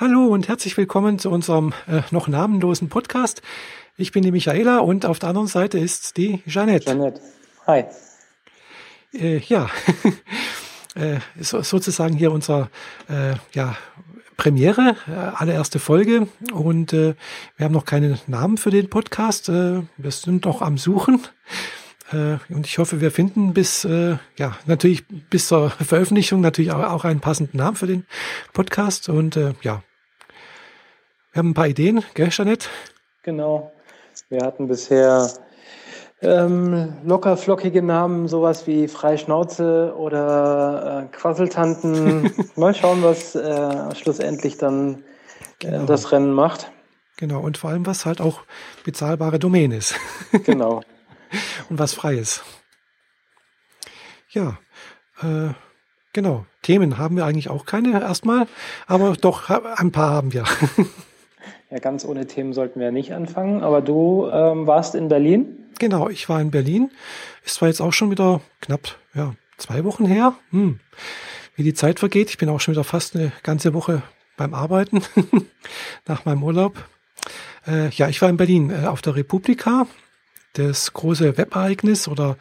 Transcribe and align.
Hallo 0.00 0.28
und 0.28 0.48
herzlich 0.48 0.78
willkommen 0.78 1.18
zu 1.18 1.28
unserem 1.28 1.74
äh, 1.86 2.00
noch 2.10 2.26
namenlosen 2.26 2.88
Podcast. 2.88 3.42
Ich 3.98 4.12
bin 4.12 4.22
die 4.22 4.32
Michaela 4.32 4.78
und 4.78 5.04
auf 5.04 5.18
der 5.18 5.28
anderen 5.28 5.46
Seite 5.46 5.78
ist 5.78 6.16
die 6.16 6.42
Jeanette. 6.46 6.86
Jeanette. 6.86 7.20
Hi. 7.66 7.84
Äh, 9.12 9.40
ja, 9.40 9.68
äh, 10.94 11.18
so, 11.38 11.60
sozusagen 11.60 12.16
hier 12.16 12.32
unser 12.32 12.70
äh, 13.10 13.34
ja, 13.52 13.76
Premiere, 14.38 14.96
äh, 15.06 15.12
allererste 15.12 15.78
Folge 15.78 16.28
und 16.50 16.94
äh, 16.94 17.14
wir 17.58 17.64
haben 17.66 17.74
noch 17.74 17.84
keinen 17.84 18.18
Namen 18.26 18.56
für 18.56 18.70
den 18.70 18.88
Podcast. 18.88 19.50
Äh, 19.50 19.82
wir 19.98 20.10
sind 20.12 20.46
noch 20.46 20.62
am 20.62 20.78
Suchen. 20.78 21.20
Äh, 22.10 22.38
und 22.48 22.66
ich 22.66 22.78
hoffe, 22.78 23.02
wir 23.02 23.10
finden 23.10 23.52
bis, 23.52 23.84
äh, 23.84 24.16
ja, 24.38 24.56
natürlich 24.64 25.06
bis 25.06 25.48
zur 25.48 25.68
Veröffentlichung 25.68 26.40
natürlich 26.40 26.72
auch, 26.72 26.90
auch 26.90 27.04
einen 27.04 27.20
passenden 27.20 27.58
Namen 27.58 27.76
für 27.76 27.86
den 27.86 28.06
Podcast. 28.54 29.10
Und 29.10 29.36
äh, 29.36 29.52
ja, 29.60 29.82
wir 31.32 31.38
haben 31.38 31.50
ein 31.50 31.54
paar 31.54 31.68
Ideen, 31.68 32.02
gell, 32.14 32.28
Jeanette? 32.30 32.68
Genau. 33.22 33.72
Wir 34.28 34.40
hatten 34.40 34.66
bisher 34.66 35.30
ähm, 36.22 36.94
locker 37.04 37.36
flockige 37.36 37.82
Namen, 37.82 38.28
sowas 38.28 38.66
wie 38.66 38.88
Freischnauze 38.88 39.94
oder 39.96 41.04
äh, 41.04 41.16
Quasseltanten. 41.16 42.32
Mal 42.56 42.74
schauen, 42.74 43.02
was 43.02 43.34
äh, 43.34 43.94
schlussendlich 43.94 44.58
dann 44.58 45.04
äh, 45.62 45.70
genau. 45.70 45.86
das 45.86 46.12
Rennen 46.12 46.32
macht. 46.32 46.70
Genau, 47.16 47.40
und 47.40 47.58
vor 47.58 47.70
allem, 47.70 47.86
was 47.86 48.06
halt 48.06 48.20
auch 48.20 48.40
bezahlbare 48.84 49.38
Domain 49.38 49.70
ist. 49.72 49.94
genau. 50.44 50.82
Und 51.68 51.78
was 51.78 51.94
frei 51.94 52.14
ist. 52.14 52.42
Ja, 54.30 54.58
äh, 55.22 55.54
genau. 56.12 56.46
Themen 56.62 56.98
haben 56.98 57.16
wir 57.16 57.24
eigentlich 57.24 57.50
auch 57.50 57.66
keine 57.66 58.00
erstmal, 58.00 58.46
aber 58.86 59.14
doch 59.20 59.48
ein 59.48 59.92
paar 59.92 60.10
haben 60.10 60.32
wir. 60.32 60.44
Ja, 61.70 61.78
ganz 61.78 62.04
ohne 62.04 62.26
Themen 62.26 62.52
sollten 62.52 62.80
wir 62.80 62.90
nicht 62.90 63.14
anfangen. 63.14 63.62
Aber 63.62 63.80
du 63.80 64.28
ähm, 64.32 64.66
warst 64.66 64.96
in 64.96 65.08
Berlin? 65.08 65.66
Genau, 65.78 66.08
ich 66.08 66.28
war 66.28 66.40
in 66.40 66.50
Berlin. 66.50 66.90
Ist 67.44 67.54
zwar 67.56 67.68
jetzt 67.68 67.80
auch 67.80 67.92
schon 67.92 68.10
wieder 68.10 68.40
knapp 68.60 68.96
ja, 69.14 69.34
zwei 69.56 69.84
Wochen 69.84 70.04
her. 70.04 70.34
Hm. 70.50 70.80
Wie 71.54 71.62
die 71.62 71.74
Zeit 71.74 72.00
vergeht. 72.00 72.30
Ich 72.30 72.38
bin 72.38 72.48
auch 72.48 72.60
schon 72.60 72.74
wieder 72.74 72.84
fast 72.84 73.14
eine 73.14 73.30
ganze 73.44 73.72
Woche 73.72 74.02
beim 74.36 74.52
Arbeiten 74.52 75.02
nach 76.06 76.24
meinem 76.24 76.42
Urlaub. 76.42 76.74
Äh, 77.66 77.90
ja, 77.90 78.08
ich 78.08 78.20
war 78.20 78.28
in 78.28 78.36
Berlin 78.36 78.70
äh, 78.70 78.86
auf 78.86 79.00
der 79.00 79.14
Republika. 79.14 79.86
Das 80.54 80.92
große 80.92 81.38
Webereignis 81.38 82.08
oder 82.08 82.36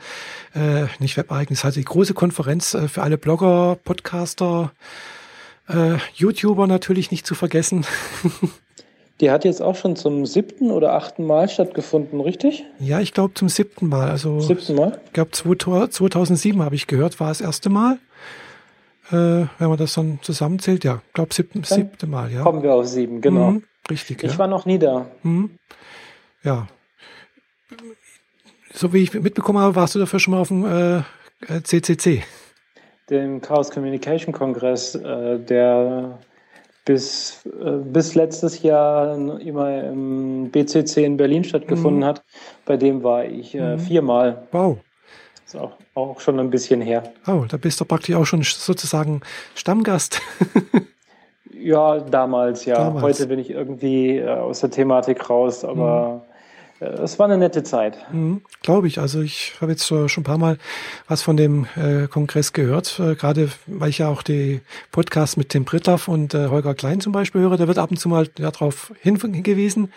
äh, 0.56 0.86
nicht 0.98 1.16
Webereignis, 1.16 1.64
also 1.64 1.80
die 1.80 1.86
große 1.86 2.16
Konferenz 2.16 2.74
äh, 2.74 2.88
für 2.88 3.04
alle 3.04 3.20
Blogger, 3.20 3.78
Podcaster, 3.84 4.72
äh, 5.68 5.98
YouTuber 6.16 6.66
natürlich 6.66 7.12
nicht 7.12 7.28
zu 7.28 7.36
vergessen. 7.36 7.86
Die 9.22 9.32
hat 9.32 9.44
jetzt 9.44 9.62
auch 9.62 9.76
schon 9.76 9.98
zum 9.98 10.26
siebten 10.26 10.72
oder 10.72 10.94
achten 10.94 11.26
Mal 11.26 11.50
stattgefunden, 11.50 12.22
richtig? 12.22 12.64
Ja, 12.80 13.02
ich 13.02 13.14
glaube 13.14 13.34
zum 13.34 13.50
siebten 13.50 13.88
Mal. 13.88 14.10
Also 14.10 14.40
siebten 14.40 14.76
Mal? 14.76 15.02
Ich 15.08 15.14
glaube 15.14 15.32
2007 15.32 16.62
habe 16.62 16.76
ich 16.76 16.88
gehört, 16.88 17.20
war 17.20 17.28
das 17.28 17.42
erste 17.42 17.70
Mal. 17.70 18.00
Äh, 19.12 19.48
wenn 19.58 19.70
man 19.70 19.78
das 19.78 19.94
dann 19.94 20.20
zusammenzählt, 20.22 20.84
ja, 20.84 21.02
ich 21.08 21.14
glaube 21.14 21.34
siebten, 21.34 21.64
siebte 21.64 22.08
Mal, 22.08 22.32
ja. 22.32 22.44
Kommen 22.44 22.64
wir 22.64 22.74
auf 22.74 22.86
sieben, 22.86 23.22
genau. 23.22 23.52
Mhm, 23.52 23.64
richtig. 23.90 24.24
Ich 24.24 24.34
ja. 24.34 24.38
war 24.38 24.48
noch 24.48 24.66
nie 24.66 24.80
da. 24.80 25.08
Mhm. 25.24 25.58
Ja. 26.44 26.68
So 28.72 28.94
wie 28.94 29.04
ich 29.04 29.14
mitbekommen 29.14 29.60
habe, 29.60 29.76
warst 29.76 29.96
du 29.96 30.00
dafür 30.00 30.20
schon 30.20 30.34
mal 30.34 30.40
auf 30.40 30.50
dem 30.50 30.64
äh, 30.66 31.62
CCC. 31.64 32.24
Dem 33.10 33.42
Chaos 33.42 33.72
Communication 33.72 34.32
Kongress, 34.32 34.96
äh, 34.96 35.40
der 35.40 36.20
bis, 36.90 37.46
äh, 37.46 37.70
bis 37.84 38.16
letztes 38.16 38.64
Jahr 38.64 39.16
immer 39.16 39.84
im 39.84 40.50
BCC 40.50 41.06
in 41.06 41.18
Berlin 41.18 41.44
stattgefunden 41.44 42.00
mhm. 42.00 42.06
hat. 42.06 42.24
Bei 42.66 42.78
dem 42.78 43.04
war 43.04 43.26
ich 43.26 43.54
äh, 43.54 43.76
mhm. 43.76 43.80
viermal. 43.80 44.48
Wow. 44.52 44.80
Ist 45.46 45.56
auch, 45.56 45.74
auch 45.94 46.20
schon 46.20 46.40
ein 46.40 46.50
bisschen 46.50 46.82
her. 46.82 47.04
Oh, 47.28 47.46
da 47.48 47.58
bist 47.58 47.80
du 47.80 47.86
praktisch 47.86 48.16
auch 48.16 48.26
schon 48.26 48.42
sozusagen 48.42 49.22
Stammgast. 49.54 50.20
ja, 51.54 52.00
damals, 52.00 52.66
ja. 52.66 52.78
Damals. 52.78 53.04
Heute 53.04 53.28
bin 53.28 53.38
ich 53.38 53.52
irgendwie 53.52 54.18
äh, 54.18 54.28
aus 54.28 54.62
der 54.62 54.72
Thematik 54.72 55.30
raus, 55.30 55.64
aber 55.64 56.24
mhm. 56.26 56.29
Es 56.80 57.20
war 57.20 57.26
eine 57.26 57.38
nette 57.38 57.64
Zeit. 57.64 57.98
Mhm, 58.12 58.42
Glaube 58.62 58.88
ich. 58.88 59.00
Also 59.00 59.22
ich 59.22 59.54
habe 59.62 59.72
jetzt 59.72 59.86
schon 59.86 60.08
ein 60.18 60.24
paar 60.24 60.38
Mal 60.38 60.58
was 61.08 61.22
von 61.22 61.38
dem 61.38 61.68
äh, 61.76 62.08
Kongress 62.08 62.54
gehört, 62.54 63.00
äh, 63.00 63.16
gerade 63.16 63.50
weil 63.68 63.90
ich 63.90 64.00
ja 64.00 64.08
auch 64.08 64.22
die 64.22 64.62
Podcasts 64.92 65.38
mit 65.38 65.50
Tim 65.50 65.66
Brittlaff 65.66 66.08
und 66.08 66.34
äh, 66.34 66.48
Holger 66.48 66.74
Klein 66.74 67.02
zum 67.02 67.12
Beispiel 67.12 67.42
höre. 67.42 67.58
Da 67.58 67.68
wird 67.68 67.78
ab 67.78 67.92
und 67.92 67.98
zu 67.98 68.10
mal 68.10 68.28
darauf 68.28 68.94
hingewiesen 69.02 69.92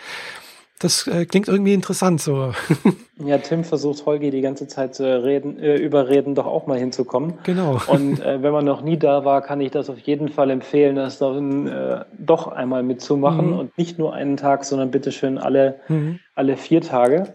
das 0.79 1.07
äh, 1.07 1.25
klingt 1.25 1.47
irgendwie 1.47 1.73
interessant 1.73 2.19
so. 2.21 2.51
ja, 3.25 3.37
Tim 3.37 3.63
versucht 3.63 4.05
Holgi 4.05 4.31
die 4.31 4.41
ganze 4.41 4.67
Zeit 4.67 4.95
zu 4.95 5.23
reden, 5.23 5.57
äh, 5.57 5.77
überreden, 5.77 6.35
doch 6.35 6.45
auch 6.45 6.67
mal 6.67 6.77
hinzukommen. 6.77 7.35
Genau. 7.43 7.79
Und 7.87 8.19
äh, 8.19 8.43
wenn 8.43 8.51
man 8.51 8.65
noch 8.65 8.81
nie 8.81 8.97
da 8.97 9.23
war, 9.23 9.41
kann 9.41 9.61
ich 9.61 9.71
das 9.71 9.89
auf 9.89 9.99
jeden 9.99 10.29
Fall 10.29 10.49
empfehlen, 10.49 10.95
das 10.95 11.19
dann, 11.19 11.67
äh, 11.67 12.03
doch 12.17 12.47
einmal 12.47 12.83
mitzumachen 12.83 13.51
mhm. 13.51 13.59
und 13.59 13.77
nicht 13.77 13.97
nur 13.97 14.13
einen 14.13 14.35
Tag, 14.35 14.65
sondern 14.65 14.91
bitteschön 14.91 15.37
alle, 15.37 15.79
mhm. 15.87 16.19
alle 16.35 16.57
vier 16.57 16.81
Tage. 16.81 17.33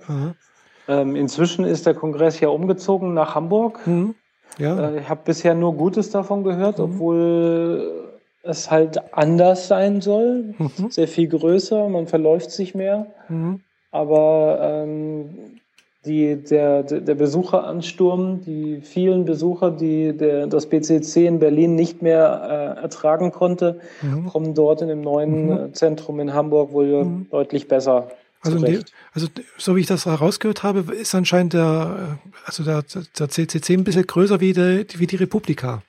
Ähm, 0.88 1.16
inzwischen 1.16 1.64
ist 1.64 1.86
der 1.86 1.94
Kongress 1.94 2.40
ja 2.40 2.48
umgezogen 2.48 3.14
nach 3.14 3.34
Hamburg. 3.34 3.86
Mhm. 3.86 4.14
Ja. 4.58 4.90
Äh, 4.90 5.00
ich 5.00 5.08
habe 5.08 5.20
bisher 5.24 5.54
nur 5.54 5.74
Gutes 5.74 6.10
davon 6.10 6.44
gehört, 6.44 6.78
mhm. 6.78 6.84
obwohl 6.84 8.07
es 8.48 8.70
halt 8.70 9.14
anders 9.14 9.68
sein 9.68 10.00
soll, 10.00 10.54
mhm. 10.58 10.90
sehr 10.90 11.08
viel 11.08 11.28
größer, 11.28 11.88
man 11.88 12.06
verläuft 12.06 12.50
sich 12.50 12.74
mehr. 12.74 13.06
Mhm. 13.28 13.60
Aber 13.90 14.58
ähm, 14.60 15.58
die, 16.04 16.36
der, 16.36 16.82
der 16.82 17.14
Besucheransturm, 17.14 18.42
die 18.42 18.80
vielen 18.80 19.24
Besucher, 19.24 19.70
die 19.70 20.16
der, 20.16 20.46
das 20.46 20.66
BCC 20.66 21.26
in 21.26 21.38
Berlin 21.38 21.74
nicht 21.74 22.02
mehr 22.02 22.76
äh, 22.78 22.82
ertragen 22.82 23.32
konnte, 23.32 23.80
mhm. 24.02 24.26
kommen 24.26 24.54
dort 24.54 24.82
in 24.82 24.88
dem 24.88 25.00
neuen 25.02 25.46
mhm. 25.46 25.52
äh, 25.52 25.72
Zentrum 25.72 26.20
in 26.20 26.32
Hamburg 26.32 26.72
wohl 26.72 27.04
mhm. 27.04 27.26
deutlich 27.30 27.68
besser. 27.68 28.10
Also, 28.40 28.64
die, 28.64 28.80
also 29.12 29.26
so 29.58 29.74
wie 29.74 29.80
ich 29.80 29.86
das 29.86 30.06
herausgehört 30.06 30.62
habe, 30.62 30.94
ist 30.94 31.14
anscheinend 31.14 31.54
der, 31.54 32.18
äh, 32.24 32.30
also 32.44 32.62
der, 32.62 32.84
der 33.18 33.28
CCC 33.28 33.74
ein 33.74 33.84
bisschen 33.84 34.06
größer 34.06 34.40
wie 34.40 34.52
die, 34.52 34.86
wie 34.96 35.06
die 35.06 35.16
Republika. 35.16 35.82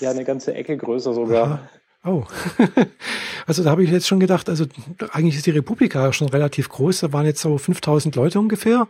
Ja, 0.00 0.10
eine 0.10 0.24
ganze 0.24 0.54
Ecke 0.54 0.76
größer 0.76 1.14
sogar. 1.14 1.68
Oh, 2.04 2.24
also 3.46 3.64
da 3.64 3.70
habe 3.70 3.82
ich 3.82 3.90
jetzt 3.90 4.06
schon 4.06 4.20
gedacht, 4.20 4.48
also 4.48 4.66
eigentlich 5.10 5.36
ist 5.36 5.46
die 5.46 5.50
Republika 5.50 6.12
schon 6.12 6.28
relativ 6.28 6.68
groß. 6.68 7.00
Da 7.00 7.12
waren 7.12 7.26
jetzt 7.26 7.40
so 7.40 7.58
5000 7.58 8.14
Leute 8.14 8.38
ungefähr 8.38 8.86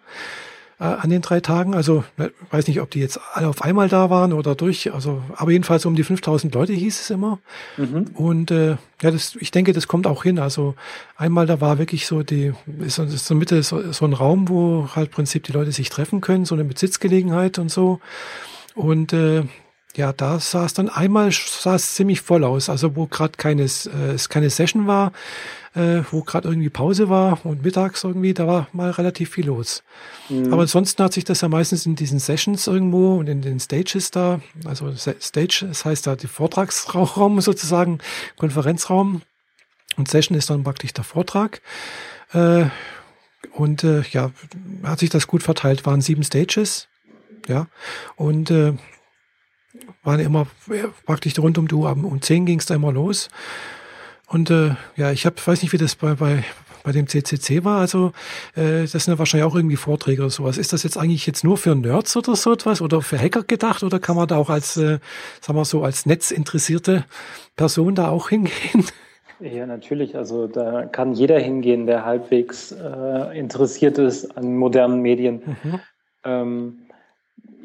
äh, 0.78 0.84
an 0.84 1.10
den 1.10 1.22
drei 1.22 1.40
Tagen. 1.40 1.74
Also 1.74 2.04
ne, 2.16 2.32
weiß 2.50 2.68
nicht, 2.68 2.80
ob 2.80 2.90
die 2.90 3.00
jetzt 3.00 3.18
alle 3.32 3.48
auf 3.48 3.62
einmal 3.62 3.88
da 3.88 4.10
waren 4.10 4.32
oder 4.32 4.54
durch. 4.54 4.92
Also 4.92 5.22
aber 5.36 5.50
jedenfalls 5.50 5.86
um 5.86 5.94
die 5.94 6.04
5000 6.04 6.54
Leute 6.54 6.72
hieß 6.72 7.00
es 7.00 7.10
immer. 7.10 7.38
Mhm. 7.76 8.10
Und 8.14 8.50
äh, 8.50 8.76
ja, 9.00 9.10
das, 9.10 9.36
ich 9.36 9.50
denke, 9.50 9.72
das 9.72 9.88
kommt 9.88 10.06
auch 10.06 10.22
hin. 10.22 10.38
Also 10.38 10.74
einmal 11.16 11.46
da 11.46 11.60
war 11.60 11.78
wirklich 11.78 12.06
so 12.06 12.22
die 12.22 12.52
ist, 12.80 12.98
ist 12.98 13.26
so 13.26 13.34
Mitte 13.34 13.62
so, 13.62 13.92
so 13.92 14.04
ein 14.04 14.12
Raum, 14.12 14.48
wo 14.48 14.90
halt 14.94 15.08
im 15.08 15.14
Prinzip 15.14 15.44
die 15.44 15.52
Leute 15.52 15.72
sich 15.72 15.88
treffen 15.88 16.20
können, 16.20 16.44
so 16.44 16.54
eine 16.54 16.64
Besitzgelegenheit 16.64 17.58
und 17.58 17.70
so. 17.70 18.00
Und 18.74 19.12
äh, 19.12 19.44
ja, 19.98 20.12
da 20.12 20.38
sah 20.38 20.64
es 20.64 20.74
dann 20.74 20.88
einmal 20.88 21.32
sah 21.32 21.74
es 21.74 21.96
ziemlich 21.96 22.20
voll 22.20 22.44
aus. 22.44 22.68
Also 22.68 22.94
wo 22.94 23.06
gerade 23.06 23.32
keine, 23.36 23.64
äh, 23.64 24.12
es 24.14 24.28
keine 24.28 24.48
Session 24.48 24.86
war, 24.86 25.12
äh, 25.74 26.02
wo 26.12 26.22
gerade 26.22 26.46
irgendwie 26.46 26.68
Pause 26.68 27.08
war 27.08 27.44
und 27.44 27.64
mittags 27.64 28.04
irgendwie, 28.04 28.32
da 28.32 28.46
war 28.46 28.68
mal 28.72 28.92
relativ 28.92 29.30
viel 29.30 29.46
los. 29.46 29.82
Mhm. 30.28 30.52
Aber 30.52 30.62
ansonsten 30.62 31.02
hat 31.02 31.12
sich 31.12 31.24
das 31.24 31.40
ja 31.40 31.48
meistens 31.48 31.84
in 31.84 31.96
diesen 31.96 32.20
Sessions 32.20 32.68
irgendwo 32.68 33.16
und 33.16 33.28
in 33.28 33.42
den 33.42 33.58
Stages 33.58 34.12
da, 34.12 34.40
also 34.64 34.94
Stage, 34.94 35.64
das 35.66 35.84
heißt 35.84 36.06
da 36.06 36.14
die 36.14 36.28
Vortragsraum 36.28 37.40
sozusagen, 37.40 37.98
Konferenzraum 38.36 39.22
und 39.96 40.08
Session 40.08 40.38
ist 40.38 40.48
dann 40.48 40.62
praktisch 40.62 40.92
der 40.92 41.04
Vortrag. 41.04 41.60
Äh, 42.32 42.66
und 43.52 43.82
äh, 43.82 44.02
ja, 44.12 44.30
hat 44.84 45.00
sich 45.00 45.10
das 45.10 45.26
gut 45.26 45.42
verteilt, 45.42 45.86
waren 45.86 46.02
sieben 46.02 46.22
Stages. 46.22 46.86
Ja, 47.48 47.66
und 48.16 48.50
äh, 48.50 48.74
waren 50.08 50.20
immer 50.20 50.46
praktisch 51.04 51.38
rund 51.38 51.58
um 51.58 51.68
Uhr. 51.70 51.90
Um 51.90 52.22
10 52.22 52.46
ging 52.46 52.58
es 52.58 52.66
da 52.66 52.74
immer 52.74 52.90
los. 52.90 53.28
Und 54.26 54.50
äh, 54.50 54.70
ja, 54.96 55.12
ich 55.12 55.26
hab, 55.26 55.46
weiß 55.46 55.62
nicht, 55.62 55.72
wie 55.72 55.78
das 55.78 55.96
bei, 55.96 56.14
bei, 56.14 56.44
bei 56.82 56.92
dem 56.92 57.06
CCC 57.06 57.62
war. 57.64 57.80
Also 57.80 58.12
äh, 58.56 58.82
das 58.90 58.92
sind 58.92 59.08
ja 59.08 59.18
wahrscheinlich 59.18 59.46
auch 59.46 59.54
irgendwie 59.54 59.76
Vorträge 59.76 60.22
oder 60.22 60.30
sowas. 60.30 60.56
Ist 60.56 60.72
das 60.72 60.82
jetzt 60.82 60.96
eigentlich 60.96 61.26
jetzt 61.26 61.44
nur 61.44 61.58
für 61.58 61.74
Nerds 61.74 62.16
oder 62.16 62.36
so 62.36 62.52
etwas 62.52 62.80
oder 62.80 63.02
für 63.02 63.18
Hacker 63.18 63.42
gedacht 63.42 63.82
oder 63.82 63.98
kann 63.98 64.16
man 64.16 64.26
da 64.26 64.36
auch 64.36 64.48
als, 64.48 64.78
äh, 64.78 64.98
sagen 65.42 65.58
wir 65.58 65.64
so, 65.66 65.84
als 65.84 66.06
netzinteressierte 66.06 67.04
Person 67.56 67.94
da 67.94 68.08
auch 68.08 68.30
hingehen? 68.30 68.84
Ja, 69.40 69.66
natürlich. 69.66 70.16
Also 70.16 70.48
da 70.48 70.86
kann 70.86 71.12
jeder 71.12 71.38
hingehen, 71.38 71.86
der 71.86 72.04
halbwegs 72.04 72.72
äh, 72.72 73.38
interessiert 73.38 73.96
ist 73.96 74.36
an 74.36 74.56
modernen 74.56 75.00
Medien. 75.00 75.56
Mhm. 75.62 75.80
Ähm, 76.24 76.87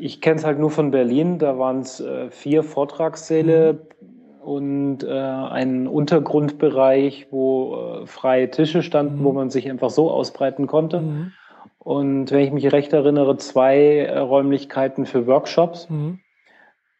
ich 0.03 0.19
kenne 0.19 0.35
es 0.35 0.45
halt 0.45 0.59
nur 0.59 0.69
von 0.69 0.91
Berlin, 0.91 1.39
da 1.39 1.57
waren 1.57 1.79
es 1.79 2.01
äh, 2.01 2.29
vier 2.29 2.63
Vortragssäle, 2.63 3.73
mhm. 4.01 4.41
und 4.41 5.03
äh, 5.05 5.09
einen 5.09 5.87
Untergrundbereich, 5.87 7.27
wo 7.31 7.75
äh, 7.75 8.05
freie 8.05 8.51
Tische 8.51 8.83
standen, 8.83 9.19
mhm. 9.19 9.23
wo 9.23 9.31
man 9.31 9.49
sich 9.49 9.69
einfach 9.69 9.89
so 9.89 10.11
ausbreiten 10.11 10.67
konnte. 10.67 10.99
Mhm. 10.99 11.31
Und 11.79 12.31
wenn 12.31 12.41
ich 12.41 12.51
mich 12.51 12.69
recht 12.73 12.91
erinnere, 12.91 13.37
zwei 13.37 13.99
äh, 13.99 14.17
Räumlichkeiten 14.17 15.05
für 15.05 15.25
Workshops. 15.25 15.89
Mhm. 15.89 16.19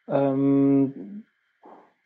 Ähm, 0.08 1.24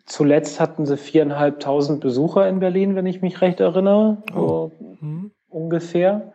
zuletzt 0.04 0.58
hatten 0.58 0.84
sie 0.84 0.96
viereinhalbtausend 0.96 2.00
Besucher 2.00 2.48
in 2.48 2.58
Berlin, 2.58 2.96
wenn 2.96 3.06
ich 3.06 3.22
mich 3.22 3.40
recht 3.40 3.60
erinnere, 3.60 4.22
oh. 4.34 4.36
so 4.36 4.72
mhm. 5.00 5.30
ungefähr. 5.48 6.32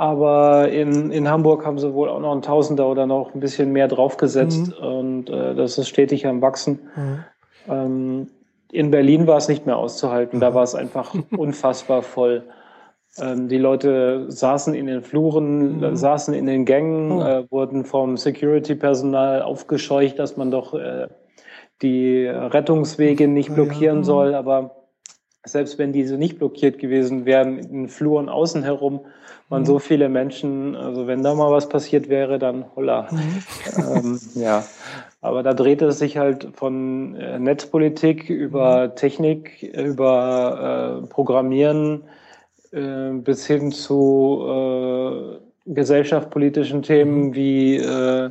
Aber 0.00 0.70
in, 0.70 1.10
in 1.10 1.28
Hamburg 1.28 1.66
haben 1.66 1.78
sie 1.78 1.92
wohl 1.92 2.08
auch 2.08 2.20
noch 2.20 2.34
ein 2.34 2.40
Tausender 2.40 2.88
oder 2.88 3.04
noch 3.04 3.34
ein 3.34 3.40
bisschen 3.40 3.70
mehr 3.70 3.86
draufgesetzt 3.86 4.72
mhm. 4.80 4.86
und 4.86 5.28
äh, 5.28 5.54
das 5.54 5.76
ist 5.76 5.90
stetig 5.90 6.26
am 6.26 6.40
Wachsen. 6.40 6.88
Mhm. 6.96 7.24
Ähm, 7.68 8.26
in 8.72 8.90
Berlin 8.90 9.26
war 9.26 9.36
es 9.36 9.48
nicht 9.48 9.66
mehr 9.66 9.76
auszuhalten, 9.76 10.40
da 10.40 10.54
war 10.54 10.62
es 10.62 10.74
einfach 10.74 11.14
unfassbar 11.36 12.00
voll. 12.00 12.44
Ähm, 13.18 13.48
die 13.48 13.58
Leute 13.58 14.24
saßen 14.30 14.72
in 14.72 14.86
den 14.86 15.02
Fluren, 15.02 15.80
mhm. 15.80 15.94
saßen 15.94 16.32
in 16.32 16.46
den 16.46 16.64
Gängen, 16.64 17.12
oh. 17.12 17.20
äh, 17.20 17.50
wurden 17.50 17.84
vom 17.84 18.16
Security-Personal 18.16 19.42
aufgescheucht, 19.42 20.18
dass 20.18 20.38
man 20.38 20.50
doch 20.50 20.72
äh, 20.72 21.08
die 21.82 22.24
Rettungswege 22.26 23.28
nicht 23.28 23.54
blockieren 23.54 23.96
ja, 23.96 24.00
ja. 24.00 24.04
soll. 24.04 24.34
Aber 24.34 24.79
selbst 25.44 25.78
wenn 25.78 25.92
diese 25.92 26.18
nicht 26.18 26.38
blockiert 26.38 26.78
gewesen 26.78 27.24
wären, 27.24 27.58
in 27.58 27.88
Fluren 27.88 28.28
außen 28.28 28.62
herum 28.62 29.00
waren 29.50 29.62
mhm. 29.62 29.66
so 29.66 29.78
viele 29.78 30.08
Menschen, 30.08 30.76
also 30.76 31.06
wenn 31.06 31.22
da 31.22 31.34
mal 31.34 31.50
was 31.50 31.68
passiert 31.68 32.08
wäre, 32.08 32.38
dann 32.38 32.64
holla. 32.74 33.08
Mhm. 33.76 33.96
Ähm, 33.96 34.20
ja, 34.34 34.64
aber 35.20 35.42
da 35.42 35.52
drehte 35.52 35.86
es 35.86 35.98
sich 35.98 36.16
halt 36.16 36.48
von 36.54 37.14
äh, 37.16 37.38
Netzpolitik 37.38 38.30
über 38.30 38.88
mhm. 38.88 38.96
Technik, 38.96 39.62
über 39.62 41.02
äh, 41.02 41.06
Programmieren 41.08 42.04
äh, 42.72 43.10
bis 43.12 43.46
hin 43.46 43.72
zu 43.72 44.46
äh, 44.46 45.72
gesellschaftspolitischen 45.72 46.82
Themen 46.82 47.28
mhm. 47.28 47.34
wie 47.34 47.76
äh, 47.76 48.30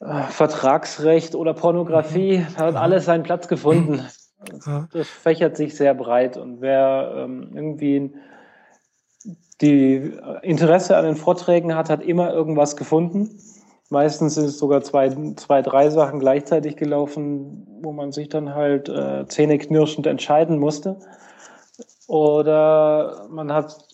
äh, 0.00 0.22
Vertragsrecht 0.30 1.34
oder 1.34 1.54
Pornografie. 1.54 2.38
Mhm. 2.38 2.46
Da 2.56 2.64
hat 2.66 2.76
alles 2.76 3.04
seinen 3.04 3.22
Platz 3.22 3.46
gefunden. 3.48 4.04
Das 4.92 5.08
fächert 5.08 5.56
sich 5.56 5.76
sehr 5.76 5.94
breit 5.94 6.36
und 6.36 6.60
wer 6.60 7.14
ähm, 7.16 7.50
irgendwie 7.54 8.12
die 9.60 10.12
Interesse 10.42 10.96
an 10.96 11.04
den 11.04 11.16
Vorträgen 11.16 11.74
hat, 11.74 11.88
hat 11.88 12.02
immer 12.02 12.32
irgendwas 12.32 12.76
gefunden. 12.76 13.38
Meistens 13.90 14.34
sind 14.34 14.46
es 14.46 14.58
sogar 14.58 14.82
zwei, 14.82 15.10
zwei, 15.36 15.62
drei 15.62 15.90
Sachen 15.90 16.18
gleichzeitig 16.18 16.76
gelaufen, 16.76 17.66
wo 17.82 17.92
man 17.92 18.10
sich 18.10 18.28
dann 18.28 18.54
halt 18.54 18.88
äh, 18.88 19.26
zähneknirschend 19.26 20.06
entscheiden 20.06 20.58
musste. 20.58 20.98
Oder 22.08 23.26
man 23.30 23.52
hat, 23.52 23.86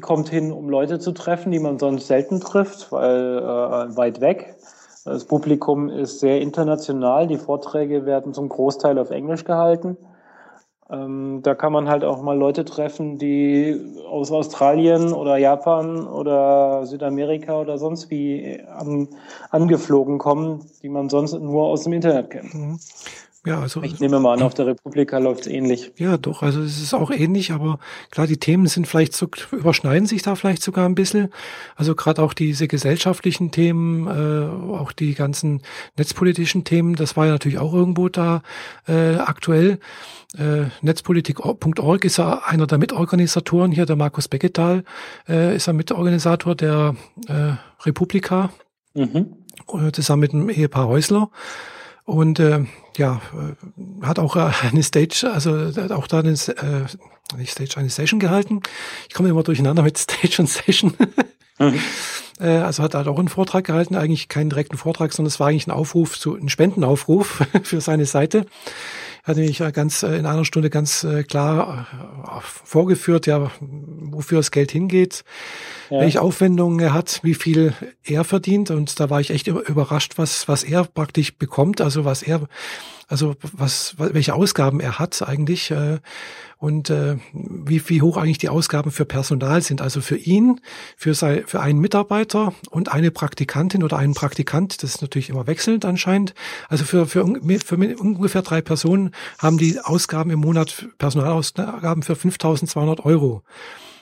kommt 0.00 0.28
hin, 0.28 0.52
um 0.52 0.70
Leute 0.70 0.98
zu 0.98 1.12
treffen, 1.12 1.50
die 1.50 1.58
man 1.58 1.78
sonst 1.78 2.06
selten 2.06 2.40
trifft, 2.40 2.92
weil 2.92 3.38
äh, 3.38 3.96
weit 3.96 4.20
weg. 4.20 4.56
Das 5.10 5.24
Publikum 5.24 5.88
ist 5.88 6.20
sehr 6.20 6.40
international. 6.40 7.26
Die 7.26 7.36
Vorträge 7.36 8.06
werden 8.06 8.32
zum 8.32 8.48
Großteil 8.48 8.96
auf 8.96 9.10
Englisch 9.10 9.44
gehalten. 9.44 9.96
Ähm, 10.88 11.40
da 11.42 11.56
kann 11.56 11.72
man 11.72 11.88
halt 11.88 12.04
auch 12.04 12.22
mal 12.22 12.38
Leute 12.38 12.64
treffen, 12.64 13.18
die 13.18 13.76
aus 14.08 14.30
Australien 14.30 15.12
oder 15.12 15.36
Japan 15.36 16.06
oder 16.06 16.86
Südamerika 16.86 17.60
oder 17.60 17.76
sonst 17.76 18.08
wie 18.10 18.62
an, 18.68 19.08
angeflogen 19.50 20.18
kommen, 20.18 20.64
die 20.80 20.88
man 20.88 21.08
sonst 21.08 21.32
nur 21.32 21.64
aus 21.64 21.82
dem 21.82 21.92
Internet 21.92 22.30
kennt. 22.30 22.54
Ja, 23.46 23.58
also, 23.58 23.82
ich 23.82 23.98
nehme 24.00 24.20
mal 24.20 24.34
an, 24.34 24.42
auf 24.42 24.52
der 24.52 24.66
Republika 24.66 25.16
läuft 25.16 25.42
es 25.42 25.46
ähnlich. 25.46 25.92
Ja, 25.96 26.18
doch, 26.18 26.42
also 26.42 26.60
es 26.60 26.82
ist 26.82 26.92
auch 26.92 27.10
ähnlich, 27.10 27.52
aber 27.52 27.78
klar, 28.10 28.26
die 28.26 28.36
Themen 28.36 28.66
sind 28.66 28.86
vielleicht 28.86 29.14
so, 29.14 29.28
überschneiden 29.52 30.06
sich 30.06 30.20
da 30.20 30.34
vielleicht 30.34 30.62
sogar 30.62 30.86
ein 30.86 30.94
bisschen. 30.94 31.30
Also 31.74 31.94
gerade 31.94 32.22
auch 32.22 32.34
diese 32.34 32.68
gesellschaftlichen 32.68 33.50
Themen, 33.50 34.06
äh, 34.08 34.74
auch 34.74 34.92
die 34.92 35.14
ganzen 35.14 35.62
netzpolitischen 35.96 36.64
Themen, 36.64 36.96
das 36.96 37.16
war 37.16 37.26
ja 37.26 37.32
natürlich 37.32 37.58
auch 37.58 37.72
irgendwo 37.72 38.10
da 38.10 38.42
äh, 38.86 39.14
aktuell. 39.14 39.78
Äh, 40.36 40.66
Netzpolitik.org 40.82 42.04
ist 42.04 42.18
ja 42.18 42.42
einer 42.44 42.66
der 42.66 42.76
Mitorganisatoren 42.76 43.72
hier, 43.72 43.86
der 43.86 43.96
Markus 43.96 44.28
Becketal 44.28 44.84
äh, 45.26 45.56
ist 45.56 45.66
ja 45.66 45.72
Mitorganisator 45.72 46.54
der 46.54 46.94
äh, 47.26 47.52
Republika, 47.86 48.50
mhm. 48.94 49.36
Äh, 49.72 49.92
zusammen 49.92 50.20
mit 50.20 50.32
dem 50.32 50.50
Ehepaar 50.50 50.88
Häusler. 50.88 51.30
Und 52.10 52.40
äh, 52.40 52.64
ja, 52.96 53.20
äh, 53.32 54.04
hat 54.04 54.18
auch 54.18 54.34
äh, 54.34 54.50
eine 54.68 54.82
Stage, 54.82 55.30
also 55.32 55.70
auch 55.94 56.08
da 56.08 56.18
eine, 56.18 56.32
äh, 56.32 57.36
nicht 57.36 57.52
Stage, 57.52 57.76
eine 57.76 57.88
Session 57.88 58.18
gehalten. 58.18 58.62
Ich 59.08 59.14
komme 59.14 59.28
immer 59.28 59.44
durcheinander 59.44 59.84
mit 59.84 59.96
Stage 59.98 60.34
und 60.40 60.48
Session. 60.48 60.94
mhm. 61.60 61.78
äh, 62.40 62.48
also 62.48 62.82
hat 62.82 62.96
halt 62.96 63.06
auch 63.06 63.16
einen 63.16 63.28
Vortrag 63.28 63.64
gehalten, 63.64 63.94
eigentlich 63.94 64.26
keinen 64.26 64.50
direkten 64.50 64.76
Vortrag, 64.76 65.12
sondern 65.12 65.28
es 65.28 65.38
war 65.38 65.46
eigentlich 65.46 65.68
ein 65.68 65.70
Aufruf 65.70 66.18
zu, 66.18 66.34
ein 66.34 66.48
Spendenaufruf 66.48 67.46
für 67.62 67.80
seine 67.80 68.06
Seite 68.06 68.44
hat 69.22 69.36
nämlich 69.36 69.58
ganz 69.72 70.02
äh, 70.02 70.16
in 70.16 70.26
einer 70.26 70.44
Stunde 70.44 70.70
ganz 70.70 71.04
äh, 71.04 71.22
klar 71.22 71.86
äh, 72.24 72.40
vorgeführt, 72.42 73.26
ja, 73.26 73.50
wofür 73.60 74.38
das 74.38 74.50
Geld 74.50 74.70
hingeht, 74.70 75.24
ja. 75.90 76.00
welche 76.00 76.22
Aufwendungen 76.22 76.80
er 76.80 76.92
hat, 76.92 77.20
wie 77.22 77.34
viel 77.34 77.74
er 78.04 78.24
verdient. 78.24 78.70
Und 78.70 78.98
da 79.00 79.10
war 79.10 79.20
ich 79.20 79.30
echt 79.30 79.46
überrascht, 79.46 80.14
was, 80.16 80.48
was 80.48 80.64
er 80.64 80.84
praktisch 80.84 81.36
bekommt, 81.36 81.80
also 81.80 82.04
was 82.04 82.22
er, 82.22 82.48
also 83.08 83.34
was, 83.52 83.94
welche 83.98 84.34
Ausgaben 84.34 84.80
er 84.80 84.98
hat 84.98 85.22
eigentlich 85.22 85.72
und 86.60 86.90
äh, 86.90 87.16
wie, 87.32 87.82
wie 87.88 88.02
hoch 88.02 88.18
eigentlich 88.18 88.36
die 88.36 88.50
Ausgaben 88.50 88.90
für 88.90 89.06
Personal 89.06 89.62
sind. 89.62 89.80
Also 89.80 90.02
für 90.02 90.18
ihn, 90.18 90.60
für, 90.94 91.14
sein, 91.14 91.44
für 91.46 91.60
einen 91.60 91.80
Mitarbeiter 91.80 92.52
und 92.68 92.92
eine 92.92 93.10
Praktikantin 93.10 93.82
oder 93.82 93.96
einen 93.96 94.12
Praktikant, 94.12 94.82
das 94.82 94.96
ist 94.96 95.02
natürlich 95.02 95.30
immer 95.30 95.46
wechselnd 95.46 95.86
anscheinend. 95.86 96.34
Also 96.68 96.84
für, 96.84 97.06
für, 97.06 97.24
für 97.64 97.76
ungefähr 97.76 98.42
drei 98.42 98.60
Personen 98.60 99.12
haben 99.38 99.56
die 99.56 99.80
Ausgaben 99.80 100.30
im 100.30 100.40
Monat, 100.40 100.86
Personalausgaben 100.98 102.02
für 102.02 102.14
5200 102.14 103.06
Euro. 103.06 103.42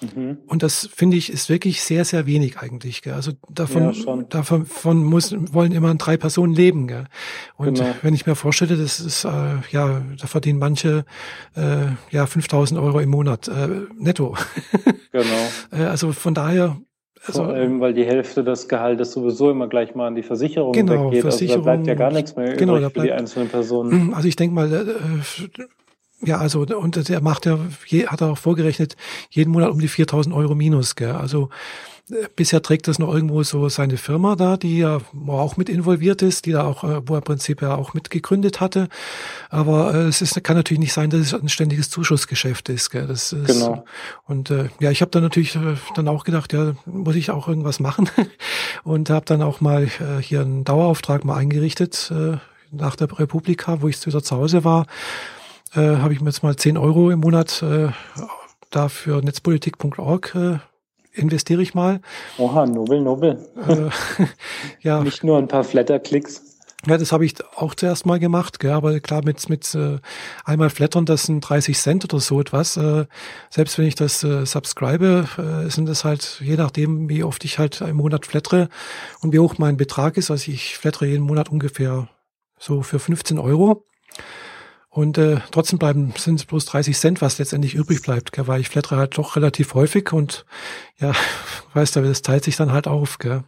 Mhm. 0.00 0.38
Und 0.46 0.62
das 0.62 0.88
finde 0.94 1.16
ich 1.16 1.32
ist 1.32 1.48
wirklich 1.48 1.82
sehr, 1.82 2.04
sehr 2.04 2.26
wenig 2.26 2.58
eigentlich. 2.58 3.02
Gell? 3.02 3.14
Also 3.14 3.32
davon, 3.48 3.92
ja, 3.92 4.16
davon 4.28 4.66
von 4.66 5.02
muss, 5.02 5.34
wollen 5.52 5.72
immer 5.72 5.94
drei 5.94 6.16
Personen 6.16 6.54
leben. 6.54 6.86
Gell? 6.86 7.06
Und 7.56 7.74
genau. 7.74 7.94
wenn 8.02 8.14
ich 8.14 8.26
mir 8.26 8.34
vorstelle, 8.34 8.76
das 8.76 9.00
ist 9.00 9.24
äh, 9.24 9.56
ja, 9.70 10.02
da 10.18 10.26
verdienen 10.26 10.58
manche 10.58 11.04
äh, 11.56 11.86
ja 12.10 12.26
5000 12.48 12.80
Euro 12.80 13.00
im 13.00 13.10
Monat 13.10 13.48
äh, 13.48 13.68
netto. 13.98 14.34
Genau. 15.10 15.24
äh, 15.72 15.86
also 15.86 16.12
von 16.12 16.34
daher 16.34 16.76
also, 17.26 17.44
Vor 17.44 17.52
allem, 17.52 17.80
weil 17.80 17.94
die 17.94 18.04
Hälfte 18.04 18.44
des 18.44 18.68
Gehaltes 18.68 19.12
sowieso 19.12 19.50
immer 19.50 19.66
gleich 19.66 19.94
mal 19.94 20.06
an 20.06 20.14
die 20.14 20.22
Versicherung 20.22 20.72
genau, 20.72 21.06
weggeht. 21.06 21.22
Versicherung, 21.22 21.66
also 21.66 21.70
da 21.70 21.72
bleibt 21.72 21.86
ja 21.88 21.94
gar 21.94 22.12
nichts 22.12 22.36
mehr 22.36 22.54
genau, 22.56 22.76
übrig 22.76 22.92
für 22.92 23.00
die 23.00 23.12
einzelnen 23.12 23.48
Personen. 23.48 24.12
Also 24.14 24.28
ich 24.28 24.36
denke 24.36 24.54
mal, 24.54 24.70
äh, 24.72 26.26
ja, 26.26 26.36
also 26.36 26.60
und 26.60 27.08
der 27.08 27.20
macht 27.22 27.46
ja, 27.46 27.58
hat 28.06 28.20
er 28.20 28.32
auch 28.32 28.38
vorgerechnet, 28.38 28.96
jeden 29.30 29.50
Monat 29.50 29.70
um 29.70 29.80
die 29.80 29.88
4000 29.88 30.34
Euro 30.34 30.54
minus. 30.54 30.94
Gell? 30.94 31.12
Also 31.12 31.48
bisher 32.36 32.62
trägt 32.62 32.88
das 32.88 32.98
noch 32.98 33.12
irgendwo 33.12 33.42
so 33.42 33.68
seine 33.68 33.96
Firma 33.96 34.36
da, 34.36 34.56
die 34.56 34.78
ja 34.78 35.00
auch 35.26 35.56
mit 35.56 35.68
involviert 35.68 36.22
ist, 36.22 36.46
die 36.46 36.52
da 36.52 36.64
auch, 36.64 36.84
äh, 36.84 37.06
wo 37.06 37.14
er 37.14 37.18
im 37.18 37.24
Prinzip 37.24 37.62
ja 37.62 37.74
auch 37.74 37.94
mitgegründet 37.94 38.60
hatte. 38.60 38.88
Aber 39.50 39.94
äh, 39.94 40.06
es 40.08 40.22
ist, 40.22 40.42
kann 40.42 40.56
natürlich 40.56 40.80
nicht 40.80 40.92
sein, 40.92 41.10
dass 41.10 41.20
es 41.20 41.34
ein 41.34 41.48
ständiges 41.48 41.90
Zuschussgeschäft 41.90 42.68
ist. 42.68 42.90
Gell? 42.90 43.06
Das 43.06 43.32
ist 43.32 43.46
genau. 43.46 43.84
Und 44.26 44.50
äh, 44.50 44.68
ja, 44.80 44.90
ich 44.90 45.00
habe 45.00 45.10
dann 45.10 45.22
natürlich 45.22 45.56
äh, 45.56 45.76
dann 45.94 46.08
auch 46.08 46.24
gedacht, 46.24 46.52
ja, 46.52 46.74
muss 46.86 47.16
ich 47.16 47.30
auch 47.30 47.48
irgendwas 47.48 47.80
machen 47.80 48.08
und 48.84 49.10
habe 49.10 49.26
dann 49.26 49.42
auch 49.42 49.60
mal 49.60 49.84
äh, 49.84 50.22
hier 50.22 50.40
einen 50.40 50.64
Dauerauftrag 50.64 51.24
mal 51.24 51.36
eingerichtet 51.36 52.12
äh, 52.14 52.38
nach 52.70 52.96
der 52.96 53.18
Republika, 53.18 53.80
wo 53.80 53.88
ich 53.88 54.04
wieder 54.06 54.22
zu 54.22 54.36
Hause 54.36 54.64
war 54.64 54.86
äh, 55.74 55.96
habe 55.96 56.12
ich 56.12 56.20
mir 56.20 56.30
jetzt 56.30 56.42
mal 56.42 56.56
10 56.56 56.76
Euro 56.76 57.10
im 57.10 57.20
Monat 57.20 57.62
äh, 57.62 57.88
da 58.70 58.88
für 58.88 59.22
netzpolitik.org 59.22 60.34
äh, 60.34 60.58
investiere 61.18 61.62
ich 61.62 61.74
mal. 61.74 62.00
Oha, 62.38 62.66
nobel, 62.66 63.00
nobel. 63.00 63.38
Äh, 63.66 64.24
ja. 64.80 65.02
Nicht 65.02 65.24
nur 65.24 65.38
ein 65.38 65.48
paar 65.48 65.64
Flatterklicks. 65.64 66.42
Ja, 66.86 66.96
das 66.96 67.10
habe 67.10 67.26
ich 67.26 67.34
auch 67.56 67.74
zuerst 67.74 68.06
mal 68.06 68.20
gemacht, 68.20 68.60
gell, 68.60 68.70
aber 68.70 69.00
klar, 69.00 69.22
mit, 69.24 69.48
mit 69.48 69.74
äh, 69.74 69.98
einmal 70.44 70.70
flattern, 70.70 71.06
das 71.06 71.24
sind 71.24 71.40
30 71.40 71.76
Cent 71.76 72.04
oder 72.04 72.20
so 72.20 72.40
etwas. 72.40 72.76
Äh, 72.76 73.06
selbst 73.50 73.78
wenn 73.78 73.86
ich 73.86 73.96
das 73.96 74.22
äh, 74.22 74.46
subscribe, 74.46 75.26
äh, 75.38 75.70
sind 75.70 75.88
das 75.88 76.04
halt, 76.04 76.40
je 76.40 76.56
nachdem, 76.56 77.08
wie 77.08 77.24
oft 77.24 77.44
ich 77.44 77.58
halt 77.58 77.80
im 77.80 77.96
Monat 77.96 78.26
flattere 78.26 78.68
und 79.20 79.32
wie 79.32 79.40
hoch 79.40 79.58
mein 79.58 79.76
Betrag 79.76 80.16
ist, 80.16 80.30
also 80.30 80.52
ich 80.52 80.78
flattere 80.78 81.06
jeden 81.06 81.26
Monat 81.26 81.50
ungefähr 81.50 82.08
so 82.60 82.82
für 82.82 83.00
15 83.00 83.38
Euro. 83.38 83.84
Und 84.98 85.16
äh, 85.16 85.36
trotzdem 85.52 85.78
bleiben 85.78 86.12
sind 86.16 86.40
es 86.40 86.44
bloß 86.44 86.64
30 86.64 86.98
Cent, 86.98 87.22
was 87.22 87.38
letztendlich 87.38 87.76
übrig 87.76 88.02
bleibt, 88.02 88.32
gell? 88.32 88.48
weil 88.48 88.60
ich 88.60 88.68
flattere 88.68 88.96
halt 88.96 89.16
doch 89.16 89.36
relativ 89.36 89.74
häufig 89.74 90.12
und 90.12 90.44
ja, 90.98 91.12
weißt 91.72 91.94
du, 91.94 92.02
das 92.02 92.22
teilt 92.22 92.42
sich 92.42 92.56
dann 92.56 92.72
halt 92.72 92.88
auf. 92.88 93.18
Gell? 93.18 93.44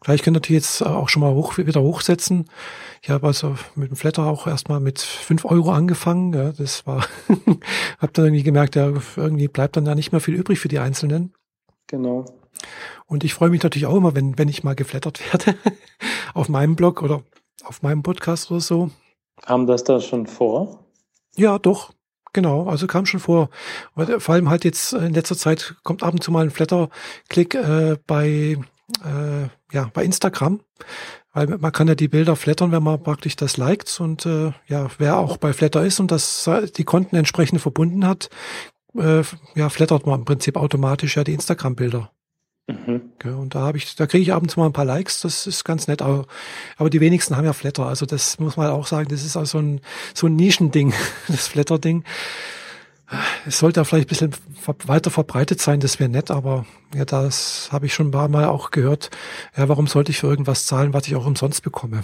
Vielleicht 0.00 0.22
könnt 0.22 0.48
ihr 0.48 0.54
jetzt 0.54 0.82
auch 0.82 1.08
schon 1.08 1.22
mal 1.22 1.34
hoch, 1.34 1.58
wieder 1.58 1.82
hochsetzen. 1.82 2.48
Ich 3.02 3.10
habe 3.10 3.26
also 3.26 3.56
mit 3.74 3.90
dem 3.90 3.96
Flatter 3.96 4.26
auch 4.26 4.46
erstmal 4.46 4.78
mit 4.78 5.00
fünf 5.00 5.44
Euro 5.44 5.72
angefangen. 5.72 6.32
Ja, 6.32 6.52
das 6.52 6.86
war, 6.86 7.04
hab 7.98 8.14
dann 8.14 8.26
irgendwie 8.26 8.44
gemerkt, 8.44 8.76
ja, 8.76 8.92
irgendwie 9.16 9.48
bleibt 9.48 9.76
dann 9.76 9.84
da 9.84 9.96
nicht 9.96 10.12
mehr 10.12 10.20
viel 10.20 10.34
übrig 10.34 10.60
für 10.60 10.68
die 10.68 10.78
Einzelnen. 10.78 11.34
Genau. 11.88 12.24
Und 13.06 13.24
ich 13.24 13.34
freue 13.34 13.50
mich 13.50 13.64
natürlich 13.64 13.86
auch 13.86 13.96
immer, 13.96 14.14
wenn, 14.14 14.38
wenn 14.38 14.48
ich 14.48 14.62
mal 14.62 14.76
geflattert 14.76 15.20
werde 15.32 15.58
auf 16.34 16.48
meinem 16.48 16.76
Blog 16.76 17.02
oder 17.02 17.24
auf 17.64 17.82
meinem 17.82 18.04
Podcast 18.04 18.52
oder 18.52 18.60
so. 18.60 18.92
Haben 19.46 19.66
das 19.66 19.84
da 19.84 20.00
schon 20.00 20.26
vor? 20.26 20.84
Ja, 21.36 21.58
doch. 21.58 21.92
Genau, 22.32 22.68
also 22.68 22.86
kam 22.86 23.06
schon 23.06 23.20
vor. 23.20 23.48
Vor 23.94 24.34
allem 24.34 24.50
halt 24.50 24.64
jetzt 24.64 24.92
in 24.92 25.14
letzter 25.14 25.38
Zeit 25.38 25.76
kommt 25.84 26.02
ab 26.02 26.12
und 26.12 26.22
zu 26.22 26.30
mal 26.30 26.44
ein 26.44 26.50
Flatter-Klick 26.50 27.54
äh, 27.54 27.96
bei, 28.06 28.58
äh, 29.02 29.48
ja, 29.72 29.90
bei 29.94 30.04
Instagram. 30.04 30.60
Weil 31.32 31.46
man 31.46 31.72
kann 31.72 31.88
ja 31.88 31.94
die 31.94 32.08
Bilder 32.08 32.36
flattern, 32.36 32.72
wenn 32.72 32.82
man 32.82 33.02
praktisch 33.02 33.36
das 33.36 33.56
liked. 33.56 34.00
Und 34.00 34.26
äh, 34.26 34.52
ja, 34.66 34.88
wer 34.98 35.16
auch 35.16 35.38
bei 35.38 35.54
Flatter 35.54 35.84
ist 35.84 36.00
und 36.00 36.10
das 36.10 36.50
die 36.76 36.84
Konten 36.84 37.16
entsprechend 37.16 37.62
verbunden 37.62 38.06
hat, 38.06 38.28
äh, 38.98 39.22
ja, 39.54 39.68
flattert 39.70 40.06
man 40.06 40.20
im 40.20 40.24
Prinzip 40.26 40.56
automatisch 40.56 41.16
ja 41.16 41.24
die 41.24 41.34
Instagram-Bilder. 41.34 42.10
Mhm. 42.68 43.12
Und 43.24 43.54
da 43.54 43.60
habe 43.60 43.78
ich, 43.78 43.94
da 43.94 44.06
kriege 44.06 44.22
ich 44.22 44.32
ab 44.32 44.42
und 44.42 44.48
zu 44.48 44.58
mal 44.58 44.66
ein 44.66 44.72
paar 44.72 44.84
Likes, 44.84 45.20
das 45.20 45.46
ist 45.46 45.64
ganz 45.64 45.86
nett, 45.86 46.02
aber, 46.02 46.26
aber 46.76 46.90
die 46.90 47.00
wenigsten 47.00 47.36
haben 47.36 47.44
ja 47.44 47.52
Flatter. 47.52 47.86
Also 47.86 48.06
das 48.06 48.40
muss 48.40 48.56
man 48.56 48.70
auch 48.70 48.86
sagen, 48.86 49.08
das 49.08 49.24
ist 49.24 49.36
auch 49.36 49.46
so 49.46 49.58
ein, 49.58 49.80
so 50.14 50.26
ein 50.26 50.36
Nischending, 50.36 50.92
das 51.28 51.46
Flatter-Ding. 51.46 52.04
Es 53.46 53.60
sollte 53.60 53.84
vielleicht 53.84 54.06
ein 54.06 54.08
bisschen 54.08 54.32
weiter 54.86 55.12
verbreitet 55.12 55.60
sein, 55.60 55.78
das 55.78 56.00
wäre 56.00 56.10
nett, 56.10 56.32
aber 56.32 56.66
ja, 56.92 57.04
das 57.04 57.68
habe 57.70 57.86
ich 57.86 57.94
schon 57.94 58.08
ein 58.08 58.12
paar 58.12 58.28
Mal 58.28 58.46
auch 58.46 58.72
gehört. 58.72 59.10
Ja, 59.56 59.68
warum 59.68 59.86
sollte 59.86 60.10
ich 60.10 60.18
für 60.18 60.26
irgendwas 60.26 60.66
zahlen, 60.66 60.92
was 60.92 61.06
ich 61.06 61.14
auch 61.14 61.24
umsonst 61.24 61.62
bekomme? 61.62 62.02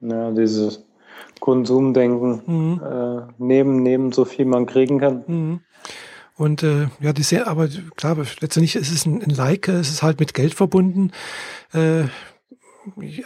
Ja, 0.00 0.32
dieses 0.32 0.84
Konsumdenken, 1.40 2.42
mhm. 2.46 2.82
äh, 2.82 3.22
nehmen, 3.38 3.82
nehmen, 3.82 4.12
so 4.12 4.26
viel 4.26 4.44
man 4.44 4.66
kriegen 4.66 4.98
kann. 4.98 5.24
Mhm. 5.26 5.60
Und 6.36 6.62
äh, 6.62 6.88
ja, 7.00 7.12
die 7.12 7.22
sehr, 7.22 7.46
aber 7.46 7.68
klar, 7.96 8.16
letztendlich 8.40 8.74
ist 8.74 8.90
es 8.90 9.06
ein, 9.06 9.22
ein 9.22 9.30
Like, 9.30 9.68
es 9.68 9.90
ist 9.90 10.02
halt 10.02 10.18
mit 10.18 10.34
Geld 10.34 10.54
verbunden. 10.54 11.12
Äh, 11.72 12.04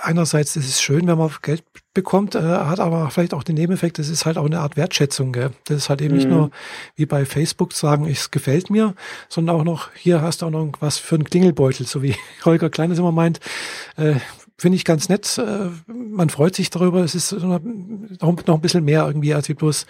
einerseits 0.03 0.57
ist 0.57 0.69
es 0.69 0.83
schön, 0.83 1.07
wenn 1.07 1.19
man 1.19 1.31
Geld 1.43 1.65
bekommt, 1.95 2.35
äh, 2.35 2.41
hat 2.41 2.81
aber 2.81 3.11
vielleicht 3.11 3.35
auch 3.35 3.43
den 3.43 3.57
Nebeneffekt, 3.57 3.99
es 3.99 4.09
ist 4.09 4.27
halt 4.27 4.39
auch 4.39 4.45
eine 4.45 4.61
Art 4.61 4.77
Wertschätzung. 4.77 5.33
Gell? 5.33 5.51
Das 5.65 5.79
ist 5.79 5.89
halt 5.89 6.01
eben 6.03 6.15
mhm. 6.15 6.17
nicht 6.19 6.29
nur 6.29 6.51
wie 6.97 7.07
bei 7.07 7.25
Facebook 7.25 7.73
sagen, 7.73 8.07
es 8.07 8.31
gefällt 8.31 8.71
mir, 8.71 8.95
sondern 9.29 9.57
auch 9.57 9.65
noch, 9.65 9.91
hier 9.95 10.21
hast 10.21 10.43
du 10.43 10.47
auch 10.47 10.51
noch 10.51 10.73
was 10.81 10.99
für 10.99 11.17
einen 11.17 11.25
Klingelbeutel, 11.25 11.87
so 11.87 12.03
wie 12.03 12.15
Holger 12.45 12.71
Kleines 12.71 12.99
immer 12.99 13.13
meint, 13.13 13.41
äh, 13.97 14.17
finde 14.59 14.77
ich 14.77 14.85
ganz 14.85 15.09
nett. 15.09 15.39
Äh, 15.39 15.71
man 15.87 16.29
freut 16.29 16.55
sich 16.55 16.69
darüber. 16.69 17.01
Es 17.01 17.15
ist 17.15 17.33
noch 17.33 17.61
ein 17.63 18.61
bisschen 18.61 18.85
mehr 18.85 19.07
irgendwie 19.07 19.33
als 19.33 19.49
wie 19.49 19.55
bloß 19.55 19.87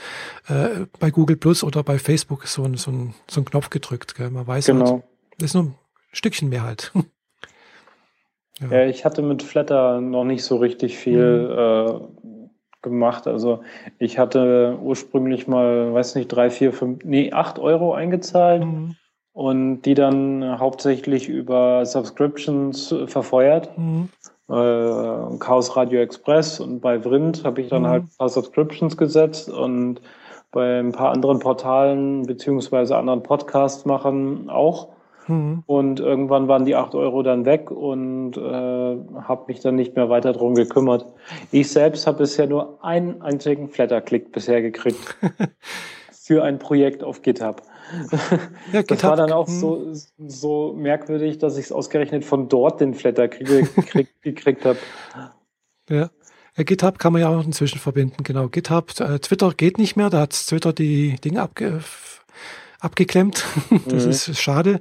äh, 0.48 0.86
bei 1.00 1.10
Google 1.10 1.36
Plus 1.36 1.64
oder 1.64 1.82
bei 1.82 1.98
Facebook 1.98 2.46
so 2.46 2.64
ein, 2.64 2.74
so 2.74 2.90
ein, 2.90 3.14
so 3.28 3.40
ein 3.40 3.44
Knopf 3.46 3.70
gedrückt. 3.70 4.14
Gell? 4.14 4.30
Man 4.30 4.46
weiß 4.46 4.66
genau. 4.66 4.92
halt, 4.92 5.02
das 5.38 5.46
ist 5.46 5.54
nur 5.54 5.64
ein 5.64 5.74
Stückchen 6.12 6.50
mehr 6.50 6.62
halt. 6.62 6.92
ja. 8.60 8.70
ja. 8.70 8.86
ich 8.86 9.04
hatte 9.04 9.22
mit 9.22 9.42
Flatter 9.42 10.00
noch 10.00 10.24
nicht 10.24 10.44
so 10.44 10.58
richtig 10.58 10.98
viel 10.98 11.48
mhm. 11.48 11.50
äh, 11.50 12.36
gemacht. 12.82 13.26
Also 13.26 13.62
ich 13.98 14.18
hatte 14.18 14.78
ursprünglich 14.82 15.48
mal, 15.48 15.94
weiß 15.94 16.14
nicht, 16.14 16.28
drei, 16.28 16.50
vier, 16.50 16.74
fünf, 16.74 17.04
nee, 17.04 17.32
acht 17.32 17.58
Euro 17.58 17.94
eingezahlt. 17.94 18.64
Mhm 18.64 18.96
und 19.34 19.82
die 19.82 19.94
dann 19.94 20.58
hauptsächlich 20.58 21.28
über 21.28 21.86
Subscriptions 21.86 22.92
verfeuert. 23.06 23.78
Mhm 23.78 24.08
äh, 24.48 25.38
Chaos 25.38 25.76
Radio 25.76 26.00
Express 26.00 26.60
und 26.60 26.80
bei 26.80 27.02
Vrind 27.02 27.44
habe 27.44 27.60
ich 27.60 27.68
dann 27.68 27.82
mhm. 27.82 27.88
halt 27.88 28.02
ein 28.04 28.16
paar 28.16 28.28
Subscriptions 28.28 28.96
gesetzt 28.96 29.50
und 29.50 30.00
bei 30.50 30.78
ein 30.78 30.92
paar 30.92 31.12
anderen 31.12 31.38
Portalen 31.38 32.22
beziehungsweise 32.22 32.96
anderen 32.96 33.22
Podcast-Machern 33.22 34.48
auch. 34.48 34.88
Mhm. 35.26 35.62
Und 35.66 36.00
irgendwann 36.00 36.48
waren 36.48 36.64
die 36.64 36.74
8 36.74 36.94
Euro 36.94 37.22
dann 37.22 37.44
weg 37.44 37.70
und 37.70 38.36
äh, 38.36 38.40
habe 38.40 39.44
mich 39.48 39.60
dann 39.60 39.76
nicht 39.76 39.94
mehr 39.94 40.08
weiter 40.08 40.32
drum 40.32 40.54
gekümmert. 40.54 41.06
Ich 41.50 41.70
selbst 41.70 42.06
habe 42.06 42.18
bisher 42.18 42.46
nur 42.46 42.82
einen 42.82 43.20
einzigen 43.20 43.68
Flatter-Klick 43.68 44.32
bisher 44.32 44.62
gekriegt 44.62 45.16
für 46.10 46.42
ein 46.42 46.58
Projekt 46.58 47.04
auf 47.04 47.20
GitHub. 47.20 47.62
Ja, 48.72 48.82
das 48.82 49.02
war 49.04 49.16
dann 49.16 49.32
auch 49.32 49.48
so, 49.48 49.92
so 50.18 50.72
merkwürdig, 50.74 51.38
dass 51.38 51.56
ich 51.56 51.66
es 51.66 51.72
ausgerechnet 51.72 52.24
von 52.24 52.48
dort 52.48 52.80
den 52.80 52.94
Flatter 52.94 53.28
gekriegt, 53.28 54.22
gekriegt 54.22 54.64
habe. 54.64 54.78
Ja. 55.88 56.10
ja. 56.56 56.64
GitHub 56.64 56.98
kann 56.98 57.12
man 57.12 57.22
ja 57.22 57.28
auch 57.28 57.44
inzwischen 57.44 57.78
verbinden, 57.78 58.24
genau. 58.24 58.48
GitHub, 58.48 58.98
äh, 59.00 59.18
Twitter 59.20 59.52
geht 59.56 59.78
nicht 59.78 59.96
mehr, 59.96 60.10
da 60.10 60.20
hat 60.20 60.32
Twitter 60.32 60.72
die 60.72 61.16
Dinge 61.16 61.42
abge, 61.42 61.80
abgeklemmt. 62.80 63.44
das 63.86 64.04
mhm. 64.04 64.10
ist 64.10 64.38
schade. 64.38 64.80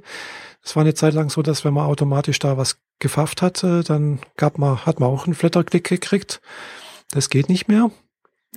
Es 0.62 0.76
war 0.76 0.82
eine 0.82 0.94
Zeit 0.94 1.14
lang 1.14 1.30
so, 1.30 1.42
dass 1.42 1.64
wenn 1.64 1.74
man 1.74 1.86
automatisch 1.86 2.38
da 2.38 2.56
was 2.56 2.78
gefafft 2.98 3.42
hat, 3.42 3.62
dann 3.62 4.18
gab 4.36 4.58
man, 4.58 4.84
hat 4.84 5.00
man 5.00 5.08
auch 5.08 5.24
einen 5.24 5.34
Flatter-Klick 5.34 5.84
gekriegt. 5.84 6.40
Das 7.12 7.30
geht 7.30 7.48
nicht 7.48 7.68
mehr. 7.68 7.90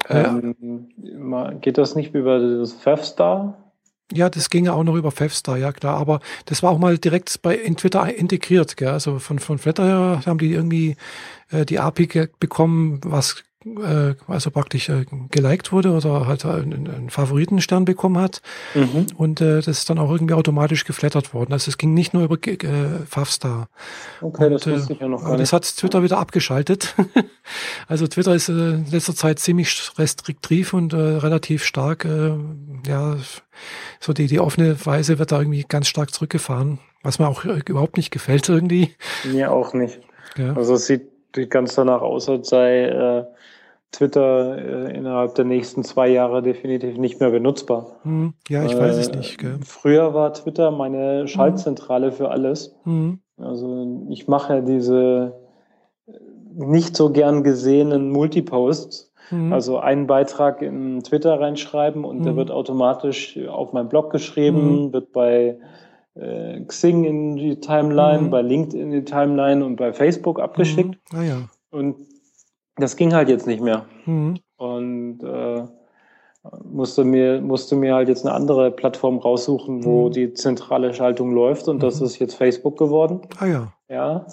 Ähm, 0.10 0.90
äh, 1.02 1.56
geht 1.56 1.78
das 1.78 1.96
nicht 1.96 2.14
über 2.14 2.40
das 2.40 2.74
Fafstar? 2.74 3.71
Ja, 4.14 4.30
das 4.30 4.50
ginge 4.50 4.74
auch 4.74 4.84
noch 4.84 4.96
über 4.96 5.12
Fevstar, 5.12 5.58
ja 5.58 5.72
klar. 5.72 5.98
Aber 5.98 6.20
das 6.46 6.64
war 6.64 6.72
auch 6.72 6.78
mal 6.78 6.98
direkt 6.98 7.42
bei 7.42 7.56
in 7.56 7.78
Twitter 7.78 8.14
integriert. 8.14 8.78
Gell? 8.78 8.90
Also 8.90 9.20
von, 9.20 9.40
von 9.40 9.58
Flatter 9.58 9.86
her 9.86 10.22
haben 10.26 10.38
die 10.38 10.52
irgendwie 10.54 10.96
äh, 11.50 11.66
die 11.66 11.80
API 11.80 12.28
bekommen, 12.40 13.00
was 13.04 13.44
äh, 13.66 14.16
also 14.28 14.52
praktisch 14.52 14.90
äh, 14.90 15.06
geliked 15.30 15.72
wurde 15.72 15.92
oder 15.92 16.28
halt 16.28 16.46
einen, 16.46 16.88
einen 16.88 17.10
Favoritenstern 17.10 17.86
bekommen 17.86 18.18
hat. 18.18 18.42
Mhm. 18.74 19.08
Und 19.16 19.42
äh, 19.42 19.58
das 19.58 19.68
ist 19.68 19.90
dann 19.90 20.00
auch 20.00 20.12
irgendwie 20.12 20.34
automatisch 20.34 20.86
geflattert 20.86 21.34
worden. 21.34 21.54
Also 21.54 21.70
es 21.70 21.78
ging 21.78 21.94
nicht 21.94 22.14
nur 22.14 22.24
über 22.24 22.38
äh, 22.48 23.06
Favstar. 23.08 23.70
Okay, 24.22 24.46
und, 24.46 24.54
das 24.54 24.68
wusste 24.68 24.94
ich 24.94 25.00
ja 25.00 25.08
noch 25.08 25.22
gar 25.22 25.32
nicht. 25.32 25.42
Das 25.42 25.54
hat 25.54 25.64
Twitter 25.64 26.04
wieder 26.04 26.18
abgeschaltet. 26.18 26.96
also 27.88 28.08
Twitter 28.08 28.34
ist 28.34 28.50
äh, 28.50 28.52
in 28.52 28.92
letzter 28.92 29.16
Zeit 29.16 29.40
ziemlich 29.40 29.92
restriktiv 29.98 30.74
und 30.74 30.94
äh, 30.94 30.98
relativ 30.98 31.64
stark, 31.64 32.06
äh, 32.06 32.34
ja, 32.88 33.18
so 34.00 34.14
die, 34.14 34.28
die 34.28 34.40
offene 34.40 34.86
Weise 34.86 35.20
wird 35.20 35.32
da 35.32 35.40
irgendwie 35.40 35.66
ganz 35.68 35.88
stark 35.88 36.14
zurückgefahren, 36.14 36.80
was 37.04 37.20
mir 37.20 37.28
auch 37.28 37.46
äh, 37.46 37.62
überhaupt 37.68 37.98
nicht 37.98 38.12
gefällt 38.12 38.50
irgendwie. 38.50 38.96
Mir 39.24 39.52
auch 39.52 39.74
nicht. 39.74 40.00
Ja. 40.38 40.54
Also 40.54 40.76
es 40.76 40.88
sieht 40.88 41.04
ganz 41.50 41.76
danach 41.76 42.02
aus, 42.02 42.28
als 42.30 42.50
sei 42.50 42.86
äh, 42.86 43.26
Twitter 43.92 44.58
äh, 44.58 44.98
innerhalb 44.98 45.36
der 45.36 45.46
nächsten 45.46 45.84
zwei 45.84 46.08
Jahre 46.08 46.42
definitiv 46.42 46.98
nicht 46.98 47.20
mehr 47.20 47.30
benutzbar. 47.30 47.98
Hm, 48.04 48.34
ja, 48.48 48.64
ich 48.64 48.74
äh, 48.74 48.80
weiß 48.80 48.98
es 48.98 49.12
nicht. 49.12 49.38
Gell? 49.38 49.60
Früher 49.66 50.14
war 50.14 50.34
Twitter 50.34 50.72
meine 50.72 51.28
Schaltzentrale 51.28 52.08
hm. 52.08 52.14
für 52.14 52.30
alles. 52.30 52.76
Hm. 52.84 53.20
Also 53.38 54.06
ich 54.10 54.28
mache 54.28 54.56
ja 54.56 54.62
diese 54.62 55.34
nicht 56.54 56.96
so 56.96 57.12
gern 57.12 57.44
gesehenen 57.44 58.12
Multiposts. 58.12 59.12
Mhm. 59.32 59.54
Also 59.54 59.80
einen 59.80 60.08
Beitrag 60.08 60.62
in 60.62 61.02
Twitter 61.04 61.40
reinschreiben 61.40 62.04
und 62.04 62.26
der 62.26 62.36
wird 62.36 62.52
automatisch 62.52 63.40
auf 63.48 63.72
meinen 63.72 63.90
Blog 63.90 64.12
geschrieben, 64.12 64.92
wird 64.92 65.14
bei 65.14 65.58
äh, 66.16 66.60
Xing 66.62 67.06
in 67.06 67.36
die 67.38 67.60
Timeline, 67.60 68.30
bei 68.30 68.42
LinkedIn 68.42 68.82
in 68.82 68.92
die 68.92 69.06
Timeline 69.06 69.64
und 69.64 69.78
bei 69.78 69.94
Facebook 69.94 70.40
abgeschickt. 70.40 70.98
Ah, 71.14 71.24
ja. 71.24 71.38
Und 71.70 71.96
das 72.76 72.96
ging 72.96 73.14
halt 73.14 73.30
jetzt 73.30 73.48
nicht 73.48 73.62
mehr. 73.62 73.86
Mhm. 74.06 74.40
Und 74.58 75.24
äh, 75.24 75.64
musste 76.64 77.04
mir, 77.04 77.42
musste 77.42 77.76
mir 77.76 77.96
halt 77.96 78.10
jetzt 78.10 78.26
eine 78.26 78.34
andere 78.34 78.72
Plattform 78.72 79.18
raussuchen, 79.18 79.84
wo 79.84 80.08
mhm. 80.08 80.12
die 80.12 80.34
zentrale 80.34 80.94
Schaltung 80.94 81.34
läuft 81.34 81.68
und 81.68 81.78
mhm. 81.78 81.82
das 81.82 82.02
ist 82.02 82.20
jetzt 82.20 82.36
Facebook 82.36 82.78
geworden. 82.78 83.22
Ah 83.40 83.46
ja. 83.46 83.74
Ja. 83.90 84.26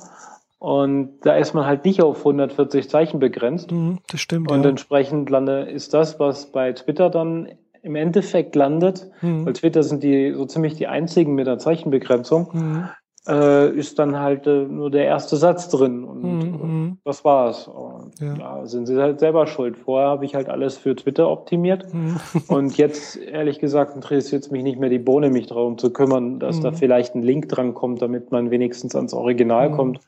Und 0.58 1.20
da 1.20 1.36
ist 1.36 1.54
man 1.54 1.66
halt 1.66 1.84
nicht 1.84 2.02
auf 2.02 2.18
140 2.18 2.90
Zeichen 2.90 3.20
begrenzt. 3.20 3.70
Mhm, 3.70 3.98
das 4.10 4.20
stimmt. 4.20 4.50
Und 4.50 4.64
ja. 4.64 4.70
entsprechend 4.70 5.30
lande, 5.30 5.62
ist 5.62 5.94
das, 5.94 6.18
was 6.18 6.50
bei 6.50 6.72
Twitter 6.72 7.10
dann 7.10 7.48
im 7.82 7.94
Endeffekt 7.94 8.56
landet, 8.56 9.08
mhm. 9.22 9.46
weil 9.46 9.52
Twitter 9.52 9.84
sind 9.84 10.02
die 10.02 10.32
so 10.32 10.46
ziemlich 10.46 10.74
die 10.74 10.88
einzigen 10.88 11.34
mit 11.34 11.46
der 11.46 11.58
Zeichenbegrenzung, 11.58 12.48
mhm 12.52 12.88
äh, 13.26 13.70
ist 13.70 13.98
dann 13.98 14.18
halt 14.18 14.46
äh, 14.46 14.64
nur 14.64 14.90
der 14.90 15.04
erste 15.04 15.36
Satz 15.36 15.68
drin 15.68 16.04
und 16.04 16.22
mhm. 16.22 16.98
das 17.04 17.24
war's. 17.24 17.68
Und 17.68 18.18
ja. 18.20 18.34
da 18.34 18.66
sind 18.66 18.86
sie 18.86 19.00
halt 19.00 19.20
selber 19.20 19.46
schuld. 19.46 19.76
Vorher 19.76 20.08
habe 20.08 20.24
ich 20.24 20.34
halt 20.34 20.48
alles 20.48 20.76
für 20.76 20.94
Twitter 20.94 21.28
optimiert 21.28 21.92
mhm. 21.92 22.16
und 22.48 22.76
jetzt, 22.78 23.16
ehrlich 23.16 23.58
gesagt, 23.58 23.94
interessiert 23.94 24.44
es 24.44 24.50
mich 24.50 24.62
nicht 24.62 24.78
mehr 24.78 24.90
die 24.90 24.98
Bohne, 24.98 25.30
mich 25.30 25.46
darum 25.46 25.78
zu 25.78 25.92
kümmern, 25.92 26.38
dass 26.38 26.58
mhm. 26.58 26.62
da 26.62 26.72
vielleicht 26.72 27.14
ein 27.14 27.22
Link 27.22 27.48
dran 27.48 27.74
kommt, 27.74 28.02
damit 28.02 28.30
man 28.30 28.50
wenigstens 28.50 28.94
ans 28.94 29.12
Original 29.12 29.70
mhm. 29.70 29.74
kommt. 29.74 30.00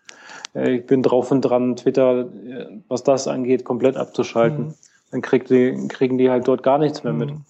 Äh, 0.54 0.76
ich 0.76 0.86
bin 0.86 1.02
drauf 1.02 1.30
und 1.30 1.42
dran, 1.42 1.76
Twitter, 1.76 2.20
äh, 2.20 2.66
was 2.88 3.02
das 3.02 3.28
angeht, 3.28 3.64
komplett 3.64 3.96
abzuschalten. 3.96 4.66
Mhm. 4.66 4.74
Dann 5.10 5.22
kriegt 5.22 5.50
die, 5.50 5.88
kriegen 5.88 6.18
die 6.18 6.30
halt 6.30 6.46
dort 6.46 6.62
gar 6.62 6.78
nichts 6.78 7.02
mehr 7.02 7.12
mit. 7.12 7.30
Mhm. 7.30 7.44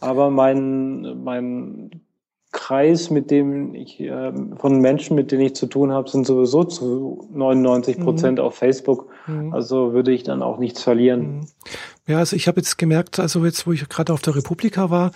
Aber 0.00 0.30
mein, 0.30 1.22
mein 1.22 1.90
Kreis, 2.54 3.10
mit 3.10 3.30
dem 3.30 3.74
ich 3.74 4.00
äh, 4.00 4.32
von 4.56 4.80
Menschen, 4.80 5.16
mit 5.16 5.32
denen 5.32 5.42
ich 5.42 5.54
zu 5.54 5.66
tun 5.66 5.92
habe, 5.92 6.08
sind 6.08 6.26
sowieso 6.26 6.64
zu 6.64 7.28
99 7.34 8.00
Prozent 8.00 8.38
mhm. 8.38 8.44
auf 8.44 8.54
Facebook. 8.54 9.10
Mhm. 9.26 9.52
Also 9.52 9.92
würde 9.92 10.12
ich 10.12 10.22
dann 10.22 10.42
auch 10.42 10.58
nichts 10.58 10.82
verlieren. 10.82 11.20
Mhm. 11.20 11.40
Ja, 12.06 12.18
also 12.18 12.36
ich 12.36 12.48
habe 12.48 12.60
jetzt 12.60 12.78
gemerkt, 12.78 13.18
also 13.18 13.44
jetzt, 13.44 13.66
wo 13.66 13.72
ich 13.72 13.86
gerade 13.88 14.12
auf 14.12 14.22
der 14.22 14.36
Republika 14.36 14.88
war, 14.88 15.10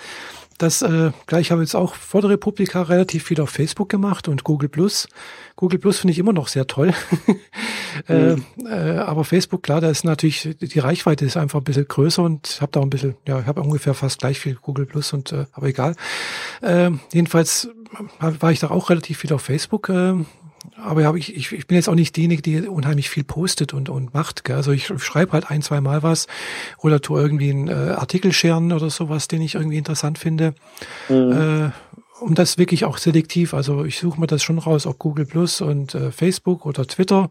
dass 0.59 0.83
äh, 0.83 1.13
gleich 1.27 1.51
habe 1.51 1.63
ich 1.63 1.69
jetzt 1.69 1.75
auch 1.75 1.95
vor 1.95 2.21
der 2.21 2.31
Republika 2.31 2.83
relativ 2.83 3.25
viel 3.25 3.41
auf 3.41 3.51
Facebook 3.51 3.89
gemacht 3.89 4.29
und 4.29 4.45
Google 4.45 4.69
Plus. 4.69 5.09
Google 5.57 5.79
Plus 5.79 5.99
finde 5.99 6.13
ich 6.13 6.19
immer 6.19 6.33
noch 6.33 6.49
sehr 6.49 6.67
toll. 6.67 6.93
äh, 8.09 8.35
mhm. 8.35 8.45
äh, 8.67 8.99
aber 8.99 9.25
Facebook, 9.25 9.63
klar, 9.63 9.81
da 9.81 9.89
ist 9.89 10.05
natürlich, 10.05 10.57
die 10.61 10.79
Reichweite 10.79 11.25
ist 11.25 11.37
einfach 11.37 11.61
ein 11.61 11.65
bisschen 11.65 11.89
größer 11.89 12.23
und 12.23 12.49
ich 12.49 12.61
habe 12.61 12.73
da 12.73 12.81
auch 12.81 12.85
ein 12.85 12.91
bisschen, 12.91 13.17
ja, 13.27 13.41
ich 13.41 13.47
habe 13.47 13.63
ungefähr 13.63 13.95
fast 13.95 14.19
gleich 14.19 14.39
viel 14.39 14.57
Google 14.57 14.87
Plus 14.87 15.13
und 15.13 15.33
äh, 15.33 15.47
aber 15.53 15.69
egal. 15.69 15.95
Äh, 16.61 16.91
jedenfalls 17.13 17.69
war 18.19 18.53
ich 18.53 18.61
da 18.61 18.71
auch 18.71 18.91
relativ 18.91 19.19
viel 19.19 19.33
auf 19.33 19.43
Facebook. 19.43 19.89
Äh, 19.89 20.15
aber 20.77 21.17
ich, 21.17 21.35
ich, 21.35 21.53
ich 21.53 21.67
bin 21.67 21.77
jetzt 21.77 21.89
auch 21.89 21.95
nicht 21.95 22.17
diejenige, 22.17 22.43
die 22.43 22.69
unheimlich 22.69 23.11
viel 23.11 23.25
postet 23.25 23.75
und, 23.75 23.89
und 23.89 24.15
macht. 24.15 24.45
Gell? 24.45 24.57
Also 24.57 24.73
ich 24.73 24.87
schreibe 24.87 25.33
halt 25.33 25.51
ein, 25.51 25.63
zwei 25.63 25.81
Mal 25.81 26.03
was 26.03 26.27
oder 26.79 27.01
tu 27.01 27.17
irgendwie 27.17 27.51
einen 27.51 27.69
äh, 27.69 27.95
Artikel 27.97 28.33
scheren 28.33 28.73
oder 28.73 28.91
sowas, 28.91 29.29
den 29.29 29.43
ich 29.43 29.55
irgendwie 29.55 29.79
interessant 29.79 30.19
finde. 30.19 30.55
Mhm. 31.09 31.33
Äh, 31.33 31.71
um 32.21 32.35
das 32.35 32.59
wirklich 32.59 32.85
auch 32.85 32.99
selektiv, 32.99 33.55
also 33.55 33.85
ich 33.85 33.99
suche 33.99 34.21
mir 34.21 34.27
das 34.27 34.43
schon 34.43 34.59
raus, 34.59 34.87
ob 34.87 34.99
Google 34.99 35.27
Plus 35.27 35.61
und 35.61 35.95
äh, 35.95 36.11
Facebook 36.11 36.67
oder 36.67 36.87
Twitter. 36.87 37.31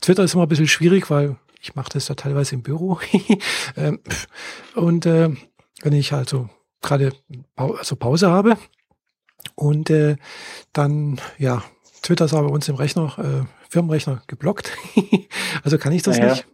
Twitter 0.00 0.24
ist 0.24 0.34
immer 0.34 0.44
ein 0.44 0.48
bisschen 0.48 0.68
schwierig, 0.68 1.10
weil 1.10 1.36
ich 1.60 1.74
mache 1.74 1.90
das 1.92 2.08
ja 2.08 2.14
teilweise 2.14 2.54
im 2.54 2.62
Büro. 2.62 2.98
ähm, 3.76 4.00
und 4.74 5.06
äh, 5.06 5.30
wenn 5.82 5.92
ich 5.92 6.12
halt 6.12 6.28
so 6.28 6.48
gerade 6.82 7.12
also 7.56 7.96
Pause 7.96 8.30
habe 8.30 8.56
und 9.54 9.90
äh, 9.90 10.16
dann 10.72 11.20
ja 11.38 11.62
Twitter 12.02 12.24
ist 12.24 12.34
aber 12.34 12.48
bei 12.48 12.54
uns 12.54 12.68
im 12.68 12.76
Rechner, 12.76 13.14
äh, 13.18 13.46
Firmenrechner 13.68 14.22
geblockt. 14.26 14.72
also 15.62 15.78
kann 15.78 15.92
ich 15.92 16.02
das 16.02 16.18
ja, 16.18 16.30
nicht. 16.30 16.46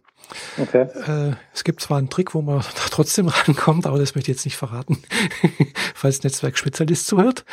Okay. 0.57 0.81
Äh, 0.81 1.35
es 1.53 1.63
gibt 1.63 1.81
zwar 1.81 1.97
einen 1.97 2.09
Trick, 2.09 2.33
wo 2.33 2.41
man 2.41 2.59
da 2.75 2.89
trotzdem 2.89 3.27
rankommt, 3.27 3.85
aber 3.85 3.99
das 3.99 4.15
möchte 4.15 4.31
ich 4.31 4.37
jetzt 4.37 4.45
nicht 4.45 4.57
verraten, 4.57 5.01
falls 5.95 6.23
Netzwerkspezialist 6.23 7.07
zuhört. 7.07 7.45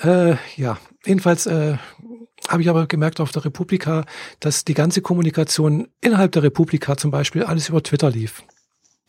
Äh, 0.00 0.36
ja, 0.56 0.78
jedenfalls 1.04 1.46
äh, 1.46 1.76
habe 2.48 2.62
ich 2.62 2.68
aber 2.68 2.86
gemerkt 2.86 3.20
auf 3.20 3.32
der 3.32 3.44
Republika, 3.44 4.04
dass 4.40 4.64
die 4.64 4.74
ganze 4.74 5.02
Kommunikation 5.02 5.88
innerhalb 6.00 6.32
der 6.32 6.42
Republika 6.42 6.96
zum 6.96 7.10
Beispiel 7.10 7.44
alles 7.44 7.68
über 7.68 7.82
Twitter 7.82 8.10
lief. 8.10 8.42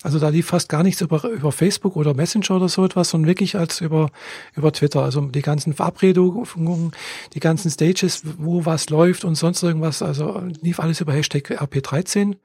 Also 0.03 0.19
da 0.19 0.29
lief 0.29 0.47
fast 0.47 0.69
gar 0.69 0.83
nichts 0.83 1.01
über, 1.01 1.23
über 1.23 1.51
Facebook 1.51 1.95
oder 1.95 2.13
Messenger 2.13 2.57
oder 2.57 2.69
so 2.69 2.85
etwas, 2.85 3.09
sondern 3.09 3.27
wirklich 3.27 3.55
als 3.55 3.81
über, 3.81 4.11
über 4.55 4.71
Twitter. 4.71 5.01
Also 5.01 5.21
die 5.21 5.41
ganzen 5.41 5.73
Verabredungen, 5.73 6.91
die 7.33 7.39
ganzen 7.39 7.71
Stages, 7.71 8.23
wo 8.37 8.65
was 8.65 8.89
läuft 8.89 9.23
und 9.23 9.35
sonst 9.35 9.63
irgendwas. 9.63 10.01
Also 10.01 10.43
lief 10.61 10.79
alles 10.79 11.01
über 11.01 11.13
Hashtag 11.13 11.49
RP13. 11.59 12.35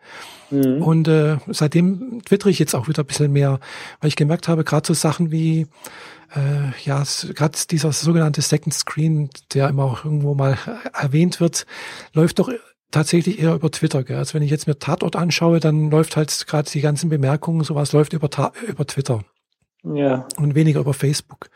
Mhm. 0.51 0.83
Und 0.83 1.09
äh, 1.09 1.39
seitdem 1.49 2.23
twittere 2.25 2.51
ich 2.51 2.59
jetzt 2.59 2.75
auch 2.75 2.89
wieder 2.89 3.03
ein 3.03 3.07
bisschen 3.07 3.33
mehr, 3.33 3.59
weil 4.01 4.09
ich 4.09 4.17
gemerkt 4.17 4.49
habe, 4.49 4.65
gerade 4.65 4.87
so 4.87 4.95
Sachen 4.95 5.31
wie 5.31 5.67
äh, 6.35 6.71
ja, 6.85 7.03
gerade 7.35 7.59
dieser 7.71 7.93
sogenannte 7.93 8.43
Second 8.43 8.73
Screen, 8.73 9.31
der 9.53 9.69
immer 9.69 9.85
auch 9.85 10.05
irgendwo 10.05 10.35
mal 10.35 10.57
erwähnt 10.95 11.41
wird, 11.41 11.67
läuft 12.15 12.39
doch 12.39 12.51
tatsächlich 12.91 13.41
eher 13.41 13.55
über 13.55 13.71
Twitter. 13.71 14.05
Gell? 14.05 14.17
Also 14.17 14.35
wenn 14.35 14.43
ich 14.43 14.51
jetzt 14.51 14.67
mir 14.67 14.79
Tatort 14.79 15.17
anschaue, 15.17 15.61
dann 15.61 15.91
läuft 15.91 16.17
halt 16.17 16.47
gerade 16.47 16.71
die 16.71 16.81
ganzen 16.81 17.11
Bemerkungen, 17.11 17.63
sowas 17.65 17.93
läuft 17.93 18.13
über, 18.13 18.29
über 18.67 18.87
Twitter. 18.87 19.21
Ja. 19.83 20.27
Und 20.37 20.55
weniger 20.55 20.81
über 20.81 20.95
Facebook. 20.95 21.49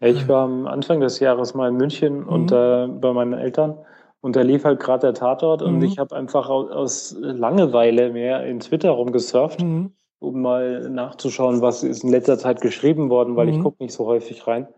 Ich 0.00 0.28
war 0.28 0.44
am 0.44 0.66
Anfang 0.66 1.00
des 1.00 1.20
Jahres 1.20 1.54
mal 1.54 1.68
in 1.68 1.76
München 1.76 2.20
mhm. 2.20 2.28
und 2.28 2.52
äh, 2.52 2.86
bei 2.86 3.12
meinen 3.12 3.32
Eltern 3.32 3.78
und 4.20 4.36
da 4.36 4.42
lief 4.42 4.64
halt 4.64 4.80
gerade 4.80 5.06
der 5.06 5.14
Tatort 5.14 5.60
mhm. 5.60 5.68
und 5.68 5.82
ich 5.82 5.98
habe 5.98 6.14
einfach 6.16 6.48
aus, 6.48 6.70
aus, 6.70 7.16
Langeweile 7.18 8.12
mehr 8.12 8.44
in 8.44 8.60
Twitter 8.60 8.90
rumgesurft, 8.90 9.62
mhm. 9.62 9.92
um 10.18 10.42
mal 10.42 10.88
nachzuschauen, 10.90 11.62
was 11.62 11.82
ist 11.82 12.04
in 12.04 12.10
letzter 12.10 12.38
Zeit 12.38 12.60
geschrieben 12.60 13.08
worden, 13.08 13.36
weil 13.36 13.48
ich 13.48 13.58
mhm. 13.58 13.62
gucke 13.62 13.82
nicht 13.82 13.92
so 13.92 14.06
häufig 14.06 14.46
rein. 14.46 14.68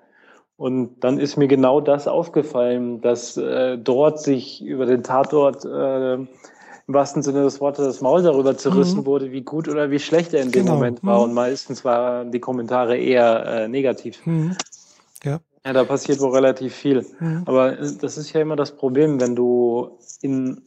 Und 0.59 1.05
dann 1.05 1.21
ist 1.21 1.37
mir 1.37 1.47
genau 1.47 1.81
das 1.81 2.09
aufgefallen, 2.09 3.01
dass 3.01 3.37
äh, 3.37 3.79
dort 3.79 4.21
sich 4.21 4.61
über 4.61 4.87
den 4.87 5.05
Tatort 5.05 5.65
äh, 5.65 6.15
im 6.15 6.29
wahrsten 6.89 7.23
Sinne 7.23 7.45
des 7.45 7.61
Wortes 7.61 7.85
das 7.85 8.01
Maul 8.01 8.25
darüber 8.25 8.57
zerrissen 8.57 9.01
mhm. 9.01 9.07
wurde, 9.07 9.31
wie 9.31 9.43
gut 9.43 9.69
oder 9.69 9.93
wie 9.93 10.01
schlecht 10.01 10.35
er 10.35 10.43
in 10.43 10.51
dem 10.51 10.65
genau. 10.65 10.75
Moment 10.75 11.05
war. 11.05 11.19
Mhm. 11.19 11.25
Und 11.27 11.35
meistens 11.35 11.85
waren 11.85 12.33
die 12.33 12.41
Kommentare 12.41 12.99
eher 12.99 13.47
äh, 13.47 13.69
negativ. 13.69 14.27
Mhm. 14.27 14.57
Ja. 15.23 15.39
ja, 15.65 15.73
da 15.73 15.85
passiert 15.85 16.19
wohl 16.19 16.33
relativ 16.33 16.75
viel. 16.75 17.07
Mhm. 17.21 17.43
Aber 17.47 17.79
äh, 17.79 17.93
das 18.01 18.19
ist 18.19 18.33
ja 18.33 18.41
immer 18.41 18.57
das 18.57 18.75
Problem, 18.75 19.21
wenn 19.21 19.37
du 19.37 19.97
in, 20.23 20.61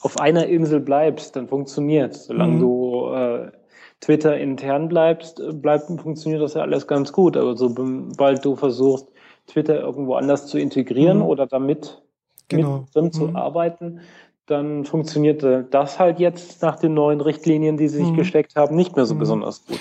auf 0.00 0.18
einer 0.18 0.46
Insel 0.46 0.80
bleibst, 0.80 1.36
dann 1.36 1.46
funktioniert. 1.46 2.14
Solange 2.14 2.54
mhm. 2.54 2.60
du 2.60 3.10
äh, 3.14 3.52
Twitter 4.00 4.36
intern 4.36 4.88
bleibst, 4.88 5.38
äh, 5.38 5.52
bleibt, 5.52 5.86
funktioniert 6.00 6.42
das 6.42 6.54
ja 6.54 6.62
alles 6.62 6.88
ganz 6.88 7.12
gut. 7.12 7.36
Aber 7.36 7.56
sobald 7.56 8.44
du 8.44 8.56
versuchst, 8.56 9.06
Twitter 9.46 9.80
irgendwo 9.80 10.14
anders 10.14 10.46
zu 10.46 10.58
integrieren 10.58 11.18
mhm. 11.18 11.24
oder 11.24 11.46
damit 11.46 12.02
genau. 12.48 12.78
mit 12.78 12.94
drin 12.94 13.04
mhm. 13.06 13.12
zu 13.12 13.34
arbeiten, 13.34 14.00
dann 14.46 14.84
funktionierte 14.84 15.66
das 15.70 15.98
halt 15.98 16.20
jetzt 16.20 16.62
nach 16.62 16.76
den 16.76 16.94
neuen 16.94 17.20
Richtlinien, 17.20 17.76
die 17.76 17.88
sie 17.88 17.98
sich 17.98 18.10
mhm. 18.10 18.16
gesteckt 18.16 18.56
haben, 18.56 18.76
nicht 18.76 18.96
mehr 18.96 19.06
so 19.06 19.14
mhm. 19.14 19.18
besonders 19.18 19.66
gut. 19.66 19.80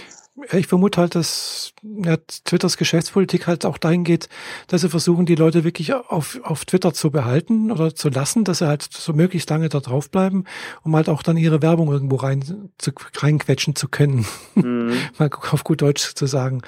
Ich 0.51 0.67
vermute 0.67 0.99
halt, 0.99 1.15
dass 1.15 1.71
ja, 1.81 2.17
Twitters 2.17 2.75
Geschäftspolitik 2.75 3.47
halt 3.47 3.65
auch 3.65 3.77
dahin 3.77 4.03
geht, 4.03 4.27
dass 4.67 4.81
sie 4.81 4.89
versuchen, 4.89 5.25
die 5.25 5.35
Leute 5.35 5.63
wirklich 5.63 5.93
auf, 5.93 6.41
auf 6.43 6.65
Twitter 6.65 6.93
zu 6.93 7.09
behalten 7.09 7.71
oder 7.71 7.95
zu 7.95 8.09
lassen, 8.09 8.43
dass 8.43 8.57
sie 8.57 8.67
halt 8.67 8.83
so 8.83 9.13
möglichst 9.13 9.49
lange 9.49 9.69
da 9.69 9.79
drauf 9.79 10.11
bleiben, 10.11 10.43
um 10.83 10.93
halt 10.93 11.07
auch 11.07 11.23
dann 11.23 11.37
ihre 11.37 11.61
Werbung 11.61 11.89
irgendwo 11.89 12.17
rein 12.17 12.69
zu, 12.77 12.91
reinquetschen 13.15 13.77
zu 13.77 13.87
können. 13.87 14.25
Mhm. 14.55 14.91
Mal 15.17 15.29
auf 15.51 15.63
gut 15.63 15.81
Deutsch 15.81 16.15
zu 16.15 16.25
sagen. 16.25 16.63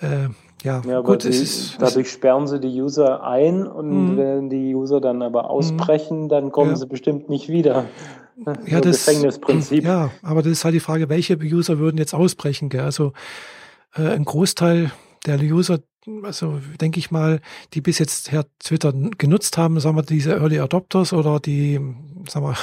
Äh, 0.00 0.28
ja, 0.62 0.82
ja 0.86 1.00
gut, 1.00 1.22
sie, 1.22 1.28
ist, 1.30 1.76
dadurch 1.80 2.10
sperren 2.10 2.46
sie 2.46 2.58
die 2.58 2.80
User 2.80 3.22
ein 3.22 3.66
und 3.66 4.14
mhm. 4.14 4.16
wenn 4.16 4.50
die 4.50 4.74
User 4.74 5.00
dann 5.00 5.22
aber 5.22 5.44
mhm. 5.44 5.48
ausbrechen, 5.48 6.28
dann 6.28 6.50
kommen 6.50 6.70
ja. 6.70 6.76
sie 6.76 6.86
bestimmt 6.86 7.28
nicht 7.28 7.48
wieder. 7.48 7.84
Ja, 8.66 8.80
das 8.80 9.06
Gefängnisprinzip. 9.06 9.84
Ja, 9.84 10.10
aber 10.22 10.42
das 10.42 10.52
ist 10.52 10.64
halt 10.64 10.74
die 10.74 10.80
Frage, 10.80 11.08
welche 11.08 11.36
User 11.36 11.78
würden 11.78 11.98
jetzt 11.98 12.14
ausbrechen? 12.14 12.68
Gell? 12.68 12.80
Also 12.80 13.12
äh, 13.94 14.08
ein 14.08 14.24
Großteil 14.24 14.90
der 15.26 15.40
User, 15.40 15.80
also 16.22 16.60
denke 16.80 16.98
ich 16.98 17.10
mal, 17.10 17.40
die 17.74 17.80
bis 17.80 17.98
jetzt 17.98 18.32
Herr 18.32 18.46
Twitter 18.58 18.92
genutzt 18.92 19.58
haben, 19.58 19.78
sagen 19.80 19.96
wir 19.96 20.02
diese 20.02 20.32
Early 20.32 20.58
Adopters 20.58 21.12
oder 21.12 21.40
die, 21.40 21.80
sagen 22.28 22.46
wir, 22.46 22.56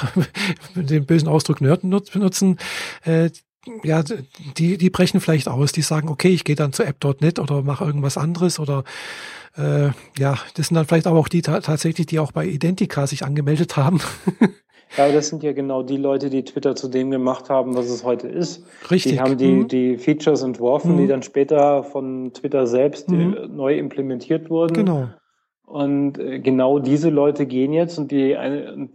den 0.82 1.06
bösen 1.06 1.28
Ausdruck 1.28 1.60
Nerd 1.60 1.82
benutzen, 1.82 2.58
äh, 3.04 3.30
ja, 3.84 4.02
die, 4.56 4.78
die 4.78 4.90
brechen 4.90 5.20
vielleicht 5.20 5.48
aus, 5.48 5.72
die 5.72 5.82
sagen, 5.82 6.08
okay, 6.08 6.28
ich 6.28 6.44
gehe 6.44 6.56
dann 6.56 6.72
zu 6.72 6.84
app.net 6.84 7.38
oder 7.38 7.62
mache 7.62 7.84
irgendwas 7.84 8.16
anderes 8.16 8.58
oder 8.58 8.84
äh, 9.56 9.90
ja, 10.18 10.38
das 10.54 10.68
sind 10.68 10.74
dann 10.74 10.86
vielleicht 10.86 11.06
aber 11.06 11.18
auch 11.18 11.28
die 11.28 11.42
tatsächlich, 11.42 12.06
die 12.06 12.18
auch 12.18 12.32
bei 12.32 12.46
Identica 12.46 13.06
sich 13.06 13.24
angemeldet 13.24 13.76
haben. 13.76 14.00
Ja, 14.96 15.10
das 15.10 15.28
sind 15.28 15.42
ja 15.42 15.52
genau 15.52 15.82
die 15.82 15.96
Leute, 15.96 16.30
die 16.30 16.44
Twitter 16.44 16.74
zu 16.76 16.88
dem 16.88 17.10
gemacht 17.10 17.50
haben, 17.50 17.74
was 17.74 17.90
es 17.90 18.04
heute 18.04 18.28
ist. 18.28 18.64
Richtig. 18.90 19.12
Die 19.12 19.20
haben 19.20 19.36
die, 19.36 19.52
mhm. 19.52 19.68
die 19.68 19.98
Features 19.98 20.42
entworfen, 20.42 20.94
mhm. 20.94 20.98
die 20.98 21.06
dann 21.06 21.22
später 21.22 21.82
von 21.82 22.32
Twitter 22.32 22.66
selbst 22.66 23.10
mhm. 23.10 23.50
Neu 23.54 23.76
implementiert 23.76 24.48
wurden. 24.48 24.74
Genau. 24.74 25.08
Und 25.66 26.18
äh, 26.20 26.38
genau 26.38 26.78
diese 26.78 27.10
Leute 27.10 27.44
gehen 27.44 27.72
jetzt 27.72 27.98
und 27.98 28.12
die, 28.12 28.36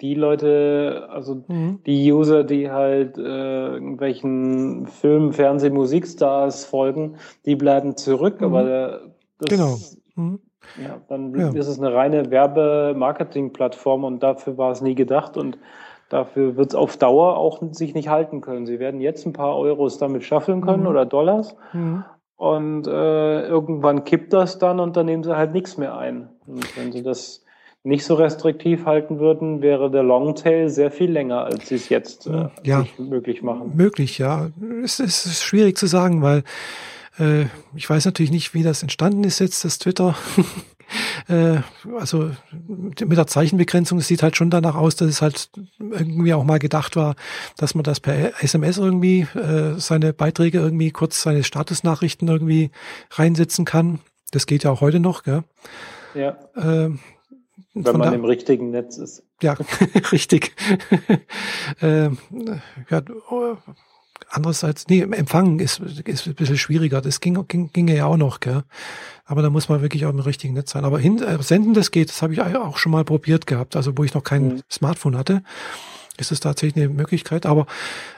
die 0.02 0.16
Leute, 0.16 1.08
also 1.10 1.44
mhm. 1.48 1.80
die 1.86 2.12
User, 2.12 2.46
die 2.46 2.72
halt 2.72 3.18
äh, 3.18 3.74
irgendwelchen 3.74 4.88
Film, 4.88 5.34
Fernseh, 5.34 5.70
Musikstars 5.70 6.64
folgen, 6.64 7.18
die 7.46 7.58
bleiben 7.58 7.98
zurück, 7.98 8.40
mhm. 8.40 8.48
aber 8.48 9.02
das, 9.38 9.50
genau. 9.50 9.78
Mhm. 10.16 10.40
Ja, 10.82 11.02
dann 11.10 11.38
ja. 11.38 11.50
ist 11.50 11.68
es 11.68 11.78
eine 11.78 11.94
reine 11.94 12.32
Werbe-Marketing-Plattform 12.32 14.06
und 14.06 14.24
dafür 14.24 14.58
war 14.58 14.72
es 14.72 14.82
nie 14.82 14.96
gedacht 14.96 15.36
und 15.36 15.58
dafür 16.08 16.56
wird 16.56 16.70
es 16.70 16.76
auf 16.76 16.96
Dauer 16.96 17.36
auch 17.36 17.62
sich 17.72 17.94
nicht 17.94 18.08
halten 18.08 18.40
können. 18.40 18.66
Sie 18.66 18.80
werden 18.80 19.02
jetzt 19.02 19.26
ein 19.26 19.34
paar 19.34 19.58
Euros 19.58 19.98
damit 19.98 20.24
schaffen 20.24 20.62
können 20.62 20.84
mhm. 20.84 20.90
oder 20.90 21.06
Dollars. 21.06 21.58
Und 22.42 22.88
äh, 22.88 23.46
irgendwann 23.46 24.04
kippt 24.04 24.34
das 24.34 24.58
dann 24.58 24.80
und 24.80 24.98
dann 24.98 25.06
nehmen 25.06 25.24
sie 25.24 25.38
halt 25.38 25.54
nichts 25.54 25.78
mehr 25.78 25.96
ein. 25.96 26.28
Und 26.48 26.76
wenn 26.76 26.92
sie 26.92 27.04
das 27.04 27.46
nicht 27.84 28.04
so 28.04 28.16
restriktiv 28.16 28.88
halten 28.88 29.20
würden, 29.20 29.62
wäre 29.62 29.92
der 29.92 30.02
Longtail 30.02 30.68
sehr 30.68 30.90
viel 30.90 31.12
länger, 31.12 31.44
als 31.44 31.70
sie 31.70 31.76
es 31.76 31.90
jetzt 31.90 32.26
äh, 32.26 32.48
ja, 32.64 32.84
möglich 32.98 33.44
machen. 33.44 33.74
Möglich, 33.76 34.18
ja. 34.18 34.50
Es 34.84 35.00
ist 35.00 35.44
schwierig 35.44 35.78
zu 35.78 35.86
sagen, 35.86 36.24
weil 36.24 36.44
äh, 37.20 37.46
ich 37.76 37.88
weiß 37.88 38.06
natürlich 38.06 38.32
nicht, 38.32 38.56
wie 38.56 38.64
das 38.64 38.82
entstanden 38.82 39.24
ist 39.24 39.38
jetzt, 39.38 39.64
das 39.64 39.78
Twitter. 39.78 40.16
äh, 41.28 41.58
also 41.98 42.32
mit 42.70 43.18
der 43.18 43.28
Zeichenbegrenzung, 43.28 44.00
es 44.00 44.08
sieht 44.08 44.24
halt 44.24 44.36
schon 44.36 44.50
danach 44.50 44.76
aus, 44.76 44.96
dass 44.96 45.08
es 45.08 45.22
halt 45.22 45.50
irgendwie 45.80 46.34
auch 46.34 46.44
mal 46.44 46.60
gedacht 46.60 46.96
war, 46.96 47.16
dass 47.58 47.76
man 47.76 47.84
das 47.84 48.00
per 48.00 48.44
SMS 48.44 48.78
irgendwie 48.78 49.22
äh, 49.36 49.80
seine 49.80 50.14
Beiträge 50.14 50.60
irgendwie 50.60 50.92
kurz 50.92 51.22
seine 51.22 51.44
Statusnachrichten 51.44 52.28
irgendwie 52.28 52.72
reinsetzen 53.12 53.66
kann. 53.66 54.00
Das 54.32 54.46
geht 54.46 54.64
ja 54.64 54.72
auch 54.72 54.82
heute 54.82 55.00
noch, 55.00 55.24
gell? 55.24 55.44
Ja. 56.14 56.38
Ähm, 56.56 57.00
Wenn 57.74 57.98
man 57.98 58.14
im 58.14 58.26
richtigen 58.26 58.72
Netz 58.72 58.98
ist. 58.98 59.24
Ja, 59.42 59.58
richtig. 60.12 60.54
ähm, 61.82 62.18
ja, 62.90 63.02
andererseits, 64.30 64.88
nee, 64.88 65.02
Empfangen 65.02 65.60
ist, 65.60 65.80
ist 66.06 66.28
ein 66.28 66.36
bisschen 66.36 66.58
schwieriger. 66.58 67.02
Das 67.02 67.20
ging, 67.20 67.48
ging, 67.48 67.72
ginge 67.74 67.96
ja 67.96 68.06
auch 68.06 68.18
noch, 68.18 68.40
gell? 68.40 68.64
Aber 69.26 69.42
da 69.42 69.50
muss 69.50 69.70
man 69.70 69.82
wirklich 69.82 70.06
auch 70.06 70.10
im 70.10 70.20
richtigen 70.20 70.54
Netz 70.54 70.72
sein. 70.72 70.86
Aber 70.86 71.00
hin, 71.00 71.22
äh, 71.22 71.42
senden, 71.42 71.74
das 71.74 71.92
geht. 71.92 72.10
Das 72.10 72.22
habe 72.22 72.34
ich 72.34 72.42
auch 72.42 72.78
schon 72.78 72.92
mal 72.92 73.06
probiert 73.06 73.48
gehabt. 73.48 73.76
Also, 73.76 73.98
wo 73.98 74.04
ich 74.04 74.14
noch 74.14 74.24
kein 74.24 74.48
mhm. 74.48 74.62
Smartphone 74.70 75.18
hatte 75.18 75.44
ist 76.22 76.32
es 76.32 76.40
tatsächlich 76.40 76.84
eine 76.86 76.94
Möglichkeit, 76.94 77.46
aber 77.46 77.66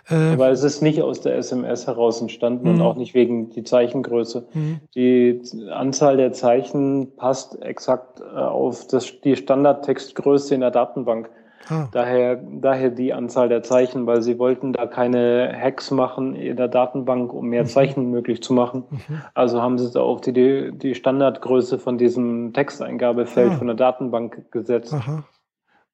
äh, 0.10 0.38
weil 0.38 0.52
es 0.52 0.64
ist 0.64 0.82
nicht 0.82 1.02
aus 1.02 1.22
der 1.22 1.38
SMS 1.38 1.88
heraus 1.88 2.22
entstanden 2.22 2.68
und 2.68 2.76
mhm. 2.76 2.82
auch 2.82 2.96
nicht 2.96 3.14
wegen 3.14 3.50
die 3.52 3.64
Zeichengröße. 3.64 4.46
Mhm. 4.54 4.80
Die 4.96 5.42
Anzahl 5.72 6.18
der 6.18 6.34
Zeichen 6.34 7.16
passt 7.16 7.62
exakt 7.62 8.20
äh, 8.20 8.38
auf 8.38 8.88
das, 8.88 9.22
die 9.24 9.36
Standardtextgröße 9.36 10.54
in 10.54 10.62
der 10.62 10.72
Datenbank. 10.72 11.30
Ah. 11.70 11.88
Daher, 11.92 12.36
daher 12.36 12.90
die 12.90 13.14
Anzahl 13.14 13.50
der 13.50 13.64
Zeichen, 13.64 14.06
weil 14.06 14.22
sie 14.22 14.38
wollten 14.40 14.74
da 14.74 14.86
keine 14.86 15.54
Hacks 15.58 15.92
machen 15.92 16.36
in 16.36 16.58
der 16.58 16.68
Datenbank, 16.68 17.34
um 17.34 17.48
mehr 17.48 17.64
mhm. 17.64 17.68
Zeichen 17.68 18.12
möglich 18.12 18.44
zu 18.44 18.54
machen. 18.54 18.84
Mhm. 18.90 19.22
Also 19.34 19.62
haben 19.62 19.78
sie 19.78 19.86
es 19.86 19.96
auf 19.96 20.22
die, 20.22 20.72
die 20.74 20.96
Standardgröße 20.96 21.80
von 21.80 21.98
diesem 21.98 22.54
Texteingabefeld 22.54 23.52
ah. 23.52 23.56
von 23.56 23.68
der 23.68 23.76
Datenbank 23.76 24.52
gesetzt. 24.52 24.94
Aha. 24.94 25.24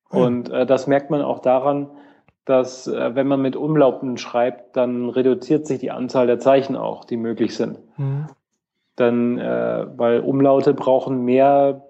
Und 0.10 0.50
äh, 0.50 0.66
das 0.66 0.88
merkt 0.88 1.12
man 1.12 1.22
auch 1.22 1.40
daran, 1.40 1.88
dass 2.46 2.88
äh, 2.88 3.14
wenn 3.14 3.28
man 3.28 3.42
mit 3.42 3.56
Umlauten 3.56 4.18
schreibt, 4.18 4.76
dann 4.76 5.10
reduziert 5.10 5.68
sich 5.68 5.80
die 5.80 5.92
Anzahl 5.92 6.26
der 6.26 6.40
Zeichen 6.40 6.76
auch, 6.76 7.06
die 7.06 7.18
möglich 7.18 7.56
sind. 7.56 7.78
Mhm. 7.98 8.26
Dann, 8.96 9.38
äh, 9.38 9.86
weil 9.96 10.22
Umlaute 10.22 10.74
brauchen 10.74 11.24
mehr 11.26 11.84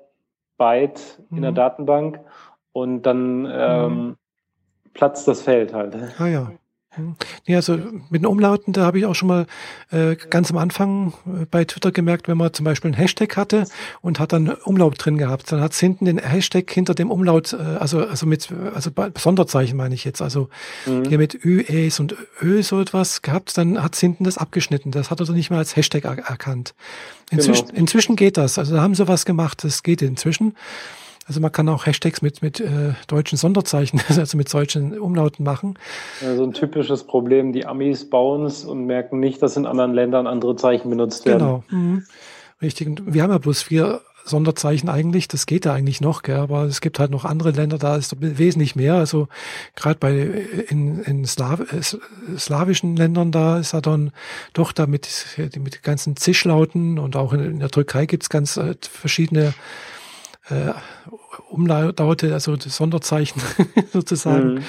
Byte 0.57 1.21
in 1.31 1.41
der 1.41 1.51
mhm. 1.51 1.55
Datenbank 1.55 2.19
und 2.81 3.03
dann 3.03 3.47
ähm, 3.51 3.93
mhm. 3.93 4.15
platzt 4.93 5.27
das 5.27 5.41
Feld 5.41 5.73
halt. 5.73 5.95
Ah 6.17 6.27
ja. 6.27 6.51
Nee, 7.47 7.55
also 7.55 7.77
mit 8.09 8.21
den 8.21 8.25
Umlauten, 8.25 8.73
da 8.73 8.81
habe 8.81 8.97
ich 8.97 9.05
auch 9.05 9.13
schon 9.13 9.27
mal 9.27 9.45
äh, 9.91 10.15
ganz 10.15 10.49
am 10.49 10.57
Anfang 10.57 11.13
äh, 11.25 11.45
bei 11.49 11.63
Twitter 11.63 11.91
gemerkt, 11.91 12.27
wenn 12.27 12.37
man 12.37 12.51
zum 12.51 12.65
Beispiel 12.65 12.89
einen 12.89 12.99
Hashtag 12.99 13.37
hatte 13.37 13.65
und 14.01 14.19
hat 14.19 14.33
dann 14.33 14.49
Umlaut 14.49 14.95
drin 14.97 15.17
gehabt, 15.17 15.51
dann 15.51 15.61
hat 15.61 15.73
es 15.73 15.79
hinten 15.79 16.05
den 16.05 16.17
Hashtag 16.17 16.69
hinter 16.71 16.95
dem 16.95 17.11
Umlaut, 17.11 17.53
äh, 17.53 17.57
also 17.57 17.99
also 17.99 18.25
mit 18.25 18.49
also 18.73 18.89
Sonderzeichen 19.15 19.77
meine 19.77 19.93
ich 19.93 20.03
jetzt, 20.03 20.21
also 20.21 20.49
mhm. 20.87 21.05
hier 21.05 21.19
mit 21.19 21.45
Ü, 21.45 21.61
Äs 21.61 21.99
und 21.99 22.15
Ö 22.41 22.63
so 22.63 22.81
etwas 22.81 23.21
gehabt, 23.21 23.57
dann 23.57 23.81
hat 23.81 23.93
es 23.93 23.99
hinten 23.99 24.23
das 24.23 24.39
abgeschnitten. 24.39 24.91
Das 24.91 25.11
hat 25.11 25.19
er 25.19 25.31
nicht 25.31 25.51
mehr 25.51 25.59
als 25.59 25.75
Hashtag 25.75 26.05
er 26.05 26.17
erkannt. 26.17 26.73
Inzwischen, 27.29 27.67
genau. 27.67 27.79
inzwischen 27.79 28.15
geht 28.15 28.37
das. 28.37 28.57
Also 28.57 28.75
da 28.75 28.81
haben 28.81 28.95
sie 28.95 29.07
was 29.07 29.25
gemacht, 29.25 29.63
das 29.63 29.83
geht 29.83 30.01
inzwischen. 30.01 30.55
Also 31.29 31.41
man 31.41 31.51
kann 31.51 31.69
auch 31.69 31.85
Hashtags 31.85 32.23
mit, 32.23 32.41
mit 32.41 32.59
äh, 32.59 32.93
deutschen 33.07 33.37
Sonderzeichen, 33.37 34.01
also 34.09 34.35
mit 34.35 34.49
solchen 34.49 34.99
Umlauten 34.99 35.45
machen. 35.45 35.77
Ja, 36.21 36.35
so 36.35 36.43
ein 36.43 36.53
typisches 36.53 37.03
Problem, 37.03 37.53
die 37.53 37.67
Amis 37.67 38.09
bauen 38.09 38.45
es 38.45 38.65
und 38.65 38.87
merken 38.87 39.19
nicht, 39.19 39.39
dass 39.43 39.55
in 39.55 39.67
anderen 39.67 39.93
Ländern 39.93 40.25
andere 40.25 40.55
Zeichen 40.55 40.89
benutzt 40.89 41.27
werden. 41.27 41.39
Genau. 41.39 41.63
Mhm. 41.69 42.03
Richtig. 42.63 42.87
Und 42.87 43.13
wir 43.13 43.21
haben 43.21 43.29
ja 43.29 43.37
bloß 43.37 43.61
vier 43.61 44.01
Sonderzeichen 44.25 44.89
eigentlich, 44.89 45.27
das 45.27 45.45
geht 45.45 45.65
ja 45.65 45.73
eigentlich 45.73 46.01
noch, 46.01 46.23
gell? 46.23 46.37
aber 46.37 46.63
es 46.63 46.81
gibt 46.81 46.97
halt 46.97 47.11
noch 47.11 47.25
andere 47.25 47.51
Länder, 47.51 47.77
da 47.77 47.95
ist 47.95 48.15
wesentlich 48.19 48.75
mehr. 48.75 48.95
Also 48.95 49.27
gerade 49.75 49.99
bei 49.99 50.45
in, 50.67 50.99
in 51.03 51.25
Slaw, 51.25 51.63
äh, 51.63 52.37
slawischen 52.37 52.95
Ländern, 52.95 53.31
da 53.31 53.59
ist 53.59 53.73
er 53.73 53.81
dann 53.81 54.11
doch 54.53 54.71
da 54.71 54.87
mit, 54.87 55.07
mit 55.59 55.83
ganzen 55.83 56.15
Zischlauten 56.15 56.97
und 56.97 57.15
auch 57.15 57.33
in, 57.33 57.41
in 57.41 57.59
der 57.59 57.69
Türkei 57.69 58.07
gibt's 58.07 58.29
ganz 58.29 58.57
äh, 58.57 58.73
verschiedene 58.81 59.53
äh, 60.49 60.73
Umlaute, 61.49 62.33
also 62.33 62.55
das 62.55 62.75
Sonderzeichen 62.75 63.41
sozusagen. 63.93 64.55
Mhm. 64.55 64.63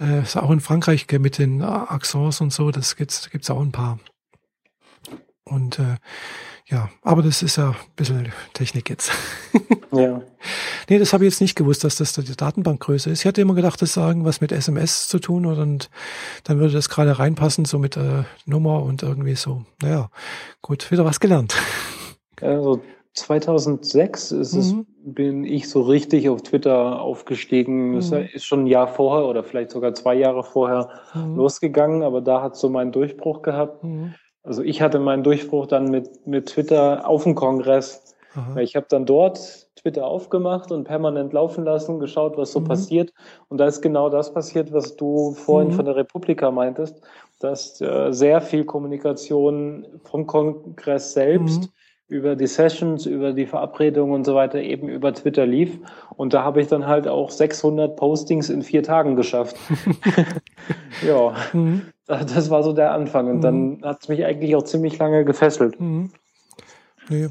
Äh, 0.00 0.22
ist 0.22 0.36
auch 0.36 0.50
in 0.50 0.60
Frankreich 0.60 1.06
mit 1.18 1.38
den 1.38 1.62
Accents 1.62 2.40
und 2.40 2.52
so, 2.52 2.70
das 2.70 2.96
gibt's, 2.96 3.30
gibt's 3.30 3.50
auch 3.50 3.60
ein 3.60 3.72
paar. 3.72 3.98
Und 5.44 5.78
äh, 5.78 5.96
ja, 6.66 6.88
aber 7.02 7.22
das 7.22 7.42
ist 7.42 7.56
ja 7.56 7.70
ein 7.70 7.76
bisschen 7.94 8.32
Technik 8.54 8.88
jetzt. 8.88 9.12
ja. 9.92 10.22
Nee, 10.88 10.98
das 10.98 11.12
habe 11.12 11.24
ich 11.24 11.32
jetzt 11.32 11.42
nicht 11.42 11.56
gewusst, 11.56 11.84
dass 11.84 11.96
das 11.96 12.14
die 12.14 12.36
Datenbankgröße 12.36 13.10
ist. 13.10 13.20
Ich 13.20 13.26
hatte 13.26 13.42
immer 13.42 13.54
gedacht, 13.54 13.82
das 13.82 13.92
sagen 13.92 14.24
was 14.24 14.40
mit 14.40 14.50
SMS 14.50 15.08
zu 15.08 15.18
tun 15.18 15.44
und 15.44 15.90
dann 16.44 16.58
würde 16.58 16.72
das 16.72 16.88
gerade 16.88 17.18
reinpassen, 17.18 17.66
so 17.66 17.78
mit 17.78 17.98
äh, 17.98 18.24
Nummer 18.46 18.82
und 18.82 19.02
irgendwie 19.02 19.34
so. 19.34 19.66
Naja, 19.82 20.10
gut, 20.62 20.90
wieder 20.90 21.04
was 21.04 21.20
gelernt. 21.20 21.54
Also 22.40 22.82
2006 23.14 24.32
ist 24.32 24.54
es, 24.54 24.72
mhm. 24.72 24.86
bin 25.02 25.44
ich 25.44 25.70
so 25.70 25.82
richtig 25.82 26.28
auf 26.28 26.42
Twitter 26.42 27.00
aufgestiegen. 27.00 27.90
Mhm. 27.90 27.94
Das 27.94 28.10
ist 28.10 28.44
schon 28.44 28.64
ein 28.64 28.66
Jahr 28.66 28.88
vorher 28.88 29.26
oder 29.26 29.44
vielleicht 29.44 29.70
sogar 29.70 29.94
zwei 29.94 30.14
Jahre 30.14 30.42
vorher 30.42 30.88
mhm. 31.14 31.36
losgegangen, 31.36 32.02
aber 32.02 32.20
da 32.20 32.42
hat 32.42 32.56
so 32.56 32.68
meinen 32.68 32.92
Durchbruch 32.92 33.42
gehabt. 33.42 33.84
Mhm. 33.84 34.14
Also 34.42 34.62
ich 34.62 34.82
hatte 34.82 34.98
meinen 34.98 35.22
Durchbruch 35.22 35.66
dann 35.66 35.90
mit, 35.90 36.26
mit 36.26 36.46
Twitter 36.46 37.08
auf 37.08 37.22
dem 37.22 37.34
Kongress. 37.36 38.14
Aha. 38.34 38.60
Ich 38.60 38.74
habe 38.74 38.86
dann 38.88 39.06
dort 39.06 39.68
Twitter 39.76 40.06
aufgemacht 40.06 40.72
und 40.72 40.84
permanent 40.84 41.32
laufen 41.32 41.64
lassen, 41.64 42.00
geschaut, 42.00 42.36
was 42.36 42.50
so 42.50 42.60
mhm. 42.60 42.64
passiert. 42.64 43.12
Und 43.48 43.58
da 43.58 43.66
ist 43.66 43.80
genau 43.80 44.10
das 44.10 44.34
passiert, 44.34 44.72
was 44.72 44.96
du 44.96 45.34
vorhin 45.34 45.70
von 45.70 45.84
der 45.84 45.94
Republika 45.94 46.50
meintest, 46.50 47.00
dass 47.38 47.80
äh, 47.80 48.10
sehr 48.10 48.40
viel 48.40 48.64
Kommunikation 48.64 49.86
vom 50.02 50.26
Kongress 50.26 51.12
selbst 51.12 51.70
über 52.08 52.36
die 52.36 52.46
Sessions, 52.46 53.06
über 53.06 53.32
die 53.32 53.46
Verabredungen 53.46 54.14
und 54.14 54.24
so 54.24 54.34
weiter 54.34 54.60
eben 54.60 54.88
über 54.88 55.12
Twitter 55.14 55.46
lief. 55.46 55.78
Und 56.16 56.34
da 56.34 56.44
habe 56.44 56.60
ich 56.60 56.68
dann 56.68 56.86
halt 56.86 57.08
auch 57.08 57.30
600 57.30 57.96
Postings 57.96 58.50
in 58.50 58.62
vier 58.62 58.82
Tagen 58.82 59.16
geschafft. 59.16 59.56
ja, 61.06 61.34
mhm. 61.52 61.82
das 62.06 62.50
war 62.50 62.62
so 62.62 62.72
der 62.72 62.92
Anfang. 62.92 63.28
Und 63.28 63.38
mhm. 63.38 63.42
dann 63.42 63.80
hat 63.82 64.02
es 64.02 64.08
mich 64.08 64.24
eigentlich 64.24 64.54
auch 64.54 64.64
ziemlich 64.64 64.98
lange 64.98 65.24
gefesselt. 65.24 65.80
Mhm. 65.80 66.10
Nee. 67.08 67.28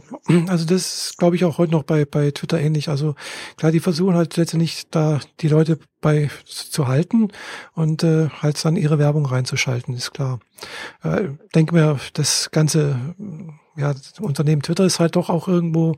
Also 0.48 0.66
das 0.66 1.10
ist, 1.10 1.18
glaube 1.18 1.36
ich, 1.36 1.46
auch 1.46 1.58
heute 1.58 1.72
noch 1.72 1.84
bei, 1.84 2.06
bei 2.06 2.32
Twitter 2.32 2.60
ähnlich. 2.60 2.90
Also 2.90 3.16
klar, 3.58 3.72
die 3.72 3.80
versuchen 3.80 4.16
halt 4.16 4.38
letztendlich 4.38 4.84
da 4.92 5.20
die 5.40 5.48
Leute 5.48 5.80
bei 6.02 6.30
zu 6.46 6.88
halten 6.88 7.30
und 7.74 8.04
äh, 8.04 8.30
halt 8.30 8.64
dann 8.64 8.76
ihre 8.76 9.00
Werbung 9.00 9.26
reinzuschalten, 9.26 9.96
ist 9.96 10.12
klar. 10.12 10.40
Äh, 11.04 11.30
denke 11.56 11.74
mir, 11.74 12.00
das 12.14 12.52
ganze 12.52 13.16
ja, 13.76 13.96
Unternehmen 14.20 14.62
Twitter 14.62 14.86
ist 14.86 15.00
halt 15.00 15.16
doch 15.16 15.30
auch 15.30 15.48
irgendwo 15.48 15.96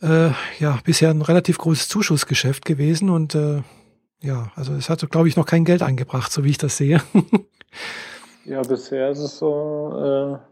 äh, 0.00 0.30
ja 0.58 0.78
bisher 0.84 1.10
ein 1.10 1.22
relativ 1.22 1.58
großes 1.58 1.88
Zuschussgeschäft 1.88 2.64
gewesen 2.64 3.10
und 3.10 3.34
äh, 3.34 3.62
ja, 4.20 4.50
also 4.56 4.72
es 4.74 4.90
hat, 4.90 5.08
glaube 5.10 5.28
ich, 5.28 5.36
noch 5.36 5.46
kein 5.46 5.64
Geld 5.64 5.82
eingebracht, 5.82 6.32
so 6.32 6.42
wie 6.42 6.50
ich 6.50 6.58
das 6.58 6.76
sehe. 6.76 7.00
ja, 8.44 8.62
bisher 8.62 9.10
ist 9.10 9.20
es 9.20 9.38
so, 9.38 10.40
äh, 10.42 10.48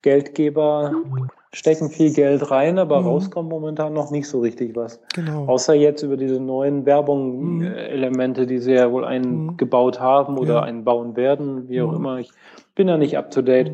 Geldgeber 0.00 0.92
stecken 1.54 1.90
viel 1.90 2.12
Geld 2.12 2.50
rein, 2.50 2.78
aber 2.78 3.00
mhm. 3.00 3.06
rauskommt 3.06 3.48
momentan 3.48 3.92
noch 3.92 4.10
nicht 4.10 4.26
so 4.26 4.40
richtig 4.40 4.74
was. 4.74 5.00
Genau. 5.14 5.46
Außer 5.46 5.74
jetzt 5.74 6.02
über 6.02 6.16
diese 6.16 6.40
neuen 6.40 6.86
Werbung-Elemente, 6.86 8.42
mhm. 8.42 8.46
die 8.46 8.58
sie 8.58 8.72
ja 8.72 8.90
wohl 8.90 9.04
eingebaut 9.04 10.00
haben 10.00 10.38
oder 10.38 10.54
ja. 10.54 10.62
einbauen 10.62 11.14
werden, 11.14 11.68
wie 11.68 11.82
auch 11.82 11.90
mhm. 11.90 11.96
immer. 11.96 12.18
Ich 12.18 12.30
bin 12.74 12.86
da 12.86 12.96
nicht 12.96 13.18
up 13.18 13.30
to 13.30 13.42
date. 13.42 13.72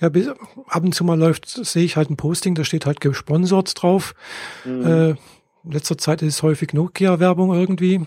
Ja, 0.00 0.08
bis, 0.08 0.28
ab 0.28 0.82
und 0.82 0.94
zu 0.94 1.04
mal 1.04 1.18
läuft, 1.18 1.46
sehe 1.46 1.84
ich 1.84 1.96
halt 1.96 2.08
ein 2.08 2.16
Posting, 2.16 2.54
da 2.54 2.64
steht 2.64 2.86
halt 2.86 3.00
gesponsert 3.00 3.80
drauf. 3.80 4.14
Mhm. 4.64 4.86
Äh, 4.86 5.08
in 5.62 5.72
letzter 5.72 5.98
Zeit 5.98 6.22
ist 6.22 6.36
es 6.36 6.42
häufig 6.42 6.72
Nokia-Werbung 6.72 7.52
irgendwie, 7.52 8.00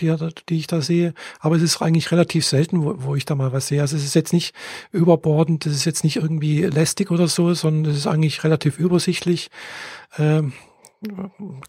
die, 0.00 0.14
die 0.48 0.58
ich 0.58 0.66
da 0.66 0.80
sehe. 0.80 1.14
Aber 1.38 1.56
es 1.56 1.62
ist 1.62 1.80
eigentlich 1.80 2.10
relativ 2.10 2.46
selten, 2.46 2.84
wo, 2.84 2.94
wo 2.98 3.14
ich 3.14 3.24
da 3.24 3.34
mal 3.34 3.52
was 3.52 3.68
sehe. 3.68 3.80
Also 3.80 3.96
es 3.96 4.04
ist 4.04 4.14
jetzt 4.14 4.32
nicht 4.32 4.54
überbordend, 4.92 5.66
es 5.66 5.74
ist 5.74 5.84
jetzt 5.84 6.04
nicht 6.04 6.16
irgendwie 6.16 6.62
lästig 6.62 7.10
oder 7.10 7.28
so, 7.28 7.54
sondern 7.54 7.92
es 7.92 7.98
ist 7.98 8.06
eigentlich 8.06 8.44
relativ 8.44 8.78
übersichtlich. 8.78 9.50
Ähm, 10.18 10.52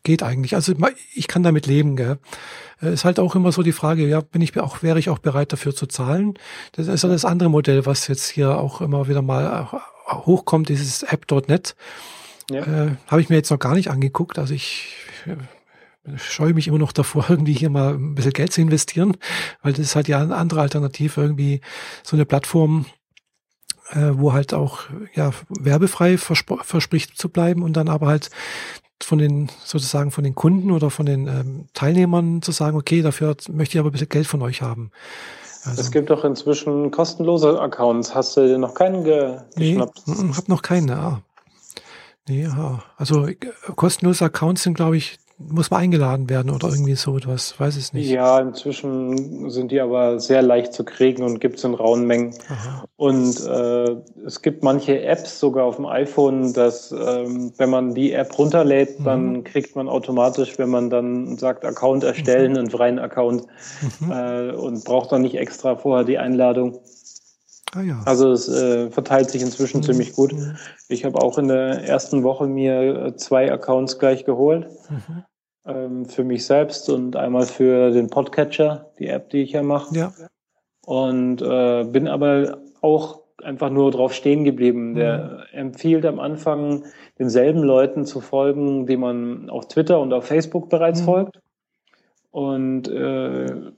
geht 0.04 0.24
eigentlich. 0.24 0.56
Also 0.56 0.74
ich 1.14 1.28
kann 1.28 1.44
damit 1.44 1.66
leben. 1.66 1.96
Gell. 1.96 2.20
Äh, 2.82 2.94
ist 2.94 3.06
halt 3.06 3.20
auch 3.20 3.36
immer 3.36 3.52
so 3.52 3.64
die 3.64 3.72
Frage, 3.72 4.08
ja, 4.08 4.22
bin 4.22 4.42
ich 4.42 4.58
auch, 4.60 4.84
wäre 4.84 5.00
ich 5.00 5.10
auch 5.10 5.20
bereit 5.20 5.54
dafür 5.54 5.74
zu 5.74 5.88
zahlen? 5.88 6.34
Das 6.74 6.88
ist 6.88 7.04
ja 7.04 7.10
das 7.10 7.26
andere 7.26 7.50
Modell, 7.50 7.86
was 7.86 8.08
jetzt 8.08 8.30
hier 8.30 8.58
auch 8.58 8.82
immer 8.82 9.08
wieder 9.08 9.22
mal 9.22 9.70
hochkommt, 10.10 10.70
dieses 10.70 11.04
App.net. 11.04 11.76
Ja. 12.50 12.62
Äh, 12.62 12.96
Habe 13.08 13.22
ich 13.22 13.30
mir 13.30 13.36
jetzt 13.36 13.52
noch 13.52 13.60
gar 13.60 13.76
nicht 13.76 13.90
angeguckt. 13.90 14.38
Also 14.38 14.54
ich 14.54 14.96
äh, 15.26 15.36
scheue 16.18 16.54
mich 16.54 16.68
immer 16.68 16.80
noch 16.80 16.92
davor, 16.92 17.26
irgendwie 17.30 17.54
hier 17.54 17.70
mal 17.70 17.94
ein 17.94 18.16
bisschen 18.16 18.34
Geld 18.34 18.54
zu 18.54 18.62
investieren, 18.62 19.18
weil 19.62 19.74
das 19.74 19.82
ist 19.82 19.96
halt 19.96 20.08
ja 20.08 20.22
eine 20.22 20.36
andere 20.36 20.62
Alternative, 20.62 21.22
irgendwie 21.22 21.62
so 22.04 22.16
eine 22.16 22.26
Plattform, 22.26 22.86
äh, 23.92 24.12
wo 24.14 24.34
halt 24.34 24.54
auch 24.54 24.84
ja 25.14 25.32
werbefrei 25.50 26.18
verspricht 26.18 27.18
zu 27.18 27.30
bleiben 27.30 27.64
und 27.64 27.74
dann 27.74 27.90
aber 27.90 28.08
halt 28.08 28.30
von 29.04 29.18
den 29.18 29.50
sozusagen 29.64 30.12
von 30.12 30.24
den 30.24 30.36
Kunden 30.36 30.72
oder 30.72 30.90
von 30.90 31.06
den 31.06 31.28
ähm, 31.28 31.68
Teilnehmern 31.74 32.42
zu 32.42 32.52
sagen, 32.52 32.78
okay, 32.78 33.02
dafür 33.02 33.36
möchte 33.50 33.76
ich 33.76 33.80
aber 33.80 33.90
ein 33.90 33.94
bisschen 33.94 34.10
Geld 34.10 34.28
von 34.28 34.42
euch 34.42 34.62
haben. 34.62 34.92
Also, 35.64 35.82
es 35.82 35.92
gibt 35.92 36.10
doch 36.10 36.24
inzwischen 36.24 36.92
kostenlose 36.92 37.60
Accounts. 37.60 38.16
Hast 38.16 38.38
du 38.38 38.58
noch 38.58 38.74
keinen 38.74 39.04
ge 39.04 39.38
nee, 39.56 39.72
geschnappt? 39.72 40.08
Nee, 40.08 40.34
hab 40.36 40.48
noch 40.50 40.62
keinen, 40.62 40.88
ja. 40.88 41.22
Ja, 42.28 42.84
also 42.98 43.28
äh, 43.28 43.36
kostenlose 43.76 44.26
Accounts 44.26 44.64
sind, 44.64 44.76
glaube 44.76 44.98
ich, 44.98 45.20
muss 45.50 45.72
man 45.72 45.82
eingeladen 45.82 46.30
werden 46.30 46.52
oder 46.52 46.70
irgendwie 46.70 46.96
so 46.96 47.18
etwas, 47.18 47.60
weiß 47.60 47.76
es 47.78 47.94
nicht. 47.94 48.10
Ja, 48.10 48.40
inzwischen 48.40 49.50
sind 49.50 49.72
die 49.72 49.80
aber 49.80 50.20
sehr 50.20 50.42
leicht 50.42 50.74
zu 50.74 50.84
kriegen 50.84 51.24
und 51.24 51.40
gibt 51.40 51.58
es 51.58 51.64
in 51.64 51.74
rauen 51.74 52.06
Mengen. 52.06 52.34
Aha. 52.50 52.86
Und 52.96 53.46
äh, 53.46 53.96
es 54.26 54.42
gibt 54.42 54.64
manche 54.64 55.02
Apps 55.04 55.40
sogar 55.40 55.66
auf 55.66 55.78
dem 55.78 55.86
iPhone, 55.86 56.54
dass 56.54 56.92
ähm, 56.92 57.54
wenn 57.58 57.70
man 57.70 57.94
die 57.94 58.14
App 58.14 58.38
runterlädt, 58.38 59.00
mhm. 59.00 59.04
dann 59.04 59.44
kriegt 59.44 59.76
man 59.76 59.90
automatisch, 59.90 60.58
wenn 60.58 60.70
man 60.70 60.90
dann 60.90 61.38
sagt 61.38 61.66
Account 61.66 62.04
erstellen, 62.04 62.54
mhm. 62.54 62.58
einen 62.58 62.70
freien 62.70 63.00
Account 63.00 63.46
mhm. 64.00 64.12
äh, 64.12 64.52
und 64.52 64.84
braucht 64.84 65.12
dann 65.12 65.22
nicht 65.22 65.36
extra 65.36 65.76
vorher 65.76 66.06
die 66.06 66.18
Einladung. 66.18 66.80
Ah, 67.74 67.82
ja. 67.82 68.02
Also 68.06 68.32
es 68.32 68.50
äh, 68.50 68.90
verteilt 68.92 69.30
sich 69.30 69.42
inzwischen 69.42 69.78
mhm. 69.78 69.84
ziemlich 69.84 70.14
gut. 70.14 70.34
Mhm. 70.34 70.58
Ich 70.90 71.06
habe 71.06 71.22
auch 71.22 71.38
in 71.38 71.48
der 71.48 71.84
ersten 71.84 72.24
Woche 72.24 72.48
mir 72.48 73.06
äh, 73.06 73.16
zwei 73.16 73.52
Accounts 73.52 73.98
gleich 73.98 74.26
geholt. 74.26 74.68
Mhm. 74.90 75.24
Ähm, 75.66 76.06
für 76.06 76.24
mich 76.24 76.46
selbst 76.46 76.90
und 76.90 77.16
einmal 77.16 77.44
für 77.44 77.92
den 77.92 78.10
Podcatcher, 78.10 78.92
die 78.98 79.08
App, 79.08 79.30
die 79.30 79.44
ich 79.44 79.52
ja 79.52 79.62
mache. 79.62 79.96
Ja. 79.96 80.14
Und 80.86 81.42
äh, 81.42 81.84
bin 81.84 82.08
aber 82.08 82.58
auch 82.82 83.22
einfach 83.44 83.70
nur 83.70 83.92
drauf 83.92 84.14
stehen 84.14 84.44
geblieben. 84.44 84.96
Der 84.96 85.46
mhm. 85.52 85.58
empfiehlt 85.60 86.06
am 86.06 86.20
Anfang 86.20 86.86
denselben 87.20 87.62
Leuten 87.62 88.06
zu 88.06 88.22
folgen, 88.22 88.88
die 88.88 88.98
man 88.98 89.50
auf 89.50 89.68
Twitter 89.68 90.00
und 90.00 90.14
auf 90.14 90.26
Facebook 90.26 90.70
bereits 90.70 91.02
mhm. 91.02 91.06
folgt. 91.06 91.42
Und 92.32 92.88
äh, 92.88 93.72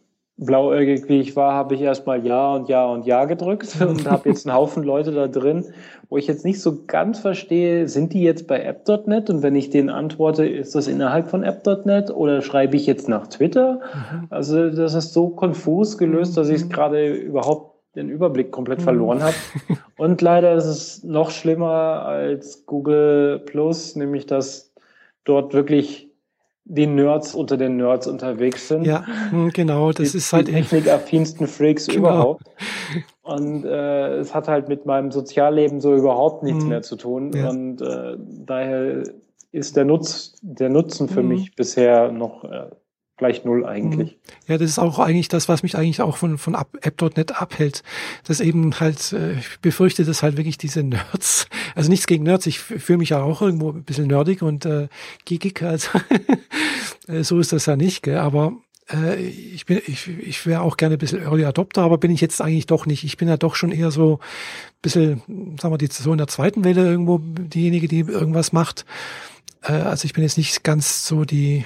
blauäugig 0.46 1.08
wie 1.10 1.20
ich 1.20 1.36
war, 1.36 1.54
habe 1.54 1.76
ich 1.76 1.82
erstmal 1.82 2.26
Ja 2.26 2.54
und 2.54 2.70
Ja 2.70 2.86
und 2.86 3.06
Ja 3.06 3.26
gedrückt 3.26 3.78
und 3.88 4.10
habe 4.10 4.30
jetzt 4.30 4.48
einen 4.48 4.56
Haufen 4.56 4.84
Leute 4.84 5.12
da 5.12 5.28
drin, 5.28 5.66
wo 6.10 6.18
ich 6.18 6.28
jetzt 6.28 6.46
nicht 6.46 6.62
so 6.62 6.84
ganz 6.86 7.20
verstehe, 7.20 7.88
sind 7.88 8.14
die 8.14 8.24
jetzt 8.24 8.48
bei 8.48 8.62
app.net 8.62 9.30
und 9.30 9.44
wenn 9.44 9.56
ich 9.56 9.70
denen 9.70 9.90
antworte, 9.90 10.46
ist 10.46 10.76
das 10.76 10.88
innerhalb 10.88 11.28
von 11.28 11.44
app.net 11.44 12.12
oder 12.12 12.42
schreibe 12.42 12.76
ich 12.76 12.86
jetzt 12.86 13.10
nach 13.10 13.28
Twitter? 13.28 13.82
Mhm. 13.94 14.28
Also 14.30 14.70
das 14.70 14.94
ist 14.94 15.14
so 15.14 15.30
konfus 15.30 15.98
gelöst, 15.98 16.38
dass 16.38 16.50
ich 16.50 16.56
es 16.56 16.66
mhm. 16.66 16.70
gerade 16.70 17.14
überhaupt 17.14 17.74
den 17.96 18.10
Überblick 18.10 18.52
komplett 18.52 18.80
mhm. 18.80 18.84
verloren 18.84 19.24
habe. 19.24 19.36
Und 19.98 20.22
leider 20.22 20.54
ist 20.54 20.66
es 20.66 21.04
noch 21.04 21.32
schlimmer 21.32 22.06
als 22.06 22.66
Google 22.66 23.40
Plus, 23.46 23.96
nämlich 23.96 24.26
dass 24.26 24.74
dort 25.24 25.54
wirklich 25.54 26.03
die 26.66 26.88
Nerds 26.88 27.36
unter 27.36 27.58
den 27.58 27.78
Nerds 27.78 28.08
unterwegs 28.08 28.68
sind. 28.68 28.86
Ja, 28.86 29.06
hm, 29.30 29.50
genau, 29.50 29.92
das 29.92 30.12
die, 30.12 30.18
ist 30.18 30.32
halt 30.32 30.48
die 30.48 30.54
technikaffinsten 30.54 31.48
Freaks 31.48 31.88
genau. 31.88 32.00
überhaupt. 32.00 32.44
Und 33.22 33.66
äh, 33.66 34.18
es 34.18 34.34
hat 34.34 34.48
halt 34.48 34.70
mit 34.70 34.86
meinem 34.86 35.12
Sozialleben 35.12 35.82
so 35.82 35.96
überhaupt 35.96 36.44
nichts 36.44 36.64
mhm. 36.64 36.70
mehr 36.70 36.82
zu 36.82 36.96
tun. 36.96 37.32
Ja. 37.34 37.50
Und 37.50 37.82
äh, 37.82 38.18
daher 38.18 39.04
ist 39.52 39.76
der 39.76 39.86
Nutz, 39.86 40.36
der 40.42 40.70
Nutzen 40.70 41.08
für 41.08 41.22
mhm. 41.22 41.30
mich 41.30 41.56
bisher 41.56 42.12
noch 42.12 42.44
äh, 42.44 42.68
gleich 43.18 43.46
null 43.46 43.66
eigentlich. 43.66 44.12
Mhm. 44.14 44.52
Ja, 44.52 44.58
das 44.58 44.70
ist 44.70 44.80
auch 44.80 45.00
eigentlich 45.00 45.28
das, 45.28 45.48
was 45.48 45.64
mich 45.64 45.78
eigentlich 45.78 46.02
auch 46.02 46.18
von, 46.18 46.38
von 46.38 46.56
App.net 46.82 47.40
abhält. 47.40 47.84
Das 48.26 48.40
eben 48.40 48.80
halt, 48.80 49.14
äh, 49.14 49.34
ich 49.34 49.60
befürchte, 49.62 50.04
dass 50.04 50.24
halt 50.24 50.38
wirklich 50.38 50.58
diese 50.58 50.84
Nerds, 50.84 51.48
also 51.76 51.90
nichts 51.90 52.08
gegen 52.08 52.24
Nerds, 52.24 52.48
ich 52.48 52.60
fühle 52.60 52.98
mich 52.98 53.10
ja 53.10 53.22
auch 53.22 53.42
irgendwo 53.42 53.72
ein 53.72 53.84
bisschen 53.84 54.08
nerdig 54.08 54.42
und 54.42 54.66
äh, 54.66 54.88
geekig, 55.26 55.62
also 55.62 55.90
äh, 57.08 57.24
so 57.24 57.40
ist 57.40 57.54
das 57.54 57.66
ja 57.66 57.76
nicht, 57.76 58.04
gell? 58.04 58.18
aber 58.18 58.54
äh, 58.92 59.22
ich 59.22 59.66
bin, 59.66 59.82
ich, 59.86 60.08
ich 60.08 60.46
wäre 60.46 60.62
auch 60.62 60.78
gerne 60.78 60.96
ein 60.96 61.00
bisschen 61.00 61.22
Early 61.22 61.46
Adopter, 61.46 61.84
aber 61.84 61.98
bin 61.98 62.12
ich 62.12 62.22
jetzt 62.22 62.42
eigentlich 62.42 62.68
doch 62.68 62.86
nicht. 62.86 63.04
Ich 63.04 63.18
bin 63.18 63.28
ja 63.28 63.38
doch 63.38 63.56
schon 63.56 63.72
eher 63.72 63.92
so 63.92 64.16
ein 64.16 64.82
bisschen, 64.82 65.22
sagen 65.60 65.74
wir, 65.74 65.78
die, 65.78 65.88
so 65.88 66.12
in 66.12 66.18
der 66.18 66.28
zweiten 66.28 66.64
Welle 66.64 66.86
irgendwo 66.86 67.20
diejenige, 67.20 67.88
die 67.88 68.00
irgendwas 68.00 68.52
macht. 68.52 68.86
Äh, 69.62 69.74
also 69.74 70.06
ich 70.06 70.14
bin 70.14 70.24
jetzt 70.24 70.38
nicht 70.38 70.64
ganz 70.64 71.08
so 71.08 71.26
die 71.26 71.66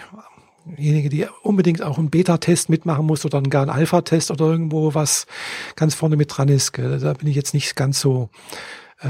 diejenige, 0.76 1.10
die 1.10 1.28
unbedingt 1.44 1.82
auch 1.82 1.98
einen 1.98 2.10
Beta-Test 2.10 2.70
mitmachen 2.70 3.06
muss 3.06 3.26
oder 3.26 3.42
gar 3.42 3.62
einen 3.62 3.72
Alpha-Test 3.72 4.32
oder 4.32 4.46
irgendwo 4.46 4.94
was 4.94 5.26
ganz 5.76 5.96
vorne 5.96 6.16
mit 6.16 6.36
dran 6.36 6.50
ist. 6.50 6.74
Gell. 6.74 7.00
Da 7.00 7.14
bin 7.14 7.28
ich 7.28 7.36
jetzt 7.36 7.54
nicht 7.54 7.76
ganz 7.76 8.00
so, 8.00 8.30
äh, 9.02 9.08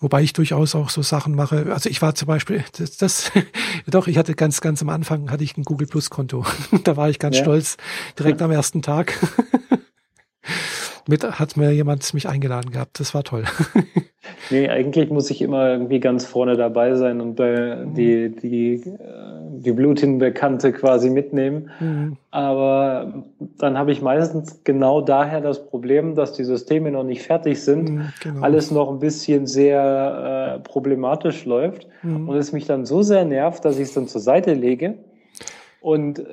wobei 0.00 0.22
ich 0.22 0.32
durchaus 0.32 0.74
auch 0.74 0.90
so 0.90 1.02
Sachen 1.02 1.34
mache. 1.34 1.72
Also 1.72 1.88
ich 1.88 2.02
war 2.02 2.14
zum 2.14 2.26
Beispiel, 2.28 2.64
das, 2.78 2.96
das 2.96 3.32
doch, 3.86 4.06
ich 4.06 4.18
hatte 4.18 4.34
ganz, 4.34 4.60
ganz 4.60 4.82
am 4.82 4.88
Anfang 4.88 5.30
hatte 5.30 5.44
ich 5.44 5.56
ein 5.56 5.64
Google 5.64 5.86
Plus 5.86 6.10
Konto. 6.10 6.44
da 6.84 6.96
war 6.96 7.08
ich 7.10 7.18
ganz 7.18 7.36
ja. 7.36 7.42
stolz, 7.42 7.76
direkt 8.18 8.40
ja. 8.40 8.46
am 8.46 8.52
ersten 8.52 8.82
Tag. 8.82 9.18
mit 11.08 11.24
hat 11.24 11.56
mir 11.56 11.72
jemand 11.72 12.12
mich 12.14 12.28
eingeladen 12.28 12.70
gehabt. 12.70 13.00
Das 13.00 13.14
war 13.14 13.24
toll. 13.24 13.44
nee, 14.50 14.68
eigentlich 14.68 15.10
muss 15.10 15.30
ich 15.30 15.42
immer 15.42 15.70
irgendwie 15.70 16.00
ganz 16.00 16.24
vorne 16.24 16.56
dabei 16.56 16.94
sein 16.94 17.20
und 17.20 17.38
äh, 17.40 17.84
die, 17.86 18.34
die, 18.34 18.82
die 19.58 19.72
Blutin-Bekannte 19.72 20.72
quasi 20.72 21.10
mitnehmen. 21.10 21.70
Mhm. 21.80 22.16
Aber 22.30 23.24
dann 23.58 23.78
habe 23.78 23.92
ich 23.92 24.02
meistens 24.02 24.62
genau 24.64 25.00
daher 25.00 25.40
das 25.40 25.66
Problem, 25.66 26.14
dass 26.14 26.32
die 26.32 26.44
Systeme 26.44 26.90
noch 26.90 27.04
nicht 27.04 27.22
fertig 27.22 27.62
sind, 27.62 27.90
mhm, 27.90 28.12
genau. 28.22 28.40
alles 28.42 28.70
noch 28.70 28.90
ein 28.90 28.98
bisschen 28.98 29.46
sehr 29.46 30.56
äh, 30.56 30.60
problematisch 30.60 31.44
läuft 31.44 31.86
mhm. 32.02 32.28
und 32.28 32.36
es 32.36 32.52
mich 32.52 32.66
dann 32.66 32.86
so 32.86 33.02
sehr 33.02 33.24
nervt, 33.24 33.64
dass 33.64 33.76
ich 33.76 33.88
es 33.88 33.94
dann 33.94 34.08
zur 34.08 34.20
Seite 34.20 34.54
lege. 34.54 34.94
Und 35.82 36.20
äh, 36.20 36.24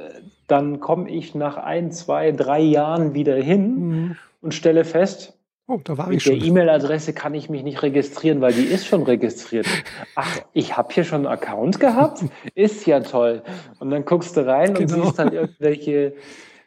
dann 0.48 0.80
komme 0.80 1.10
ich 1.10 1.36
nach 1.36 1.58
ein, 1.58 1.92
zwei, 1.92 2.32
drei 2.32 2.62
Jahren 2.62 3.14
wieder 3.14 3.36
hin 3.36 3.76
mhm 3.76 4.16
und 4.42 4.54
stelle 4.54 4.86
fest, 4.86 5.36
Oh, 5.72 5.80
da 5.84 6.00
war 6.00 6.08
Mit 6.08 6.18
ich 6.18 6.24
schon. 6.24 6.40
der 6.40 6.48
E-Mail-Adresse 6.48 7.14
kann 7.14 7.36
ich 7.36 7.48
mich 7.48 7.62
nicht 7.62 7.84
registrieren, 7.84 8.42
weil 8.42 8.54
die 8.54 8.64
ist 8.64 8.88
schon 8.88 9.04
registriert. 9.04 9.68
Ach, 10.16 10.40
ich 10.52 10.76
habe 10.76 10.92
hier 10.92 11.04
schon 11.04 11.28
einen 11.28 11.28
Account 11.28 11.80
gehabt? 11.80 12.26
Ist 12.56 12.88
ja 12.88 13.02
toll. 13.02 13.44
Und 13.78 13.92
dann 13.92 14.04
guckst 14.04 14.36
du 14.36 14.48
rein 14.48 14.74
genau. 14.74 14.96
und 14.96 15.04
siehst 15.04 15.20
dann 15.20 15.32
irgendwelche 15.32 16.14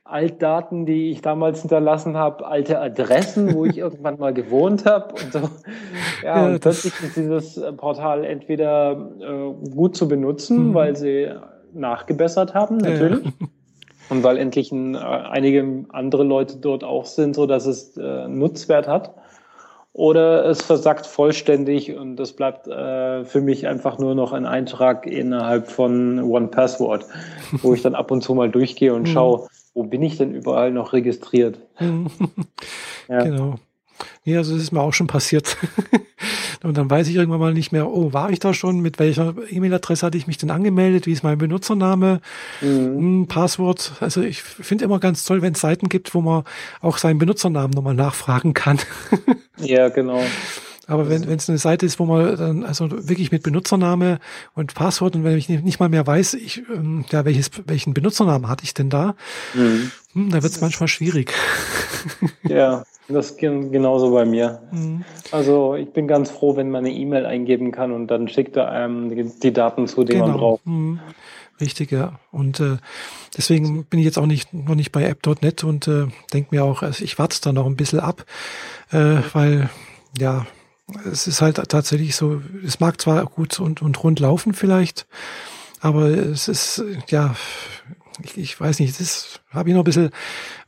Altdaten, 0.05 0.87
die 0.87 1.11
ich 1.11 1.21
damals 1.21 1.63
hinterlassen 1.63 2.17
habe, 2.17 2.47
alte 2.47 2.79
Adressen, 2.79 3.55
wo 3.55 3.65
ich 3.65 3.77
irgendwann 3.79 4.21
mal 4.21 4.33
gewohnt 4.33 4.87
habe 4.87 5.15
und 5.15 5.33
so. 5.33 5.51
Ja, 6.23 6.37
ja 6.37 6.47
und 6.47 6.61
plötzlich 6.61 6.93
ist 7.03 7.17
dieses 7.17 7.61
Portal 7.79 8.25
entweder 8.25 9.11
äh, 9.21 9.69
gut 9.71 9.97
zu 9.97 10.07
benutzen, 10.07 10.69
mhm. 10.69 10.75
weil 10.75 10.95
sie 10.95 11.29
nachgebessert 11.75 12.55
haben, 12.55 12.79
natürlich. 12.79 13.25
Ja. 13.25 13.33
Und 14.11 14.23
weil 14.23 14.37
endlich 14.37 14.73
ein, 14.73 14.95
äh, 14.95 14.99
einige 14.99 15.85
andere 15.91 16.25
Leute 16.25 16.57
dort 16.57 16.85
auch 16.85 17.07
sind, 17.07 17.35
so 17.35 17.47
dass 17.47 17.67
es 17.67 17.97
äh, 17.97 18.29
Nutzwert 18.29 18.87
hat. 18.87 19.15
Oder 19.95 20.47
es 20.47 20.63
versackt 20.63 21.07
vollständig 21.07 21.95
und 21.95 22.17
das 22.17 22.33
bleibt 22.33 22.67
äh, 22.67 23.25
für 23.25 23.43
mich 23.43 23.67
einfach 23.67 23.99
nur 23.99 24.15
noch 24.15 24.33
ein 24.33 24.47
Eintrag 24.47 25.07
innerhalb 25.07 25.69
von 25.69 26.19
One 26.21 26.49
Password, 26.49 27.05
wo 27.63 27.75
ich 27.75 27.83
dann 27.83 27.95
ab 27.95 28.11
und 28.11 28.23
zu 28.23 28.35
mal 28.35 28.51
durchgehe 28.51 28.95
und 28.95 29.03
mhm. 29.03 29.07
schaue, 29.07 29.49
wo 29.75 29.83
bin 29.83 30.03
ich 30.03 30.17
denn 30.17 30.35
überall 30.35 30.73
noch 30.73 30.95
registriert. 30.95 31.61
ja. 33.09 33.23
Genau. 33.23 33.57
Ja, 34.25 34.39
also 34.39 34.55
das 34.55 34.63
ist 34.63 34.73
mir 34.73 34.81
auch 34.81 34.95
schon 34.95 35.09
passiert. 35.09 35.57
und 36.63 36.77
dann 36.77 36.89
weiß 36.89 37.09
ich 37.09 37.17
irgendwann 37.17 37.41
mal 37.41 37.55
nicht 37.55 37.73
mehr, 37.73 37.89
oh, 37.89 38.13
war 38.13 38.31
ich 38.31 38.39
da 38.39 38.55
schon? 38.55 38.81
Mit 38.81 39.01
welcher 39.01 39.35
E-Mail-Adresse 39.51 40.07
hatte 40.07 40.19
ich 40.19 40.29
mich 40.29 40.39
denn 40.39 40.51
angemeldet? 40.51 41.07
Wie 41.07 41.13
ist 41.13 41.25
mein 41.25 41.39
Benutzername? 41.39 42.21
Mhm. 42.61 42.97
Hm, 42.97 43.27
Passwort? 43.27 43.93
Also 44.01 44.23
ich 44.23 44.43
finde 44.43 44.85
immer 44.85 45.01
ganz 45.01 45.25
toll, 45.25 45.43
wenn 45.43 45.55
es 45.55 45.61
Seiten 45.61 45.89
gibt, 45.89 46.15
wo 46.15 46.21
man 46.21 46.45
auch 46.81 46.99
seinen 46.99 47.19
Benutzernamen 47.19 47.73
nochmal 47.73 47.95
nachfragen 47.95 48.55
kann. 48.55 48.79
ja, 49.59 49.89
genau. 49.89 50.23
Aber 50.87 51.09
wenn 51.09 51.23
es 51.23 51.49
eine 51.49 51.59
Seite 51.59 51.87
ist, 51.87 51.99
wo 51.99 52.07
man 52.07 52.37
dann 52.37 52.65
also 52.65 52.91
wirklich 53.09 53.33
mit 53.33 53.43
Benutzername 53.43 54.19
und 54.55 54.75
Passwort 54.75 55.17
und 55.17 55.25
wenn 55.25 55.39
ich 55.39 55.49
nicht, 55.49 55.81
mal 55.81 55.89
mehr 55.89 56.07
weiß, 56.07 56.35
ich, 56.35 56.63
ähm, 56.69 57.05
ja, 57.11 57.25
welches, 57.25 57.51
welchen 57.67 57.95
Benutzernamen 57.95 58.49
hatte 58.49 58.65
ich 58.65 58.75
denn 58.75 58.91
da, 58.91 59.15
mhm. 59.55 59.91
hm, 60.13 60.31
da 60.31 60.43
wird 60.43 60.53
es 60.53 60.61
manchmal 60.61 60.89
schwierig. 60.89 61.33
Ja, 62.43 62.85
das 63.09 63.37
geht 63.37 63.73
genauso 63.73 64.13
bei 64.13 64.25
mir. 64.25 64.63
Mhm. 64.71 65.05
Also 65.31 65.75
ich 65.75 65.93
bin 65.93 66.07
ganz 66.07 66.31
froh, 66.31 66.57
wenn 66.57 66.71
man 66.71 66.85
eine 66.85 66.95
E-Mail 66.95 67.27
eingeben 67.27 67.73
kann 67.73 67.93
und 67.93 68.07
dann 68.09 68.29
schickt 68.29 68.57
er 68.57 68.71
einem 68.71 69.31
die, 69.41 69.53
Daten 69.53 69.87
zu, 69.87 70.05
die 70.05 70.13
genau. 70.13 70.29
man 70.29 70.37
braucht. 70.37 70.67
Mhm. 70.67 71.01
Richtig, 71.61 71.93
ja. 71.93 72.19
Und 72.31 72.61
äh, 72.61 72.79
deswegen 73.37 73.85
bin 73.85 74.01
ich 74.01 74.07
jetzt 74.07 74.19
auch 74.19 74.27
nicht 74.27 74.53
noch 74.53 74.75
nicht 74.75 74.91
bei 74.91 75.05
app.net 75.05 75.63
und 75.65 75.87
äh, 75.87 76.07
denke 76.33 76.55
mir 76.55 76.65
auch, 76.65 76.83
also 76.83 77.05
ich 77.05 77.19
warte 77.19 77.41
da 77.41 77.53
noch 77.53 77.67
ein 77.67 77.77
bisschen 77.77 78.01
ab, 78.01 78.25
äh, 78.91 79.19
weil 79.33 79.71
ja, 80.19 80.47
es 81.11 81.27
ist 81.27 81.41
halt 81.41 81.57
tatsächlich 81.69 82.17
so, 82.17 82.43
es 82.67 82.81
mag 82.81 83.01
zwar 83.01 83.25
gut 83.27 83.61
und, 83.61 83.83
und 83.83 84.03
rund 84.03 84.21
laufen 84.21 84.55
vielleicht, 84.55 85.07
aber 85.81 86.07
es 86.09 86.49
ist 86.49 86.83
ja 87.09 87.35
ich, 88.23 88.37
ich 88.37 88.61
weiß 88.61 88.81
nicht, 88.81 88.99
das 89.01 89.41
habe 89.51 89.69
ich 89.69 89.75
noch 89.75 89.83
ein 89.83 89.85
bisschen, 89.85 90.11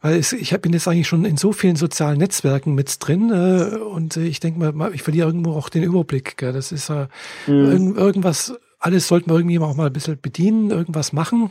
weil 0.00 0.18
es, 0.18 0.32
ich 0.32 0.50
bin 0.60 0.72
jetzt 0.72 0.88
eigentlich 0.88 1.08
schon 1.08 1.24
in 1.24 1.36
so 1.36 1.52
vielen 1.52 1.76
sozialen 1.76 2.18
Netzwerken 2.18 2.74
mit 2.74 2.96
drin 3.00 3.30
äh, 3.30 3.76
und 3.76 4.16
ich 4.16 4.40
denke 4.40 4.72
mal, 4.72 4.94
ich 4.94 5.02
verliere 5.02 5.26
irgendwo 5.26 5.52
auch 5.52 5.68
den 5.68 5.82
Überblick. 5.82 6.36
Gell? 6.36 6.52
Das 6.52 6.72
ist 6.72 6.90
äh, 6.90 7.06
mhm. 7.46 7.70
irgend, 7.70 7.96
irgendwas, 7.96 8.54
alles 8.78 9.08
sollten 9.08 9.30
wir 9.30 9.36
irgendwie 9.36 9.58
auch 9.58 9.76
mal 9.76 9.86
ein 9.86 9.92
bisschen 9.92 10.20
bedienen, 10.20 10.70
irgendwas 10.70 11.12
machen. 11.12 11.50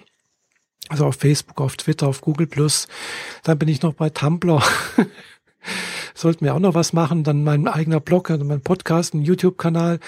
Also 0.89 1.05
auf 1.05 1.15
Facebook, 1.15 1.61
auf 1.61 1.77
Twitter, 1.77 2.07
auf 2.07 2.21
Google 2.21 2.47
Plus. 2.47 2.87
Dann 3.43 3.57
bin 3.57 3.69
ich 3.69 3.81
noch 3.81 3.93
bei 3.93 4.09
Tumblr. 4.09 4.61
sollten 6.13 6.45
wir 6.45 6.53
auch 6.53 6.59
noch 6.59 6.75
was 6.75 6.93
machen. 6.93 7.23
Dann 7.23 7.43
mein 7.43 7.67
eigener 7.67 7.99
Blog, 7.99 8.29
also 8.29 8.43
mein 8.43 8.61
Podcast, 8.61 9.13
ein 9.13 9.21
YouTube-Kanal. 9.21 9.99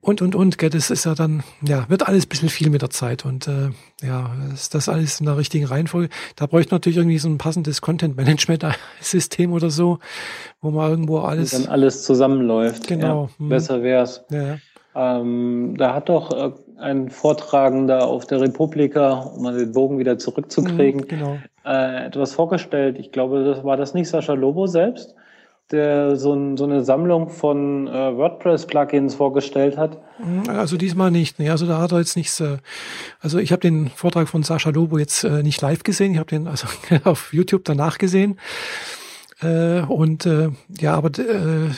Und, 0.00 0.22
und, 0.22 0.34
und, 0.36 0.58
gell, 0.58 0.70
das 0.70 0.90
ist 0.90 1.04
ja 1.04 1.14
dann, 1.14 1.42
ja, 1.60 1.88
wird 1.88 2.06
alles 2.06 2.26
ein 2.26 2.28
bisschen 2.28 2.48
viel 2.48 2.70
mit 2.70 2.82
der 2.82 2.90
Zeit 2.90 3.24
und 3.24 3.48
äh, 3.48 3.70
ja, 4.00 4.30
ist 4.54 4.74
das 4.74 4.88
alles 4.88 5.18
in 5.18 5.26
der 5.26 5.36
richtigen 5.36 5.66
Reihenfolge. 5.66 6.08
Da 6.36 6.46
bräuchte 6.46 6.70
man 6.70 6.76
natürlich 6.76 6.98
irgendwie 6.98 7.18
so 7.18 7.28
ein 7.28 7.38
passendes 7.38 7.80
Content-Management-System 7.80 9.52
oder 9.52 9.70
so, 9.70 9.98
wo 10.60 10.70
man 10.70 10.90
irgendwo 10.90 11.18
alles. 11.18 11.52
Und 11.52 11.64
dann 11.64 11.72
alles 11.72 12.04
zusammenläuft. 12.04 12.86
Genau. 12.86 13.28
Ja, 13.38 13.48
besser 13.48 13.82
wär's. 13.82 14.24
Ja. 14.30 14.58
Ähm, 14.94 15.74
da 15.76 15.94
hat 15.94 16.08
doch 16.08 16.30
äh, 16.32 16.52
ein 16.80 17.10
Vortragender 17.10 18.06
auf 18.06 18.26
der 18.26 18.40
Republika, 18.40 19.14
um 19.14 19.42
mal 19.42 19.56
den 19.56 19.72
Bogen 19.72 19.98
wieder 19.98 20.16
zurückzukriegen, 20.16 21.02
mhm, 21.02 21.08
genau. 21.08 21.38
äh, 21.64 22.06
etwas 22.06 22.34
vorgestellt. 22.34 22.98
Ich 22.98 23.10
glaube, 23.10 23.44
das 23.44 23.64
war 23.64 23.76
das 23.76 23.94
nicht 23.94 24.08
Sascha 24.08 24.34
Lobo 24.34 24.68
selbst 24.68 25.16
der 25.70 26.16
so, 26.16 26.32
ein, 26.32 26.56
so 26.56 26.64
eine 26.64 26.84
Sammlung 26.84 27.28
von 27.28 27.86
äh, 27.88 28.16
WordPress-Plugins 28.16 29.14
vorgestellt 29.14 29.76
hat? 29.76 29.98
Also 30.48 30.76
diesmal 30.76 31.10
nicht. 31.10 31.38
Nee, 31.38 31.50
also 31.50 31.66
da 31.66 31.78
hat 31.78 31.92
er 31.92 31.98
jetzt 31.98 32.16
nichts. 32.16 32.40
Äh, 32.40 32.58
also 33.20 33.38
ich 33.38 33.52
habe 33.52 33.60
den 33.60 33.88
Vortrag 33.88 34.28
von 34.28 34.42
Sascha 34.42 34.70
Lobo 34.70 34.98
jetzt 34.98 35.24
äh, 35.24 35.42
nicht 35.42 35.60
live 35.60 35.82
gesehen. 35.82 36.12
Ich 36.12 36.18
habe 36.18 36.30
den 36.30 36.46
also 36.46 36.66
auf 37.04 37.32
YouTube 37.32 37.64
danach 37.64 37.98
gesehen. 37.98 38.38
Äh, 39.40 39.82
und 39.82 40.26
äh, 40.26 40.50
ja, 40.80 40.94
aber 40.94 41.10
äh, 41.18 41.70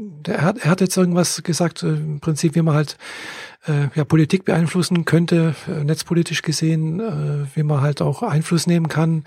der 0.00 0.42
hat, 0.42 0.58
er 0.58 0.70
hat 0.70 0.80
jetzt 0.80 0.96
irgendwas 0.96 1.42
gesagt, 1.42 1.82
äh, 1.82 1.88
im 1.88 2.20
Prinzip, 2.20 2.54
wie 2.54 2.62
man 2.62 2.74
halt 2.74 2.96
äh, 3.66 3.88
ja, 3.94 4.04
Politik 4.04 4.44
beeinflussen 4.44 5.04
könnte, 5.04 5.54
äh, 5.68 5.84
netzpolitisch 5.84 6.42
gesehen, 6.42 7.00
äh, 7.00 7.46
wie 7.54 7.62
man 7.62 7.80
halt 7.80 8.00
auch 8.00 8.22
Einfluss 8.22 8.66
nehmen 8.66 8.88
kann, 8.88 9.24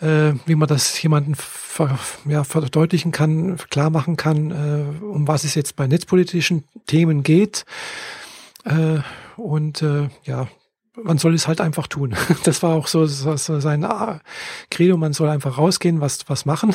äh, 0.00 0.34
wie 0.46 0.54
man 0.54 0.68
das 0.68 1.00
jemanden 1.02 1.34
ver, 1.34 1.98
ja, 2.26 2.44
verdeutlichen 2.44 3.12
kann, 3.12 3.56
klar 3.70 3.90
machen 3.90 4.16
kann, 4.16 4.50
äh, 4.50 5.04
um 5.04 5.26
was 5.26 5.44
es 5.44 5.54
jetzt 5.54 5.76
bei 5.76 5.86
netzpolitischen 5.86 6.64
Themen 6.86 7.22
geht. 7.22 7.64
Äh, 8.64 8.98
und 9.36 9.82
äh, 9.82 10.08
ja, 10.24 10.48
man 11.00 11.18
soll 11.18 11.34
es 11.34 11.48
halt 11.48 11.60
einfach 11.60 11.86
tun. 11.86 12.14
Das 12.44 12.62
war 12.62 12.74
auch 12.74 12.86
so, 12.86 13.06
so 13.06 13.36
sein 13.36 13.86
Credo, 14.70 14.96
man 14.96 15.12
soll 15.12 15.28
einfach 15.28 15.58
rausgehen, 15.58 16.00
was, 16.00 16.28
was 16.28 16.44
machen. 16.44 16.74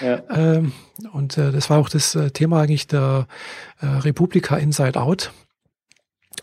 Ja. 0.00 0.22
Ähm, 0.32 0.72
und 1.12 1.36
äh, 1.36 1.52
das 1.52 1.68
war 1.68 1.78
auch 1.78 1.88
das 1.88 2.14
äh, 2.14 2.30
Thema 2.30 2.62
eigentlich 2.62 2.86
der 2.86 3.26
äh, 3.80 3.86
Republika 3.86 4.56
Inside 4.56 5.00
Out 5.00 5.30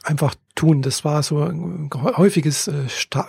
einfach 0.03 0.35
tun. 0.59 0.81
Das 0.81 1.05
war 1.05 1.23
so 1.23 1.41
ein 1.41 1.89
häufiges 1.93 2.67
äh, 2.67 2.73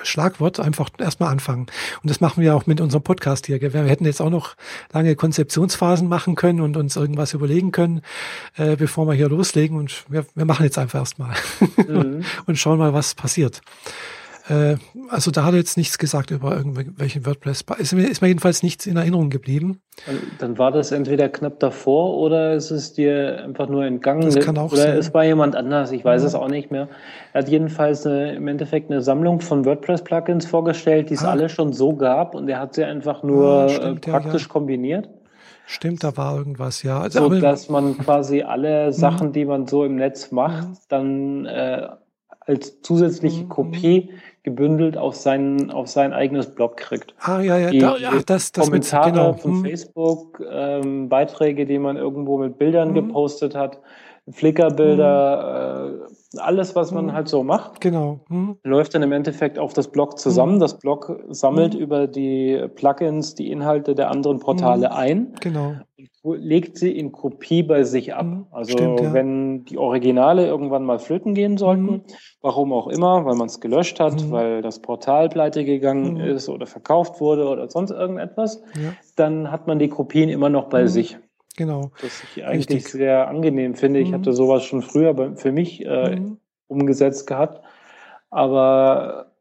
Schlagwort, 0.02 0.58
einfach 0.58 0.90
erstmal 0.98 1.30
anfangen. 1.30 1.66
Und 2.02 2.10
das 2.10 2.20
machen 2.20 2.42
wir 2.42 2.56
auch 2.56 2.66
mit 2.66 2.80
unserem 2.80 3.04
Podcast 3.04 3.46
hier. 3.46 3.60
Wir 3.60 3.84
hätten 3.84 4.04
jetzt 4.04 4.20
auch 4.20 4.30
noch 4.30 4.56
lange 4.92 5.14
Konzeptionsphasen 5.14 6.08
machen 6.08 6.34
können 6.34 6.60
und 6.60 6.76
uns 6.76 6.96
irgendwas 6.96 7.32
überlegen 7.32 7.70
können, 7.70 8.02
äh, 8.56 8.74
bevor 8.74 9.06
wir 9.06 9.14
hier 9.14 9.28
loslegen. 9.28 9.78
Und 9.78 10.04
wir, 10.08 10.26
wir 10.34 10.44
machen 10.44 10.64
jetzt 10.64 10.76
einfach 10.76 10.98
erstmal 10.98 11.36
mhm. 11.86 12.24
und 12.46 12.58
schauen 12.58 12.78
mal, 12.78 12.92
was 12.92 13.14
passiert. 13.14 13.62
Äh, 14.50 14.76
also 15.08 15.30
da 15.30 15.44
hat 15.44 15.52
er 15.52 15.58
jetzt 15.58 15.76
nichts 15.76 15.96
gesagt 15.96 16.32
über 16.32 16.56
irgendwelchen 16.56 17.24
WordPress. 17.24 17.64
Ist 17.78 17.94
mir, 17.94 18.08
ist 18.08 18.20
mir 18.20 18.28
jedenfalls 18.28 18.64
nichts 18.64 18.84
in 18.86 18.96
Erinnerung 18.96 19.30
geblieben. 19.30 19.80
Dann 20.38 20.58
war 20.58 20.72
das 20.72 20.90
entweder 20.90 21.28
knapp 21.28 21.60
davor 21.60 22.16
oder 22.16 22.54
ist 22.54 22.72
es 22.72 22.92
dir 22.92 23.44
einfach 23.44 23.68
nur 23.68 23.84
entgangen. 23.84 24.22
Das 24.22 24.44
kann 24.44 24.58
auch 24.58 24.72
oder 24.72 24.82
sein. 24.82 24.98
es 24.98 25.14
war 25.14 25.24
jemand 25.24 25.54
anders, 25.54 25.92
ich 25.92 26.04
weiß 26.04 26.22
ja. 26.22 26.28
es 26.28 26.34
auch 26.34 26.48
nicht 26.48 26.72
mehr. 26.72 26.88
Er 27.32 27.42
hat 27.42 27.48
jedenfalls 27.48 28.04
eine, 28.06 28.34
im 28.34 28.48
Endeffekt 28.48 28.90
eine 28.90 29.02
Sammlung 29.02 29.40
von 29.40 29.64
WordPress-Plugins 29.64 30.46
vorgestellt, 30.46 31.10
die 31.10 31.14
es 31.14 31.24
ah. 31.24 31.30
alle 31.30 31.48
schon 31.48 31.72
so 31.72 31.94
gab 31.94 32.34
und 32.34 32.48
er 32.48 32.58
hat 32.58 32.74
sie 32.74 32.84
einfach 32.84 33.22
nur 33.22 33.46
ah, 33.46 33.68
stimmt, 33.68 34.00
praktisch 34.00 34.42
ja, 34.42 34.48
ja. 34.48 34.52
kombiniert. 34.52 35.08
Stimmt, 35.66 36.02
da 36.02 36.16
war 36.16 36.36
irgendwas, 36.36 36.82
ja. 36.82 37.00
Also, 37.00 37.28
so, 37.28 37.40
dass 37.40 37.68
man 37.68 37.96
quasi 37.96 38.42
alle 38.42 38.88
mhm. 38.88 38.92
Sachen, 38.92 39.32
die 39.32 39.44
man 39.44 39.68
so 39.68 39.84
im 39.84 39.94
Netz 39.94 40.32
macht, 40.32 40.66
mhm. 40.66 40.76
dann 40.88 41.46
äh, 41.46 41.88
als 42.40 42.80
zusätzliche 42.82 43.44
mhm. 43.44 43.48
Kopie 43.48 44.10
gebündelt 44.42 44.96
auf 44.96 45.14
sein, 45.14 45.70
auf 45.70 45.88
sein 45.88 46.12
eigenes 46.12 46.54
Blog 46.54 46.76
kriegt. 46.76 47.14
Ah, 47.20 47.40
ja, 47.40 47.58
ja, 47.58 47.70
die, 47.70 47.78
da, 47.78 47.96
ach, 48.06 48.22
das, 48.22 48.52
das 48.52 48.66
Kommentare 48.66 49.06
mit, 49.06 49.14
genau. 49.14 49.32
von 49.34 49.52
hm. 49.52 49.64
Facebook, 49.64 50.42
ähm, 50.50 51.08
Beiträge, 51.08 51.66
die 51.66 51.78
man 51.78 51.96
irgendwo 51.96 52.38
mit 52.38 52.58
Bildern 52.58 52.88
hm. 52.88 52.94
gepostet 52.94 53.54
hat, 53.54 53.80
Flickr-Bilder, 54.30 55.88
hm. 55.88 56.02
äh, 56.38 56.40
alles, 56.40 56.74
was 56.74 56.92
man 56.92 57.08
hm. 57.08 57.12
halt 57.12 57.28
so 57.28 57.42
macht. 57.42 57.80
Genau. 57.80 58.20
Hm. 58.28 58.56
Läuft 58.62 58.94
dann 58.94 59.02
im 59.02 59.12
Endeffekt 59.12 59.58
auf 59.58 59.72
das 59.72 59.88
Blog 59.88 60.18
zusammen. 60.18 60.54
Hm. 60.54 60.60
Das 60.60 60.78
Blog 60.78 61.20
sammelt 61.28 61.74
über 61.74 62.06
die 62.06 62.66
Plugins 62.76 63.34
die 63.34 63.50
Inhalte 63.50 63.94
der 63.94 64.10
anderen 64.10 64.38
Portale 64.38 64.94
ein. 64.94 65.34
Genau 65.40 65.74
legt 66.22 66.76
sie 66.76 66.96
in 66.96 67.12
Kopie 67.12 67.62
bei 67.62 67.84
sich 67.84 68.14
ab. 68.14 68.26
Mhm, 68.26 68.46
also 68.50 68.72
Stimmt, 68.72 69.00
ja. 69.00 69.12
wenn 69.12 69.64
die 69.64 69.78
Originale 69.78 70.46
irgendwann 70.46 70.84
mal 70.84 70.98
flöten 70.98 71.34
gehen 71.34 71.56
sollten, 71.56 71.82
mhm. 71.82 72.02
warum 72.42 72.72
auch 72.72 72.88
immer, 72.88 73.24
weil 73.24 73.36
man 73.36 73.46
es 73.46 73.60
gelöscht 73.60 74.00
hat, 74.00 74.22
mhm. 74.22 74.30
weil 74.30 74.62
das 74.62 74.80
Portal 74.80 75.30
pleite 75.30 75.64
gegangen 75.64 76.14
mhm. 76.14 76.20
ist 76.20 76.48
oder 76.48 76.66
verkauft 76.66 77.20
wurde 77.20 77.48
oder 77.48 77.70
sonst 77.70 77.90
irgendetwas, 77.90 78.62
ja. 78.74 78.92
dann 79.16 79.50
hat 79.50 79.66
man 79.66 79.78
die 79.78 79.88
Kopien 79.88 80.28
immer 80.28 80.50
noch 80.50 80.68
bei 80.68 80.82
mhm. 80.82 80.88
sich. 80.88 81.18
Genau. 81.56 81.90
Das 82.00 82.22
ich 82.22 82.44
eigentlich 82.44 82.68
Richtig. 82.68 82.88
sehr 82.92 83.28
angenehm 83.28 83.74
finde. 83.74 84.00
Ich 84.00 84.10
mhm. 84.10 84.14
hatte 84.14 84.32
sowas 84.32 84.62
schon 84.64 84.82
früher 84.82 85.36
für 85.36 85.52
mich 85.52 85.84
äh, 85.84 86.20
umgesetzt 86.68 87.26
gehabt, 87.26 87.62
aber 88.30 89.32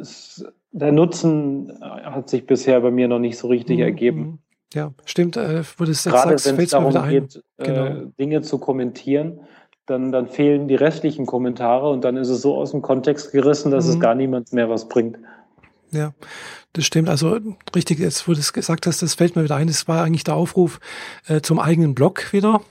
es, 0.00 0.44
der 0.72 0.92
Nutzen 0.92 1.78
hat 1.80 2.28
sich 2.28 2.46
bisher 2.46 2.80
bei 2.80 2.90
mir 2.90 3.08
noch 3.08 3.18
nicht 3.18 3.38
so 3.38 3.48
richtig 3.48 3.78
ergeben. 3.78 4.43
Ja, 4.72 4.92
stimmt. 5.04 5.36
Äh, 5.36 5.62
wo 5.76 5.84
du 5.84 5.90
es 5.90 6.04
jetzt 6.04 6.14
Gerade 6.14 6.38
fällt 6.38 6.58
es 6.58 6.70
darum 6.70 6.92
mir 6.92 7.06
wieder 7.06 7.08
geht, 7.08 7.42
ein. 7.58 7.64
Genau. 7.64 7.84
Äh, 7.84 8.06
Dinge 8.18 8.42
zu 8.42 8.58
kommentieren, 8.58 9.40
dann, 9.86 10.12
dann 10.12 10.28
fehlen 10.28 10.68
die 10.68 10.74
restlichen 10.74 11.26
Kommentare 11.26 11.90
und 11.90 12.02
dann 12.04 12.16
ist 12.16 12.28
es 12.28 12.40
so 12.40 12.56
aus 12.56 12.70
dem 12.70 12.82
Kontext 12.82 13.32
gerissen, 13.32 13.70
dass 13.70 13.86
mhm. 13.86 13.90
es 13.92 14.00
gar 14.00 14.14
niemand 14.14 14.52
mehr 14.52 14.68
was 14.68 14.88
bringt. 14.88 15.18
Ja, 15.90 16.12
das 16.72 16.86
stimmt. 16.86 17.08
Also 17.08 17.38
richtig, 17.74 18.00
jetzt 18.00 18.26
wo 18.26 18.32
du 18.32 18.40
es 18.40 18.52
gesagt 18.52 18.86
hast, 18.86 19.02
das 19.02 19.14
fällt 19.14 19.36
mir 19.36 19.44
wieder 19.44 19.56
ein. 19.56 19.68
Das 19.68 19.86
war 19.86 20.02
eigentlich 20.02 20.24
der 20.24 20.34
Aufruf 20.34 20.80
äh, 21.26 21.40
zum 21.40 21.60
eigenen 21.60 21.94
Blog 21.94 22.32
wieder. 22.32 22.62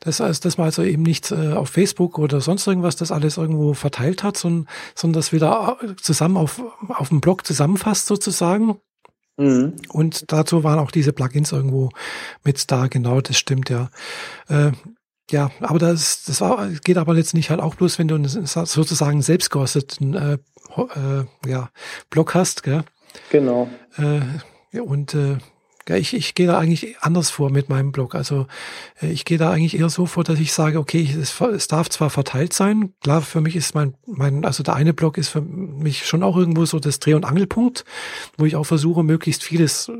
Das 0.00 0.20
heißt, 0.20 0.44
dass 0.44 0.56
man 0.56 0.66
also 0.66 0.82
eben 0.82 1.02
nicht 1.02 1.30
äh, 1.30 1.52
auf 1.52 1.70
Facebook 1.70 2.18
oder 2.18 2.40
sonst 2.40 2.66
irgendwas 2.66 2.96
das 2.96 3.12
alles 3.12 3.36
irgendwo 3.36 3.74
verteilt 3.74 4.22
hat, 4.22 4.36
sondern, 4.36 4.68
sondern 4.94 5.18
das 5.20 5.32
wieder 5.32 5.78
äh, 5.82 5.96
zusammen 5.96 6.36
auf, 6.36 6.62
auf 6.88 7.08
dem 7.08 7.20
Blog 7.20 7.46
zusammenfasst 7.46 8.06
sozusagen 8.06 8.76
Mhm. 9.36 9.76
Und 9.88 10.32
dazu 10.32 10.64
waren 10.64 10.78
auch 10.78 10.90
diese 10.90 11.12
Plugins 11.12 11.52
irgendwo 11.52 11.90
mit 12.44 12.70
da, 12.70 12.88
genau, 12.88 13.20
das 13.20 13.38
stimmt 13.38 13.70
ja. 13.70 13.90
Äh, 14.48 14.72
ja, 15.30 15.50
aber 15.60 15.78
das, 15.78 16.24
das 16.24 16.40
war, 16.40 16.68
geht 16.68 16.98
aber 16.98 17.16
jetzt 17.16 17.34
nicht 17.34 17.50
halt 17.50 17.60
auch 17.60 17.76
bloß, 17.76 17.98
wenn 17.98 18.08
du 18.08 18.16
einen, 18.16 18.26
sozusagen 18.26 19.22
selbst 19.22 19.50
gehosteten 19.50 20.14
äh, 20.14 20.38
äh, 20.76 21.24
ja, 21.48 21.70
Blog 22.10 22.34
hast, 22.34 22.62
gell? 22.62 22.84
Genau. 23.30 23.68
Äh, 23.96 24.80
und 24.80 25.14
äh, 25.14 25.38
ich, 25.96 26.14
ich 26.14 26.34
gehe 26.34 26.46
da 26.46 26.58
eigentlich 26.58 26.98
anders 27.00 27.30
vor 27.30 27.50
mit 27.50 27.68
meinem 27.68 27.92
Blog. 27.92 28.14
Also 28.14 28.46
äh, 29.00 29.10
ich 29.10 29.24
gehe 29.24 29.38
da 29.38 29.50
eigentlich 29.50 29.78
eher 29.78 29.90
so 29.90 30.06
vor, 30.06 30.24
dass 30.24 30.38
ich 30.38 30.52
sage, 30.52 30.78
okay, 30.78 31.08
es, 31.20 31.40
es 31.40 31.68
darf 31.68 31.88
zwar 31.88 32.10
verteilt 32.10 32.52
sein. 32.52 32.92
Klar, 33.02 33.22
für 33.22 33.40
mich 33.40 33.56
ist 33.56 33.74
mein, 33.74 33.94
mein, 34.06 34.44
also 34.44 34.62
der 34.62 34.74
eine 34.74 34.94
Blog 34.94 35.18
ist 35.18 35.28
für 35.28 35.40
mich 35.40 36.06
schon 36.06 36.22
auch 36.22 36.36
irgendwo 36.36 36.64
so 36.64 36.78
das 36.78 36.98
Dreh- 36.98 37.14
und 37.14 37.24
Angelpunkt, 37.24 37.84
wo 38.38 38.44
ich 38.44 38.56
auch 38.56 38.64
versuche, 38.64 39.02
möglichst 39.02 39.42
vieles 39.42 39.88
äh, 39.88 39.92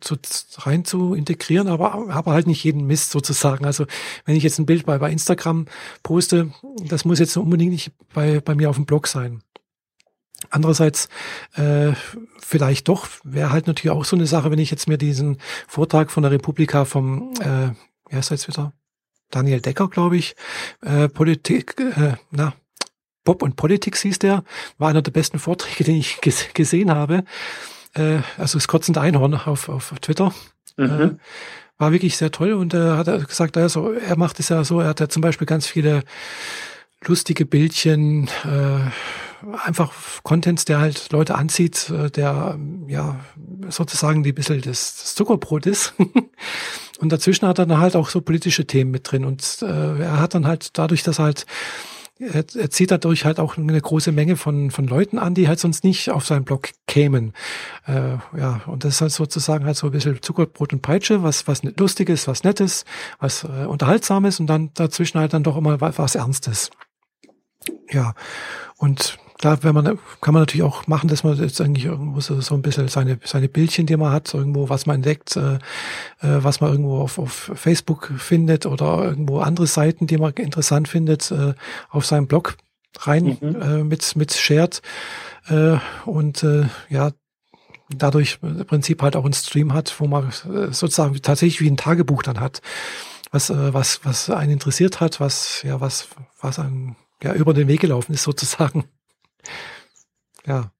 zu, 0.00 0.16
rein 0.58 0.84
zu 0.84 1.14
integrieren, 1.14 1.68
aber 1.68 2.14
habe 2.14 2.32
halt 2.32 2.46
nicht 2.46 2.64
jeden 2.64 2.86
Mist 2.86 3.10
sozusagen. 3.10 3.64
Also 3.64 3.86
wenn 4.24 4.36
ich 4.36 4.42
jetzt 4.42 4.58
ein 4.58 4.66
Bild 4.66 4.86
bei, 4.86 4.98
bei 4.98 5.10
Instagram 5.10 5.66
poste, 6.02 6.52
das 6.86 7.04
muss 7.04 7.18
jetzt 7.18 7.36
unbedingt 7.36 7.72
nicht 7.72 7.92
bei, 8.14 8.40
bei 8.40 8.54
mir 8.54 8.70
auf 8.70 8.76
dem 8.76 8.86
Blog 8.86 9.06
sein. 9.06 9.42
Andererseits 10.50 11.08
äh, 11.54 11.92
vielleicht 12.40 12.88
doch, 12.88 13.08
wäre 13.24 13.52
halt 13.52 13.66
natürlich 13.66 13.96
auch 13.96 14.04
so 14.04 14.16
eine 14.16 14.26
Sache, 14.26 14.50
wenn 14.50 14.58
ich 14.58 14.70
jetzt 14.70 14.88
mir 14.88 14.98
diesen 14.98 15.38
Vortrag 15.66 16.10
von 16.10 16.22
der 16.22 16.32
Republika 16.32 16.84
vom, 16.84 17.32
äh, 17.40 17.70
wie 18.08 18.16
heißt 18.16 18.30
er 18.30 18.36
jetzt 18.36 18.48
wieder? 18.48 18.72
Daniel 19.30 19.60
Decker, 19.60 19.88
glaube 19.88 20.16
ich, 20.16 20.34
äh, 20.80 21.08
Politik, 21.08 21.78
äh, 21.78 22.14
na, 22.30 22.54
Bob 23.24 23.42
und 23.42 23.56
Politics 23.56 24.00
hieß 24.00 24.20
der, 24.20 24.42
war 24.78 24.88
einer 24.88 25.02
der 25.02 25.12
besten 25.12 25.38
Vorträge, 25.38 25.84
den 25.84 25.96
ich 25.96 26.20
ges 26.20 26.46
gesehen 26.54 26.90
habe. 26.90 27.24
Äh, 27.94 28.20
also 28.38 28.58
das 28.58 28.68
kotzende 28.68 29.00
Einhorn 29.00 29.34
auf, 29.34 29.68
auf 29.68 29.92
Twitter. 30.00 30.32
Mhm. 30.76 31.00
Äh, 31.00 31.10
war 31.78 31.92
wirklich 31.92 32.16
sehr 32.16 32.32
toll 32.32 32.54
und 32.54 32.74
äh, 32.74 32.92
hat 32.92 33.06
er 33.06 33.18
gesagt, 33.18 33.56
also 33.56 33.92
er 33.92 34.16
macht 34.16 34.40
es 34.40 34.48
ja 34.48 34.64
so, 34.64 34.80
er 34.80 34.88
hat 34.88 35.00
ja 35.00 35.08
zum 35.08 35.22
Beispiel 35.22 35.46
ganz 35.46 35.66
viele 35.66 36.02
lustige 37.06 37.46
Bildchen, 37.46 38.28
äh, 38.44 38.90
einfach 39.64 39.92
Contents, 40.22 40.64
der 40.64 40.80
halt 40.80 41.12
Leute 41.12 41.34
anzieht, 41.34 41.90
äh, 41.90 42.10
der 42.10 42.58
ja 42.86 43.20
sozusagen 43.68 44.22
die 44.22 44.32
bisschen 44.32 44.60
das, 44.62 45.14
Zuckerbrot 45.14 45.66
ist. 45.66 45.94
und 46.98 47.12
dazwischen 47.12 47.46
hat 47.46 47.58
er 47.58 47.66
dann 47.66 47.80
halt 47.80 47.96
auch 47.96 48.08
so 48.08 48.20
politische 48.20 48.66
Themen 48.66 48.90
mit 48.90 49.10
drin. 49.10 49.24
Und 49.24 49.58
äh, 49.62 50.00
er 50.00 50.20
hat 50.20 50.34
dann 50.34 50.46
halt 50.46 50.78
dadurch, 50.78 51.02
dass 51.02 51.18
halt 51.18 51.46
er, 52.20 52.44
er 52.54 52.70
zieht 52.70 52.90
dadurch 52.90 53.24
halt 53.24 53.38
auch 53.38 53.56
eine 53.56 53.80
große 53.80 54.12
Menge 54.12 54.36
von, 54.36 54.70
von 54.70 54.86
Leuten 54.86 55.18
an, 55.18 55.34
die 55.34 55.48
halt 55.48 55.60
sonst 55.60 55.84
nicht 55.84 56.10
auf 56.10 56.26
seinen 56.26 56.44
Blog 56.44 56.70
kämen. 56.86 57.32
Äh, 57.86 58.16
ja, 58.36 58.60
und 58.66 58.84
das 58.84 58.94
ist 58.94 59.00
halt 59.00 59.12
sozusagen 59.12 59.64
halt 59.64 59.76
so 59.76 59.86
ein 59.86 59.92
bisschen 59.92 60.20
Zuckerbrot 60.20 60.72
und 60.72 60.82
Peitsche, 60.82 61.22
was, 61.22 61.46
was 61.46 61.62
Lustiges, 61.62 62.26
was 62.26 62.44
Nettes, 62.44 62.84
was 63.18 63.44
äh, 63.44 63.66
Unterhaltsames 63.66 64.40
und 64.40 64.48
dann 64.48 64.70
dazwischen 64.74 65.20
halt 65.20 65.32
dann 65.32 65.44
doch 65.44 65.56
immer 65.56 65.80
was 65.80 66.14
Ernstes. 66.14 66.70
Ja, 67.90 68.14
und 68.76 69.18
da 69.38 69.62
wenn 69.62 69.74
man, 69.74 69.98
kann 70.20 70.34
man 70.34 70.42
natürlich 70.42 70.64
auch 70.64 70.86
machen, 70.86 71.08
dass 71.08 71.22
man 71.22 71.36
jetzt 71.36 71.60
eigentlich 71.60 71.84
irgendwo 71.84 72.20
so, 72.20 72.40
so 72.40 72.54
ein 72.54 72.62
bisschen 72.62 72.88
seine, 72.88 73.20
seine 73.24 73.48
Bildchen, 73.48 73.86
die 73.86 73.96
man 73.96 74.12
hat, 74.12 74.34
irgendwo, 74.34 74.68
was 74.68 74.86
man 74.86 74.96
entdeckt, 74.96 75.36
äh, 75.36 75.54
äh, 75.54 75.58
was 76.42 76.60
man 76.60 76.72
irgendwo 76.72 76.98
auf, 76.98 77.18
auf 77.18 77.52
Facebook 77.54 78.12
findet 78.18 78.66
oder 78.66 79.04
irgendwo 79.04 79.38
andere 79.38 79.66
Seiten, 79.66 80.06
die 80.06 80.18
man 80.18 80.32
interessant 80.32 80.88
findet, 80.88 81.30
äh, 81.30 81.54
auf 81.88 82.04
seinem 82.04 82.26
Blog 82.26 82.56
rein 83.00 83.38
mhm. 83.40 83.62
äh, 83.62 83.84
mit, 83.84 84.16
mit 84.16 84.32
shared. 84.32 84.82
Äh, 85.46 85.76
und 86.04 86.42
äh, 86.42 86.66
ja, 86.88 87.12
dadurch 87.90 88.40
im 88.42 88.66
Prinzip 88.66 89.02
halt 89.02 89.14
auch 89.14 89.24
ein 89.24 89.32
Stream 89.32 89.72
hat, 89.72 90.00
wo 90.00 90.08
man 90.08 90.28
äh, 90.28 90.72
sozusagen 90.72 91.14
tatsächlich 91.22 91.60
wie 91.60 91.70
ein 91.70 91.76
Tagebuch 91.76 92.24
dann 92.24 92.40
hat, 92.40 92.60
was, 93.30 93.50
äh, 93.50 93.72
was, 93.72 94.00
was 94.04 94.30
einen 94.30 94.52
interessiert 94.52 95.00
hat, 95.00 95.20
was, 95.20 95.62
ja, 95.62 95.80
was, 95.80 96.08
was 96.40 96.58
einem 96.58 96.96
ja, 97.22 97.34
über 97.34 97.54
den 97.54 97.68
Weg 97.68 97.80
gelaufen 97.80 98.14
ist 98.14 98.24
sozusagen. 98.24 98.84
Ja. 100.46 100.72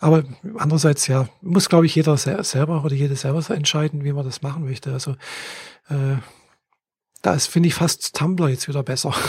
Aber 0.00 0.22
andererseits, 0.56 1.08
ja, 1.08 1.28
muss, 1.40 1.68
glaube 1.68 1.86
ich, 1.86 1.94
jeder 1.94 2.16
selber 2.16 2.84
oder 2.84 2.94
jede 2.94 3.16
selber 3.16 3.42
entscheiden, 3.50 4.04
wie 4.04 4.12
man 4.12 4.24
das 4.24 4.42
machen 4.42 4.64
möchte. 4.64 4.92
Also 4.92 5.12
äh, 5.90 6.18
da 7.22 7.34
ist, 7.34 7.48
finde 7.48 7.68
ich, 7.68 7.74
fast 7.74 8.16
Tumblr 8.16 8.48
jetzt 8.48 8.68
wieder 8.68 8.82
besser. 8.82 9.12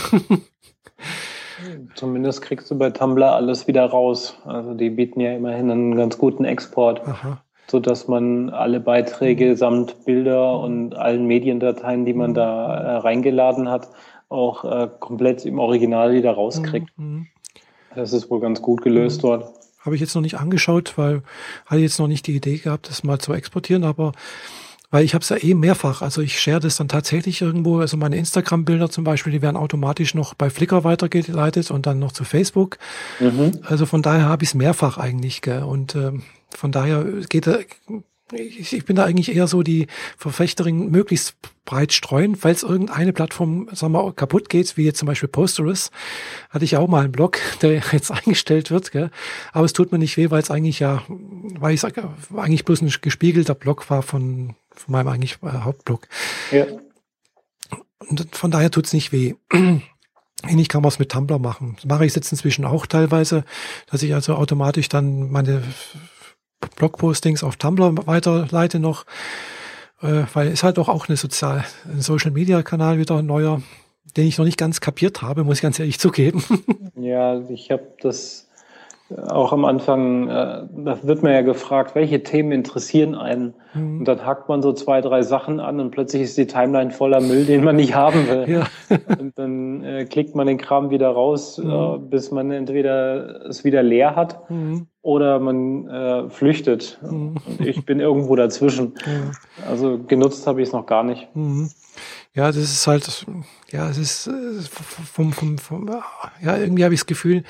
Zumindest 1.95 2.41
kriegst 2.41 2.69
du 2.69 2.77
bei 2.77 2.91
Tumblr 2.91 3.33
alles 3.33 3.67
wieder 3.67 3.85
raus. 3.85 4.37
Also 4.45 4.73
die 4.73 4.91
bieten 4.91 5.19
ja 5.19 5.33
immerhin 5.33 5.71
einen 5.71 5.95
ganz 5.95 6.17
guten 6.17 6.45
Export, 6.45 7.05
Aha. 7.05 7.43
sodass 7.67 8.07
man 8.07 8.49
alle 8.51 8.79
Beiträge 8.79 9.51
mhm. 9.51 9.55
samt 9.55 10.05
Bilder 10.05 10.59
und 10.59 10.95
allen 10.95 11.25
Mediendateien, 11.25 12.05
die 12.05 12.13
man 12.13 12.31
mhm. 12.31 12.35
da 12.35 12.75
äh, 12.75 12.95
reingeladen 12.97 13.69
hat, 13.69 13.89
auch 14.29 14.63
äh, 14.63 14.87
komplett 14.99 15.45
im 15.45 15.57
Original 15.57 16.13
wieder 16.13 16.31
rauskriegt. 16.31 16.89
Das 17.95 18.13
ist 18.13 18.29
wohl 18.29 18.39
ganz 18.39 18.61
gut 18.61 18.81
gelöst 18.81 19.17
mhm. 19.17 19.27
dort. 19.27 19.53
Habe 19.79 19.95
ich 19.95 20.01
jetzt 20.01 20.15
noch 20.15 20.21
nicht 20.21 20.37
angeschaut, 20.37 20.97
weil 20.97 21.23
hatte 21.65 21.81
jetzt 21.81 21.99
noch 21.99 22.07
nicht 22.07 22.27
die 22.27 22.35
Idee 22.35 22.57
gehabt, 22.57 22.89
das 22.89 23.03
mal 23.03 23.19
zu 23.19 23.33
exportieren, 23.33 23.83
aber 23.83 24.11
weil 24.91 25.05
ich 25.05 25.13
habe 25.13 25.21
es 25.21 25.29
ja 25.29 25.37
eh 25.37 25.53
mehrfach. 25.53 26.01
Also 26.01 26.21
ich 26.21 26.39
share 26.39 26.59
das 26.59 26.77
dann 26.77 26.87
tatsächlich 26.87 27.41
irgendwo. 27.41 27.79
Also 27.79 27.95
meine 27.95 28.17
Instagram-Bilder 28.17 28.89
zum 28.89 29.03
Beispiel, 29.03 29.31
die 29.31 29.41
werden 29.41 29.55
automatisch 29.55 30.15
noch 30.15 30.33
bei 30.33 30.49
Flickr 30.49 30.83
weitergeleitet 30.83 31.69
und 31.69 31.85
dann 31.85 31.99
noch 31.99 32.11
zu 32.11 32.23
Facebook. 32.23 32.77
Mhm. 33.19 33.59
Also 33.63 33.85
von 33.85 34.01
daher 34.01 34.25
habe 34.25 34.43
ich 34.43 34.49
es 34.49 34.55
mehrfach 34.55 34.97
eigentlich. 34.97 35.41
Gell? 35.41 35.63
Und 35.63 35.95
ähm, 35.95 36.23
von 36.49 36.71
daher 36.71 37.05
geht, 37.29 37.47
ich, 38.33 38.73
ich 38.73 38.85
bin 38.85 38.95
da 38.95 39.05
eigentlich 39.05 39.35
eher 39.35 39.47
so 39.47 39.63
die 39.63 39.87
Verfechterin, 40.17 40.89
möglichst 40.91 41.35
breit 41.65 41.93
streuen, 41.93 42.35
falls 42.35 42.63
irgendeine 42.63 43.13
Plattform, 43.13 43.69
sagen 43.73 43.93
wir, 43.93 44.13
kaputt 44.13 44.49
geht, 44.49 44.75
wie 44.77 44.85
jetzt 44.85 44.99
zum 44.99 45.07
Beispiel 45.07 45.29
Posterous, 45.29 45.91
hatte 46.49 46.65
ich 46.65 46.77
auch 46.77 46.87
mal 46.87 47.03
einen 47.03 47.11
Blog, 47.11 47.37
der 47.61 47.81
jetzt 47.91 48.11
eingestellt 48.11 48.71
wird, 48.71 48.91
gell? 48.91 49.11
aber 49.51 49.65
es 49.65 49.73
tut 49.73 49.91
mir 49.91 49.99
nicht 49.99 50.17
weh, 50.17 50.31
weil 50.31 50.41
es 50.41 50.51
eigentlich 50.51 50.79
ja, 50.79 51.03
weil 51.07 51.73
ich 51.73 51.83
eigentlich 51.83 52.65
bloß 52.65 52.81
ein 52.81 52.93
gespiegelter 53.01 53.55
Blog 53.55 53.89
war 53.89 54.01
von, 54.01 54.55
von 54.71 54.91
meinem 54.91 55.07
eigentlich 55.07 55.37
äh, 55.43 55.49
Hauptblog. 55.49 56.07
Ja. 56.51 56.65
Und 57.99 58.35
von 58.35 58.49
daher 58.51 58.71
tut's 58.71 58.93
nicht 58.93 59.11
weh. 59.11 59.35
Ähnlich 60.47 60.69
kann 60.69 60.81
man 60.81 60.87
es 60.87 60.99
mit 60.99 61.11
Tumblr 61.11 61.37
machen. 61.37 61.73
Das 61.75 61.85
mache 61.85 62.05
ich 62.05 62.15
jetzt 62.15 62.31
inzwischen 62.31 62.63
auch 62.63 62.85
teilweise, 62.85 63.43
dass 63.87 64.01
ich 64.03 64.13
also 64.13 64.35
automatisch 64.35 64.87
dann 64.87 65.29
meine 65.29 65.61
Blogpostings 66.75 67.43
auf 67.43 67.55
Tumblr 67.55 67.95
weiterleite 68.05 68.79
noch, 68.79 69.05
äh, 70.01 70.23
weil 70.33 70.47
es 70.49 70.63
halt 70.63 70.77
doch 70.77 70.89
auch 70.89 71.07
eine 71.07 71.17
Sozial 71.17 71.65
ein 71.85 72.01
Social 72.01 72.31
Media 72.31 72.61
Kanal 72.63 72.97
wieder 72.97 73.17
ein 73.17 73.25
neuer, 73.25 73.61
den 74.17 74.27
ich 74.27 74.37
noch 74.37 74.45
nicht 74.45 74.57
ganz 74.57 74.81
kapiert 74.81 75.21
habe, 75.21 75.43
muss 75.43 75.57
ich 75.57 75.61
ganz 75.61 75.79
ehrlich 75.79 75.99
zugeben. 75.99 76.43
Ja, 77.01 77.39
ich 77.49 77.71
habe 77.71 77.93
das 78.01 78.48
auch 79.17 79.53
am 79.53 79.65
Anfang, 79.65 80.27
äh, 80.27 80.67
da 80.71 80.97
wird 81.01 81.23
man 81.23 81.31
ja 81.31 81.41
gefragt, 81.41 81.95
welche 81.95 82.21
Themen 82.21 82.51
interessieren 82.51 83.15
einen? 83.15 83.55
Mhm. 83.73 83.99
Und 83.99 84.07
dann 84.07 84.25
hackt 84.25 84.49
man 84.49 84.61
so 84.61 84.71
zwei, 84.73 85.01
drei 85.01 85.23
Sachen 85.23 85.59
an 85.59 85.79
und 85.79 85.91
plötzlich 85.91 86.21
ist 86.23 86.37
die 86.37 86.45
Timeline 86.45 86.91
voller 86.91 87.19
Müll, 87.19 87.45
den 87.45 87.63
man 87.63 87.75
nicht 87.75 87.95
haben 87.95 88.27
will. 88.27 88.49
Ja. 88.49 88.67
und 89.19 89.37
dann 89.37 89.83
äh, 89.83 90.05
klickt 90.05 90.35
man 90.35 90.45
den 90.45 90.59
Kram 90.59 90.91
wieder 90.91 91.09
raus, 91.09 91.57
mhm. 91.57 91.71
äh, 91.71 91.97
bis 91.97 92.31
man 92.31 92.51
entweder 92.51 93.45
es 93.47 93.63
wieder 93.63 93.81
leer 93.81 94.15
hat 94.15 94.49
mhm. 94.49 94.87
oder 95.01 95.39
man 95.39 95.87
äh, 95.87 96.29
flüchtet. 96.29 96.99
Mhm. 97.01 97.35
Und 97.47 97.61
ich 97.65 97.85
bin 97.85 97.99
irgendwo 97.99 98.35
dazwischen. 98.35 98.93
Also 99.67 99.99
genutzt 100.07 100.45
habe 100.45 100.61
ich 100.61 100.67
es 100.67 100.73
noch 100.73 100.85
gar 100.85 101.03
nicht. 101.03 101.27
Ja, 102.39 102.45
das 102.53 102.55
ist 102.55 102.87
halt, 102.87 103.25
ja, 103.69 103.89
es 103.89 103.97
ist 103.97 104.27
äh, 104.27 104.31
vom, 105.11 105.33
vom, 105.33 105.57
vom 105.57 105.89
ja, 106.41 106.55
irgendwie 106.55 106.85
habe 106.85 106.93
ich 106.93 107.01
das 107.01 107.05
Gefühl, 107.05 107.43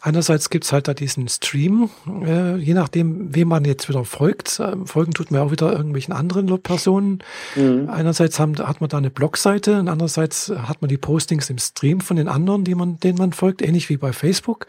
einerseits 0.00 0.48
gibt's 0.48 0.72
halt 0.72 0.86
da 0.86 0.94
diesen 0.94 1.26
Stream, 1.26 1.90
äh, 2.24 2.54
je 2.54 2.74
nachdem, 2.74 3.34
wem 3.34 3.48
man 3.48 3.64
jetzt 3.64 3.88
wieder 3.88 4.04
folgt. 4.04 4.60
Äh, 4.60 4.76
folgen 4.84 5.10
tut 5.10 5.32
man 5.32 5.40
auch 5.40 5.50
wieder 5.50 5.72
irgendwelchen 5.72 6.14
anderen 6.14 6.46
Personen. 6.62 7.18
Mhm. 7.56 7.90
Einerseits 7.90 8.38
haben, 8.38 8.56
hat 8.58 8.80
man 8.80 8.88
da 8.88 8.98
eine 8.98 9.10
Blogseite 9.10 9.80
und 9.80 9.88
andererseits 9.88 10.50
hat 10.50 10.82
man 10.82 10.88
die 10.88 10.98
Postings 10.98 11.50
im 11.50 11.58
Stream 11.58 12.00
von 12.00 12.16
den 12.16 12.28
anderen, 12.28 12.62
die 12.62 12.76
man, 12.76 13.00
denen 13.00 13.18
man 13.18 13.32
folgt, 13.32 13.60
ähnlich 13.60 13.88
wie 13.88 13.96
bei 13.96 14.12
Facebook. 14.12 14.66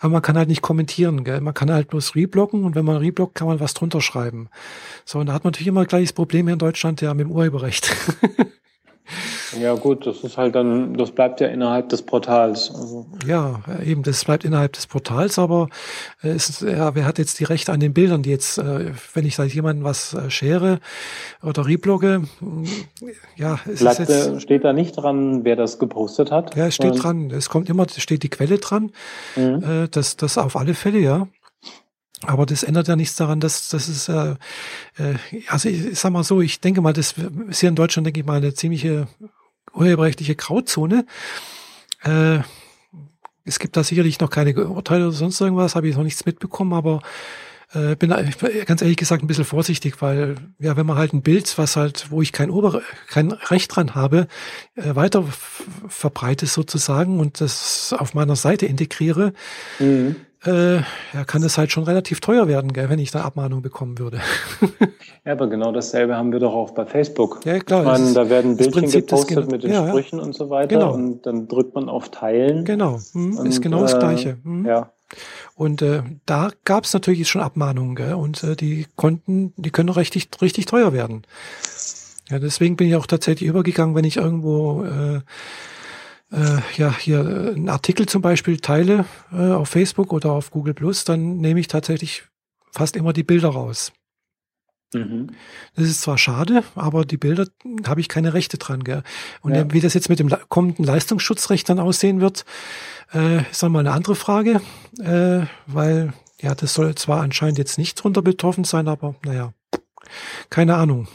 Aber 0.00 0.14
man 0.14 0.22
kann 0.22 0.36
halt 0.36 0.48
nicht 0.48 0.62
kommentieren, 0.62 1.22
gell? 1.22 1.40
Man 1.40 1.54
kann 1.54 1.70
halt 1.70 1.86
bloß 1.86 2.16
rebloggen 2.16 2.64
und 2.64 2.74
wenn 2.74 2.84
man 2.84 2.96
rebloggt, 2.96 3.36
kann 3.36 3.46
man 3.46 3.60
was 3.60 3.74
drunter 3.74 4.00
schreiben. 4.00 4.48
So, 5.04 5.20
und 5.20 5.26
da 5.26 5.32
hat 5.32 5.44
man 5.44 5.52
natürlich 5.52 5.68
immer 5.68 5.86
gleich 5.86 6.06
das 6.06 6.12
Problem 6.12 6.46
hier 6.48 6.54
in 6.54 6.58
Deutschland 6.58 7.00
ja 7.02 7.14
mit 7.14 7.26
dem 7.26 7.30
Urheberrecht. 7.30 7.94
Ja, 9.60 9.74
gut, 9.74 10.06
das 10.06 10.20
ist 10.20 10.36
halt 10.36 10.54
dann, 10.54 10.94
das 10.94 11.10
bleibt 11.10 11.40
ja 11.40 11.48
innerhalb 11.48 11.88
des 11.88 12.02
Portals. 12.02 12.70
Also. 12.74 13.06
Ja, 13.26 13.60
eben, 13.84 14.02
das 14.02 14.24
bleibt 14.24 14.44
innerhalb 14.44 14.72
des 14.72 14.86
Portals, 14.86 15.38
aber 15.38 15.68
äh, 16.22 16.28
es, 16.28 16.60
ja, 16.60 16.94
wer 16.94 17.04
hat 17.04 17.18
jetzt 17.18 17.40
die 17.40 17.44
Rechte 17.44 17.72
an 17.72 17.80
den 17.80 17.92
Bildern, 17.92 18.22
die 18.22 18.30
jetzt, 18.30 18.58
äh, 18.58 18.92
wenn 19.14 19.26
ich 19.26 19.36
seit 19.36 19.52
jemandem 19.52 19.84
was 19.84 20.14
äh, 20.14 20.30
share 20.30 20.80
oder 21.42 21.66
reblogge, 21.66 22.22
ja, 23.36 23.58
es 23.70 23.80
bleibt, 23.80 24.00
ist 24.00 24.08
jetzt, 24.08 24.42
steht 24.42 24.64
da 24.64 24.72
nicht 24.72 24.92
dran, 24.92 25.44
wer 25.44 25.56
das 25.56 25.78
gepostet 25.78 26.30
hat? 26.30 26.54
Ja, 26.56 26.66
es 26.66 26.74
steht 26.74 27.02
dran, 27.02 27.30
es 27.30 27.48
kommt 27.48 27.68
immer, 27.68 27.86
steht 27.88 28.22
die 28.22 28.30
Quelle 28.30 28.58
dran, 28.58 28.90
mhm. 29.36 29.88
das, 29.90 30.16
das 30.16 30.38
auf 30.38 30.56
alle 30.56 30.74
Fälle, 30.74 30.98
ja. 30.98 31.28
Aber 32.26 32.44
das 32.44 32.62
ändert 32.62 32.88
ja 32.88 32.96
nichts 32.96 33.16
daran, 33.16 33.40
dass 33.40 33.68
das 33.68 33.88
ist, 33.88 34.08
äh, 34.08 34.32
äh, 34.98 35.14
also 35.48 35.68
ich, 35.68 35.86
ich 35.86 35.98
sag 35.98 36.12
mal 36.12 36.24
so, 36.24 36.40
ich 36.40 36.60
denke 36.60 36.82
mal, 36.82 36.92
das 36.92 37.14
ist 37.48 37.60
hier 37.60 37.70
in 37.70 37.76
Deutschland, 37.76 38.06
denke 38.06 38.20
ich 38.20 38.26
mal, 38.26 38.36
eine 38.36 38.52
ziemliche 38.52 39.08
urheberrechtliche 39.72 40.34
Grauzone. 40.34 41.06
Äh, 42.02 42.40
es 43.44 43.58
gibt 43.58 43.76
da 43.76 43.84
sicherlich 43.84 44.20
noch 44.20 44.30
keine 44.30 44.54
Urteile 44.54 45.04
oder 45.06 45.16
sonst 45.16 45.40
irgendwas, 45.40 45.74
habe 45.74 45.88
ich 45.88 45.96
noch 45.96 46.04
nichts 46.04 46.26
mitbekommen, 46.26 46.74
aber 46.74 47.00
äh, 47.72 47.96
bin 47.96 48.10
ganz 48.66 48.82
ehrlich 48.82 48.98
gesagt 48.98 49.22
ein 49.22 49.26
bisschen 49.26 49.44
vorsichtig, 49.44 50.02
weil 50.02 50.36
ja, 50.58 50.76
wenn 50.76 50.86
man 50.86 50.98
halt 50.98 51.14
ein 51.14 51.22
Bild, 51.22 51.56
was 51.56 51.76
halt, 51.76 52.10
wo 52.10 52.20
ich 52.20 52.32
kein 52.32 52.50
Ober 52.50 52.82
kein 53.08 53.32
Recht 53.32 53.74
dran 53.74 53.94
habe, 53.94 54.26
äh, 54.74 54.94
weiter 54.94 55.24
verbreite 55.88 56.46
sozusagen 56.46 57.18
und 57.18 57.40
das 57.40 57.94
auf 57.96 58.12
meiner 58.12 58.36
Seite 58.36 58.66
integriere, 58.66 59.32
mhm 59.78 60.16
äh, 60.44 60.76
ja, 60.76 61.24
kann 61.26 61.42
es 61.42 61.58
halt 61.58 61.70
schon 61.70 61.84
relativ 61.84 62.20
teuer 62.20 62.48
werden, 62.48 62.72
gell, 62.72 62.88
wenn 62.88 62.98
ich 62.98 63.10
da 63.10 63.22
Abmahnung 63.22 63.60
bekommen 63.60 63.98
würde. 63.98 64.20
ja, 65.24 65.32
aber 65.32 65.48
genau 65.48 65.72
dasselbe 65.72 66.16
haben 66.16 66.32
wir 66.32 66.40
doch 66.40 66.54
auch 66.54 66.70
bei 66.70 66.86
Facebook. 66.86 67.40
Ja, 67.44 67.58
klar. 67.58 67.82
Meine, 67.82 68.12
da 68.12 68.30
werden 68.30 68.56
Bildchen 68.56 68.90
gepostet 68.90 69.50
mit 69.50 69.64
den 69.64 69.72
ja, 69.72 69.86
Sprüchen 69.86 70.18
ja. 70.18 70.24
und 70.24 70.34
so 70.34 70.48
weiter 70.48 70.76
genau. 70.76 70.94
und 70.94 71.26
dann 71.26 71.46
drückt 71.46 71.74
man 71.74 71.88
auf 71.88 72.10
Teilen. 72.10 72.64
Genau, 72.64 72.98
hm, 73.12 73.36
und, 73.36 73.46
ist 73.46 73.60
genau 73.60 73.80
das 73.82 73.94
äh, 73.94 73.98
Gleiche. 73.98 74.38
Hm. 74.42 74.64
Ja. 74.64 74.92
Und 75.56 75.82
äh, 75.82 76.02
da 76.24 76.50
gab 76.64 76.84
es 76.84 76.94
natürlich 76.94 77.28
schon 77.28 77.42
Abmahnungen, 77.42 77.94
gell, 77.94 78.14
und 78.14 78.42
äh, 78.42 78.56
die 78.56 78.86
konnten, 78.96 79.52
die 79.56 79.70
können 79.70 79.90
richtig, 79.90 80.28
richtig 80.40 80.66
teuer 80.66 80.92
werden. 80.94 81.22
Ja, 82.30 82.38
deswegen 82.38 82.76
bin 82.76 82.88
ich 82.88 82.94
auch 82.94 83.06
tatsächlich 83.06 83.48
übergegangen, 83.48 83.94
wenn 83.94 84.04
ich 84.04 84.16
irgendwo 84.16 84.84
äh, 84.84 85.20
äh, 86.32 86.58
ja 86.76 86.96
hier 86.96 87.20
äh, 87.20 87.54
einen 87.54 87.68
Artikel 87.68 88.06
zum 88.06 88.22
Beispiel 88.22 88.58
teile 88.58 89.04
äh, 89.32 89.50
auf 89.50 89.68
Facebook 89.68 90.12
oder 90.12 90.32
auf 90.32 90.50
Google 90.50 90.74
Plus, 90.74 91.04
dann 91.04 91.38
nehme 91.38 91.60
ich 91.60 91.68
tatsächlich 91.68 92.24
fast 92.72 92.96
immer 92.96 93.12
die 93.12 93.24
Bilder 93.24 93.48
raus. 93.48 93.92
Mhm. 94.92 95.28
Das 95.76 95.84
ist 95.86 96.02
zwar 96.02 96.18
schade, 96.18 96.64
aber 96.74 97.04
die 97.04 97.16
Bilder 97.16 97.46
habe 97.86 98.00
ich 98.00 98.08
keine 98.08 98.34
Rechte 98.34 98.58
dran. 98.58 98.82
Gell? 98.82 99.02
Und 99.40 99.54
ja. 99.54 99.72
wie 99.72 99.80
das 99.80 99.94
jetzt 99.94 100.08
mit 100.08 100.18
dem 100.18 100.34
kommenden 100.48 100.84
Leistungsschutzrecht 100.84 101.68
dann 101.68 101.78
aussehen 101.78 102.20
wird, 102.20 102.44
äh, 103.12 103.42
ist 103.50 103.62
dann 103.62 103.72
mal 103.72 103.80
eine 103.80 103.92
andere 103.92 104.16
Frage, 104.16 104.60
äh, 104.98 105.46
weil 105.66 106.12
ja, 106.40 106.54
das 106.54 106.74
soll 106.74 106.94
zwar 106.94 107.20
anscheinend 107.20 107.58
jetzt 107.58 107.78
nicht 107.78 108.02
drunter 108.02 108.22
betroffen 108.22 108.64
sein, 108.64 108.88
aber 108.88 109.14
naja, 109.24 109.52
keine 110.48 110.76
Ahnung. 110.76 111.06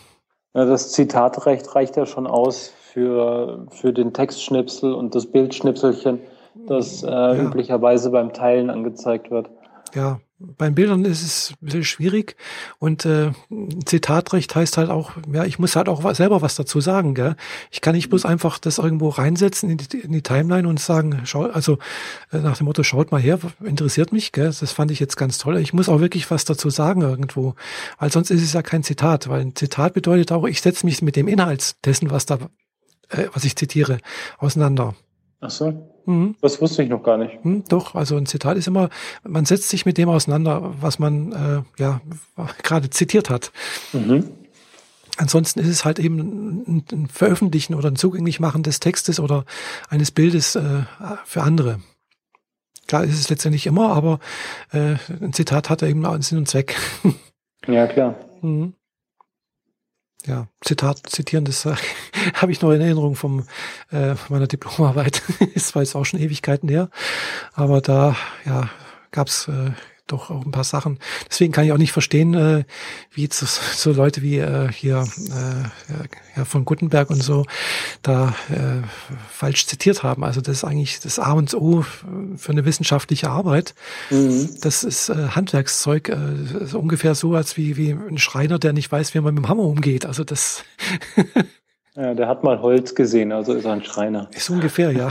Ja, 0.53 0.65
das 0.65 0.91
Zitatrecht 0.93 1.75
reicht 1.75 1.97
ja 1.97 2.05
schon 2.05 2.27
aus 2.27 2.71
für, 2.95 3.67
für 3.71 3.91
den 3.91 4.13
Textschnipsel 4.13 4.93
und 4.93 5.15
das 5.15 5.25
Bildschnipselchen. 5.25 6.21
das 6.65 7.03
äh, 7.03 7.07
ja. 7.09 7.35
üblicherweise 7.35 8.09
beim 8.09 8.31
Teilen 8.31 8.69
angezeigt 8.69 9.29
wird. 9.29 9.49
Ja, 9.93 10.21
beim 10.39 10.75
Bildern 10.75 11.03
ist 11.03 11.21
es 11.21 11.51
ein 11.51 11.65
bisschen 11.65 11.83
schwierig 11.83 12.37
und 12.79 13.05
äh, 13.05 13.31
Zitatrecht 13.85 14.55
heißt 14.55 14.77
halt 14.77 14.89
auch, 14.89 15.11
ja, 15.31 15.43
ich 15.43 15.59
muss 15.59 15.75
halt 15.75 15.89
auch 15.89 16.13
selber 16.13 16.41
was 16.41 16.55
dazu 16.55 16.79
sagen, 16.79 17.15
gell? 17.15 17.35
Ich 17.69 17.81
kann 17.81 17.95
nicht 17.95 18.09
bloß 18.09 18.25
einfach 18.25 18.59
das 18.59 18.77
irgendwo 18.77 19.09
reinsetzen 19.09 19.69
in 19.69 19.77
die, 19.77 19.99
in 19.99 20.13
die 20.13 20.21
Timeline 20.21 20.67
und 20.67 20.79
sagen, 20.79 21.21
schau, 21.25 21.43
also 21.43 21.77
äh, 22.31 22.39
nach 22.39 22.57
dem 22.57 22.65
Motto, 22.65 22.83
schaut 22.83 23.11
mal 23.11 23.21
her, 23.21 23.39
interessiert 23.61 24.13
mich, 24.13 24.31
gell? 24.31 24.53
Das 24.57 24.71
fand 24.71 24.91
ich 24.91 25.01
jetzt 25.01 25.17
ganz 25.17 25.37
toll. 25.37 25.57
Ich 25.57 25.73
muss 25.73 25.89
auch 25.89 25.99
wirklich 25.99 26.31
was 26.31 26.45
dazu 26.45 26.69
sagen 26.69 27.01
irgendwo, 27.01 27.55
weil 27.99 28.11
sonst 28.11 28.31
ist 28.31 28.41
es 28.41 28.53
ja 28.53 28.61
kein 28.61 28.83
Zitat, 28.83 29.27
weil 29.27 29.41
ein 29.41 29.55
Zitat 29.55 29.93
bedeutet 29.93 30.31
auch, 30.31 30.45
ich 30.45 30.61
setze 30.61 30.85
mich 30.85 31.01
mit 31.01 31.17
dem 31.17 31.27
Inhalt 31.27 31.75
dessen, 31.85 32.09
was 32.09 32.25
da, 32.25 32.39
äh, 33.09 33.27
was 33.33 33.43
ich 33.45 33.55
zitiere, 33.55 33.99
auseinander. 34.37 34.95
Ach 35.41 35.49
so. 35.49 35.91
Mhm. 36.05 36.35
Das 36.41 36.61
wusste 36.61 36.83
ich 36.83 36.89
noch 36.89 37.03
gar 37.03 37.17
nicht. 37.17 37.43
Mhm, 37.43 37.63
doch, 37.67 37.95
also 37.95 38.15
ein 38.15 38.25
Zitat 38.25 38.57
ist 38.57 38.67
immer, 38.67 38.89
man 39.23 39.45
setzt 39.45 39.69
sich 39.69 39.85
mit 39.85 39.97
dem 39.97 40.09
auseinander, 40.09 40.73
was 40.79 40.99
man 40.99 41.31
äh, 41.31 41.81
ja 41.81 42.01
gerade 42.63 42.89
zitiert 42.89 43.29
hat. 43.29 43.51
Mhm. 43.93 44.29
Ansonsten 45.17 45.61
ist 45.61 45.69
es 45.69 45.85
halt 45.85 45.97
eben 45.99 46.19
ein, 46.19 46.85
ein, 46.91 47.07
Veröffentlichen 47.07 47.73
oder 47.73 47.89
ein 47.89 47.95
Zugänglichmachen 47.95 48.63
des 48.63 48.81
Textes 48.81 49.19
oder 49.19 49.45
eines 49.89 50.11
Bildes 50.11 50.55
äh, 50.55 50.83
für 51.23 51.41
andere. 51.41 51.79
Klar 52.87 53.05
ist 53.05 53.19
es 53.19 53.29
letztendlich 53.29 53.65
immer, 53.65 53.93
aber 53.93 54.19
äh, 54.71 54.95
ein 55.21 55.33
Zitat 55.33 55.69
hat 55.69 55.81
eben 55.83 56.05
einen 56.05 56.21
Sinn 56.21 56.37
und 56.37 56.47
Zweck. 56.47 56.75
Ja, 57.67 57.87
klar. 57.87 58.13
Mhm 58.43 58.75
ja, 60.25 60.47
Zitat 60.61 61.01
zitieren, 61.07 61.45
das 61.45 61.65
äh, 61.65 61.75
habe 62.35 62.51
ich 62.51 62.61
noch 62.61 62.71
in 62.71 62.81
Erinnerung 62.81 63.15
vom 63.15 63.45
äh, 63.91 64.15
meiner 64.29 64.47
Diplomarbeit. 64.47 65.21
ist 65.53 65.67
zwar 65.69 65.81
jetzt 65.81 65.95
auch 65.95 66.05
schon 66.05 66.19
Ewigkeiten 66.19 66.69
her, 66.69 66.89
aber 67.53 67.81
da 67.81 68.15
ja 68.45 68.69
gab's 69.11 69.47
äh, 69.47 69.71
doch 70.07 70.29
auch 70.29 70.45
ein 70.45 70.51
paar 70.51 70.63
Sachen. 70.63 70.99
Deswegen 71.29 71.51
kann 71.51 71.65
ich 71.65 71.71
auch 71.71 71.77
nicht 71.77 71.91
verstehen, 71.91 72.33
äh, 72.33 72.63
wie 73.11 73.27
so, 73.31 73.45
so 73.45 73.91
Leute 73.91 74.21
wie 74.21 74.37
äh, 74.37 74.71
hier 74.71 75.07
äh, 75.29 76.37
ja, 76.37 76.45
von 76.45 76.65
Gutenberg 76.65 77.09
und 77.09 77.23
so 77.23 77.45
da 78.01 78.35
äh, 78.49 78.85
falsch 79.29 79.65
zitiert 79.65 80.03
haben. 80.03 80.23
Also 80.23 80.41
das 80.41 80.57
ist 80.57 80.63
eigentlich 80.63 80.99
das 80.99 81.19
A 81.19 81.31
und 81.33 81.53
O 81.55 81.83
für 82.35 82.51
eine 82.51 82.65
wissenschaftliche 82.65 83.29
Arbeit. 83.29 83.73
Mhm. 84.09 84.49
Das 84.61 84.83
ist 84.83 85.09
äh, 85.09 85.29
Handwerkszeug, 85.29 86.09
äh, 86.09 86.65
so 86.65 86.79
ungefähr 86.79 87.15
so 87.15 87.33
als 87.33 87.57
wie, 87.57 87.77
wie 87.77 87.91
ein 87.91 88.17
Schreiner, 88.17 88.59
der 88.59 88.73
nicht 88.73 88.91
weiß, 88.91 89.13
wie 89.13 89.19
man 89.19 89.33
mit 89.33 89.43
dem 89.43 89.49
Hammer 89.49 89.63
umgeht. 89.63 90.05
Also 90.05 90.23
das 90.23 90.63
Ja, 91.95 92.13
der 92.13 92.27
hat 92.27 92.43
mal 92.43 92.61
Holz 92.61 92.93
gesehen, 92.93 93.31
also 93.31 93.53
ist 93.53 93.63
er 93.63 93.71
ein 93.71 93.83
Schreiner. 93.83 94.29
Ist 94.33 94.49
ungefähr, 94.49 94.91
ja. 94.91 95.07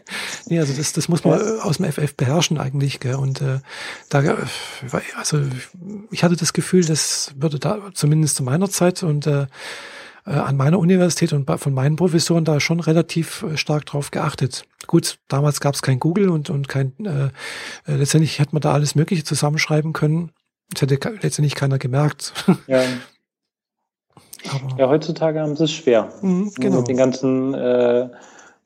nee, 0.46 0.58
also 0.58 0.74
das, 0.74 0.92
das 0.92 1.08
muss 1.08 1.24
man 1.24 1.40
ja. 1.40 1.62
aus 1.62 1.78
dem 1.78 1.90
FF 1.90 2.14
beherrschen 2.14 2.58
eigentlich. 2.58 3.00
Gell? 3.00 3.14
Und 3.14 3.40
äh, 3.40 3.60
da, 4.10 4.36
also 5.16 5.40
ich 6.10 6.22
hatte 6.22 6.36
das 6.36 6.52
Gefühl, 6.52 6.84
das 6.84 7.34
würde 7.38 7.58
da 7.58 7.78
zumindest 7.94 8.36
zu 8.36 8.42
meiner 8.42 8.68
Zeit 8.68 9.02
und 9.02 9.26
äh, 9.26 9.46
äh 10.26 10.30
an 10.30 10.58
meiner 10.58 10.78
Universität 10.78 11.32
und 11.32 11.48
von 11.58 11.72
meinen 11.72 11.96
Professoren 11.96 12.44
da 12.44 12.60
schon 12.60 12.80
relativ 12.80 13.42
äh, 13.42 13.56
stark 13.56 13.86
drauf 13.86 14.10
geachtet. 14.10 14.64
Gut, 14.86 15.18
damals 15.28 15.60
gab 15.60 15.74
es 15.74 15.80
kein 15.80 15.98
Google 15.98 16.28
und, 16.28 16.50
und 16.50 16.68
kein, 16.68 16.92
äh, 17.02 17.30
äh, 17.90 17.96
letztendlich 17.96 18.38
hätte 18.38 18.52
man 18.52 18.60
da 18.60 18.74
alles 18.74 18.94
Mögliche 18.94 19.24
zusammenschreiben 19.24 19.94
können. 19.94 20.32
Das 20.70 20.82
hätte 20.82 20.98
letztendlich 21.22 21.54
keiner 21.54 21.78
gemerkt. 21.78 22.34
Ja. 22.66 22.82
Aber 24.50 24.78
ja, 24.78 24.88
heutzutage 24.88 25.40
haben 25.40 25.56
sie 25.56 25.64
es 25.64 25.72
schwer. 25.72 26.08
Mhm, 26.22 26.52
genau. 26.56 26.78
Mit 26.78 26.88
den 26.88 26.96
ganzen 26.96 27.54
äh, 27.54 28.08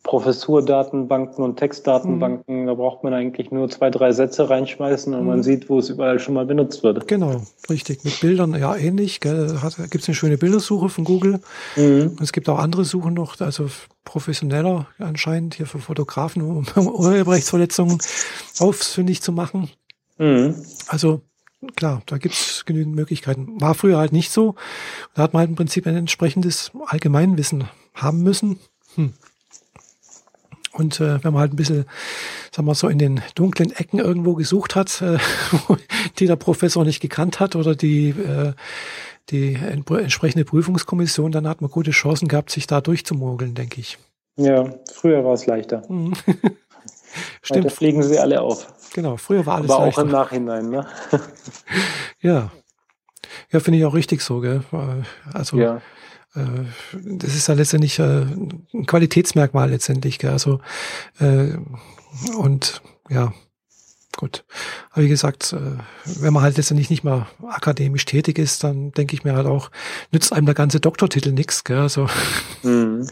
Professurdatenbanken 0.03 1.45
und 1.45 1.57
Textdatenbanken, 1.57 2.63
mhm. 2.63 2.67
da 2.67 2.75
braucht 2.75 3.05
man 3.05 3.13
eigentlich 3.13 3.51
nur 3.51 3.69
zwei, 3.69 3.91
drei 3.91 4.13
Sätze 4.13 4.49
reinschmeißen 4.49 5.13
und 5.13 5.21
mhm. 5.21 5.27
man 5.27 5.43
sieht, 5.43 5.69
wo 5.69 5.79
es 5.79 5.91
überall 5.91 6.19
schon 6.19 6.35
mal 6.35 6.47
benutzt 6.47 6.83
wird. 6.83 7.07
Genau, 7.07 7.43
richtig. 7.69 8.03
Mit 8.03 8.19
Bildern 8.21 8.55
ja 8.59 8.75
ähnlich. 8.77 9.21
Gibt 9.21 9.35
es 9.35 10.09
eine 10.09 10.15
schöne 10.15 10.39
Bildersuche 10.39 10.89
von 10.89 11.05
Google. 11.05 11.41
Mhm. 11.77 12.17
Es 12.23 12.33
gibt 12.33 12.49
auch 12.49 12.59
andere 12.59 12.85
Suchen 12.87 13.13
noch, 13.13 13.39
also 13.41 13.67
professioneller 14.05 14.87
anscheinend 14.99 15.55
hier 15.55 15.67
für 15.67 15.79
Fotografen, 15.79 16.43
um 16.43 16.67
Urheberrechtsverletzungen 16.77 17.99
ausfindig 18.59 19.21
zu 19.21 19.33
machen. 19.33 19.69
Mhm. 20.17 20.55
Also 20.89 21.21
klar, 21.77 22.03
da 22.07 22.19
gibt's 22.19 22.65
genügend 22.65 22.95
Möglichkeiten. 22.95 23.61
War 23.61 23.75
früher 23.75 23.99
halt 23.99 24.13
nicht 24.13 24.31
so. 24.31 24.55
Da 25.15 25.23
hat 25.23 25.33
man 25.33 25.41
halt 25.41 25.51
im 25.51 25.57
Prinzip 25.57 25.87
ein 25.87 25.97
entsprechendes 25.97 26.73
Allgemeinwissen 26.87 27.69
haben 27.95 28.23
müssen. 28.23 28.59
Hm. 28.95 29.13
Und 30.73 31.01
äh, 31.01 31.23
wenn 31.23 31.33
man 31.33 31.41
halt 31.41 31.53
ein 31.53 31.57
bisschen, 31.57 31.85
sagen 32.53 32.67
wir 32.67 32.75
so, 32.75 32.89
in 32.89 32.99
den 32.99 33.21
dunklen 33.35 33.73
Ecken 33.73 33.99
irgendwo 33.99 34.35
gesucht 34.35 34.77
hat, 34.77 35.03
äh, 35.03 35.19
die 36.19 36.27
der 36.27 36.37
Professor 36.37 36.85
nicht 36.85 37.01
gekannt 37.01 37.41
hat 37.41 37.57
oder 37.57 37.75
die, 37.75 38.11
äh, 38.11 38.53
die 39.31 39.55
entsprechende 39.55 40.45
Prüfungskommission, 40.45 41.33
dann 41.33 41.49
hat 41.49 41.61
man 41.61 41.71
gute 41.71 41.91
Chancen 41.91 42.29
gehabt, 42.29 42.51
sich 42.51 42.67
da 42.67 42.81
durchzumogeln, 42.81 43.55
denke 43.55 43.81
ich. 43.81 43.99
Ja, 44.37 44.75
früher 44.93 45.25
war 45.25 45.35
es 45.35 45.47
leichter. 45.47 45.83
Mhm. 45.91 46.15
Stimmt. 47.43 47.65
Heute 47.65 47.75
fliegen 47.75 48.03
sie 48.05 48.21
alle 48.21 48.41
auf. 48.41 48.69
Genau, 48.93 49.17
früher 49.17 49.47
war 49.47 49.57
alles 49.57 49.71
Aber 49.71 49.87
leichter. 49.87 50.01
auch 50.01 50.05
im 50.05 50.11
Nachhinein, 50.11 50.71
ne? 50.71 50.87
ja. 52.21 52.51
Ja, 53.53 53.61
finde 53.61 53.79
ich 53.79 53.85
auch 53.85 53.95
richtig 53.95 54.23
so, 54.23 54.41
gell? 54.41 54.63
Also, 55.33 55.57
ja. 55.57 55.81
äh, 56.35 56.65
das 56.93 57.35
ist 57.35 57.49
ja 57.49 57.55
letztendlich 57.55 57.99
äh, 57.99 58.23
ein 58.23 58.87
Qualitätsmerkmal 58.87 59.71
letztendlich, 59.71 60.19
gell? 60.19 60.31
Also, 60.31 60.61
äh, 61.19 61.57
und 62.37 62.83
ja, 63.09 63.33
gut. 64.17 64.45
Aber 64.91 65.05
wie 65.05 65.09
gesagt, 65.09 65.53
äh, 65.53 65.79
wenn 66.05 66.33
man 66.33 66.43
halt 66.43 66.57
letztendlich 66.57 66.91
nicht 66.91 67.05
mal 67.05 67.27
akademisch 67.47 68.05
tätig 68.05 68.39
ist, 68.39 68.65
dann 68.65 68.93
denke 68.93 69.15
ich 69.15 69.25
mir 69.25 69.35
halt 69.35 69.47
auch, 69.47 69.71
nützt 70.11 70.33
einem 70.33 70.47
der 70.47 70.55
ganze 70.55 70.81
Doktortitel 70.81 71.33
nichts, 71.33 71.63
gell? 71.63 71.79
Also, 71.79 72.09
mhm. 72.63 73.09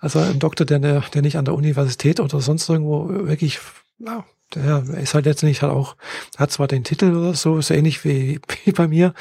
also 0.00 0.18
ein 0.18 0.40
Doktor, 0.40 0.64
der, 0.64 0.78
der 0.78 1.22
nicht 1.22 1.36
an 1.36 1.44
der 1.44 1.54
Universität 1.54 2.18
oder 2.18 2.40
sonst 2.40 2.68
irgendwo 2.68 3.08
wirklich 3.08 3.60
ja, 3.98 4.24
der 4.54 4.84
ist 5.00 5.14
halt 5.14 5.24
letztendlich 5.24 5.62
halt 5.62 5.72
auch, 5.72 5.96
hat 6.36 6.50
zwar 6.50 6.68
den 6.68 6.84
Titel 6.84 7.14
oder 7.14 7.34
so, 7.34 7.60
so 7.60 7.74
ähnlich 7.74 8.04
wie, 8.04 8.40
wie 8.64 8.72
bei 8.72 8.86
mir. 8.88 9.14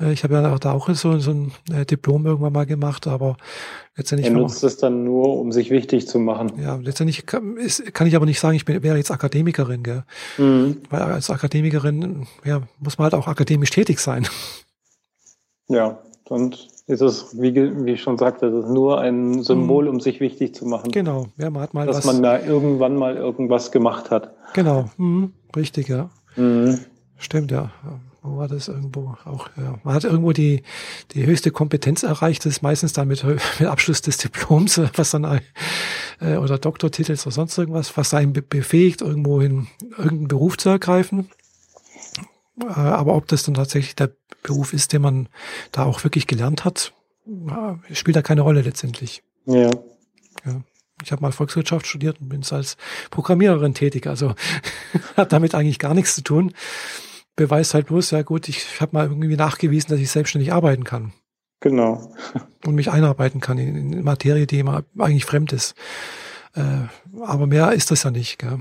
Äh, 0.00 0.12
ich 0.12 0.24
habe 0.24 0.34
ja 0.34 0.58
da 0.58 0.72
auch 0.72 0.88
so, 0.94 1.18
so 1.18 1.30
ein 1.30 1.52
äh, 1.72 1.84
Diplom 1.84 2.26
irgendwann 2.26 2.52
mal 2.52 2.66
gemacht, 2.66 3.06
aber 3.06 3.36
letztendlich. 3.96 4.28
Er 4.28 4.36
nutzt 4.36 4.64
es 4.64 4.76
dann 4.76 5.04
nur, 5.04 5.38
um 5.38 5.52
sich 5.52 5.70
wichtig 5.70 6.08
zu 6.08 6.18
machen. 6.18 6.60
Ja, 6.60 6.76
letztendlich 6.76 7.26
kann, 7.26 7.56
ist, 7.56 7.94
kann 7.94 8.06
ich 8.06 8.16
aber 8.16 8.26
nicht 8.26 8.40
sagen, 8.40 8.56
ich 8.56 8.64
bin, 8.64 8.82
wäre 8.82 8.96
jetzt 8.96 9.10
Akademikerin, 9.10 9.82
gell? 9.82 10.04
Mhm. 10.38 10.78
Weil 10.90 11.02
als 11.02 11.30
Akademikerin, 11.30 12.26
ja, 12.44 12.62
muss 12.78 12.98
man 12.98 13.04
halt 13.04 13.14
auch 13.14 13.28
akademisch 13.28 13.70
tätig 13.70 13.98
sein. 13.98 14.26
Ja, 15.68 16.02
und 16.28 16.68
ist 16.92 17.00
es, 17.00 17.40
wie, 17.40 17.54
wie 17.54 17.92
ich 17.92 18.02
schon 18.02 18.18
sagte, 18.18 18.50
das 18.50 18.66
ist 18.66 18.70
nur 18.70 19.00
ein 19.00 19.42
Symbol, 19.42 19.84
mhm. 19.84 19.90
um 19.90 20.00
sich 20.00 20.20
wichtig 20.20 20.54
zu 20.54 20.66
machen. 20.66 20.90
Genau, 20.92 21.26
ja, 21.38 21.50
man 21.50 21.62
hat 21.62 21.74
mal 21.74 21.86
Dass 21.86 21.98
was, 21.98 22.04
man 22.06 22.22
da 22.22 22.40
irgendwann 22.40 22.96
mal 22.96 23.16
irgendwas 23.16 23.72
gemacht 23.72 24.10
hat. 24.10 24.34
Genau, 24.54 24.90
mhm. 24.98 25.32
richtig, 25.56 25.88
ja. 25.88 26.10
Mhm. 26.36 26.78
Stimmt, 27.16 27.50
ja. 27.50 27.70
Wo 28.22 28.36
war 28.36 28.46
das 28.46 28.68
irgendwo 28.68 29.16
auch? 29.24 29.48
Ja. 29.56 29.80
Man 29.82 29.94
hat 29.94 30.04
irgendwo 30.04 30.30
die, 30.32 30.62
die 31.12 31.26
höchste 31.26 31.50
Kompetenz 31.50 32.04
erreicht, 32.04 32.44
das 32.44 32.52
ist 32.54 32.62
meistens 32.62 32.92
dann 32.92 33.08
mit, 33.08 33.24
mit 33.58 33.68
Abschluss 33.68 34.00
des 34.02 34.18
Diploms, 34.18 34.80
was 34.94 35.10
dann 35.10 35.40
äh, 36.20 36.36
oder 36.36 36.58
Doktortitels 36.58 37.26
oder 37.26 37.34
sonst 37.34 37.58
irgendwas, 37.58 37.96
was 37.96 38.14
einen 38.14 38.32
befähigt, 38.32 39.00
irgendwo 39.00 39.40
in 39.40 39.66
irgendeinen 39.90 40.28
Beruf 40.28 40.56
zu 40.56 40.68
ergreifen. 40.68 41.30
Äh, 42.60 42.66
aber 42.66 43.16
ob 43.16 43.26
das 43.28 43.42
dann 43.42 43.54
tatsächlich 43.54 43.96
der 43.96 44.12
Beruf 44.42 44.72
ist, 44.72 44.92
den 44.92 45.02
man 45.02 45.28
da 45.70 45.84
auch 45.84 46.02
wirklich 46.04 46.26
gelernt 46.26 46.64
hat, 46.64 46.92
spielt 47.92 48.16
da 48.16 48.22
keine 48.22 48.42
Rolle 48.42 48.62
letztendlich. 48.62 49.22
Ja. 49.46 49.70
ja. 50.44 50.60
Ich 51.02 51.10
habe 51.10 51.22
mal 51.22 51.32
Volkswirtschaft 51.32 51.86
studiert 51.86 52.20
und 52.20 52.28
bin 52.28 52.42
als 52.50 52.76
Programmiererin 53.10 53.74
tätig, 53.74 54.06
also 54.06 54.34
hat 55.16 55.32
damit 55.32 55.54
eigentlich 55.54 55.78
gar 55.78 55.94
nichts 55.94 56.14
zu 56.14 56.22
tun. 56.22 56.52
Beweist 57.34 57.74
halt 57.74 57.86
bloß, 57.86 58.10
ja 58.10 58.22
gut, 58.22 58.48
ich 58.48 58.80
habe 58.80 58.92
mal 58.92 59.06
irgendwie 59.06 59.36
nachgewiesen, 59.36 59.90
dass 59.90 60.00
ich 60.00 60.10
selbstständig 60.10 60.52
arbeiten 60.52 60.84
kann. 60.84 61.12
Genau. 61.60 62.12
Und 62.66 62.74
mich 62.74 62.90
einarbeiten 62.90 63.40
kann 63.40 63.56
in, 63.56 63.92
in 63.92 64.04
Materie, 64.04 64.46
die 64.46 64.58
immer 64.58 64.84
eigentlich 64.98 65.24
fremd 65.24 65.52
ist. 65.52 65.74
Äh, 66.54 66.88
aber 67.22 67.46
mehr 67.46 67.72
ist 67.72 67.90
das 67.90 68.02
ja 68.02 68.10
nicht. 68.10 68.38
Gell? 68.38 68.60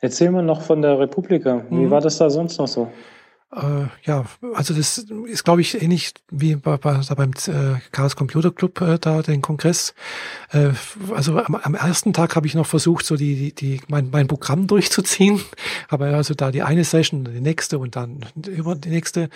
Erzähl 0.00 0.30
mal 0.30 0.42
noch 0.42 0.62
von 0.62 0.82
der 0.82 0.98
Republika. 0.98 1.64
Wie 1.70 1.86
mhm. 1.86 1.90
war 1.90 2.00
das 2.00 2.18
da 2.18 2.28
sonst 2.28 2.58
noch 2.58 2.68
so? 2.68 2.90
Äh, 3.52 3.86
ja, 4.04 4.24
also 4.54 4.74
das 4.74 4.98
ist, 4.98 5.44
glaube 5.44 5.60
ich, 5.60 5.82
ähnlich 5.82 6.12
wie 6.30 6.54
bei, 6.54 6.76
bei, 6.76 7.00
da 7.06 7.14
beim 7.14 7.32
äh, 7.48 7.80
Chaos 7.90 8.14
Computer 8.14 8.52
Club 8.52 8.80
äh, 8.80 8.98
da 9.00 9.22
den 9.22 9.42
Kongress. 9.42 9.94
Äh, 10.52 10.70
also 11.12 11.36
am, 11.36 11.56
am 11.56 11.74
ersten 11.74 12.12
Tag 12.12 12.36
habe 12.36 12.46
ich 12.46 12.54
noch 12.54 12.66
versucht, 12.66 13.04
so 13.04 13.16
die, 13.16 13.34
die, 13.34 13.52
die 13.52 13.80
mein, 13.88 14.10
mein 14.12 14.28
Programm 14.28 14.66
durchzuziehen. 14.68 15.40
Aber 15.88 16.06
also 16.06 16.34
da 16.34 16.52
die 16.52 16.62
eine 16.62 16.84
Session, 16.84 17.24
die 17.24 17.40
nächste 17.40 17.80
und 17.80 17.96
dann 17.96 18.20
über 18.46 18.76
die 18.76 18.90
nächste. 18.90 19.30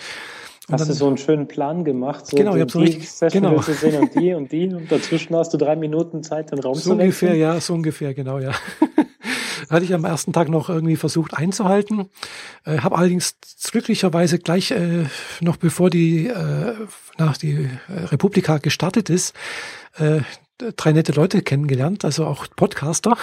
Hast 0.71 0.81
dann, 0.81 0.87
du 0.87 0.93
so 0.93 1.07
einen 1.07 1.17
schönen 1.17 1.47
Plan 1.47 1.83
gemacht? 1.83 2.25
So 2.25 2.37
genau, 2.37 2.55
ich 2.55 2.61
habe 2.61 2.71
so 2.71 2.79
richtig, 2.79 3.09
genau. 3.31 3.59
zu 3.59 3.73
sehen 3.73 4.01
und 4.01 4.15
die 4.15 4.33
und 4.33 4.51
die 4.51 4.67
und 4.67 4.91
dazwischen 4.91 5.35
hast 5.35 5.53
du 5.53 5.57
drei 5.57 5.75
Minuten 5.75 6.23
Zeit, 6.23 6.51
den 6.51 6.59
Raum 6.59 6.75
so 6.75 6.79
zu 6.79 6.89
wechseln? 6.91 7.01
ungefähr, 7.01 7.35
ja, 7.35 7.59
so 7.59 7.73
ungefähr, 7.73 8.13
genau, 8.13 8.39
ja. 8.39 8.51
hatte 9.69 9.85
ich 9.85 9.93
am 9.93 10.05
ersten 10.05 10.33
Tag 10.33 10.49
noch 10.49 10.69
irgendwie 10.69 10.95
versucht 10.95 11.33
einzuhalten, 11.33 12.09
äh, 12.65 12.79
habe 12.79 12.97
allerdings 12.97 13.35
glücklicherweise 13.71 14.39
gleich 14.39 14.71
äh, 14.71 15.05
noch 15.41 15.57
bevor 15.57 15.89
die 15.89 16.27
äh, 16.27 16.73
nach 17.17 17.37
die 17.37 17.69
äh, 17.87 17.93
Republika 18.05 18.57
gestartet 18.57 19.09
ist, 19.09 19.33
äh, 19.97 20.21
drei 20.57 20.93
nette 20.93 21.11
Leute 21.11 21.41
kennengelernt, 21.41 22.05
also 22.05 22.25
auch 22.25 22.47
Podcaster. 22.55 23.17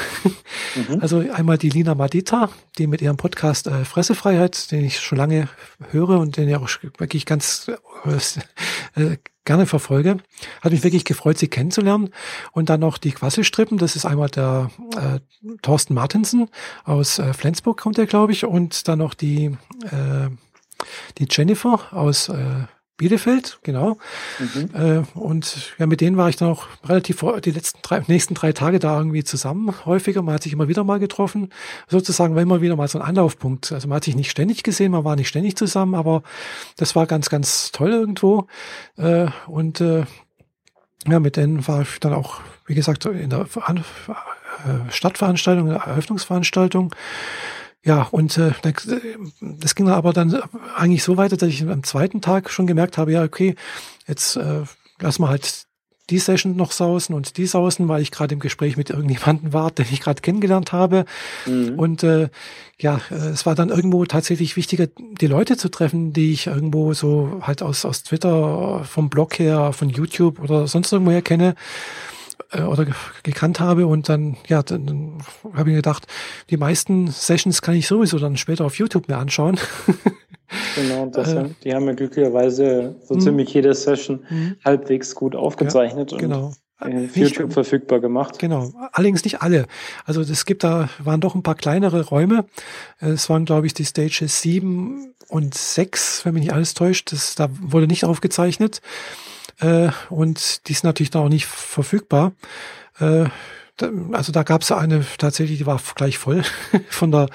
Mhm. 0.75 1.01
Also 1.01 1.19
einmal 1.19 1.59
die 1.59 1.69
Lina 1.69 1.95
Madita, 1.95 2.51
die 2.79 2.87
mit 2.87 3.03
ihrem 3.03 3.17
Podcast 3.17 3.67
äh, 3.67 3.85
Fressefreiheit, 3.85 4.71
den 4.71 4.85
ich 4.85 5.01
schon 5.01 5.19
lange 5.19 5.49
höre 5.91 6.19
und 6.19 6.37
den 6.37 6.49
ich 6.49 6.57
auch 6.57 6.69
wirklich 6.99 7.27
ganz 7.27 7.71
äh, 8.95 9.17
gerne 9.45 9.67
verfolge. 9.67 10.19
Hat 10.61 10.73
mich 10.73 10.85
wirklich 10.85 11.05
gefreut, 11.05 11.39
sie 11.39 11.49
kennenzulernen. 11.49 12.11
Und 12.53 12.69
dann 12.69 12.81
noch 12.81 12.99
die 12.99 13.13
Quasselstrippen, 13.13 13.79
das 13.79 13.97
ist 13.97 14.05
einmal 14.05 14.29
der 14.29 14.71
äh, 14.97 15.21
Thorsten 15.63 15.95
Martinsen 15.95 16.49
aus 16.85 17.19
äh, 17.19 17.33
Flensburg 17.33 17.79
kommt 17.79 17.99
er, 17.99 18.07
glaube 18.07 18.33
ich, 18.33 18.45
und 18.45 18.89
dann 18.89 18.99
noch 18.99 19.15
die, 19.15 19.57
äh, 19.85 20.29
die 21.19 21.27
Jennifer 21.31 21.81
aus 21.93 22.29
äh, 22.29 22.67
Bielefeld, 22.97 23.59
genau. 23.63 23.99
Mhm. 24.39 24.71
Äh, 24.75 25.19
und 25.19 25.75
ja, 25.79 25.87
mit 25.87 26.01
denen 26.01 26.17
war 26.17 26.29
ich 26.29 26.37
dann 26.37 26.49
auch 26.49 26.67
relativ 26.85 27.25
die 27.45 27.51
letzten 27.51 27.81
drei, 27.83 28.03
nächsten 28.07 28.35
drei 28.35 28.53
Tage 28.53 28.79
da 28.79 28.97
irgendwie 28.99 29.25
zusammen, 29.25 29.75
häufiger. 29.87 30.23
Man 30.23 30.35
hat 30.35 30.43
sich 30.43 30.53
immer 30.53 30.69
wieder 30.69 30.85
mal 30.85 30.99
getroffen. 30.99 31.49
Sozusagen 31.89 32.35
war 32.35 32.43
immer 32.43 32.61
wieder 32.61 32.77
mal 32.77 32.89
so 32.89 32.99
ein 32.99 33.05
Anlaufpunkt. 33.05 33.73
Also 33.73 33.89
man 33.89 33.97
hat 33.97 34.05
sich 34.05 34.15
nicht 34.15 34.31
ständig 34.31 34.63
gesehen, 34.63 34.93
man 34.93 35.05
war 35.05 35.17
nicht 35.17 35.29
ständig 35.29 35.57
zusammen, 35.57 35.95
aber 35.95 36.23
das 36.77 36.95
war 36.95 37.07
ganz, 37.07 37.29
ganz 37.29 37.73
toll 37.73 37.91
irgendwo. 37.91 38.47
Äh, 38.97 39.27
und 39.47 39.81
äh, 39.81 40.05
ja, 41.09 41.19
mit 41.19 41.37
denen 41.37 41.67
war 41.67 41.83
ich 41.83 41.99
dann 41.99 42.13
auch, 42.13 42.41
wie 42.67 42.75
gesagt, 42.75 43.05
in 43.07 43.31
der 43.31 43.47
Stadtveranstaltung, 44.91 45.67
in 45.67 45.73
der 45.73 45.83
Eröffnungsveranstaltung. 45.83 46.95
Ja, 47.85 48.09
und 48.11 48.39
äh, 48.39 48.53
das 49.41 49.75
ging 49.75 49.89
aber 49.89 50.13
dann 50.13 50.41
eigentlich 50.77 51.03
so 51.03 51.17
weiter, 51.17 51.37
dass 51.37 51.49
ich 51.49 51.67
am 51.67 51.83
zweiten 51.83 52.21
Tag 52.21 52.51
schon 52.51 52.67
gemerkt 52.67 52.97
habe, 52.97 53.13
ja, 53.13 53.25
okay, 53.25 53.57
jetzt 54.07 54.37
äh, 54.37 54.63
lass 55.01 55.19
mal 55.19 55.31
halt 55.31 55.67
die 56.11 56.19
Session 56.19 56.57
noch 56.57 56.73
sausen 56.73 57.15
und 57.15 57.37
die 57.37 57.47
sausen, 57.47 57.89
weil 57.89 58.03
ich 58.03 58.11
gerade 58.11 58.35
im 58.35 58.41
Gespräch 58.41 58.77
mit 58.77 58.91
irgendjemandem 58.91 59.53
war, 59.53 59.71
den 59.71 59.87
ich 59.91 60.01
gerade 60.01 60.21
kennengelernt 60.21 60.73
habe. 60.73 61.05
Mhm. 61.47 61.79
Und 61.79 62.03
äh, 62.03 62.29
ja, 62.79 63.01
äh, 63.11 63.15
es 63.15 63.47
war 63.47 63.55
dann 63.55 63.71
irgendwo 63.71 64.05
tatsächlich 64.05 64.57
wichtiger, 64.57 64.89
die 64.99 65.27
Leute 65.27 65.57
zu 65.57 65.69
treffen, 65.69 66.13
die 66.13 66.33
ich 66.33 66.49
irgendwo 66.49 66.93
so 66.93 67.41
halt 67.43 67.63
aus, 67.63 67.85
aus 67.85 68.03
Twitter, 68.03 68.85
vom 68.85 69.11
Blog 69.11 69.39
her, 69.39 69.73
von 69.73 69.89
YouTube 69.89 70.41
oder 70.41 70.67
sonst 70.67 70.93
irgendwo 70.93 71.13
her 71.13 71.23
kenne 71.23 71.55
äh, 72.51 72.63
oder 72.63 72.87
gekannt 73.23 73.61
habe 73.61 73.87
und 73.87 74.09
dann, 74.09 74.37
ja, 74.47 74.63
dann, 74.63 74.87
dann 74.87 75.19
habe 75.55 75.71
ich 75.71 75.77
gedacht, 75.77 76.07
die 76.51 76.57
meisten 76.57 77.09
Sessions 77.09 77.63
kann 77.63 77.75
ich 77.75 77.87
sowieso 77.87 78.19
dann 78.19 78.37
später 78.37 78.65
auf 78.65 78.79
YouTube 78.79 79.09
mir 79.09 79.19
anschauen. 79.19 79.59
Genau, 80.77 81.07
das, 81.07 81.33
äh, 81.33 81.47
die 81.65 81.75
haben 81.75 81.87
ja 81.87 81.95
glücklicherweise 81.95 82.97
so 83.05 83.15
mh. 83.15 83.21
ziemlich 83.21 83.55
jede 83.55 83.73
Session 83.73 84.25
mh. 84.29 84.57
halbwegs 84.65 85.15
gut 85.15 85.35
aufgezeichnet 85.35 86.13
ja, 86.13 86.19
genau. 86.19 86.53
und 86.81 87.07
auf 87.07 87.17
YouTube 87.17 87.47
nicht, 87.47 87.55
verfügbar 87.55 88.01
gemacht. 88.01 88.39
Genau, 88.39 88.71
allerdings 88.93 89.25
nicht 89.25 89.41
alle. 89.41 89.67
Also 90.05 90.21
es 90.21 90.45
gibt 90.45 90.65
da, 90.65 90.89
waren 91.03 91.21
doch 91.21 91.35
ein 91.35 91.43
paar 91.43 91.55
kleinere 91.55 92.05
Räume. 92.07 92.45
Es 92.99 93.31
waren, 93.31 93.45
glaube 93.45 93.67
ich, 93.67 93.75
die 93.75 93.85
Stages 93.85 94.43
sieben 94.43 95.15
und 95.29 95.55
sechs, 95.55 96.25
wenn 96.25 96.35
mich 96.35 96.45
nicht 96.45 96.53
alles 96.53 96.75
täuscht. 96.75 97.13
Das, 97.13 97.35
da 97.35 97.49
wurde 97.61 97.87
nicht 97.87 98.05
aufgezeichnet. 98.05 98.83
Äh, 99.63 99.91
und 100.11 100.69
die 100.69 100.73
ist 100.73 100.85
natürlich 100.85 101.13
noch 101.13 101.29
nicht 101.29 101.47
verfügbar. 101.47 102.33
Äh, 102.99 103.27
da, 103.77 103.91
also 104.13 104.33
da 104.33 104.43
gab 104.43 104.63
es 104.63 104.73
eine 104.73 105.05
tatsächlich, 105.19 105.59
die 105.59 105.67
war 105.67 105.81
gleich 105.95 106.19
voll 106.19 106.43
von 106.91 107.11
der 107.11 107.29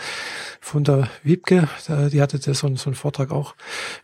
von 0.60 0.84
der 0.84 1.10
Wiebke, 1.24 1.70
die 2.12 2.22
hatte 2.22 2.40
das 2.40 2.60
so, 2.60 2.76
so 2.76 2.90
einen 2.90 2.96
Vortrag 2.96 3.32
auch 3.32 3.56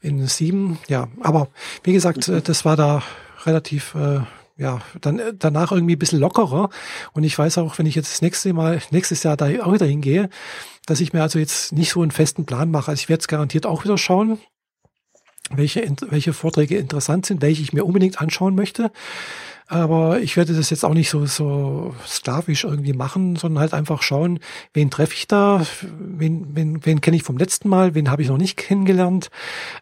in 0.02 0.26
sieben. 0.28 0.80
Ja, 0.88 1.10
aber 1.20 1.50
wie 1.84 1.92
gesagt, 1.92 2.30
mhm. 2.30 2.42
das 2.42 2.64
war 2.64 2.78
da 2.78 3.04
relativ 3.46 3.96
äh, 3.96 4.22
ja, 4.56 4.80
dann 5.02 5.22
danach 5.38 5.72
irgendwie 5.72 5.96
ein 5.96 6.00
bisschen 6.00 6.20
lockerer. 6.20 6.70
Und 7.14 7.24
ich 7.24 7.38
weiß 7.38 7.58
auch, 7.58 7.78
wenn 7.80 7.86
ich 7.86 7.96
jetzt 7.96 8.14
das 8.14 8.22
nächste 8.22 8.54
Mal, 8.54 8.82
nächstes 8.92 9.24
Jahr 9.24 9.36
da 9.36 9.48
auch 9.64 9.74
wieder 9.74 9.86
hingehe, 9.86 10.30
dass 10.86 11.02
ich 11.02 11.12
mir 11.12 11.22
also 11.22 11.40
jetzt 11.40 11.74
nicht 11.74 11.92
so 11.92 12.02
einen 12.02 12.12
festen 12.12 12.46
Plan 12.46 12.72
mache. 12.72 12.92
Also 12.92 13.02
ich 13.02 13.10
werde 13.10 13.22
es 13.22 13.28
garantiert 13.28 13.66
auch 13.66 13.84
wieder 13.84 13.98
schauen, 13.98 14.38
welche, 15.50 15.86
welche 16.10 16.34
Vorträge 16.34 16.78
interessant 16.78 17.26
sind, 17.26 17.42
welche 17.42 17.62
ich 17.62 17.74
mir 17.74 17.86
unbedingt 17.86 18.22
anschauen 18.22 18.56
möchte. 18.56 18.92
Aber 19.68 20.20
ich 20.20 20.36
werde 20.36 20.54
das 20.54 20.70
jetzt 20.70 20.84
auch 20.84 20.94
nicht 20.94 21.10
so, 21.10 21.26
so 21.26 21.96
sklavisch 22.06 22.66
irgendwie 22.66 22.94
machen, 22.94 23.38
sondern 23.38 23.62
halt 23.62 23.74
einfach 23.74 24.04
schauen, 24.04 24.40
wen 24.74 24.92
treffe 24.92 25.14
ich 25.16 25.28
da, 25.28 25.66
wen, 26.00 26.48
wen, 26.56 26.86
wen 26.86 27.02
kenne 27.02 27.18
ich 27.18 27.24
vom 27.24 27.38
letzten 27.38 27.70
Mal, 27.70 27.96
wen 27.96 28.12
habe 28.12 28.22
ich 28.22 28.28
noch 28.28 28.38
nicht 28.38 28.58
kennengelernt. 28.58 29.30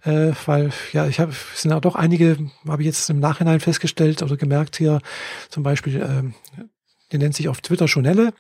Äh, 0.03 0.31
weil, 0.45 0.71
ja, 0.93 1.07
ich 1.07 1.19
habe, 1.19 1.33
sind 1.55 1.73
auch 1.73 1.81
doch 1.81 1.95
einige, 1.95 2.37
habe 2.67 2.83
ich 2.83 2.85
jetzt 2.85 3.09
im 3.09 3.19
Nachhinein 3.19 3.59
festgestellt 3.59 4.21
oder 4.21 4.37
gemerkt 4.37 4.77
hier, 4.77 5.01
zum 5.49 5.63
Beispiel, 5.63 6.01
äh, 6.01 6.63
die 7.11 7.17
nennt 7.17 7.35
sich 7.35 7.49
auf 7.49 7.61
Twitter 7.61 7.87
Schonelle. 7.87 8.33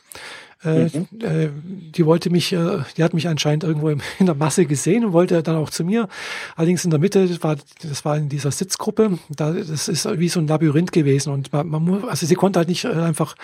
Äh, 0.63 0.85
mhm. 0.85 1.07
äh, 1.21 1.49
die 1.95 2.05
wollte 2.05 2.29
mich, 2.29 2.53
äh, 2.53 2.79
die 2.95 3.03
hat 3.03 3.13
mich 3.13 3.27
anscheinend 3.27 3.63
irgendwo 3.63 3.89
in 4.19 4.25
der 4.25 4.35
Masse 4.35 4.65
gesehen 4.65 5.03
und 5.05 5.13
wollte 5.13 5.41
dann 5.41 5.55
auch 5.55 5.69
zu 5.69 5.83
mir. 5.83 6.07
Allerdings 6.55 6.85
in 6.85 6.91
der 6.91 6.99
Mitte, 6.99 7.27
das 7.27 7.41
war, 7.41 7.55
das 7.81 8.05
war 8.05 8.17
in 8.17 8.29
dieser 8.29 8.51
Sitzgruppe, 8.51 9.17
da, 9.29 9.51
das 9.53 9.87
ist 9.87 10.07
wie 10.19 10.29
so 10.29 10.39
ein 10.39 10.47
Labyrinth 10.47 10.91
gewesen 10.91 11.33
und 11.33 11.51
man, 11.51 11.67
man 11.67 11.83
muss, 11.83 12.03
also 12.03 12.25
sie 12.25 12.35
konnte 12.35 12.59
halt 12.59 12.69
nicht 12.69 12.85
äh, 12.85 12.89
einfach 12.89 13.35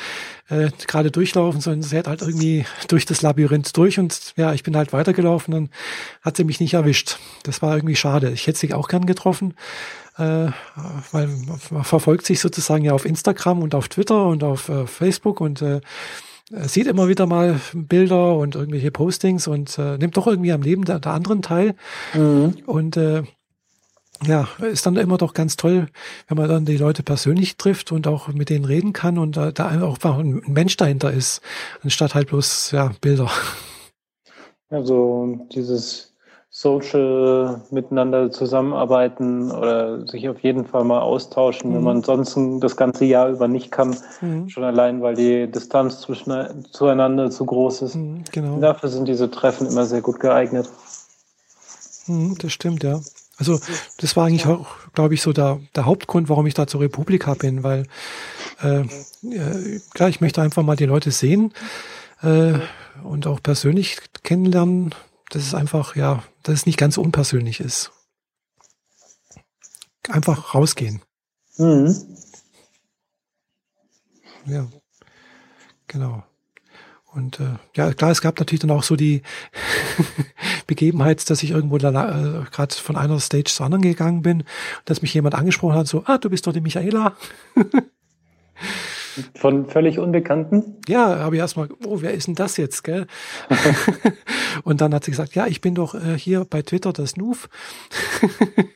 äh, 0.49 0.69
gerade 0.85 1.09
durchlaufen, 1.09 1.59
sondern 1.59 1.81
sie 1.81 1.97
hat 1.97 2.07
halt 2.07 2.21
irgendwie 2.21 2.65
durch 2.87 3.05
das 3.05 3.21
Labyrinth 3.21 3.75
durch 3.75 3.97
und 3.97 4.33
ja, 4.35 4.53
ich 4.53 4.63
bin 4.63 4.77
halt 4.77 4.93
weitergelaufen, 4.93 5.53
dann 5.53 5.69
hat 6.21 6.37
sie 6.37 6.43
mich 6.43 6.59
nicht 6.59 6.75
erwischt. 6.75 7.17
Das 7.43 7.61
war 7.61 7.75
irgendwie 7.75 7.95
schade. 7.95 8.31
Ich 8.31 8.45
hätte 8.45 8.59
sie 8.59 8.73
auch 8.73 8.87
gern 8.87 9.05
getroffen 9.05 9.55
äh, 10.17 10.47
weil 11.11 11.27
man 11.71 11.83
verfolgt 11.83 12.25
sich 12.25 12.39
sozusagen 12.39 12.83
ja 12.83 12.93
auf 12.93 13.05
Instagram 13.05 13.61
und 13.61 13.75
auf 13.75 13.87
Twitter 13.87 14.25
und 14.25 14.43
auf 14.43 14.69
äh, 14.69 14.87
Facebook 14.87 15.41
und 15.41 15.61
äh, 15.61 15.81
sieht 16.49 16.87
immer 16.87 17.07
wieder 17.07 17.25
mal 17.25 17.59
Bilder 17.73 18.37
und 18.37 18.55
irgendwelche 18.55 18.91
Postings 18.91 19.47
und 19.47 19.77
äh, 19.77 19.97
nimmt 19.97 20.15
doch 20.15 20.27
irgendwie 20.27 20.51
am 20.51 20.61
Leben 20.61 20.85
der, 20.85 20.99
der 20.99 21.11
anderen 21.11 21.41
teil. 21.41 21.75
Mhm. 22.13 22.57
Und 22.65 22.97
äh, 22.97 23.23
ja, 24.25 24.47
ist 24.61 24.85
dann 24.85 24.95
immer 24.95 25.17
doch 25.17 25.33
ganz 25.33 25.57
toll, 25.57 25.87
wenn 26.27 26.37
man 26.37 26.49
dann 26.49 26.65
die 26.65 26.77
Leute 26.77 27.03
persönlich 27.03 27.57
trifft 27.57 27.91
und 27.91 28.07
auch 28.07 28.29
mit 28.29 28.49
denen 28.49 28.65
reden 28.65 28.93
kann 28.93 29.17
und 29.17 29.37
äh, 29.37 29.53
da 29.53 29.81
auch 29.81 30.03
ein 30.03 30.41
Mensch 30.47 30.77
dahinter 30.77 31.11
ist, 31.11 31.41
anstatt 31.83 32.15
halt 32.15 32.29
bloß 32.29 32.71
ja, 32.71 32.91
Bilder. 33.01 33.29
Also 34.69 35.47
dieses 35.53 36.16
Social 36.59 37.61
miteinander 37.69 38.31
zusammenarbeiten 38.31 39.51
oder 39.51 40.07
sich 40.07 40.27
auf 40.27 40.39
jeden 40.39 40.65
Fall 40.65 40.85
mal 40.85 41.01
austauschen, 41.01 41.69
mhm. 41.69 41.75
wenn 41.75 41.83
man 41.83 41.95
ansonsten 41.97 42.59
das 42.59 42.75
ganze 42.75 43.05
Jahr 43.05 43.29
über 43.29 43.47
nicht 43.47 43.71
kann. 43.71 43.95
Mhm. 44.21 44.49
Schon 44.49 44.63
allein, 44.63 45.03
weil 45.03 45.13
die 45.13 45.45
Distanz 45.51 46.01
zwischen, 46.01 46.65
zueinander 46.71 47.29
zu 47.29 47.45
groß 47.45 47.83
ist. 47.83 47.95
Mhm, 47.95 48.23
genau. 48.31 48.59
Dafür 48.59 48.89
sind 48.89 49.07
diese 49.07 49.29
Treffen 49.29 49.67
immer 49.67 49.85
sehr 49.85 50.01
gut 50.01 50.19
geeignet. 50.19 50.67
Mhm, 52.07 52.35
das 52.39 52.53
stimmt, 52.53 52.83
ja. 52.83 53.01
Also 53.37 53.59
das 53.99 54.15
war 54.15 54.25
eigentlich 54.25 54.47
auch, 54.47 54.65
glaube 54.93 55.13
ich, 55.13 55.21
so 55.21 55.33
der, 55.33 55.59
der 55.75 55.85
Hauptgrund, 55.85 56.27
warum 56.27 56.47
ich 56.47 56.55
da 56.55 56.65
zur 56.65 56.81
Republika 56.81 57.35
bin, 57.35 57.61
weil 57.61 57.83
äh, 58.63 58.79
äh, 58.79 59.79
klar, 59.93 60.09
ich 60.09 60.21
möchte 60.21 60.41
einfach 60.41 60.63
mal 60.63 60.75
die 60.75 60.85
Leute 60.85 61.11
sehen 61.11 61.53
äh, 62.23 62.53
und 63.03 63.27
auch 63.27 63.43
persönlich 63.43 63.97
kennenlernen, 64.23 64.95
das 65.29 65.43
ist 65.43 65.53
einfach, 65.53 65.95
ja, 65.95 66.23
dass 66.43 66.55
es 66.55 66.65
nicht 66.65 66.77
ganz 66.77 66.95
so 66.95 67.01
unpersönlich 67.01 67.59
ist. 67.59 67.91
Einfach 70.09 70.55
rausgehen. 70.55 71.01
Mhm. 71.57 71.95
Ja, 74.45 74.67
genau. 75.87 76.23
Und 77.17 77.39
äh, 77.39 77.55
ja, 77.75 77.93
klar, 77.93 78.11
es 78.11 78.21
gab 78.21 78.39
natürlich 78.39 78.61
dann 78.61 78.71
auch 78.71 78.83
so 78.83 78.95
die 78.95 79.23
Begebenheit, 80.67 81.29
dass 81.29 81.41
ich 81.43 81.51
irgendwo 81.51 81.77
äh, 81.77 81.81
gerade 81.81 82.75
von 82.75 82.95
einer 82.95 83.19
Stage 83.19 83.45
zur 83.51 83.65
anderen 83.65 83.81
gegangen 83.81 84.21
bin, 84.21 84.43
dass 84.85 85.01
mich 85.01 85.13
jemand 85.13 85.35
angesprochen 85.35 85.75
hat, 85.75 85.87
so, 85.87 86.03
ah, 86.05 86.17
du 86.17 86.29
bist 86.29 86.47
doch 86.47 86.53
die 86.53 86.61
Michaela. 86.61 87.17
Von 89.35 89.67
völlig 89.67 89.99
Unbekannten? 89.99 90.77
Ja, 90.87 91.19
habe 91.19 91.35
ich 91.35 91.39
erstmal, 91.39 91.69
oh, 91.85 92.01
wer 92.01 92.13
ist 92.13 92.27
denn 92.27 92.35
das 92.35 92.57
jetzt, 92.57 92.83
gell? 92.83 93.07
und 94.63 94.81
dann 94.81 94.93
hat 94.93 95.03
sie 95.03 95.11
gesagt, 95.11 95.35
ja, 95.35 95.47
ich 95.47 95.61
bin 95.61 95.75
doch 95.75 95.95
äh, 95.95 96.17
hier 96.17 96.45
bei 96.45 96.61
Twitter 96.61 96.93
das 96.93 97.17
Noof. 97.17 97.49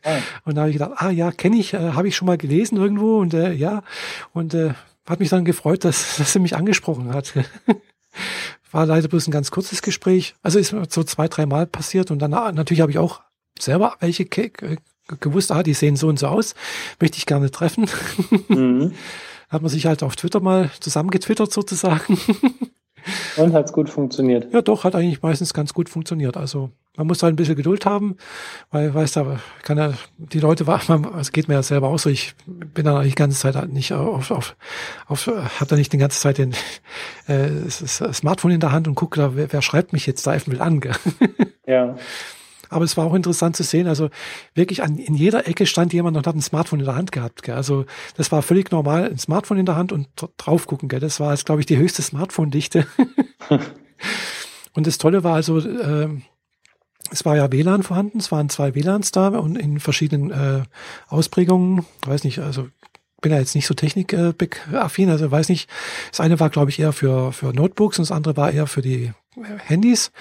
ah. 0.04 0.18
Und 0.46 0.56
da 0.56 0.62
habe 0.62 0.70
ich 0.72 0.78
gedacht, 0.78 0.94
ah 0.96 1.10
ja, 1.10 1.32
kenne 1.32 1.58
ich, 1.58 1.74
äh, 1.74 1.94
habe 1.94 2.08
ich 2.08 2.16
schon 2.16 2.26
mal 2.26 2.38
gelesen 2.38 2.78
irgendwo 2.78 3.20
und 3.20 3.34
äh, 3.34 3.54
ja, 3.54 3.84
und 4.34 4.54
äh, 4.54 4.74
hat 5.08 5.20
mich 5.20 5.30
dann 5.30 5.46
gefreut, 5.46 5.84
dass, 5.84 6.18
dass 6.18 6.34
sie 6.34 6.40
mich 6.40 6.56
angesprochen 6.56 7.14
hat. 7.14 7.34
War 8.72 8.86
leider 8.86 9.08
bloß 9.08 9.28
ein 9.28 9.32
ganz 9.32 9.52
kurzes 9.52 9.82
Gespräch. 9.82 10.36
Also 10.42 10.60
ist 10.60 10.76
so 10.90 11.04
zwei, 11.04 11.28
drei 11.28 11.46
Mal 11.46 11.66
passiert 11.68 12.12
und 12.12 12.20
dann 12.20 12.32
natürlich 12.32 12.82
habe 12.82 12.92
ich 12.92 12.98
auch 12.98 13.22
selber 13.60 13.96
welche 14.00 14.26
gewusst, 15.20 15.52
ah, 15.52 15.64
die 15.64 15.74
sehen 15.74 15.96
so 15.96 16.08
und 16.08 16.20
so 16.20 16.28
aus, 16.28 16.56
möchte 17.00 17.18
ich 17.18 17.26
gerne 17.26 17.52
treffen. 17.52 17.90
Mhm. 18.48 18.94
Hat 19.52 19.62
man 19.62 19.70
sich 19.70 19.86
halt 19.86 20.02
auf 20.02 20.16
Twitter 20.16 20.40
mal 20.40 20.72
zusammengetwittert 20.80 21.52
sozusagen. 21.52 22.18
Und 23.38 23.54
hat 23.54 23.66
es 23.66 23.74
gut 23.74 23.90
funktioniert? 23.90 24.54
Ja, 24.54 24.62
doch, 24.62 24.84
hat 24.84 24.96
eigentlich 24.96 25.22
meistens 25.22 25.54
ganz 25.54 25.74
gut 25.74 25.90
funktioniert. 25.90 26.38
Also 26.38 26.70
man 26.96 27.08
muss 27.08 27.24
halt 27.24 27.34
ein 27.34 27.36
bisschen 27.36 27.56
Geduld 27.56 27.86
haben, 27.86 28.16
weil, 28.70 28.94
weißt 28.94 29.16
du, 29.16 29.40
kann 29.64 29.78
ja, 29.78 29.94
die 30.18 30.40
Leute, 30.40 30.68
also 30.68 31.32
geht 31.32 31.48
mir 31.48 31.56
ja 31.56 31.64
selber 31.64 31.88
auch 31.88 31.98
so, 31.98 32.10
ich 32.10 32.36
bin 32.46 32.86
dann 32.86 33.04
die 33.04 33.16
ganze 33.16 33.40
Zeit 33.40 33.56
halt 33.56 33.74
nicht 33.74 33.94
auf, 33.94 34.30
auf, 34.32 34.56
auf 35.08 35.28
habe 35.28 35.66
da 35.68 35.76
nicht 35.76 35.94
die 35.94 35.98
ganze 35.98 36.20
Zeit 36.20 36.38
den 36.38 36.54
äh, 37.28 37.50
das 37.66 38.04
Smartphone 38.14 38.52
in 38.52 38.60
der 38.60 38.72
Hand 38.72 38.88
und 38.88 38.96
gucke 38.96 39.20
da, 39.20 39.36
wer, 39.36 39.52
wer 39.52 39.62
schreibt 39.62 39.94
mich 39.94 40.06
jetzt 40.06 40.28
da 40.28 40.32
einfach 40.32 40.52
will 40.52 40.62
an. 40.62 40.80
Gell? 40.80 40.96
Ja. 41.66 41.96
Aber 42.72 42.86
es 42.86 42.96
war 42.96 43.06
auch 43.06 43.14
interessant 43.14 43.58
zu 43.58 43.64
sehen. 43.64 43.86
Also 43.86 44.10
wirklich 44.56 44.82
an, 44.82 44.98
in 44.98 45.14
jeder 45.14 45.46
Ecke 45.46 45.66
stand 45.66 45.92
jemand 45.92 46.16
und 46.16 46.26
hat 46.26 46.36
ein 46.36 46.42
Smartphone 46.42 46.80
in 46.80 46.86
der 46.86 46.96
Hand 46.96 47.12
gehabt. 47.12 47.44
Gell? 47.44 47.56
Also 47.56 47.86
das 48.16 48.32
war 48.32 48.42
völlig 48.42 48.72
normal, 48.72 49.10
ein 49.10 49.18
Smartphone 49.18 49.58
in 49.58 49.66
der 49.66 49.76
Hand 49.76 49.92
und 49.92 50.08
drauf 50.38 50.68
gucken. 50.68 50.88
Gell? 50.88 51.02
Das 51.02 51.20
war, 51.20 51.36
glaube 51.36 51.60
ich, 51.60 51.66
die 51.66 51.78
höchste 51.78 52.02
Smartphone-Dichte. 52.02 52.88
und 54.74 54.88
das 54.88 54.98
Tolle 54.98 55.26
war 55.26 55.36
also, 55.36 55.60
äh, 55.60 56.08
es 57.12 57.26
war 57.26 57.36
ja 57.36 57.52
WLAN 57.52 57.84
vorhanden, 57.84 58.20
es 58.20 58.32
waren 58.32 58.48
zwei 58.48 58.74
WLANs 58.74 59.12
da 59.12 59.28
und 59.28 59.58
in 59.58 59.82
verschiedenen 59.82 60.32
äh, 60.32 60.64
Ausprägungen, 61.10 61.86
weiß 62.06 62.24
nicht, 62.24 62.40
also 62.40 62.70
bin 63.20 63.34
ja 63.34 63.38
jetzt 63.38 63.54
nicht 63.54 63.68
so 63.68 63.74
technikaffin, 63.74 65.10
also 65.10 65.30
weiß 65.30 65.50
nicht, 65.50 65.70
das 66.10 66.22
eine 66.22 66.40
war, 66.40 66.50
glaube 66.50 66.72
ich, 66.72 66.80
eher 66.80 66.94
für, 66.94 67.34
für 67.34 67.54
Notebooks 67.54 68.00
und 68.00 68.04
das 68.04 68.16
andere 68.16 68.38
war 68.38 68.52
eher 68.52 68.66
für 68.66 68.82
die 68.82 69.12
Handys 69.66 70.12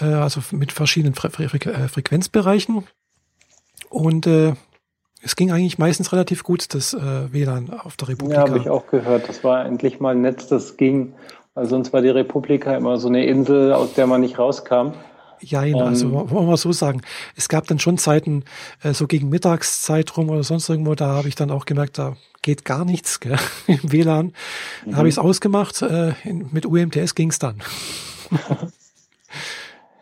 äh, 0.00 0.04
also 0.04 0.40
mit 0.52 0.72
verschiedenen 0.72 1.14
Fre 1.14 1.30
Fre 1.30 1.44
äh, 1.44 1.88
Frequenzbereichen. 1.88 2.84
Und 3.90 4.26
äh, 4.26 4.54
es 5.22 5.36
ging 5.36 5.52
eigentlich 5.52 5.78
meistens 5.78 6.12
relativ 6.12 6.42
gut, 6.42 6.74
das 6.74 6.94
äh, 6.94 7.32
WLAN 7.32 7.70
auf 7.70 7.96
der 7.96 8.08
Republika. 8.08 8.42
Ja, 8.42 8.48
habe 8.48 8.58
ich 8.58 8.68
auch 8.68 8.86
gehört. 8.88 9.28
Das 9.28 9.44
war 9.44 9.64
endlich 9.64 10.00
mal 10.00 10.14
ein 10.14 10.22
Netz, 10.22 10.48
das 10.48 10.76
ging. 10.76 11.14
Weil 11.54 11.66
sonst 11.66 11.92
war 11.92 12.00
die 12.00 12.08
Republika 12.08 12.74
immer 12.74 12.96
so 12.96 13.08
eine 13.08 13.26
Insel, 13.26 13.72
aus 13.72 13.94
der 13.94 14.06
man 14.06 14.22
nicht 14.22 14.38
rauskam. 14.38 14.92
Ja, 15.40 15.60
also 15.60 16.06
ähm, 16.06 16.30
wollen 16.30 16.48
wir 16.48 16.56
so 16.56 16.72
sagen. 16.72 17.02
Es 17.36 17.48
gab 17.48 17.66
dann 17.66 17.78
schon 17.78 17.98
Zeiten, 17.98 18.44
äh, 18.82 18.94
so 18.94 19.06
gegen 19.06 19.28
Mittagszeit 19.28 20.16
rum 20.16 20.30
oder 20.30 20.44
sonst 20.44 20.68
irgendwo, 20.68 20.94
da 20.94 21.08
habe 21.08 21.28
ich 21.28 21.34
dann 21.34 21.50
auch 21.50 21.66
gemerkt, 21.66 21.98
da 21.98 22.16
geht 22.42 22.64
gar 22.64 22.84
nichts 22.84 23.20
gell, 23.20 23.36
im 23.66 23.92
WLAN. 23.92 24.32
Da 24.84 24.90
mhm. 24.90 24.96
habe 24.96 25.08
ich 25.08 25.14
es 25.14 25.18
ausgemacht, 25.18 25.82
äh, 25.82 26.12
in, 26.24 26.48
mit 26.52 26.64
UMTS 26.64 27.14
ging 27.14 27.30
es 27.30 27.38
dann. 27.38 27.56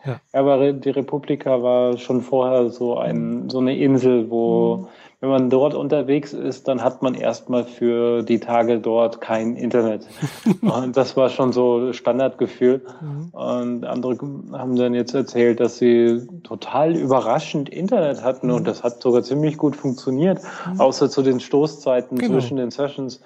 Ja. 0.05 0.19
Aber 0.33 0.73
die 0.73 0.89
Republika 0.89 1.61
war 1.61 1.97
schon 1.97 2.21
vorher 2.21 2.69
so 2.69 2.97
ein, 2.97 3.49
so 3.49 3.59
eine 3.59 3.77
Insel, 3.77 4.29
wo, 4.31 4.77
mhm. 4.77 4.87
wenn 5.19 5.29
man 5.29 5.49
dort 5.49 5.75
unterwegs 5.75 6.33
ist, 6.33 6.67
dann 6.67 6.83
hat 6.83 7.01
man 7.03 7.13
erstmal 7.13 7.65
für 7.65 8.23
die 8.23 8.39
Tage 8.39 8.79
dort 8.79 9.21
kein 9.21 9.55
Internet. 9.55 10.07
und 10.61 10.97
das 10.97 11.15
war 11.15 11.29
schon 11.29 11.53
so 11.53 11.93
Standardgefühl. 11.93 12.81
Mhm. 13.01 13.29
Und 13.31 13.85
andere 13.85 14.17
haben 14.53 14.75
dann 14.75 14.95
jetzt 14.95 15.13
erzählt, 15.13 15.59
dass 15.59 15.77
sie 15.77 16.27
total 16.43 16.95
überraschend 16.95 17.69
Internet 17.69 18.23
hatten 18.23 18.47
mhm. 18.47 18.55
und 18.55 18.67
das 18.67 18.83
hat 18.83 19.01
sogar 19.01 19.23
ziemlich 19.23 19.57
gut 19.57 19.75
funktioniert, 19.75 20.39
mhm. 20.73 20.81
außer 20.81 21.09
zu 21.09 21.21
den 21.21 21.39
Stoßzeiten 21.39 22.17
genau. 22.17 22.33
zwischen 22.33 22.57
den 22.57 22.71
Sessions 22.71 23.21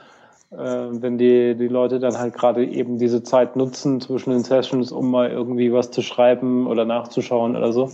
wenn 0.57 1.17
die, 1.17 1.55
die 1.55 1.67
Leute 1.67 1.99
dann 1.99 2.17
halt 2.17 2.33
gerade 2.33 2.65
eben 2.65 2.97
diese 2.97 3.23
Zeit 3.23 3.55
nutzen 3.55 4.01
zwischen 4.01 4.31
den 4.31 4.43
Sessions, 4.43 4.91
um 4.91 5.11
mal 5.11 5.29
irgendwie 5.29 5.71
was 5.73 5.91
zu 5.91 6.01
schreiben 6.01 6.67
oder 6.67 6.85
nachzuschauen 6.85 7.55
oder 7.55 7.73
so. 7.73 7.91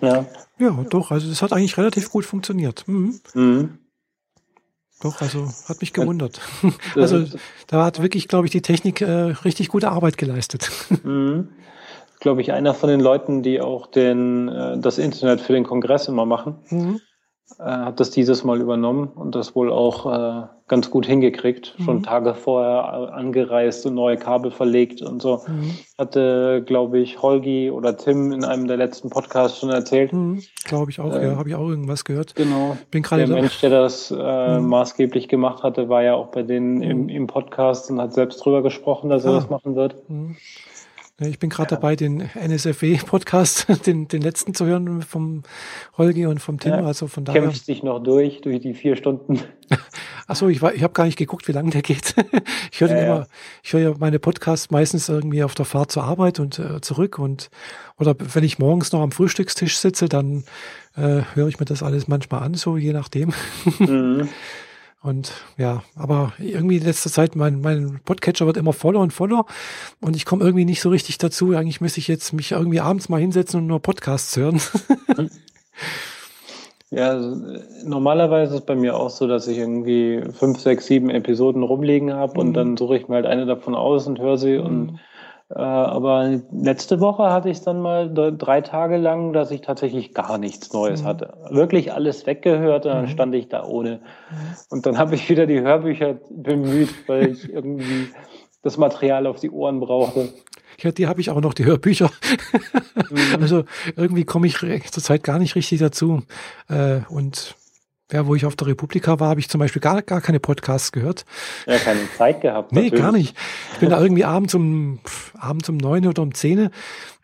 Ja. 0.00 0.24
Ja, 0.58 0.84
doch, 0.90 1.10
also 1.10 1.28
das 1.28 1.42
hat 1.42 1.52
eigentlich 1.52 1.76
relativ 1.76 2.10
gut 2.10 2.24
funktioniert. 2.24 2.86
Mhm. 2.86 3.20
Mhm. 3.34 3.78
Doch, 5.00 5.20
also 5.20 5.48
hat 5.68 5.80
mich 5.80 5.92
gewundert. 5.92 6.40
Also 6.96 7.24
da 7.68 7.84
hat 7.84 8.02
wirklich, 8.02 8.26
glaube 8.26 8.46
ich, 8.46 8.50
die 8.50 8.62
Technik 8.62 9.00
äh, 9.00 9.34
richtig 9.44 9.68
gute 9.68 9.90
Arbeit 9.90 10.18
geleistet. 10.18 10.70
Mhm. 11.04 11.50
Glaube 12.20 12.40
ich, 12.40 12.52
einer 12.52 12.74
von 12.74 12.88
den 12.88 12.98
Leuten, 12.98 13.44
die 13.44 13.60
auch 13.60 13.86
den, 13.86 14.48
äh, 14.48 14.76
das 14.78 14.98
Internet 14.98 15.40
für 15.40 15.52
den 15.52 15.62
Kongress 15.62 16.08
immer 16.08 16.26
machen. 16.26 16.56
Mhm 16.68 17.00
äh, 17.58 17.62
hat 17.62 18.00
das 18.00 18.10
dieses 18.10 18.44
Mal 18.44 18.60
übernommen 18.60 19.08
und 19.14 19.34
das 19.34 19.54
wohl 19.54 19.72
auch 19.72 20.06
äh, 20.06 20.46
ganz 20.68 20.90
gut 20.90 21.06
hingekriegt. 21.06 21.74
Mhm. 21.78 21.84
Schon 21.84 22.02
Tage 22.02 22.34
vorher 22.34 23.12
angereist 23.14 23.86
und 23.86 23.94
neue 23.94 24.16
Kabel 24.16 24.50
verlegt 24.50 25.02
und 25.02 25.22
so. 25.22 25.42
Mhm. 25.46 25.74
Hatte, 25.96 26.62
glaube 26.66 26.98
ich, 26.98 27.22
Holgi 27.22 27.70
oder 27.70 27.96
Tim 27.96 28.32
in 28.32 28.44
einem 28.44 28.68
der 28.68 28.76
letzten 28.76 29.10
Podcasts 29.10 29.58
schon 29.58 29.70
erzählt. 29.70 30.12
Mhm. 30.12 30.42
Glaube 30.64 30.90
ich 30.90 31.00
auch, 31.00 31.12
äh, 31.12 31.26
ja, 31.26 31.36
habe 31.36 31.48
ich 31.48 31.54
auch 31.54 31.68
irgendwas 31.68 32.04
gehört. 32.04 32.34
Genau. 32.34 32.76
Bin 32.90 33.02
gerade 33.02 33.26
der 33.26 33.34
da. 33.34 33.40
Mensch, 33.40 33.60
der 33.60 33.70
das 33.70 34.10
äh, 34.10 34.58
mhm. 34.58 34.68
maßgeblich 34.68 35.28
gemacht 35.28 35.62
hatte, 35.62 35.88
war 35.88 36.02
ja 36.02 36.14
auch 36.14 36.28
bei 36.28 36.42
denen 36.42 36.82
im, 36.82 37.04
mhm. 37.04 37.08
im 37.08 37.26
Podcast 37.26 37.90
und 37.90 38.00
hat 38.00 38.12
selbst 38.12 38.44
drüber 38.44 38.62
gesprochen, 38.62 39.08
dass 39.08 39.24
er 39.24 39.32
ah. 39.32 39.34
das 39.36 39.50
machen 39.50 39.74
wird. 39.74 39.96
Ich 41.20 41.40
bin 41.40 41.50
gerade 41.50 41.72
ja. 41.72 41.76
dabei, 41.76 41.96
den 41.96 42.20
NSFW-Podcast, 42.20 43.66
den, 43.86 44.06
den 44.06 44.22
letzten 44.22 44.54
zu 44.54 44.66
hören 44.66 45.02
vom 45.02 45.42
Holgi 45.96 46.26
und 46.26 46.38
vom 46.38 46.60
Tim. 46.60 46.70
Ja, 46.70 46.84
also 46.84 47.08
von 47.08 47.24
daher. 47.24 47.42
Kämpft 47.42 47.64
sich 47.64 47.82
noch 47.82 48.00
durch, 48.00 48.40
durch 48.40 48.60
die 48.60 48.72
vier 48.72 48.94
Stunden. 48.94 49.40
Achso, 50.28 50.46
ich, 50.46 50.62
war, 50.62 50.74
ich 50.74 50.84
habe 50.84 50.92
gar 50.92 51.06
nicht 51.06 51.18
geguckt, 51.18 51.48
wie 51.48 51.52
lange 51.52 51.70
der 51.70 51.82
geht. 51.82 52.14
ich 52.72 52.80
höre 52.80 52.90
ja, 52.90 53.02
immer, 53.02 53.26
ich 53.64 53.72
höre 53.72 53.80
ja 53.80 53.94
meine 53.98 54.20
Podcasts 54.20 54.70
meistens 54.70 55.08
irgendwie 55.08 55.42
auf 55.42 55.56
der 55.56 55.64
Fahrt 55.64 55.90
zur 55.90 56.04
Arbeit 56.04 56.38
und 56.38 56.60
äh, 56.60 56.80
zurück 56.82 57.18
und 57.18 57.50
oder 57.98 58.14
wenn 58.18 58.44
ich 58.44 58.60
morgens 58.60 58.92
noch 58.92 59.00
am 59.00 59.10
Frühstückstisch 59.10 59.76
sitze, 59.76 60.08
dann 60.08 60.44
äh, 60.96 61.22
höre 61.34 61.48
ich 61.48 61.58
mir 61.58 61.66
das 61.66 61.82
alles 61.82 62.06
manchmal 62.06 62.44
an, 62.44 62.54
so 62.54 62.76
je 62.76 62.92
nachdem. 62.92 63.32
Mhm. 63.80 64.28
Und 65.00 65.32
ja, 65.56 65.82
aber 65.94 66.32
irgendwie 66.38 66.78
in 66.78 66.84
letzter 66.84 67.10
Zeit, 67.10 67.36
mein, 67.36 67.60
mein 67.60 68.00
Podcatcher 68.04 68.46
wird 68.46 68.56
immer 68.56 68.72
voller 68.72 68.98
und 68.98 69.12
voller 69.12 69.46
und 70.00 70.16
ich 70.16 70.24
komme 70.24 70.42
irgendwie 70.42 70.64
nicht 70.64 70.80
so 70.80 70.88
richtig 70.88 71.18
dazu. 71.18 71.54
Eigentlich 71.54 71.80
müsste 71.80 72.00
ich 72.00 72.08
jetzt 72.08 72.32
mich 72.32 72.50
irgendwie 72.52 72.80
abends 72.80 73.08
mal 73.08 73.20
hinsetzen 73.20 73.60
und 73.60 73.68
nur 73.68 73.80
Podcasts 73.80 74.36
hören. 74.36 74.60
ja, 76.90 77.10
also, 77.10 77.36
normalerweise 77.84 78.54
ist 78.54 78.60
es 78.60 78.66
bei 78.66 78.74
mir 78.74 78.96
auch 78.96 79.10
so, 79.10 79.28
dass 79.28 79.46
ich 79.46 79.58
irgendwie 79.58 80.20
fünf, 80.32 80.58
sechs, 80.58 80.86
sieben 80.86 81.10
Episoden 81.10 81.62
rumliegen 81.62 82.12
habe 82.14 82.32
mhm. 82.32 82.40
und 82.40 82.54
dann 82.54 82.76
suche 82.76 82.96
ich 82.96 83.06
mir 83.06 83.16
halt 83.16 83.26
eine 83.26 83.46
davon 83.46 83.76
aus 83.76 84.08
und 84.08 84.18
höre 84.18 84.36
sie 84.36 84.58
mhm. 84.58 84.66
und 84.66 85.00
aber 85.54 86.40
letzte 86.52 87.00
Woche 87.00 87.30
hatte 87.30 87.48
ich 87.48 87.58
es 87.58 87.64
dann 87.64 87.80
mal 87.80 88.12
drei 88.12 88.60
Tage 88.60 88.98
lang, 88.98 89.32
dass 89.32 89.50
ich 89.50 89.62
tatsächlich 89.62 90.12
gar 90.12 90.36
nichts 90.36 90.72
Neues 90.72 91.02
mhm. 91.02 91.06
hatte. 91.06 91.34
Wirklich 91.50 91.92
alles 91.92 92.26
weggehört 92.26 92.84
und 92.84 92.92
dann 92.92 93.04
mhm. 93.04 93.08
stand 93.08 93.34
ich 93.34 93.48
da 93.48 93.64
ohne. 93.64 93.96
Mhm. 93.96 94.36
Und 94.70 94.86
dann 94.86 94.98
habe 94.98 95.14
ich 95.14 95.28
wieder 95.30 95.46
die 95.46 95.60
Hörbücher 95.60 96.18
bemüht, 96.30 96.90
weil 97.08 97.30
ich 97.30 97.50
irgendwie 97.50 98.08
das 98.62 98.76
Material 98.76 99.26
auf 99.26 99.40
die 99.40 99.50
Ohren 99.50 99.80
brauchte. 99.80 100.28
Ja, 100.80 100.92
die 100.92 101.06
habe 101.06 101.20
ich 101.20 101.30
auch 101.30 101.40
noch, 101.40 101.54
die 101.54 101.64
Hörbücher. 101.64 102.10
Also 103.40 103.64
irgendwie 103.96 104.24
komme 104.24 104.48
ich 104.48 104.58
zurzeit 104.90 105.22
gar 105.22 105.38
nicht 105.38 105.54
richtig 105.54 105.78
dazu. 105.78 106.24
Äh, 106.68 107.00
und 107.08 107.54
ja, 108.10 108.26
wo 108.26 108.34
ich 108.34 108.46
auf 108.46 108.56
der 108.56 108.68
Republika 108.68 109.20
war, 109.20 109.28
habe 109.28 109.40
ich 109.40 109.48
zum 109.48 109.58
Beispiel 109.58 109.80
gar, 109.80 110.00
gar 110.02 110.20
keine 110.20 110.40
Podcasts 110.40 110.92
gehört. 110.92 111.24
Ja, 111.66 111.78
keine 111.78 112.00
Zeit 112.16 112.40
gehabt. 112.40 112.72
nee, 112.72 112.84
natürlich. 112.84 113.02
gar 113.02 113.12
nicht. 113.12 113.36
Ich 113.74 113.78
bin 113.78 113.90
da 113.90 114.00
irgendwie 114.00 114.24
abends 114.24 114.54
um, 114.54 115.00
abends 115.38 115.68
um 115.68 115.76
neun 115.76 116.06
oder 116.06 116.22
um 116.22 116.34
zehn 116.34 116.70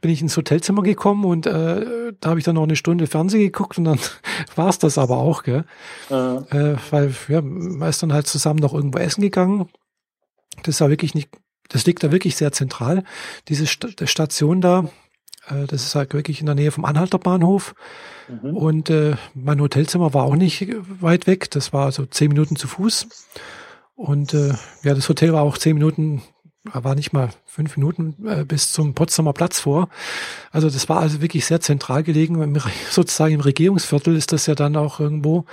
bin 0.05 0.11
ich 0.11 0.20
ins 0.20 0.37
Hotelzimmer 0.37 0.82
gekommen 0.82 1.24
und 1.24 1.47
äh, 1.47 2.12
da 2.20 2.28
habe 2.28 2.39
ich 2.39 2.45
dann 2.45 2.57
noch 2.57 2.64
eine 2.64 2.76
Stunde 2.76 3.07
Fernsehen 3.07 3.41
geguckt 3.41 3.78
und 3.78 3.85
dann 3.85 3.99
war 4.55 4.68
es 4.68 4.78
das 4.78 4.99
aber 4.99 5.16
auch, 5.16 5.45
gell? 5.45 5.64
Ja. 6.11 6.43
Äh, 6.51 6.76
weil 6.91 7.14
ja, 7.28 7.41
man 7.41 7.89
ist 7.89 8.03
dann 8.03 8.12
halt 8.12 8.26
zusammen 8.26 8.59
noch 8.59 8.74
irgendwo 8.74 8.99
essen 8.99 9.22
gegangen. 9.22 9.70
Das 10.62 10.78
war 10.82 10.91
wirklich 10.91 11.14
nicht, 11.14 11.30
das 11.70 11.87
liegt 11.87 12.05
da 12.05 12.12
wirklich 12.12 12.37
sehr 12.37 12.53
zentral. 12.53 13.03
Diese 13.49 13.66
St 13.66 13.97
Station 14.05 14.61
da, 14.61 14.91
äh, 15.49 15.66
das 15.66 15.84
ist 15.84 15.95
halt 15.95 16.14
wirklich 16.14 16.40
in 16.40 16.47
der 16.47 16.55
Nähe 16.55 16.70
vom 16.70 16.84
Anhalter 16.84 17.18
Bahnhof. 17.18 17.74
Mhm. 18.28 18.57
Und 18.57 18.90
äh, 18.90 19.16
mein 19.34 19.61
Hotelzimmer 19.61 20.14
war 20.14 20.24
auch 20.24 20.36
nicht 20.36 20.66
weit 21.01 21.26
weg. 21.26 21.51
Das 21.51 21.72
war 21.72 21.92
so 21.92 22.07
zehn 22.07 22.28
Minuten 22.28 22.57
zu 22.57 22.68
Fuß. 22.68 23.09
Und 23.97 24.34
äh, 24.34 24.55
ja, 24.82 24.95
das 24.95 25.09
Hotel 25.09 25.32
war 25.32 25.42
auch 25.42 25.59
zehn 25.59 25.74
Minuten, 25.74 26.22
war 26.64 26.95
nicht 26.95 27.12
mal 27.12 27.30
fünf 27.45 27.76
Minuten 27.76 28.16
äh, 28.26 28.45
bis 28.45 28.72
zum 28.72 28.95
Potsdamer 28.95 29.32
Platz 29.32 29.61
vor. 29.61 29.88
Also 30.51 30.68
das 30.68 30.88
war 30.88 31.01
also 31.01 31.20
wirklich 31.20 31.45
sehr 31.47 31.61
zentral 31.61 32.03
gelegen. 32.03 32.61
Sozusagen 32.90 33.34
im 33.34 33.40
Regierungsviertel 33.40 34.16
ist 34.16 34.32
das 34.32 34.47
ja 34.47 34.55
dann 34.55 34.76
auch 34.76 35.01
irgendwo. 35.01 35.45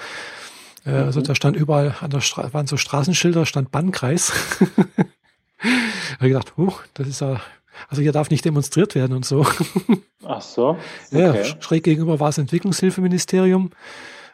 Äh, 0.86 0.92
also 0.92 1.20
mhm. 1.20 1.26
da 1.26 1.36
stand 1.36 1.58
überall 1.58 1.96
an 2.00 2.10
der 2.10 2.22
Straße, 2.22 2.54
waren 2.54 2.68
so 2.68 2.78
Straßenschilder, 2.78 3.46
stand 3.46 3.72
Bannkreis. 3.72 4.32
da 4.60 5.66
habe 6.16 6.28
ich 6.28 6.34
gedacht, 6.34 6.54
huh, 6.58 6.74
das 6.94 7.08
ist 7.08 7.22
ja 7.22 7.42
also 7.88 8.02
hier 8.02 8.12
darf 8.12 8.30
nicht 8.30 8.46
demonstriert 8.46 8.96
werden 8.96 9.16
und 9.16 9.26
so. 9.26 9.46
Ach 10.26 10.42
so. 10.42 10.78
Okay. 11.12 11.22
Ja, 11.22 11.44
schräg 11.62 11.84
gegenüber 11.84 12.20
war 12.20 12.30
das 12.30 12.38
Entwicklungshilfeministerium. 12.38 13.72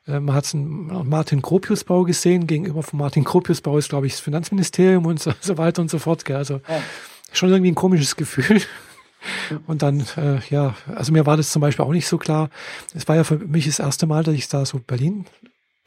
Äh, 0.08 0.20
man 0.20 0.36
hat 0.36 0.54
einen 0.54 1.08
Martin 1.08 1.42
Gropius-Bau 1.42 2.04
gesehen. 2.04 2.48
Gegenüber 2.48 2.84
vom 2.84 3.00
Martin 3.00 3.24
Gropius-Bau 3.24 3.78
ist, 3.78 3.90
glaube 3.90 4.08
ich, 4.08 4.14
das 4.14 4.22
Finanzministerium 4.22 5.06
und 5.06 5.20
so, 5.20 5.32
so 5.40 5.58
weiter 5.58 5.82
und 5.82 5.90
so 5.90 6.00
fort. 6.00 6.26
Gell. 6.26 6.38
Also 6.38 6.56
ja. 6.68 6.82
schon 7.32 7.50
irgendwie 7.50 7.72
ein 7.72 7.76
komisches 7.76 8.16
Gefühl. 8.16 8.62
Und 9.66 9.82
dann, 9.82 10.06
äh, 10.16 10.40
ja, 10.50 10.76
also 10.96 11.12
mir 11.12 11.26
war 11.26 11.38
das 11.38 11.52
zum 11.52 11.62
Beispiel 11.62 11.84
auch 11.84 11.92
nicht 11.92 12.08
so 12.08 12.18
klar. 12.18 12.50
Es 12.94 13.08
war 13.08 13.16
ja 13.16 13.24
für 13.24 13.38
mich 13.38 13.66
das 13.66 13.80
erste 13.80 14.06
Mal, 14.06 14.24
dass 14.24 14.36
ich 14.36 14.48
da 14.48 14.66
so 14.66 14.80
Berlin 14.80 15.26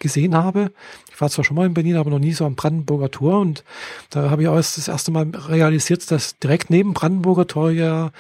gesehen 0.00 0.34
habe. 0.34 0.72
Ich 1.12 1.20
war 1.20 1.30
zwar 1.30 1.44
schon 1.44 1.56
mal 1.56 1.66
in 1.66 1.74
Berlin, 1.74 1.96
aber 1.96 2.10
noch 2.10 2.18
nie 2.18 2.32
so 2.32 2.44
am 2.44 2.56
Brandenburger 2.56 3.10
Tor 3.10 3.38
und 3.38 3.62
da 4.10 4.30
habe 4.30 4.42
ich 4.42 4.48
auch 4.48 4.56
das 4.56 4.88
erste 4.88 5.12
Mal 5.12 5.30
realisiert, 5.30 6.10
dass 6.10 6.38
direkt 6.38 6.70
neben 6.70 6.94
Brandenburger 6.94 7.46
Tor 7.46 7.70
ja 7.70 8.10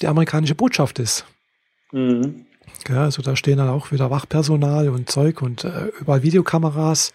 die 0.00 0.06
amerikanische 0.06 0.54
Botschaft 0.54 0.98
ist. 0.98 1.24
Mhm. 1.90 2.46
Ja, 2.88 3.04
also 3.04 3.22
da 3.22 3.36
stehen 3.36 3.58
dann 3.58 3.68
auch 3.68 3.92
wieder 3.92 4.10
Wachpersonal 4.10 4.88
und 4.88 5.10
Zeug 5.10 5.42
und 5.42 5.64
äh, 5.64 5.88
überall 6.00 6.22
Videokameras. 6.22 7.12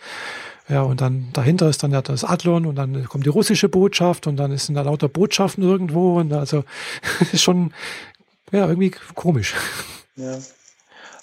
Ja, 0.67 0.81
und 0.81 1.01
dann 1.01 1.27
dahinter 1.33 1.69
ist 1.69 1.83
dann 1.83 1.91
ja 1.91 2.01
das 2.01 2.23
Adlon 2.23 2.65
und 2.65 2.75
dann 2.75 3.05
kommt 3.05 3.25
die 3.25 3.29
russische 3.29 3.69
Botschaft 3.69 4.25
und 4.25 4.37
dann 4.37 4.55
sind 4.57 4.75
da 4.75 4.81
lauter 4.81 5.07
Botschaften 5.07 5.63
irgendwo 5.63 6.19
und 6.19 6.33
also 6.33 6.63
ist 7.31 7.43
schon 7.43 7.71
ja 8.51 8.67
irgendwie 8.67 8.91
komisch. 9.13 9.53
Ja. 10.15 10.37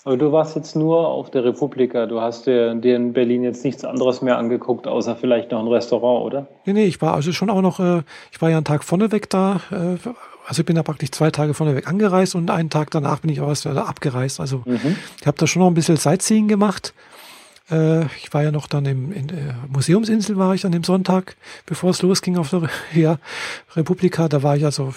Aber 0.04 0.16
du 0.16 0.32
warst 0.32 0.56
jetzt 0.56 0.74
nur 0.74 1.06
auf 1.06 1.30
der 1.30 1.44
Republika. 1.44 2.06
Du 2.06 2.20
hast 2.20 2.46
dir, 2.46 2.74
dir 2.74 2.96
in 2.96 3.12
Berlin 3.12 3.44
jetzt 3.44 3.64
nichts 3.64 3.84
anderes 3.84 4.20
mehr 4.20 4.36
angeguckt, 4.36 4.88
außer 4.88 5.14
vielleicht 5.14 5.52
noch 5.52 5.60
ein 5.60 5.68
Restaurant, 5.68 6.24
oder? 6.24 6.48
Nee, 6.64 6.72
nee, 6.72 6.84
ich 6.86 7.00
war 7.00 7.14
also 7.14 7.32
schon 7.32 7.50
auch 7.50 7.62
noch, 7.62 7.78
äh, 7.78 8.02
ich 8.32 8.42
war 8.42 8.50
ja 8.50 8.56
einen 8.56 8.64
Tag 8.64 8.82
vorneweg 8.82 9.30
da, 9.30 9.60
äh, 9.70 9.96
also 10.46 10.62
ich 10.62 10.66
bin 10.66 10.74
da 10.74 10.82
praktisch 10.82 11.12
zwei 11.12 11.30
Tage 11.30 11.54
vorneweg 11.54 11.86
angereist 11.86 12.34
und 12.34 12.50
einen 12.50 12.68
Tag 12.68 12.90
danach 12.90 13.20
bin 13.20 13.30
ich 13.30 13.40
auch 13.40 13.48
erst 13.48 13.64
wieder 13.64 13.88
abgereist. 13.88 14.40
Also 14.40 14.62
mhm. 14.64 14.96
ich 15.20 15.26
habe 15.26 15.38
da 15.38 15.46
schon 15.46 15.60
noch 15.60 15.68
ein 15.68 15.74
bisschen 15.74 15.96
Sightseeing 15.96 16.48
gemacht. 16.48 16.94
Äh, 17.70 18.06
ich 18.16 18.32
war 18.32 18.42
ja 18.42 18.50
noch 18.50 18.66
dann 18.66 18.84
im, 18.86 19.12
in 19.12 19.28
der 19.28 19.54
Museumsinsel 19.68 20.36
war 20.36 20.54
ich 20.54 20.66
an 20.66 20.72
dem 20.72 20.82
Sonntag, 20.82 21.36
bevor 21.64 21.90
es 21.90 22.02
losging 22.02 22.38
auf 22.38 22.50
der 22.50 22.68
ja, 22.94 23.18
Republika. 23.76 24.28
Da 24.28 24.42
war 24.42 24.56
ich 24.56 24.64
also, 24.64 24.94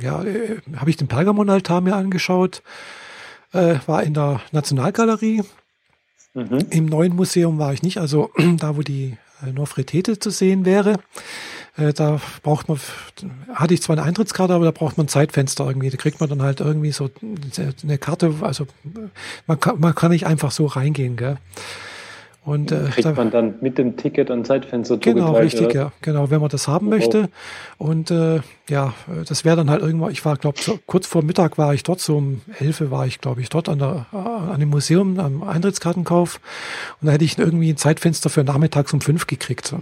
ja, 0.00 0.22
äh, 0.22 0.58
habe 0.76 0.90
ich 0.90 0.96
den 0.96 1.08
Pergamonaltar 1.08 1.80
mir 1.80 1.96
angeschaut, 1.96 2.62
äh, 3.52 3.76
war 3.86 4.02
in 4.02 4.14
der 4.14 4.40
Nationalgalerie. 4.52 5.42
Mhm. 6.34 6.66
Im 6.70 6.86
neuen 6.86 7.16
Museum 7.16 7.58
war 7.58 7.72
ich 7.72 7.82
nicht, 7.82 7.98
also 7.98 8.30
da, 8.58 8.76
wo 8.76 8.82
die 8.82 9.16
äh, 9.46 9.52
Nofretete 9.52 10.18
zu 10.18 10.30
sehen 10.30 10.64
wäre. 10.64 11.00
Äh, 11.76 11.92
da 11.92 12.20
braucht 12.42 12.68
man, 12.68 12.78
hatte 13.54 13.74
ich 13.74 13.82
zwar 13.82 13.96
eine 13.96 14.06
Eintrittskarte, 14.06 14.52
aber 14.52 14.64
da 14.64 14.70
braucht 14.70 14.98
man 14.98 15.06
ein 15.06 15.08
Zeitfenster 15.08 15.66
irgendwie. 15.66 15.90
Da 15.90 15.96
kriegt 15.96 16.20
man 16.20 16.28
dann 16.28 16.42
halt 16.42 16.60
irgendwie 16.60 16.92
so 16.92 17.10
eine 17.82 17.98
Karte, 17.98 18.34
also 18.40 18.66
man 19.46 19.60
kann, 19.60 19.80
man 19.80 19.94
kann 19.94 20.10
nicht 20.10 20.26
einfach 20.26 20.50
so 20.50 20.66
reingehen, 20.66 21.16
gell? 21.16 21.38
Und, 22.48 22.72
äh, 22.72 22.84
Kriegt 22.90 23.14
man 23.14 23.30
dann 23.30 23.56
mit 23.60 23.76
dem 23.76 23.98
Ticket 23.98 24.30
ein 24.30 24.42
Zeitfenster 24.42 24.96
Genau, 24.96 25.36
richtig, 25.36 25.66
oder? 25.66 25.74
ja. 25.74 25.92
Genau, 26.00 26.30
wenn 26.30 26.40
man 26.40 26.48
das 26.48 26.66
haben 26.66 26.88
möchte. 26.88 27.28
Und 27.76 28.10
äh, 28.10 28.40
ja, 28.70 28.94
das 29.28 29.44
wäre 29.44 29.54
dann 29.54 29.68
halt 29.68 29.82
irgendwann, 29.82 30.12
ich 30.12 30.24
war, 30.24 30.34
glaube 30.38 30.58
so, 30.58 30.78
kurz 30.86 31.06
vor 31.06 31.22
Mittag 31.22 31.58
war 31.58 31.74
ich 31.74 31.82
dort, 31.82 32.00
so 32.00 32.16
um 32.16 32.40
11 32.58 32.90
war 32.90 33.06
ich, 33.06 33.20
glaube 33.20 33.42
ich, 33.42 33.50
dort 33.50 33.68
an, 33.68 33.78
der, 33.80 34.06
an 34.12 34.58
dem 34.60 34.70
Museum, 34.70 35.20
am 35.20 35.42
Eintrittskartenkauf. 35.42 36.40
Und 37.02 37.08
da 37.08 37.12
hätte 37.12 37.26
ich 37.26 37.38
irgendwie 37.38 37.70
ein 37.70 37.76
Zeitfenster 37.76 38.30
für 38.30 38.44
nachmittags 38.44 38.94
um 38.94 39.02
fünf 39.02 39.26
gekriegt 39.26 39.74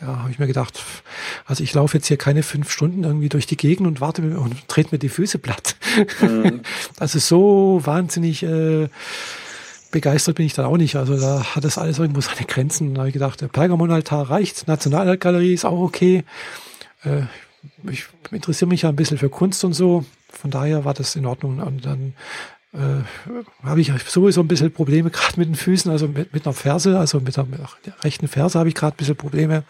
ja, 0.00 0.20
habe 0.20 0.30
ich 0.30 0.38
mir 0.38 0.46
gedacht, 0.46 0.82
also 1.44 1.62
ich 1.62 1.74
laufe 1.74 1.98
jetzt 1.98 2.06
hier 2.06 2.16
keine 2.16 2.42
fünf 2.42 2.70
Stunden 2.70 3.04
irgendwie 3.04 3.28
durch 3.28 3.46
die 3.46 3.56
Gegend 3.56 3.86
und 3.86 4.00
warte 4.00 4.22
und 4.22 4.66
trete 4.68 4.94
mir 4.94 4.98
die 4.98 5.08
Füße 5.08 5.38
platt. 5.38 5.76
Mhm. 6.22 6.62
Also 6.98 7.18
so 7.18 7.80
wahnsinnig 7.84 8.42
äh, 8.42 8.88
begeistert 9.90 10.36
bin 10.36 10.46
ich 10.46 10.54
dann 10.54 10.66
auch 10.66 10.76
nicht. 10.76 10.96
Also 10.96 11.18
da 11.18 11.54
hat 11.54 11.64
das 11.64 11.78
alles 11.78 11.98
irgendwo 11.98 12.20
seine 12.20 12.46
Grenzen. 12.46 12.94
Da 12.94 13.00
habe 13.00 13.08
ich 13.08 13.14
gedacht, 13.14 13.40
der 13.40 13.48
Pergamonaltar 13.48 14.30
reicht, 14.30 14.68
Nationalgalerie 14.68 15.54
ist 15.54 15.64
auch 15.64 15.80
okay. 15.80 16.24
Äh, 17.04 17.22
ich 17.90 18.06
interessiere 18.30 18.68
mich 18.68 18.82
ja 18.82 18.88
ein 18.88 18.96
bisschen 18.96 19.18
für 19.18 19.28
Kunst 19.28 19.64
und 19.64 19.72
so. 19.72 20.04
Von 20.30 20.50
daher 20.50 20.84
war 20.84 20.94
das 20.94 21.16
in 21.16 21.26
Ordnung. 21.26 21.60
Und 21.60 21.84
dann 21.84 22.14
äh, 22.72 23.02
habe 23.62 23.80
ich 23.80 23.92
sowieso 24.06 24.40
ein 24.40 24.48
bisschen 24.48 24.72
Probleme 24.72 25.10
gerade 25.10 25.38
mit 25.38 25.48
den 25.48 25.56
Füßen, 25.56 25.90
also 25.90 26.08
mit, 26.08 26.32
mit 26.32 26.46
einer 26.46 26.54
Ferse, 26.54 26.98
also 26.98 27.20
mit 27.20 27.36
der, 27.36 27.44
mit 27.44 27.60
der 27.84 28.04
rechten 28.04 28.28
Ferse 28.28 28.58
habe 28.58 28.68
ich 28.68 28.74
gerade 28.74 28.94
ein 28.94 28.98
bisschen 28.98 29.16
Probleme. 29.16 29.64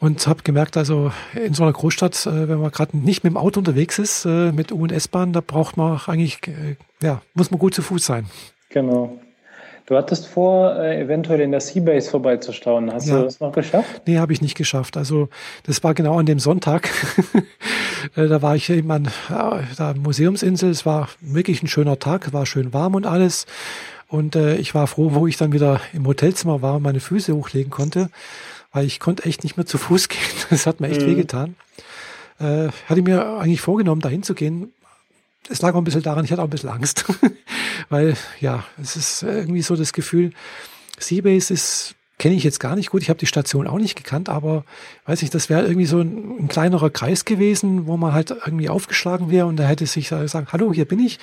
Und 0.00 0.26
habe 0.26 0.42
gemerkt, 0.42 0.76
also 0.76 1.12
in 1.32 1.54
so 1.54 1.62
einer 1.62 1.72
Großstadt, 1.72 2.26
äh, 2.26 2.48
wenn 2.48 2.60
man 2.60 2.72
gerade 2.72 2.96
nicht 2.96 3.22
mit 3.22 3.32
dem 3.32 3.36
Auto 3.36 3.60
unterwegs 3.60 4.00
ist, 4.00 4.24
äh, 4.24 4.50
mit 4.50 4.72
U- 4.72 4.82
und 4.82 4.90
S-Bahn, 4.90 5.32
da 5.32 5.40
braucht 5.40 5.76
man 5.76 6.00
eigentlich, 6.06 6.40
äh, 6.48 6.74
ja, 7.00 7.22
muss 7.34 7.52
man 7.52 7.60
gut 7.60 7.72
zu 7.72 7.82
Fuß 7.82 8.04
sein. 8.04 8.26
Genau. 8.72 9.18
Du 9.86 9.96
hattest 9.96 10.26
vor, 10.26 10.76
äh, 10.76 11.00
eventuell 11.00 11.40
in 11.40 11.50
der 11.50 11.60
Seabase 11.60 12.08
vorbeizustaunen. 12.08 12.92
Hast 12.92 13.08
ja. 13.08 13.18
du 13.18 13.24
das 13.24 13.40
noch 13.40 13.52
geschafft? 13.52 14.02
Nee, 14.06 14.18
habe 14.18 14.32
ich 14.32 14.40
nicht 14.40 14.56
geschafft. 14.56 14.96
Also 14.96 15.28
das 15.64 15.82
war 15.82 15.92
genau 15.94 16.18
an 16.18 16.26
dem 16.26 16.38
Sonntag. 16.38 16.90
Äh, 18.16 18.26
da 18.26 18.42
war 18.42 18.56
ich 18.56 18.68
eben 18.68 18.90
an 18.90 19.08
der 19.28 19.94
Museumsinsel. 19.94 20.70
Es 20.70 20.84
war 20.84 21.08
wirklich 21.20 21.62
ein 21.62 21.68
schöner 21.68 22.00
Tag, 22.00 22.32
war 22.32 22.46
schön 22.46 22.72
warm 22.72 22.96
und 22.96 23.06
alles. 23.06 23.46
Und 24.08 24.34
äh, 24.34 24.56
ich 24.56 24.74
war 24.74 24.88
froh, 24.88 25.14
wo 25.14 25.28
ich 25.28 25.36
dann 25.36 25.52
wieder 25.52 25.80
im 25.92 26.04
Hotelzimmer 26.08 26.62
war 26.62 26.74
und 26.74 26.82
meine 26.82 26.98
Füße 26.98 27.32
hochlegen 27.32 27.70
konnte, 27.70 28.10
weil 28.72 28.86
ich 28.86 28.98
konnte 28.98 29.24
echt 29.24 29.44
nicht 29.44 29.56
mehr 29.56 29.66
zu 29.66 29.78
Fuß 29.78 30.08
gehen. 30.08 30.18
Das 30.50 30.66
hat 30.66 30.80
mir 30.80 30.88
echt 30.88 31.02
mhm. 31.02 31.06
wehgetan. 31.06 31.54
Äh, 32.40 32.70
hatte 32.88 33.02
mir 33.02 33.38
eigentlich 33.38 33.60
vorgenommen, 33.60 34.00
dahin 34.00 34.24
zu 34.24 34.34
gehen, 34.34 34.72
es 35.48 35.62
lag 35.62 35.74
auch 35.74 35.78
ein 35.78 35.84
bisschen 35.84 36.02
daran, 36.02 36.24
ich 36.24 36.32
hatte 36.32 36.42
auch 36.42 36.46
ein 36.46 36.50
bisschen 36.50 36.70
Angst, 36.70 37.04
weil 37.88 38.16
ja, 38.40 38.64
es 38.80 38.96
ist 38.96 39.22
irgendwie 39.22 39.62
so 39.62 39.76
das 39.76 39.92
Gefühl, 39.92 40.32
Seabase 40.98 41.52
ist, 41.52 41.94
kenne 42.18 42.36
ich 42.36 42.44
jetzt 42.44 42.60
gar 42.60 42.76
nicht 42.76 42.90
gut, 42.90 43.02
ich 43.02 43.08
habe 43.08 43.18
die 43.18 43.26
Station 43.26 43.66
auch 43.66 43.78
nicht 43.78 43.96
gekannt, 43.96 44.28
aber 44.28 44.64
weiß 45.06 45.22
ich, 45.22 45.30
das 45.30 45.50
wäre 45.50 45.62
irgendwie 45.62 45.86
so 45.86 46.00
ein, 46.00 46.44
ein, 46.44 46.48
kleinerer 46.48 46.90
Kreis 46.90 47.24
gewesen, 47.24 47.86
wo 47.86 47.96
man 47.96 48.12
halt 48.12 48.30
irgendwie 48.30 48.68
aufgeschlagen 48.68 49.30
wäre 49.30 49.46
und 49.46 49.56
da 49.56 49.64
hätte 49.64 49.86
sich 49.86 50.10
gesagt, 50.10 50.52
hallo, 50.52 50.72
hier 50.72 50.84
bin 50.84 51.00
ich 51.00 51.18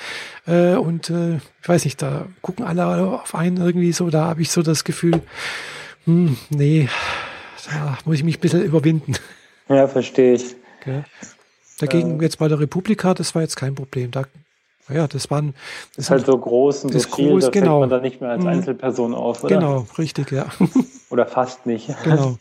äh, 0.46 0.76
und 0.76 1.10
äh, 1.10 1.38
ich 1.62 1.70
weiß 1.70 1.86
nicht, 1.86 2.02
da 2.02 2.28
gucken 2.42 2.66
alle 2.66 2.86
auf 2.86 3.36
einen 3.36 3.58
irgendwie 3.58 3.94
so, 3.94 4.10
da 4.10 4.26
habe 4.26 4.42
ich 4.42 4.52
so 4.52 4.62
das 4.62 4.84
Gefühl, 4.84 5.22
hm, 6.06 6.38
nee, 6.50 6.90
da 7.70 7.98
muss 8.04 8.18
ich 8.18 8.24
mich 8.24 8.38
ein 8.38 8.42
bisschen 8.42 8.64
überwinden. 8.64 9.16
Ja, 9.70 9.88
verstehe 9.88 10.34
ich. 10.34 10.56
Okay. 10.82 11.04
Dagegen 11.80 12.20
äh, 12.20 12.24
jetzt 12.24 12.38
bei 12.38 12.48
der 12.48 12.60
Republika, 12.60 13.14
das 13.14 13.34
war 13.36 13.42
jetzt 13.42 13.56
kein 13.56 13.76
Problem. 13.76 14.12
Da, 14.12 14.26
ja, 14.90 15.08
das 15.08 15.30
waren. 15.32 15.54
Das 15.96 16.06
ist 16.06 16.12
halt 16.12 16.26
so 16.26 16.38
groß 16.38 16.86
und 16.86 16.94
so 16.94 17.00
viel, 17.00 17.30
groß, 17.30 17.46
da 17.46 17.50
genau. 17.52 17.80
fällt 17.80 17.90
man 17.90 17.90
da 17.90 18.02
nicht 18.02 18.22
mehr 18.22 18.30
als 18.32 18.44
mhm. 18.44 18.50
Einzelperson 18.50 19.14
auf, 19.14 19.44
oder? 19.44 19.56
Genau, 19.56 19.88
richtig, 19.98 20.32
ja. 20.32 20.48
oder 21.10 21.26
fast 21.26 21.66
nicht. 21.66 21.90
Genau. 22.04 22.38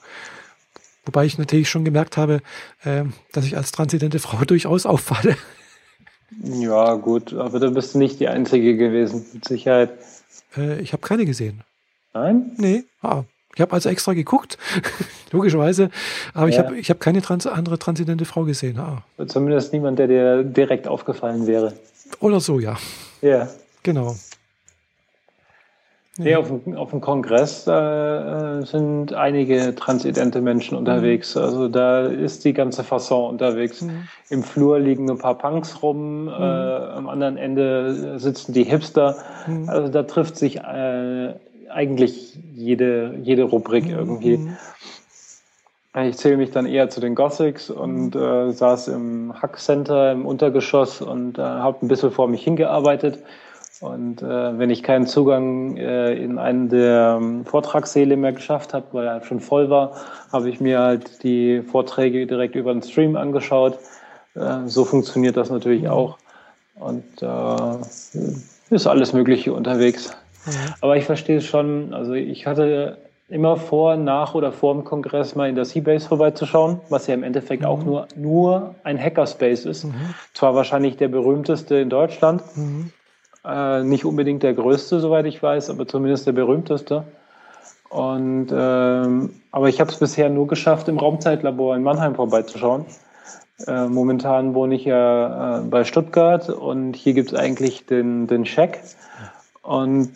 Wobei 1.05 1.25
ich 1.25 1.39
natürlich 1.39 1.71
schon 1.71 1.85
gemerkt 1.85 2.17
habe, 2.17 2.43
äh, 2.85 3.05
dass 3.33 3.47
ich 3.47 3.57
als 3.57 3.73
transidente 3.73 4.19
Frau 4.19 4.45
durchaus 4.47 4.87
auffalle. 4.87 5.37
Ja, 6.43 6.95
gut, 6.97 7.33
aber 7.33 7.59
da 7.59 7.71
bist 7.71 7.95
du 7.95 7.99
nicht 7.99 8.21
die 8.21 8.29
Einzige 8.29 8.77
gewesen, 8.77 9.25
mit 9.33 9.47
Sicherheit. 9.47 9.91
Äh, 10.57 10.81
ich 10.81 10.93
habe 10.93 11.01
keine 11.01 11.25
gesehen. 11.25 11.63
Nein? 12.13 12.53
Nee. 12.59 12.85
Ah, 13.01 13.25
ich 13.59 13.61
habe 13.61 13.73
also 13.73 13.89
extra 13.89 14.13
geguckt, 14.13 14.57
logischerweise, 15.33 15.91
aber 16.33 16.47
ja. 16.47 16.49
ich 16.49 16.59
habe 16.61 16.79
ich 16.79 16.91
hab 16.91 17.01
keine 17.01 17.21
trans 17.21 17.45
andere 17.45 17.77
transidente 17.77 18.25
Frau 18.25 18.45
gesehen. 18.45 18.79
Ah. 18.79 19.03
Zumindest 19.27 19.73
niemand, 19.73 19.99
der 19.99 20.07
dir 20.07 20.45
direkt 20.45 20.87
aufgefallen 20.87 21.49
wäre. 21.49 21.73
Oder 22.21 22.39
so, 22.39 22.61
ja. 22.61 22.77
Ja. 23.21 23.49
Genau. 23.83 24.15
Nee, 26.19 26.37
auf, 26.37 26.49
dem, 26.49 26.77
auf 26.77 26.91
dem 26.91 27.01
Kongress 27.01 27.67
äh, 27.67 28.63
sind 28.63 29.13
einige 29.13 29.75
transidente 29.75 30.41
Menschen 30.41 30.79
unterwegs. 30.79 31.35
Mhm. 31.35 31.43
Also 31.43 31.69
da 31.69 32.07
ist 32.07 32.45
die 32.45 32.53
ganze 32.53 32.85
Fasson 32.85 33.31
unterwegs. 33.31 33.83
Mhm. 33.83 34.09
Im 34.31 34.43
Flur 34.45 34.79
liegen 34.79 35.11
ein 35.11 35.19
paar 35.19 35.37
Punks 35.37 35.83
rum, 35.83 36.25
mhm. 36.25 36.29
äh, 36.29 36.33
am 36.33 37.09
anderen 37.09 37.37
Ende 37.37 38.21
sitzen 38.21 38.53
die 38.53 38.65
Hipster. 38.65 39.17
Mhm. 39.49 39.69
Also 39.69 39.89
da 39.89 40.05
trifft 40.05 40.37
sich 40.37 40.59
äh, 40.59 41.35
eigentlich 41.79 42.37
jede, 42.57 43.15
jede 43.23 43.45
Rubrik 43.45 43.85
mhm. 43.85 43.91
irgendwie. 43.91 44.49
Ich 45.97 46.17
zähle 46.17 46.37
mich 46.37 46.51
dann 46.51 46.67
eher 46.67 46.91
zu 46.91 47.01
den 47.01 47.15
Gothics 47.15 47.71
und 47.71 48.17
äh, 48.17 48.51
saß 48.51 48.89
im 48.89 49.33
Hack 49.41 49.59
Center 49.59 50.13
im 50.13 50.27
Untergeschoss 50.27 51.01
und 51.01 51.39
äh, 51.39 51.43
habe 51.43 51.79
ein 51.83 51.89
bisschen 51.89 52.11
vor 52.11 52.29
mich 52.29 52.43
hingearbeitet. 52.43 53.23
Und 53.81 54.23
äh, 54.23 54.59
wenn 54.59 54.71
ich 54.71 54.83
keinen 54.83 55.07
Zugang 55.07 55.77
äh, 55.77 56.15
in 56.15 56.39
einen 56.39 56.69
der 56.69 57.19
ähm, 57.21 57.45
Vortragssäle 57.45 58.17
mehr 58.17 58.33
geschafft 58.33 58.75
habe, 58.75 58.87
weil 58.91 59.07
er 59.07 59.13
halt 59.13 59.27
schon 59.27 59.39
voll 59.39 59.71
war, 59.71 59.93
habe 60.33 60.51
ich 60.51 60.61
mir 60.61 60.81
halt 60.81 61.23
die 61.23 61.63
Vorträge 61.63 62.27
direkt 62.27 62.57
über 62.57 62.73
den 62.73 62.83
Stream 62.83 63.15
angeschaut. 63.15 63.79
Äh, 64.35 64.67
so 64.67 64.85
funktioniert 64.85 65.37
das 65.37 65.49
natürlich 65.49 65.83
mhm. 65.83 65.91
auch. 65.91 66.19
Und 66.75 67.23
äh, 67.23 68.75
ist 68.75 68.87
alles 68.89 69.13
Mögliche 69.13 69.53
unterwegs. 69.53 70.13
Mhm. 70.49 70.75
Aber 70.81 70.97
ich 70.97 71.05
verstehe 71.05 71.39
es 71.39 71.47
schon. 71.47 71.95
Also 71.95 72.15
ich 72.15 72.47
hatte 72.47 72.99
immer 73.29 73.57
vor, 73.57 73.97
nach 73.97 74.35
oder 74.35 74.53
vor 74.53 74.75
dem 74.75 74.85
Kongress 74.85 75.35
mal 75.35 75.49
in 75.49 75.55
der 75.55 75.65
Seabase 75.65 76.09
vorbeizuschauen, 76.09 76.81
was 76.89 77.07
ja 77.07 77.15
im 77.15 77.23
Endeffekt 77.23 77.63
mhm. 77.63 77.69
auch 77.69 77.85
nur, 77.85 78.09
nur 78.17 78.75
ein 78.85 78.99
Hackerspace 78.99 79.67
ist. 79.67 79.85
Mhm. 79.85 80.15
Zwar 80.35 80.55
wahrscheinlich 80.55 80.97
der 80.97 81.09
berühmteste 81.09 81.77
in 81.77 81.91
Deutschland, 81.91 82.43
mhm. 82.57 82.91
äh, 83.45 83.83
nicht 83.83 84.05
unbedingt 84.05 84.43
der 84.43 84.55
größte, 84.55 85.01
soweit 85.01 85.27
ich 85.27 85.43
weiß, 85.43 85.69
aber 85.71 85.87
zumindest 85.87 86.27
der 86.27 86.33
berühmteste. 86.33 87.05
Und 87.91 88.49
ähm, 88.53 89.31
aber 89.51 89.69
ich 89.69 89.81
habe 89.81 89.91
es 89.91 89.99
bisher 89.99 90.29
nur 90.29 90.47
geschafft, 90.47 90.89
im 90.89 90.99
Raumzeitlabor 90.99 91.75
in 91.75 91.83
Mannheim 91.83 92.15
vorbeizuschauen. 92.15 92.85
Äh, 93.67 93.87
momentan 93.87 94.55
wohne 94.55 94.75
ich 94.75 94.85
ja 94.85 95.59
äh, 95.59 95.63
bei 95.63 95.85
Stuttgart 95.85 96.49
und 96.49 96.95
hier 96.95 97.15
gibt 97.15 97.33
es 97.33 97.39
eigentlich 97.39 97.87
den, 97.87 98.27
den 98.27 98.45
Check. 98.45 98.81
Und 99.63 100.13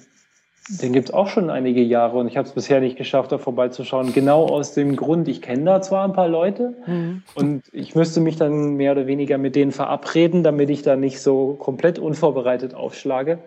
den 0.68 0.92
gibt 0.92 1.08
es 1.08 1.14
auch 1.14 1.28
schon 1.28 1.50
einige 1.50 1.82
Jahre 1.82 2.18
und 2.18 2.28
ich 2.28 2.36
habe 2.36 2.46
es 2.46 2.54
bisher 2.54 2.80
nicht 2.80 2.96
geschafft, 2.96 3.32
da 3.32 3.38
vorbeizuschauen. 3.38 4.12
Genau 4.12 4.46
aus 4.46 4.74
dem 4.74 4.94
Grund, 4.96 5.26
ich 5.28 5.42
kenne 5.42 5.64
da 5.64 5.82
zwar 5.82 6.04
ein 6.04 6.12
paar 6.12 6.28
Leute 6.28 6.74
mhm. 6.86 7.22
und 7.34 7.62
ich 7.72 7.94
müsste 7.94 8.20
mich 8.20 8.36
dann 8.36 8.74
mehr 8.76 8.92
oder 8.92 9.06
weniger 9.06 9.38
mit 9.38 9.56
denen 9.56 9.72
verabreden, 9.72 10.42
damit 10.42 10.70
ich 10.70 10.82
da 10.82 10.96
nicht 10.96 11.20
so 11.20 11.54
komplett 11.54 11.98
unvorbereitet 11.98 12.74
aufschlage. 12.74 13.38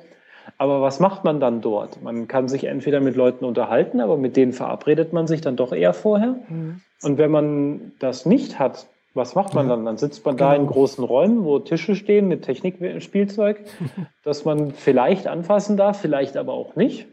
Aber 0.58 0.82
was 0.82 1.00
macht 1.00 1.24
man 1.24 1.40
dann 1.40 1.62
dort? 1.62 2.02
Man 2.04 2.28
kann 2.28 2.48
sich 2.48 2.66
entweder 2.66 3.00
mit 3.00 3.16
Leuten 3.16 3.46
unterhalten, 3.46 4.00
aber 4.00 4.18
mit 4.18 4.36
denen 4.36 4.54
verabredet 4.54 5.12
man 5.12 5.28
sich 5.28 5.42
dann 5.42 5.56
doch 5.56 5.74
eher 5.74 5.94
vorher. 5.94 6.36
Mhm. 6.50 6.82
Und 7.02 7.18
wenn 7.18 7.32
man 7.32 7.94
das 8.00 8.26
nicht 8.26 8.60
hat, 8.60 8.88
was 9.16 9.34
macht 9.34 9.54
man 9.54 9.70
dann? 9.70 9.86
Dann 9.86 9.98
sitzt 9.98 10.26
man 10.26 10.36
genau. 10.36 10.50
da 10.50 10.56
in 10.56 10.68
großen 10.68 11.04
Räumen, 11.04 11.46
wo 11.46 11.60
Tische 11.60 11.96
stehen 11.96 12.28
mit 12.28 12.44
Technikspielzeug, 12.44 13.62
das 14.24 14.46
man 14.46 14.72
vielleicht 14.72 15.28
anfassen 15.28 15.78
darf, 15.78 16.00
vielleicht 16.00 16.38
aber 16.38 16.54
auch 16.54 16.76
nicht. 16.76 17.08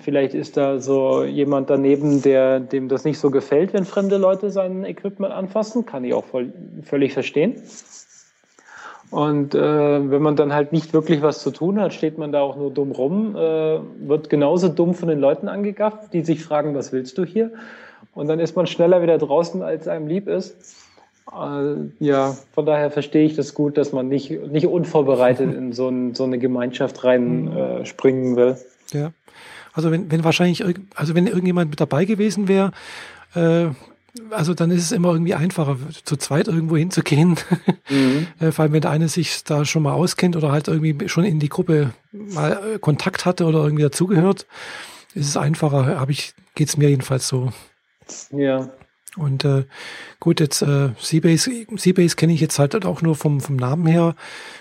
Vielleicht 0.00 0.34
ist 0.34 0.56
da 0.56 0.78
so 0.78 1.24
jemand 1.24 1.68
daneben, 1.68 2.22
der 2.22 2.60
dem 2.60 2.88
das 2.88 3.04
nicht 3.04 3.18
so 3.18 3.30
gefällt, 3.30 3.72
wenn 3.72 3.84
fremde 3.84 4.18
Leute 4.18 4.50
sein 4.50 4.84
Equipment 4.84 5.32
anfassen. 5.32 5.84
Kann 5.84 6.04
ich 6.04 6.14
auch 6.14 6.24
voll, 6.24 6.52
völlig 6.82 7.12
verstehen. 7.12 7.60
Und 9.10 9.54
äh, 9.54 10.10
wenn 10.10 10.22
man 10.22 10.36
dann 10.36 10.52
halt 10.52 10.72
nicht 10.72 10.92
wirklich 10.92 11.22
was 11.22 11.42
zu 11.42 11.50
tun 11.50 11.80
hat, 11.80 11.92
steht 11.92 12.18
man 12.18 12.32
da 12.32 12.40
auch 12.40 12.56
nur 12.56 12.70
dumm 12.70 12.92
rum, 12.92 13.34
äh, 13.36 13.80
wird 14.08 14.30
genauso 14.30 14.68
dumm 14.68 14.94
von 14.94 15.08
den 15.08 15.18
Leuten 15.18 15.48
angegafft, 15.48 16.12
die 16.12 16.22
sich 16.22 16.42
fragen, 16.42 16.74
was 16.74 16.92
willst 16.92 17.18
du 17.18 17.24
hier? 17.24 17.52
Und 18.12 18.28
dann 18.28 18.38
ist 18.38 18.54
man 18.54 18.66
schneller 18.66 19.02
wieder 19.02 19.18
draußen, 19.18 19.62
als 19.62 19.88
einem 19.88 20.06
lieb 20.06 20.28
ist. 20.28 20.83
Äh, 21.32 21.74
ja, 22.00 22.36
von 22.52 22.66
daher 22.66 22.90
verstehe 22.90 23.24
ich 23.24 23.34
das 23.36 23.54
gut, 23.54 23.76
dass 23.76 23.92
man 23.92 24.08
nicht, 24.08 24.30
nicht 24.30 24.66
unvorbereitet 24.66 25.54
in 25.56 25.72
so, 25.72 25.88
ein, 25.88 26.14
so 26.14 26.24
eine 26.24 26.38
Gemeinschaft 26.38 27.04
reinspringen 27.04 28.32
mhm. 28.32 28.34
äh, 28.34 28.36
will. 28.36 28.58
Ja. 28.92 29.12
Also 29.72 29.90
wenn, 29.90 30.10
wenn 30.10 30.22
wahrscheinlich, 30.22 30.64
also 30.94 31.14
wenn 31.14 31.26
irgendjemand 31.26 31.70
mit 31.70 31.80
dabei 31.80 32.04
gewesen 32.04 32.46
wäre, 32.46 32.70
äh, 33.34 33.66
also 34.30 34.54
dann 34.54 34.70
ist 34.70 34.82
es 34.82 34.92
immer 34.92 35.12
irgendwie 35.12 35.34
einfacher, 35.34 35.76
zu 36.04 36.16
zweit 36.16 36.48
irgendwo 36.48 36.76
hinzugehen. 36.76 37.36
Mhm. 37.90 38.28
Äh, 38.40 38.50
vor 38.50 38.62
allem, 38.62 38.72
wenn 38.72 38.80
der 38.80 38.90
eine 38.90 39.08
sich 39.08 39.44
da 39.44 39.66
schon 39.66 39.82
mal 39.82 39.92
auskennt 39.92 40.36
oder 40.36 40.50
halt 40.50 40.68
irgendwie 40.68 41.06
schon 41.06 41.24
in 41.24 41.38
die 41.38 41.50
Gruppe 41.50 41.92
mal 42.12 42.76
äh, 42.76 42.78
Kontakt 42.78 43.26
hatte 43.26 43.44
oder 43.44 43.62
irgendwie 43.62 43.82
dazugehört, 43.82 44.46
ist 45.14 45.28
es 45.28 45.36
einfacher, 45.36 46.00
habe 46.00 46.10
ich, 46.10 46.32
geht's 46.54 46.78
mir 46.78 46.88
jedenfalls 46.88 47.28
so. 47.28 47.52
Ja. 48.30 48.70
Und 49.16 49.44
äh, 49.44 49.64
gut, 50.18 50.40
jetzt 50.40 50.62
äh, 50.62 50.90
Seabase, 50.98 51.66
Seabase 51.76 52.16
kenne 52.16 52.32
ich 52.32 52.40
jetzt 52.40 52.58
halt 52.58 52.84
auch 52.84 53.02
nur 53.02 53.14
vom, 53.14 53.40
vom 53.40 53.56
Namen 53.56 53.86
her. 53.86 54.16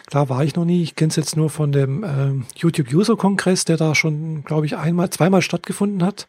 Klar 0.07 0.29
war 0.29 0.43
ich 0.43 0.55
noch 0.55 0.65
nie. 0.65 0.83
Ich 0.83 0.95
kenne 0.95 1.09
es 1.09 1.15
jetzt 1.15 1.35
nur 1.35 1.49
von 1.49 1.71
dem 1.71 2.03
äh, 2.03 2.43
YouTube-User-Kongress, 2.55 3.65
der 3.65 3.77
da 3.77 3.95
schon, 3.95 4.43
glaube 4.43 4.65
ich, 4.65 4.77
einmal, 4.77 5.09
zweimal 5.09 5.41
stattgefunden 5.41 6.03
hat. 6.03 6.27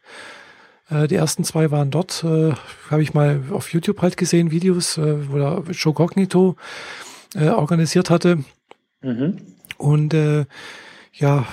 Äh, 0.89 1.07
die 1.07 1.17
ersten 1.17 1.45
zwei 1.45 1.71
waren 1.71 1.91
dort. 1.91 2.25
Äh, 2.25 2.53
Habe 2.91 3.03
ich 3.03 3.15
mal 3.15 3.43
auf 3.51 3.73
YouTube 3.73 4.01
halt 4.01 4.17
gesehen, 4.17 4.51
Videos, 4.51 4.97
äh, 4.97 5.31
wo 5.31 5.37
der 5.37 5.63
Joe 5.73 5.93
Cognito 5.93 6.57
äh, 7.35 7.49
organisiert 7.49 8.11
hatte. 8.11 8.45
Mhm. 9.03 9.39
Und 9.77 10.15
äh, 10.15 10.47
ja, 11.17 11.47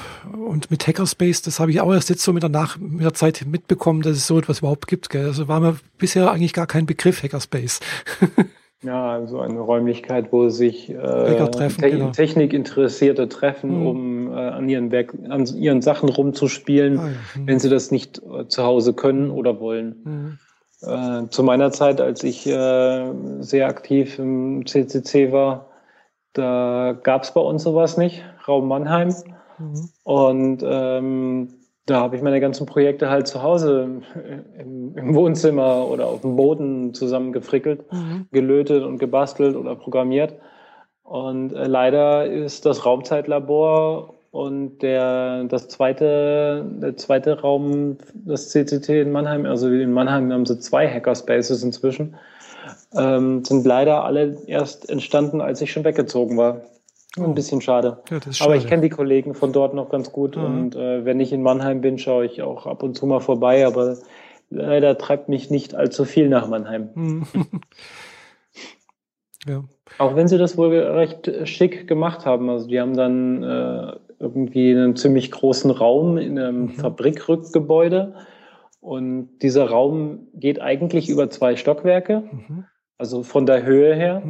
und 0.47 0.72
mit 0.72 0.88
Hackerspace, 0.88 1.43
das 1.43 1.59
habe 1.59 1.70
ich 1.70 1.82
auch 1.82 1.93
erst 1.93 2.09
jetzt 2.09 2.24
so 2.24 2.34
mit 2.34 2.41
der, 2.41 2.49
Nach 2.49 2.80
mit 2.80 3.03
der 3.03 3.14
Zeit 3.14 3.45
mitbekommen, 3.45 4.01
dass 4.01 4.18
es 4.18 4.26
so 4.26 4.39
etwas 4.39 4.59
überhaupt 4.59 4.88
gibt. 4.88 5.09
Gell? 5.12 5.26
Also 5.26 5.47
war 5.47 5.59
mir 5.59 5.78
bisher 5.99 6.32
eigentlich 6.32 6.53
gar 6.53 6.66
kein 6.66 6.88
Begriff 6.88 7.22
Hackerspace. 7.22 7.80
ja, 8.84 9.12
also 9.12 9.39
eine 9.39 9.59
Räumlichkeit, 9.59 10.32
wo 10.32 10.49
sich 10.49 10.89
äh, 10.89 10.95
treffen, 11.49 11.82
Te 11.82 11.91
genau. 11.91 12.09
Technikinteressierte 12.09 13.30
treffen, 13.30 13.82
mhm. 13.82 13.88
um 13.88 14.32
äh, 14.32 14.36
an, 14.36 14.68
ihren 14.68 14.91
Werk 14.91 15.14
an 15.30 15.45
ihren 15.45 15.84
Sachen 15.84 16.09
rumzuspielen, 16.09 16.97
ah, 16.97 17.03
ja. 17.03 17.09
mhm. 17.09 17.47
wenn 17.47 17.59
sie 17.59 17.70
das 17.70 17.91
nicht 17.91 18.20
äh, 18.20 18.47
zu 18.47 18.64
Hause 18.64 18.93
können 18.93 19.30
oder 19.30 19.59
wollen. 19.59 19.95
Mhm. 20.03 20.39
Äh, 20.82 21.30
zu 21.30 21.43
meiner 21.43 21.72
Zeit, 21.72 22.01
als 22.01 22.24
ich 22.24 22.47
äh, 22.47 23.12
sehr 23.41 23.68
aktiv 23.68 24.18
im 24.18 24.66
CCC 24.66 25.32
war, 25.32 25.68
da 26.34 26.97
gab 27.03 27.24
es 27.24 27.32
bei 27.32 27.41
uns 27.41 27.62
sowas 27.62 27.97
nicht, 27.97 28.24
Raum 28.47 28.68
Mannheim. 28.68 29.14
Mhm. 29.62 29.89
Und 30.03 30.64
ähm, 30.66 31.49
da 31.86 31.99
habe 32.01 32.16
ich 32.16 32.22
meine 32.22 32.39
ganzen 32.39 32.66
Projekte 32.66 33.09
halt 33.09 33.28
zu 33.28 33.41
Hause 33.41 34.01
im, 34.59 34.95
im 34.95 35.16
Wohnzimmer 35.16 35.88
oder 35.88 36.07
auf 36.07 36.22
dem 36.22 36.36
Boden 36.36 36.93
zusammengefrickelt, 36.93 37.91
mhm. 37.91 38.28
gelötet 38.32 38.84
und 38.84 38.97
gebastelt 38.97 39.55
oder 39.55 39.76
programmiert. 39.76 40.36
Und 41.03 41.53
äh, 41.53 41.68
leider 41.68 42.26
ist 42.26 42.66
das 42.66 42.86
Raumzeitlabor 42.86 44.16
und 44.32 44.80
der, 44.80 45.43
das 45.43 45.68
zweite, 45.68 46.66
der 46.82 46.95
zweite 46.95 47.41
Raum, 47.41 47.97
das 48.14 48.49
CCT 48.49 48.89
in 49.01 49.12
Mannheim, 49.12 49.45
also 49.45 49.68
in 49.68 49.91
Mannheim 49.91 50.32
haben 50.32 50.45
sie 50.45 50.59
zwei 50.59 50.88
Hackerspaces 50.88 51.64
inzwischen, 51.64 52.16
ähm, 52.95 53.43
sind 53.43 53.66
leider 53.66 54.05
alle 54.05 54.38
erst 54.47 54.89
entstanden, 54.89 55.41
als 55.41 55.62
ich 55.62 55.74
schon 55.74 55.84
weggezogen 55.84 56.38
war. 56.38 56.62
Oh. 57.18 57.24
Ein 57.24 57.36
bisschen 57.36 57.62
schade. 57.62 58.01
Ja, 58.09 58.22
schade. 58.22 58.36
Aber 58.41 58.55
ich 58.55 58.68
kenne 58.68 58.84
die 58.84 58.89
Kollegen 58.89 59.34
von 59.34 59.51
dort 59.51 59.74
noch 59.74 59.89
ganz 59.89 60.12
gut 60.12 60.38
mhm. 60.38 60.43
und 60.43 60.76
äh, 60.76 61.03
wenn 61.03 61.20
ich 61.20 61.34
in 61.34 61.41
Mannheim 61.41 61.82
bin, 61.82 61.97
schaue 61.97 62.26
ich 62.26 62.41
auch 62.41 62.66
ab 62.66 62.84
und 62.84 62.95
zu 62.95 63.05
mal 63.05 63.20
vorbei, 63.20 63.66
aber 63.66 63.97
leider 64.49 64.97
treibt 64.97 65.28
mich 65.28 65.49
nicht 65.49 65.76
allzu 65.76 66.05
viel 66.05 66.30
nach 66.30 66.47
Mannheim. 66.47 66.89
Mhm. 66.93 67.24
ja. 69.47 69.64
Auch 69.97 70.16
wenn 70.16 70.30
sie 70.30 70.38
das 70.38 70.57
wohl 70.57 70.74
recht 70.74 71.30
schick 71.43 71.88
gemacht 71.88 72.26
haben. 72.26 72.49
Also 72.49 72.68
die 72.68 72.80
haben 72.80 72.95
dann 72.95 73.43
äh, 73.43 73.93
irgendwie 74.20 74.72
einen 74.72 74.95
ziemlich 74.95 75.32
großen 75.32 75.70
Raum 75.70 76.18
in 76.18 76.39
einem 76.39 76.62
mhm. 76.62 76.70
Fabrikrückgebäude 76.70 78.16
und 78.80 79.39
dieser 79.39 79.70
Raum 79.70 80.28
geht 80.34 80.62
eigentlich 80.62 81.09
über 81.09 81.30
zwei 81.30 81.55
Stockwerke, 81.57 82.24
mhm. 82.32 82.66
also 82.97 83.24
von 83.24 83.45
der 83.45 83.64
Höhe 83.64 83.93
her. 83.93 84.22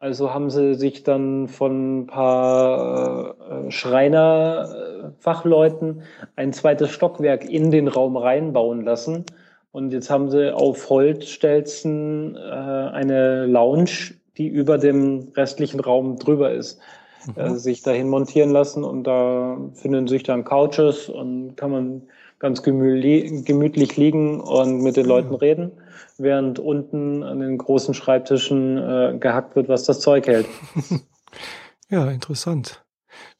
Mhm. 0.00 0.06
Also 0.06 0.34
haben 0.34 0.50
sie 0.50 0.74
sich 0.74 1.02
dann 1.02 1.48
von 1.48 2.00
ein 2.00 2.06
paar 2.06 3.34
äh, 3.66 3.70
Schreinerfachleuten 3.70 6.02
ein 6.36 6.52
zweites 6.52 6.90
Stockwerk 6.90 7.48
in 7.48 7.70
den 7.70 7.88
Raum 7.88 8.16
reinbauen 8.16 8.84
lassen. 8.84 9.24
Und 9.72 9.92
jetzt 9.92 10.10
haben 10.10 10.30
sie 10.30 10.54
auf 10.54 10.88
Holzstelzen 10.88 12.36
äh, 12.36 12.40
eine 12.40 13.46
Lounge, 13.46 14.14
die 14.38 14.48
über 14.48 14.78
dem 14.78 15.32
restlichen 15.36 15.80
Raum 15.80 16.18
drüber 16.18 16.52
ist, 16.52 16.80
mhm. 17.26 17.34
äh, 17.40 17.56
sich 17.56 17.82
dahin 17.82 18.08
montieren 18.08 18.50
lassen. 18.50 18.84
Und 18.84 19.04
da 19.04 19.58
finden 19.74 20.08
sich 20.08 20.22
dann 20.22 20.44
Couches 20.44 21.08
und 21.08 21.56
kann 21.56 21.70
man 21.70 22.02
ganz 22.38 22.62
gemütlich 22.62 23.96
liegen 23.96 24.40
und 24.40 24.82
mit 24.82 24.98
den 24.98 25.06
Leuten 25.06 25.34
reden 25.34 25.72
während 26.18 26.58
unten 26.58 27.22
an 27.22 27.40
den 27.40 27.58
großen 27.58 27.94
Schreibtischen 27.94 28.78
äh, 28.78 29.16
gehackt 29.18 29.56
wird, 29.56 29.68
was 29.68 29.84
das 29.84 30.00
Zeug 30.00 30.26
hält. 30.26 30.46
ja, 31.90 32.10
interessant. 32.10 32.84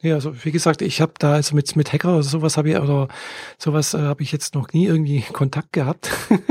Ja, 0.01 0.15
also 0.15 0.45
wie 0.45 0.53
gesagt, 0.53 0.83
ich 0.83 1.01
habe 1.01 1.15
da 1.19 1.35
also 1.35 1.55
mit 1.55 1.75
mit 1.77 1.93
Hacker 1.93 2.15
oder 2.15 2.23
sowas 2.23 2.57
habe 2.57 2.71
ich 2.71 2.79
oder 2.79 3.09
sowas 3.59 3.95
äh, 3.95 3.99
habe 3.99 4.23
ich 4.23 4.33
jetzt 4.33 4.55
noch 4.55 4.73
nie 4.73 4.87
irgendwie 4.87 5.23
Kontakt 5.33 5.73
gehabt. 5.73 6.11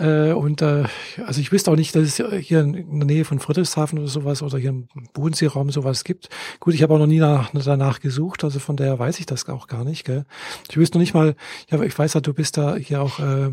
Äh, 0.00 0.32
und 0.32 0.62
äh, 0.62 0.84
also 1.26 1.40
ich 1.40 1.52
wüsste 1.52 1.70
auch 1.70 1.76
nicht, 1.76 1.94
dass 1.94 2.02
es 2.02 2.46
hier 2.46 2.60
in 2.60 3.00
der 3.00 3.06
Nähe 3.06 3.24
von 3.24 3.38
Friedrichshafen 3.38 3.98
oder 3.98 4.08
sowas 4.08 4.42
oder 4.42 4.58
hier 4.58 4.70
im 4.70 4.88
Bodenseeraum 5.12 5.70
sowas 5.70 6.04
gibt. 6.04 6.30
Gut, 6.58 6.74
ich 6.74 6.82
habe 6.82 6.94
auch 6.94 6.98
noch 6.98 7.06
nie 7.06 7.18
nach, 7.18 7.50
danach 7.52 8.00
gesucht, 8.00 8.42
also 8.42 8.58
von 8.58 8.76
daher 8.76 8.98
weiß 8.98 9.20
ich 9.20 9.26
das 9.26 9.46
auch 9.48 9.66
gar 9.66 9.84
nicht. 9.84 10.04
Gell? 10.04 10.24
Ich 10.70 10.76
wüsste 10.76 10.96
noch 10.96 11.00
nicht 11.00 11.12
mal, 11.12 11.34
ja, 11.70 11.82
ich 11.82 11.98
weiß 11.98 12.14
ja, 12.14 12.20
du 12.20 12.32
bist 12.32 12.56
da 12.56 12.76
hier 12.76 13.02
auch 13.02 13.18
äh, 13.18 13.46
äh, 13.46 13.50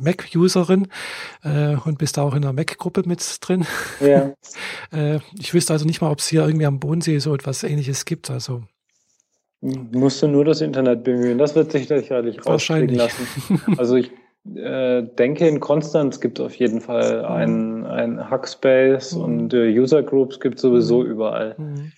Mac-Userin 0.00 0.88
äh, 1.44 1.76
und 1.76 1.98
bist 1.98 2.16
da 2.16 2.22
auch 2.22 2.34
in 2.34 2.42
der 2.42 2.52
Mac-Gruppe 2.52 3.04
mit 3.06 3.38
drin. 3.40 3.64
Ja. 4.00 4.32
äh, 4.92 5.20
ich 5.38 5.54
wüsste 5.54 5.72
also 5.72 5.86
nicht 5.86 6.00
mal, 6.00 6.10
ob 6.10 6.18
es 6.18 6.26
hier 6.26 6.44
irgendwie 6.44 6.66
am 6.66 6.80
Bodensee 6.80 7.18
so 7.20 7.32
etwas 7.34 7.62
ähnliches 7.62 8.04
gibt. 8.04 8.30
Also 8.30 8.64
Musst 9.60 10.22
du 10.22 10.28
nur 10.28 10.44
das 10.44 10.60
Internet 10.60 11.04
bemühen. 11.04 11.38
Das 11.38 11.54
wird 11.54 11.72
sich 11.72 11.88
sicherlich 11.88 12.44
rauskriegen 12.44 12.94
lassen. 12.94 13.26
Also 13.76 13.96
ich 13.96 14.10
äh, 14.56 15.02
denke, 15.02 15.46
in 15.48 15.60
Konstanz 15.60 16.20
gibt 16.20 16.38
es 16.38 16.46
auf 16.46 16.54
jeden 16.54 16.80
Fall 16.80 17.24
ein, 17.24 17.86
ein 17.86 18.30
Hackspace 18.30 19.14
mhm. 19.14 19.22
und 19.22 19.54
äh, 19.54 19.68
User 19.68 20.02
Groups 20.02 20.40
gibt 20.40 20.56
es 20.56 20.62
sowieso 20.62 21.02
mhm. 21.02 21.10
überall. 21.10 21.54
Mhm. 21.58 21.92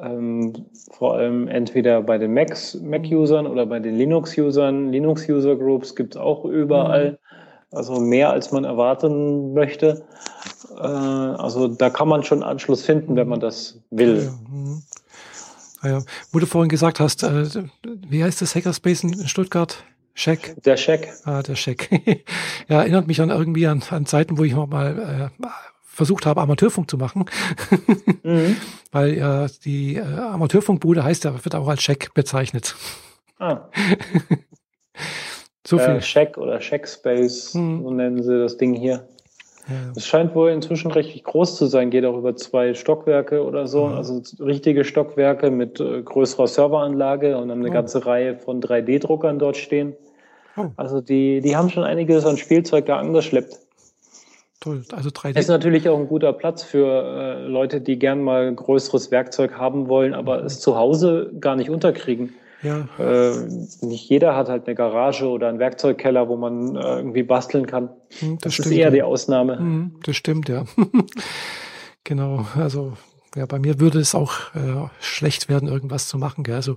Ähm, 0.00 0.52
vor 0.92 1.14
allem 1.14 1.48
entweder 1.48 2.02
bei 2.02 2.18
den 2.18 2.32
Macs, 2.32 2.74
Mac-Usern 2.80 3.46
oder 3.46 3.66
bei 3.66 3.80
den 3.80 3.96
Linux-Usern. 3.96 4.92
Linux-User 4.92 5.56
Groups 5.56 5.94
gibt 5.96 6.14
es 6.14 6.20
auch 6.20 6.44
überall. 6.44 7.12
Mhm. 7.12 7.16
Also 7.70 8.00
mehr 8.00 8.30
als 8.30 8.50
man 8.50 8.64
erwarten 8.64 9.52
möchte. 9.52 10.04
Äh, 10.76 10.82
also 10.82 11.68
da 11.68 11.90
kann 11.90 12.08
man 12.08 12.22
schon 12.22 12.42
Anschluss 12.42 12.82
finden, 12.82 13.16
wenn 13.16 13.28
man 13.28 13.40
das 13.40 13.80
will. 13.90 14.24
Ja, 14.24 14.50
mhm. 14.50 14.82
ah 15.82 15.88
ja. 15.88 16.02
Wo 16.32 16.38
du 16.38 16.46
vorhin 16.46 16.68
gesagt 16.68 17.00
hast, 17.00 17.24
äh, 17.24 17.44
wie 18.08 18.24
heißt 18.24 18.40
das 18.40 18.54
Hackerspace 18.54 19.04
in 19.04 19.28
Stuttgart? 19.28 19.84
Scheck. 20.18 20.60
Der 20.64 20.76
Scheck. 20.76 21.08
Ah, 21.26 21.42
der 21.42 21.54
Scheck. 21.54 21.88
ja, 22.68 22.80
erinnert 22.80 23.06
mich 23.06 23.20
an 23.20 23.30
irgendwie 23.30 23.68
an, 23.68 23.84
an 23.88 24.04
Zeiten, 24.04 24.36
wo 24.36 24.42
ich 24.42 24.52
noch 24.52 24.66
mal 24.66 25.30
äh, 25.40 25.46
versucht 25.84 26.26
habe, 26.26 26.40
Amateurfunk 26.40 26.90
zu 26.90 26.96
machen. 26.96 27.26
mhm. 28.24 28.56
Weil 28.90 29.16
ja 29.16 29.44
äh, 29.44 29.48
die 29.64 29.94
äh, 29.94 30.02
Amateurfunkbude 30.02 31.04
heißt 31.04 31.22
ja, 31.22 31.44
wird 31.44 31.54
auch 31.54 31.68
als 31.68 31.82
Check 31.82 32.14
bezeichnet. 32.14 32.74
Ah. 33.38 33.68
so 35.64 35.78
viel. 35.78 35.96
Äh, 35.96 36.00
Check 36.00 36.36
oder 36.36 36.58
Checkspace, 36.58 37.54
mhm. 37.54 37.84
so 37.84 37.90
nennen 37.92 38.20
sie 38.20 38.40
das 38.40 38.56
Ding 38.56 38.74
hier. 38.74 39.06
Es 39.94 40.06
scheint 40.06 40.34
wohl 40.34 40.50
inzwischen 40.50 40.90
recht 40.90 41.22
groß 41.22 41.56
zu 41.56 41.66
sein, 41.66 41.90
geht 41.90 42.04
auch 42.06 42.16
über 42.16 42.34
zwei 42.34 42.74
Stockwerke 42.74 43.44
oder 43.44 43.68
so, 43.68 43.86
mhm. 43.86 43.94
also 43.94 44.20
richtige 44.40 44.82
Stockwerke 44.82 45.52
mit 45.52 45.78
äh, 45.78 46.02
größerer 46.02 46.48
Serveranlage 46.48 47.38
und 47.38 47.50
dann 47.50 47.60
eine 47.60 47.68
oh. 47.68 47.72
ganze 47.72 48.04
Reihe 48.04 48.36
von 48.36 48.60
3D-Druckern 48.60 49.38
dort 49.38 49.58
stehen. 49.58 49.94
Oh. 50.58 50.70
Also 50.76 51.00
die, 51.00 51.40
die 51.40 51.56
haben 51.56 51.70
schon 51.70 51.84
einiges 51.84 52.26
an 52.26 52.36
Spielzeug 52.36 52.86
da 52.86 52.98
angeschleppt. 52.98 53.58
Toll, 54.60 54.84
also 54.90 55.10
3D. 55.10 55.38
Ist 55.38 55.48
natürlich 55.48 55.88
auch 55.88 55.98
ein 55.98 56.08
guter 56.08 56.32
Platz 56.32 56.64
für 56.64 56.86
äh, 56.86 57.46
Leute, 57.46 57.80
die 57.80 57.96
gern 57.98 58.22
mal 58.22 58.52
größeres 58.52 59.12
Werkzeug 59.12 59.52
haben 59.52 59.88
wollen, 59.88 60.14
aber 60.14 60.44
es 60.44 60.60
zu 60.60 60.76
Hause 60.76 61.32
gar 61.38 61.54
nicht 61.54 61.70
unterkriegen. 61.70 62.34
Ja. 62.62 62.88
Äh, 62.98 63.46
nicht 63.82 64.08
jeder 64.08 64.34
hat 64.34 64.48
halt 64.48 64.66
eine 64.66 64.74
Garage 64.74 65.28
oder 65.28 65.48
einen 65.48 65.60
Werkzeugkeller, 65.60 66.28
wo 66.28 66.36
man 66.36 66.74
äh, 66.74 66.96
irgendwie 66.96 67.22
basteln 67.22 67.66
kann. 67.66 67.90
Hm, 68.18 68.38
das, 68.38 68.40
das 68.42 68.54
stimmt, 68.54 68.66
ist 68.66 68.72
eher 68.72 68.90
die 68.90 69.02
Ausnahme. 69.02 69.58
Hm, 69.58 70.00
das 70.02 70.16
stimmt, 70.16 70.48
ja. 70.48 70.64
genau, 72.04 72.44
also 72.56 72.94
ja, 73.36 73.46
bei 73.46 73.58
mir 73.58 73.80
würde 73.80 73.98
es 73.98 74.14
auch 74.14 74.54
äh, 74.54 74.88
schlecht 75.00 75.48
werden, 75.48 75.68
irgendwas 75.68 76.08
zu 76.08 76.18
machen. 76.18 76.44
Gell? 76.44 76.56
Also 76.56 76.76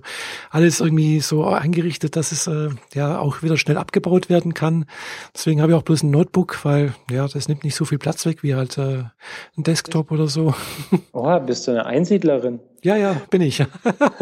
alles 0.50 0.80
irgendwie 0.80 1.20
so 1.20 1.44
eingerichtet, 1.44 2.16
dass 2.16 2.32
es 2.32 2.46
äh, 2.46 2.70
ja 2.94 3.18
auch 3.18 3.42
wieder 3.42 3.56
schnell 3.56 3.78
abgebaut 3.78 4.28
werden 4.28 4.54
kann. 4.54 4.86
Deswegen 5.34 5.60
habe 5.60 5.72
ich 5.72 5.78
auch 5.78 5.82
bloß 5.82 6.02
ein 6.02 6.10
Notebook, 6.10 6.64
weil 6.64 6.94
ja, 7.10 7.26
das 7.26 7.48
nimmt 7.48 7.64
nicht 7.64 7.74
so 7.74 7.84
viel 7.84 7.98
Platz 7.98 8.26
weg 8.26 8.42
wie 8.42 8.54
halt 8.54 8.78
äh, 8.78 9.04
ein 9.56 9.62
Desktop 9.62 10.10
oder 10.10 10.28
so. 10.28 10.54
Oh, 11.12 11.38
bist 11.40 11.66
du 11.66 11.72
eine 11.72 11.86
Einsiedlerin? 11.86 12.60
Ja, 12.84 12.96
ja, 12.96 13.22
bin 13.30 13.42
ich. 13.42 13.62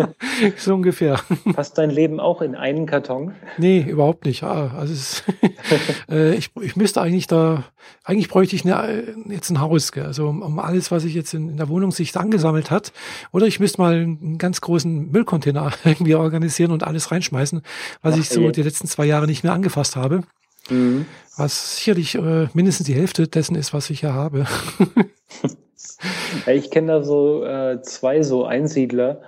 so 0.59 0.75
ungefähr. 0.75 1.19
Passt 1.55 1.79
dein 1.79 1.89
Leben 1.89 2.21
auch 2.21 2.43
in 2.43 2.55
einen 2.55 2.85
Karton? 2.85 3.33
Nee, 3.57 3.81
überhaupt 3.81 4.27
nicht. 4.27 4.43
Ah, 4.43 4.75
also 4.77 4.93
es, 4.93 5.23
äh, 6.11 6.35
ich, 6.35 6.51
ich 6.61 6.77
müsste 6.77 7.01
eigentlich 7.01 7.27
da, 7.27 7.65
eigentlich 8.05 8.29
bräuchte 8.29 8.55
ich 8.55 8.67
eine, 8.67 9.15
jetzt 9.31 9.49
ein 9.49 9.63
Haus, 9.63 9.93
gell? 9.93 10.05
also 10.05 10.29
um, 10.29 10.43
um 10.43 10.59
alles, 10.59 10.91
was 10.91 11.05
ich 11.05 11.15
jetzt 11.15 11.33
in, 11.33 11.49
in, 11.49 11.57
der 11.57 11.71
Wohnung 11.71 11.91
sich 11.91 12.15
angesammelt 12.15 12.71
hat. 12.71 12.93
Oder 13.33 13.47
ich 13.47 13.61
müsste 13.61 13.81
mal 13.81 13.95
einen 13.95 14.37
ganz 14.37 14.61
großen 14.61 15.11
Müllcontainer 15.11 15.73
irgendwie 15.85 16.15
organisieren 16.15 16.71
und 16.71 16.85
alles 16.85 17.11
reinschmeißen, 17.11 17.63
was 18.03 18.15
Ach, 18.15 18.19
ich 18.19 18.29
so 18.29 18.43
ey. 18.43 18.53
die 18.53 18.63
letzten 18.63 18.89
zwei 18.89 19.07
Jahre 19.07 19.27
nicht 19.27 19.43
mehr 19.43 19.55
angefasst 19.55 19.97
habe. 19.97 20.23
Mhm. 20.69 21.07
Was 21.39 21.79
sicherlich 21.79 22.15
äh, 22.15 22.49
mindestens 22.53 22.87
die 22.87 22.95
Hälfte 22.95 23.27
dessen 23.27 23.57
ist, 23.57 23.73
was 23.73 23.89
ich 23.89 24.01
hier 24.01 24.13
habe. 24.13 24.45
Ich 26.47 26.71
kenne 26.71 26.89
da 26.89 27.03
so 27.03 27.45
äh, 27.45 27.83
zwei 27.83 28.23
so 28.23 28.45
Einsiedler, 28.45 29.21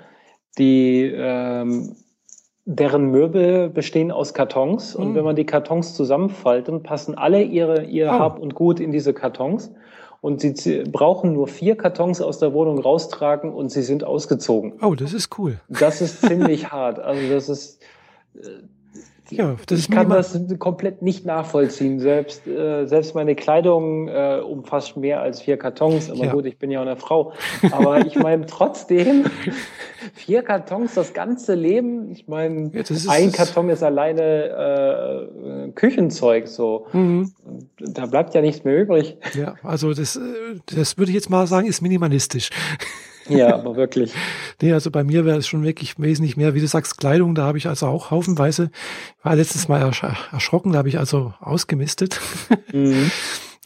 die 0.58 1.12
ähm, 1.14 1.96
deren 2.64 3.10
Möbel 3.10 3.68
bestehen 3.68 4.12
aus 4.12 4.34
Kartons 4.34 4.94
und 4.94 5.10
mhm. 5.10 5.14
wenn 5.16 5.24
man 5.24 5.36
die 5.36 5.46
Kartons 5.46 5.94
zusammenfaltet, 5.94 6.82
passen 6.82 7.16
alle 7.16 7.42
ihre 7.42 7.84
ihr 7.84 8.08
oh. 8.08 8.12
Hab 8.12 8.38
und 8.38 8.54
Gut 8.54 8.80
in 8.80 8.92
diese 8.92 9.12
Kartons 9.12 9.72
und 10.20 10.40
sie 10.40 10.84
brauchen 10.84 11.32
nur 11.32 11.48
vier 11.48 11.76
Kartons 11.76 12.20
aus 12.20 12.38
der 12.38 12.52
Wohnung 12.52 12.78
raustragen 12.78 13.52
und 13.52 13.70
sie 13.70 13.82
sind 13.82 14.04
ausgezogen. 14.04 14.74
Oh, 14.80 14.94
das 14.94 15.12
ist 15.12 15.36
cool. 15.38 15.60
Das 15.68 16.00
ist 16.00 16.20
ziemlich 16.20 16.70
hart. 16.70 17.00
Also 17.00 17.28
das 17.28 17.48
ist 17.48 17.82
äh, 18.36 18.46
ja, 19.36 19.56
das 19.66 19.78
ich 19.78 19.90
kann 19.90 20.08
das 20.08 20.38
komplett 20.58 21.02
nicht 21.02 21.24
nachvollziehen. 21.24 22.00
Selbst, 22.00 22.46
äh, 22.46 22.86
selbst 22.86 23.14
meine 23.14 23.34
Kleidung 23.34 24.08
äh, 24.08 24.40
umfasst 24.44 24.96
mehr 24.96 25.20
als 25.20 25.42
vier 25.42 25.56
Kartons. 25.56 26.10
Aber 26.10 26.24
ja. 26.24 26.32
gut, 26.32 26.46
ich 26.46 26.58
bin 26.58 26.70
ja 26.70 26.80
auch 26.80 26.86
eine 26.86 26.96
Frau. 26.96 27.32
Aber 27.70 28.04
ich 28.06 28.16
meine 28.16 28.46
trotzdem, 28.46 29.24
vier 30.14 30.42
Kartons 30.42 30.94
das 30.94 31.14
ganze 31.14 31.54
Leben. 31.54 32.10
Ich 32.10 32.28
meine, 32.28 32.70
ja, 32.74 32.82
ein 33.08 33.32
Karton 33.32 33.70
ist 33.70 33.82
alleine 33.82 35.28
äh, 35.68 35.70
Küchenzeug. 35.72 36.48
So, 36.48 36.86
mhm. 36.92 37.32
da 37.78 38.06
bleibt 38.06 38.34
ja 38.34 38.40
nichts 38.40 38.64
mehr 38.64 38.80
übrig. 38.80 39.16
Ja, 39.34 39.54
also 39.62 39.94
das, 39.94 40.16
äh, 40.16 40.20
das 40.74 40.98
würde 40.98 41.10
ich 41.10 41.14
jetzt 41.14 41.30
mal 41.30 41.46
sagen, 41.46 41.66
ist 41.66 41.82
minimalistisch. 41.82 42.50
Ja, 43.28 43.54
aber 43.54 43.76
wirklich. 43.76 44.12
nee, 44.62 44.72
also 44.72 44.90
bei 44.90 45.04
mir 45.04 45.24
wäre 45.24 45.38
es 45.38 45.46
schon 45.46 45.64
wirklich 45.64 45.98
wesentlich 45.98 46.36
mehr, 46.36 46.54
wie 46.54 46.60
du 46.60 46.66
sagst, 46.66 46.98
Kleidung, 46.98 47.34
da 47.34 47.44
habe 47.44 47.58
ich 47.58 47.66
also 47.66 47.86
auch 47.86 48.10
haufenweise, 48.10 48.70
war 49.22 49.36
letztes 49.36 49.68
Mal 49.68 49.80
ersch 49.80 50.02
erschrocken, 50.32 50.72
da 50.72 50.78
habe 50.78 50.88
ich 50.88 50.98
also 50.98 51.34
ausgemistet. 51.40 52.20
Mhm. 52.72 53.10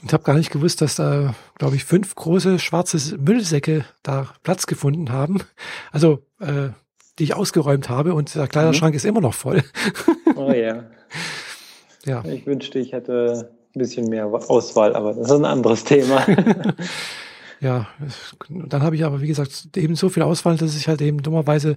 Und 0.03 0.13
habe 0.13 0.25
gar 0.25 0.35
nicht 0.35 0.51
gewusst, 0.51 0.83
dass 0.83 0.97
da, 0.97 1.35
glaube 1.59 1.77
ich, 1.77 1.85
fünf 1.85 2.15
große 2.15 2.59
schwarze 2.59 3.17
Müllsäcke 3.17 3.85
da 4.03 4.29
Platz 4.43 4.67
gefunden 4.67 5.11
haben. 5.11 5.43
Also, 5.93 6.25
äh, 6.41 6.71
die 7.19 7.25
ich 7.25 7.35
ausgeräumt 7.35 7.89
habe 7.89 8.15
und 8.15 8.35
der 8.35 8.49
Kleiderschrank 8.49 8.93
mhm. 8.93 8.97
ist 8.97 9.05
immer 9.05 9.21
noch 9.21 9.35
voll. 9.35 9.63
oh 10.35 10.53
ja. 10.53 10.85
Ja. 12.05 12.25
Ich 12.25 12.47
wünschte, 12.47 12.79
ich 12.79 12.93
hätte 12.93 13.51
ein 13.75 13.79
bisschen 13.79 14.09
mehr 14.09 14.27
Auswahl, 14.27 14.95
aber 14.95 15.13
das 15.13 15.27
ist 15.27 15.33
ein 15.33 15.45
anderes 15.45 15.83
Thema. 15.83 16.25
Ja, 17.61 17.89
dann 18.49 18.83
habe 18.83 18.97
ich 18.97 19.05
aber, 19.05 19.21
wie 19.21 19.27
gesagt, 19.27 19.77
eben 19.77 19.97
so 19.97 20.09
viel 20.09 20.23
Auswahl, 20.23 20.57
dass 20.57 20.77
ich 20.77 20.89
halt 20.89 21.01
eben 21.01 21.23
dummerweise 21.23 21.77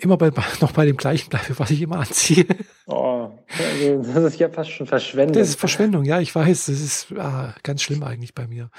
immer 0.00 0.16
bei, 0.16 0.30
noch 0.60 0.72
bei 0.72 0.86
dem 0.86 0.96
gleichen 0.96 1.30
bleibe, 1.30 1.58
was 1.58 1.70
ich 1.70 1.82
immer 1.82 2.00
anziehe. 2.00 2.46
Oh, 2.86 3.30
also 3.58 4.02
das 4.02 4.34
ist 4.34 4.40
ja 4.40 4.48
fast 4.48 4.70
schon 4.70 4.86
Verschwendung. 4.86 5.34
Das 5.34 5.48
ist 5.48 5.60
Verschwendung, 5.60 6.04
ja, 6.04 6.20
ich 6.20 6.34
weiß. 6.34 6.66
Das 6.66 6.80
ist 6.80 7.12
ah, 7.18 7.54
ganz 7.62 7.82
schlimm 7.82 8.02
eigentlich 8.02 8.34
bei 8.34 8.46
mir. 8.46 8.70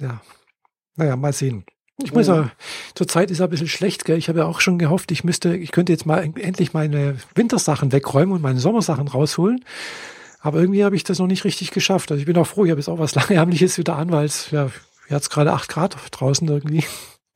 Ja. 0.00 0.20
Naja, 0.96 1.16
mal 1.16 1.32
sehen. 1.32 1.64
Ich 2.02 2.14
muss 2.14 2.28
ja, 2.28 2.50
zur 2.94 3.08
Zeit 3.08 3.30
ist 3.30 3.38
es 3.38 3.42
ein 3.42 3.50
bisschen 3.50 3.68
schlecht, 3.68 4.06
gell? 4.06 4.16
Ich 4.16 4.28
habe 4.28 4.38
ja 4.38 4.46
auch 4.46 4.60
schon 4.60 4.78
gehofft, 4.78 5.12
ich 5.12 5.22
müsste, 5.22 5.54
ich 5.54 5.70
könnte 5.70 5.92
jetzt 5.92 6.06
mal 6.06 6.22
endlich 6.22 6.72
meine 6.72 7.16
Wintersachen 7.34 7.92
wegräumen 7.92 8.34
und 8.34 8.42
meine 8.42 8.58
Sommersachen 8.58 9.06
rausholen. 9.06 9.62
Aber 10.40 10.60
irgendwie 10.60 10.84
habe 10.84 10.96
ich 10.96 11.04
das 11.04 11.18
noch 11.18 11.26
nicht 11.26 11.44
richtig 11.44 11.70
geschafft. 11.70 12.10
Also 12.10 12.20
ich 12.20 12.26
bin 12.26 12.38
auch 12.38 12.46
froh, 12.46 12.64
ich 12.64 12.70
habe 12.70 12.80
jetzt 12.80 12.88
auch 12.88 12.98
was 12.98 13.14
Langärmliches 13.16 13.76
wieder 13.76 13.96
an, 13.96 14.10
weil 14.12 14.24
es 14.24 14.50
ja 14.50 14.70
Jetzt 15.10 15.28
gerade 15.28 15.52
acht 15.52 15.68
Grad 15.68 15.96
draußen 16.12 16.48
irgendwie. 16.48 16.84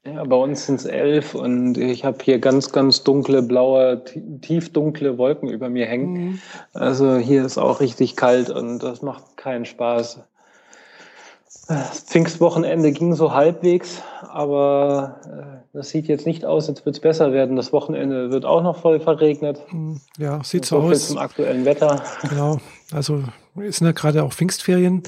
Ja, 0.06 0.22
bei 0.24 0.36
uns 0.36 0.66
sind 0.66 0.76
es 0.76 0.84
elf 0.84 1.34
und 1.34 1.78
ich 1.78 2.04
habe 2.04 2.18
hier 2.22 2.38
ganz, 2.38 2.72
ganz 2.72 3.02
dunkle, 3.04 3.42
blaue, 3.42 4.04
tiefdunkle 4.42 5.18
Wolken 5.18 5.48
über 5.48 5.68
mir 5.68 5.86
hängen. 5.86 6.12
Mhm. 6.12 6.38
Also 6.72 7.16
hier 7.16 7.44
ist 7.44 7.58
auch 7.58 7.80
richtig 7.80 8.14
kalt 8.14 8.50
und 8.50 8.80
das 8.80 9.02
macht 9.02 9.36
keinen 9.36 9.64
Spaß. 9.64 10.20
Das 11.66 12.00
Pfingstwochenende 12.00 12.92
ging 12.92 13.14
so 13.14 13.32
halbwegs, 13.32 14.02
aber 14.20 15.20
äh, 15.24 15.76
das 15.76 15.88
sieht 15.88 16.06
jetzt 16.08 16.26
nicht 16.26 16.44
aus, 16.44 16.68
als 16.68 16.84
würde 16.84 16.96
es 16.96 17.00
besser 17.00 17.32
werden. 17.32 17.56
Das 17.56 17.72
Wochenende 17.72 18.30
wird 18.30 18.44
auch 18.44 18.62
noch 18.62 18.76
voll 18.76 19.00
verregnet. 19.00 19.62
Mhm. 19.72 20.02
Ja, 20.18 20.44
sieht 20.44 20.66
so, 20.66 20.82
so 20.82 20.88
aus. 20.88 21.08
Zum 21.08 21.18
aktuellen 21.18 21.64
Wetter. 21.64 22.02
Genau, 22.28 22.58
also 22.92 23.22
es 23.56 23.78
sind 23.78 23.86
ja 23.86 23.92
gerade 23.92 24.22
auch 24.22 24.34
Pfingstferien 24.34 25.02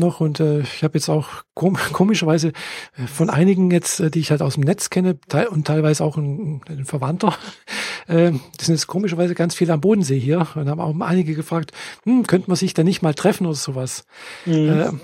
noch 0.00 0.20
und 0.20 0.40
äh, 0.40 0.60
ich 0.60 0.82
habe 0.82 0.98
jetzt 0.98 1.08
auch 1.08 1.28
kom 1.54 1.76
komischerweise 1.92 2.48
äh, 2.96 3.06
von 3.06 3.30
einigen 3.30 3.70
jetzt, 3.70 4.00
äh, 4.00 4.10
die 4.10 4.20
ich 4.20 4.30
halt 4.30 4.42
aus 4.42 4.54
dem 4.54 4.64
Netz 4.64 4.90
kenne 4.90 5.20
te 5.20 5.48
und 5.48 5.66
teilweise 5.66 6.04
auch 6.04 6.16
ein, 6.16 6.62
ein 6.68 6.84
Verwandter, 6.84 7.34
äh, 8.08 8.32
das 8.56 8.66
sind 8.66 8.74
jetzt 8.74 8.88
komischerweise 8.88 9.34
ganz 9.34 9.54
viele 9.54 9.72
am 9.72 9.80
Bodensee 9.80 10.18
hier 10.18 10.46
und 10.54 10.68
haben 10.68 10.80
auch 10.80 10.94
einige 11.00 11.34
gefragt, 11.34 11.72
hm, 12.04 12.26
könnte 12.26 12.48
man 12.48 12.56
sich 12.56 12.74
da 12.74 12.82
nicht 12.82 13.02
mal 13.02 13.14
treffen 13.14 13.46
oder 13.46 13.54
sowas. 13.54 14.04
Mhm. 14.46 15.00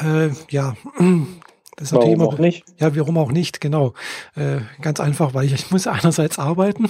Äh, 0.00 0.26
äh, 0.26 0.32
ja, 0.50 0.76
das 1.76 1.88
ist 1.88 1.92
warum 1.92 2.14
immer, 2.14 2.24
auch 2.26 2.38
nicht? 2.38 2.64
Ja, 2.78 2.94
warum 2.94 3.16
auch 3.16 3.32
nicht, 3.32 3.60
genau. 3.60 3.94
Äh, 4.34 4.58
ganz 4.82 5.00
einfach, 5.00 5.32
weil 5.32 5.46
ich, 5.46 5.54
ich 5.54 5.70
muss 5.70 5.86
einerseits 5.86 6.38
arbeiten 6.38 6.88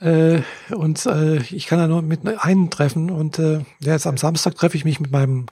äh, 0.00 0.40
und 0.74 1.04
äh, 1.06 1.36
ich 1.42 1.66
kann 1.66 1.78
da 1.78 1.86
nur 1.86 2.02
mit 2.02 2.26
einem 2.26 2.70
treffen. 2.70 3.10
Und 3.10 3.38
äh, 3.38 3.60
ja, 3.80 3.92
jetzt 3.92 4.06
am 4.06 4.16
Samstag 4.16 4.54
treffe 4.54 4.76
ich 4.76 4.84
mich 4.84 4.98
mit 4.98 5.10
meinem, 5.10 5.46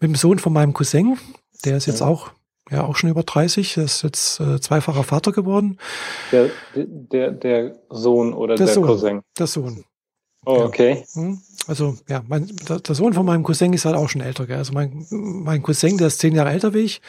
mit 0.00 0.10
dem 0.10 0.14
Sohn 0.14 0.38
von 0.38 0.52
meinem 0.52 0.72
Cousin. 0.72 1.18
Der 1.64 1.76
ist 1.76 1.86
jetzt 1.86 2.00
ja. 2.00 2.06
auch, 2.06 2.30
ja, 2.70 2.84
auch 2.84 2.96
schon 2.96 3.10
über 3.10 3.24
30. 3.24 3.74
Der 3.74 3.84
ist 3.84 4.02
jetzt 4.02 4.40
äh, 4.40 4.60
zweifacher 4.60 5.02
Vater 5.02 5.32
geworden. 5.32 5.78
Der, 6.30 6.50
der, 6.74 7.32
der 7.32 7.76
Sohn 7.90 8.32
oder 8.32 8.54
der, 8.54 8.66
der 8.66 8.74
Sohn, 8.74 8.86
Cousin? 8.86 9.22
Der 9.36 9.46
Sohn. 9.48 9.84
Oh, 10.46 10.62
okay. 10.62 11.04
Ja. 11.14 11.22
Hm? 11.22 11.40
Also, 11.66 11.96
ja, 12.08 12.22
mein, 12.26 12.46
der, 12.68 12.78
der, 12.78 12.94
Sohn 12.94 13.12
von 13.12 13.26
meinem 13.26 13.42
Cousin 13.42 13.72
ist 13.72 13.84
halt 13.84 13.96
auch 13.96 14.08
schon 14.08 14.20
älter. 14.20 14.46
Gell? 14.46 14.56
Also 14.56 14.72
mein, 14.72 15.06
mein 15.10 15.62
Cousin, 15.62 15.98
der 15.98 16.06
ist 16.06 16.20
zehn 16.20 16.34
Jahre 16.34 16.50
älter 16.50 16.72
wie 16.72 16.78
ich. 16.78 17.02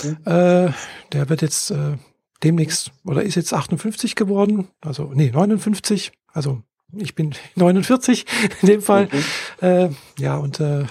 Okay. 0.00 0.16
Äh, 0.24 0.72
der 1.12 1.28
wird 1.28 1.42
jetzt 1.42 1.70
äh, 1.70 1.96
demnächst 2.42 2.92
oder 3.04 3.22
ist 3.22 3.34
jetzt 3.34 3.52
58 3.52 4.14
geworden, 4.14 4.68
also 4.80 5.10
nee, 5.14 5.30
59, 5.30 6.12
also 6.32 6.62
ich 6.92 7.14
bin 7.14 7.34
49 7.56 8.26
in 8.62 8.66
dem 8.68 8.82
Fall. 8.82 9.08
Mhm. 9.12 9.66
Äh, 9.66 9.88
ja, 10.18 10.36
und 10.36 10.60
äh, 10.60 10.84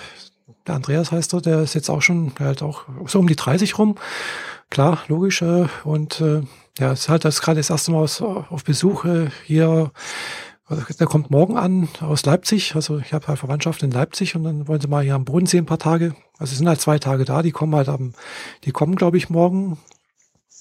der 0.67 0.75
Andreas 0.75 1.11
heißt 1.11 1.33
er, 1.33 1.41
der 1.41 1.61
ist 1.61 1.73
jetzt 1.75 1.89
auch 1.89 2.01
schon 2.01 2.33
halt 2.39 2.61
auch 2.61 2.83
so 3.05 3.19
um 3.19 3.27
die 3.27 3.35
30 3.35 3.77
rum. 3.77 3.95
Klar, 4.69 4.99
logisch. 5.07 5.41
Äh, 5.41 5.67
und 5.83 6.19
äh, 6.21 6.41
ja, 6.77 6.91
ist 6.91 7.09
halt 7.09 7.25
das 7.25 7.41
gerade 7.41 7.59
das 7.59 7.69
erste 7.69 7.91
Mal 7.91 7.99
aus, 7.99 8.21
auf 8.21 8.63
Besuch 8.63 9.05
äh, 9.05 9.29
hier 9.45 9.91
Also 10.65 10.83
der 10.99 11.07
kommt 11.07 11.31
morgen 11.31 11.57
an 11.57 11.87
aus 12.01 12.25
Leipzig. 12.25 12.75
Also 12.75 12.99
ich 12.99 13.13
habe 13.13 13.27
halt 13.27 13.39
Verwandtschaft 13.39 13.81
in 13.83 13.91
Leipzig 13.91 14.35
und 14.35 14.43
dann 14.43 14.67
wollen 14.67 14.81
sie 14.81 14.87
mal 14.87 15.03
hier 15.03 15.15
am 15.15 15.25
Bodensee 15.25 15.57
ein 15.57 15.65
paar 15.65 15.79
Tage. 15.79 16.15
Also 16.37 16.51
es 16.51 16.57
sind 16.57 16.67
halt 16.67 16.81
zwei 16.81 16.99
Tage 16.99 17.23
da. 17.23 17.41
Die 17.41 17.51
kommen 17.51 17.73
halt 17.73 17.87
am, 17.87 18.13
die 18.65 18.71
kommen 18.71 18.95
glaube 18.95 19.17
ich 19.17 19.29
morgen 19.29 19.77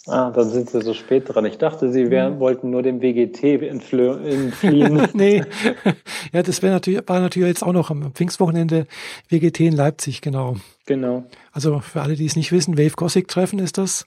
Ah, 0.07 0.31
dann 0.31 0.49
sind 0.49 0.71
Sie 0.71 0.81
so 0.83 0.95
spät 0.95 1.25
dran. 1.27 1.45
Ich 1.47 1.59
dachte, 1.59 1.91
Sie 1.91 2.11
wären, 2.11 2.35
hm. 2.35 2.41
wollten 2.41 2.71
nur 2.71 2.83
dem 2.83 3.03
WGT 3.03 3.63
entfliehen. 3.63 5.09
nee, 5.15 5.43
ja, 6.33 6.43
das 6.43 6.63
wäre 6.63 6.75
natürlich, 6.75 7.09
war 7.09 7.21
natürlich 7.21 7.49
jetzt 7.49 7.65
auch 7.65 7.73
noch 7.73 7.91
am 7.91 8.13
Pfingstwochenende 8.13 8.87
WGT 9.29 9.61
in 9.61 9.73
Leipzig, 9.73 10.21
genau. 10.21 10.57
Genau. 10.87 11.25
Also 11.51 11.81
für 11.81 12.03
alle, 12.03 12.15
die 12.15 12.27
es 12.27 12.37
nicht 12.37 12.53
wissen, 12.53 12.79
Wave 12.79 12.95
Gothic 12.95 13.27
Treffen 13.27 13.59
ist 13.59 13.79
das. 13.79 14.07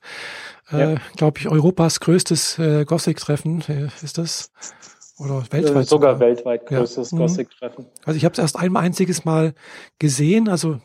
Äh, 0.72 0.94
ja. 0.94 0.96
Glaube 1.18 1.40
ich, 1.40 1.50
Europas 1.50 2.00
größtes 2.00 2.60
äh, 2.60 2.86
Gothic 2.86 3.18
Treffen 3.18 3.62
äh, 3.68 3.90
ist 4.02 4.18
das. 4.18 4.52
Oder 5.18 5.44
weltweit. 5.52 5.64
Äh, 5.64 5.66
sogar, 5.66 5.84
sogar, 5.84 6.20
weltweit 6.22 6.66
größtes 6.66 7.12
ja. 7.12 7.18
Mhm. 7.18 7.22
Gothic 7.22 7.50
Treffen. 7.50 7.86
Also 8.06 8.16
ich 8.16 8.24
habe 8.24 8.34
es 8.34 8.40
erst 8.40 8.58
ein 8.58 8.78
einziges 8.78 9.26
Mal 9.26 9.54
gesehen, 10.00 10.48
also 10.48 10.80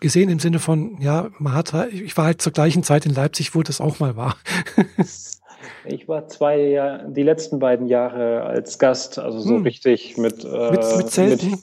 gesehen 0.00 0.30
im 0.30 0.38
Sinne 0.38 0.58
von, 0.58 1.00
ja, 1.00 1.30
man 1.38 1.54
hat 1.54 1.72
halt, 1.72 1.92
ich 1.92 2.16
war 2.16 2.26
halt 2.26 2.42
zur 2.42 2.52
gleichen 2.52 2.82
Zeit 2.82 3.06
in 3.06 3.14
Leipzig, 3.14 3.54
wo 3.54 3.62
das 3.62 3.80
auch 3.80 3.98
mal 3.98 4.16
war. 4.16 4.36
ich 5.84 6.08
war 6.08 6.28
zwei 6.28 6.58
Jahre, 6.58 7.10
die 7.10 7.22
letzten 7.22 7.58
beiden 7.58 7.86
Jahre 7.86 8.42
als 8.42 8.78
Gast, 8.78 9.18
also 9.18 9.40
so 9.40 9.56
hm. 9.56 9.62
richtig 9.62 10.16
mit, 10.16 10.44
äh, 10.44 10.70
mit, 10.70 10.96
mit 10.96 11.10
Zelten. 11.10 11.50
Mit, 11.50 11.60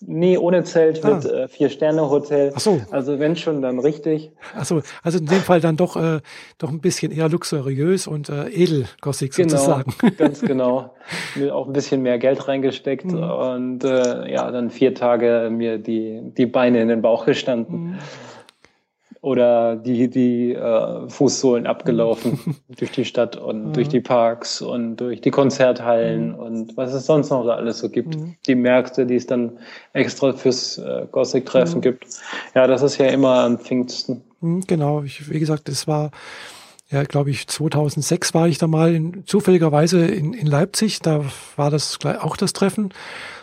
Nee, 0.00 0.38
ohne 0.38 0.64
Zelt 0.64 1.04
ah. 1.04 1.14
mit 1.14 1.24
äh, 1.24 1.48
Vier-Sterne-Hotel. 1.48 2.52
Ach 2.54 2.60
so. 2.60 2.80
Also 2.90 3.18
wenn 3.18 3.36
schon, 3.36 3.62
dann 3.62 3.78
richtig. 3.78 4.30
Ach 4.56 4.64
so, 4.64 4.82
also 5.02 5.18
in 5.18 5.26
dem 5.26 5.40
Fall 5.40 5.60
dann 5.60 5.76
doch, 5.76 5.96
äh, 5.96 6.20
doch 6.58 6.70
ein 6.70 6.80
bisschen 6.80 7.12
eher 7.12 7.28
luxuriös 7.28 8.06
und 8.06 8.28
äh, 8.28 8.48
edelgossig 8.48 9.32
genau, 9.32 9.50
sozusagen. 9.50 9.94
Ganz 10.16 10.40
genau. 10.40 10.94
Mir 11.34 11.54
auch 11.54 11.66
ein 11.66 11.72
bisschen 11.72 12.02
mehr 12.02 12.18
Geld 12.18 12.46
reingesteckt 12.46 13.06
mhm. 13.06 13.22
und 13.22 13.84
äh, 13.84 14.30
ja, 14.30 14.50
dann 14.50 14.70
vier 14.70 14.94
Tage 14.94 15.50
mir 15.50 15.78
die, 15.78 16.20
die 16.22 16.46
Beine 16.46 16.80
in 16.80 16.88
den 16.88 17.02
Bauch 17.02 17.26
gestanden. 17.26 17.92
Mhm 17.92 17.98
oder 19.20 19.76
die, 19.76 20.08
die 20.08 20.52
äh, 20.52 21.08
Fußsohlen 21.08 21.66
abgelaufen 21.66 22.56
durch 22.78 22.92
die 22.92 23.04
Stadt 23.04 23.36
und 23.36 23.68
mhm. 23.68 23.72
durch 23.72 23.88
die 23.88 24.00
Parks 24.00 24.60
und 24.62 24.96
durch 24.96 25.20
die 25.20 25.30
Konzerthallen 25.30 26.32
mhm. 26.32 26.38
und 26.38 26.76
was 26.76 26.94
es 26.94 27.06
sonst 27.06 27.30
noch 27.30 27.46
alles 27.46 27.78
so 27.78 27.88
gibt. 27.88 28.16
Mhm. 28.16 28.36
Die 28.46 28.54
Märkte, 28.54 29.06
die 29.06 29.16
es 29.16 29.26
dann 29.26 29.58
extra 29.92 30.32
fürs 30.32 30.78
äh, 30.78 31.06
Gothic-Treffen 31.10 31.80
gibt. 31.80 32.06
Ja, 32.54 32.66
das 32.66 32.82
ist 32.82 32.98
ja 32.98 33.06
immer 33.06 33.44
an 33.44 33.58
Pfingsten. 33.58 34.22
Mhm, 34.40 34.62
genau, 34.66 35.02
ich, 35.02 35.30
wie 35.30 35.40
gesagt, 35.40 35.68
es 35.68 35.88
war 35.88 36.10
ja, 36.90 37.02
glaube 37.04 37.30
ich, 37.30 37.46
2006 37.46 38.32
war 38.32 38.48
ich 38.48 38.56
da 38.56 38.66
mal 38.66 38.94
in, 38.94 39.26
zufälligerweise 39.26 40.06
in, 40.06 40.32
in 40.32 40.46
Leipzig. 40.46 41.00
Da 41.00 41.22
war 41.56 41.70
das 41.70 41.98
auch 42.20 42.36
das 42.36 42.54
Treffen. 42.54 42.94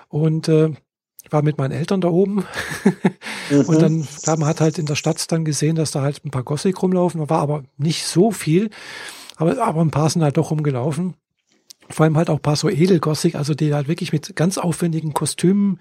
Und 0.09 0.49
äh, 0.49 0.71
ich 1.25 1.31
war 1.31 1.41
mit 1.41 1.57
meinen 1.57 1.71
Eltern 1.71 2.01
da 2.01 2.07
oben 2.07 2.45
mhm. 3.49 3.61
und 3.61 3.81
dann, 3.81 4.07
klar, 4.23 4.37
man 4.37 4.47
hat 4.47 4.61
halt 4.61 4.77
in 4.77 4.85
der 4.85 4.95
Stadt 4.95 5.31
dann 5.31 5.43
gesehen, 5.43 5.75
dass 5.75 5.91
da 5.91 6.01
halt 6.01 6.23
ein 6.23 6.31
paar 6.31 6.43
Gothic 6.43 6.81
rumlaufen, 6.81 7.29
war 7.29 7.41
aber 7.41 7.63
nicht 7.77 8.05
so 8.05 8.31
viel, 8.31 8.69
aber, 9.35 9.61
aber 9.61 9.81
ein 9.81 9.91
paar 9.91 10.09
sind 10.09 10.23
halt 10.23 10.37
doch 10.37 10.51
rumgelaufen. 10.51 11.15
Vor 11.89 12.03
allem 12.03 12.17
halt 12.17 12.29
auch 12.31 12.37
ein 12.37 12.41
paar 12.41 12.55
so 12.55 12.69
Edelgothic, 12.69 13.35
also 13.35 13.53
die 13.53 13.73
halt 13.73 13.87
wirklich 13.87 14.11
mit 14.11 14.35
ganz 14.35 14.57
aufwendigen 14.57 15.13
Kostümen 15.13 15.79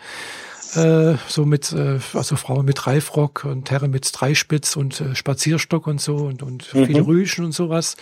äh, 0.76 1.16
so 1.28 1.44
mit, 1.44 1.72
äh, 1.72 1.98
also 2.12 2.36
Frauen 2.36 2.64
mit 2.64 2.86
Reifrock 2.86 3.44
und 3.44 3.70
Herren 3.70 3.90
mit 3.90 4.10
Dreispitz 4.12 4.76
und 4.76 5.00
äh, 5.00 5.14
Spazierstock 5.14 5.86
und 5.86 6.00
so 6.00 6.16
und, 6.16 6.42
und 6.42 6.74
mhm. 6.74 6.86
viele 6.86 7.06
Rüschen 7.06 7.44
und 7.44 7.52
sowas. 7.52 7.96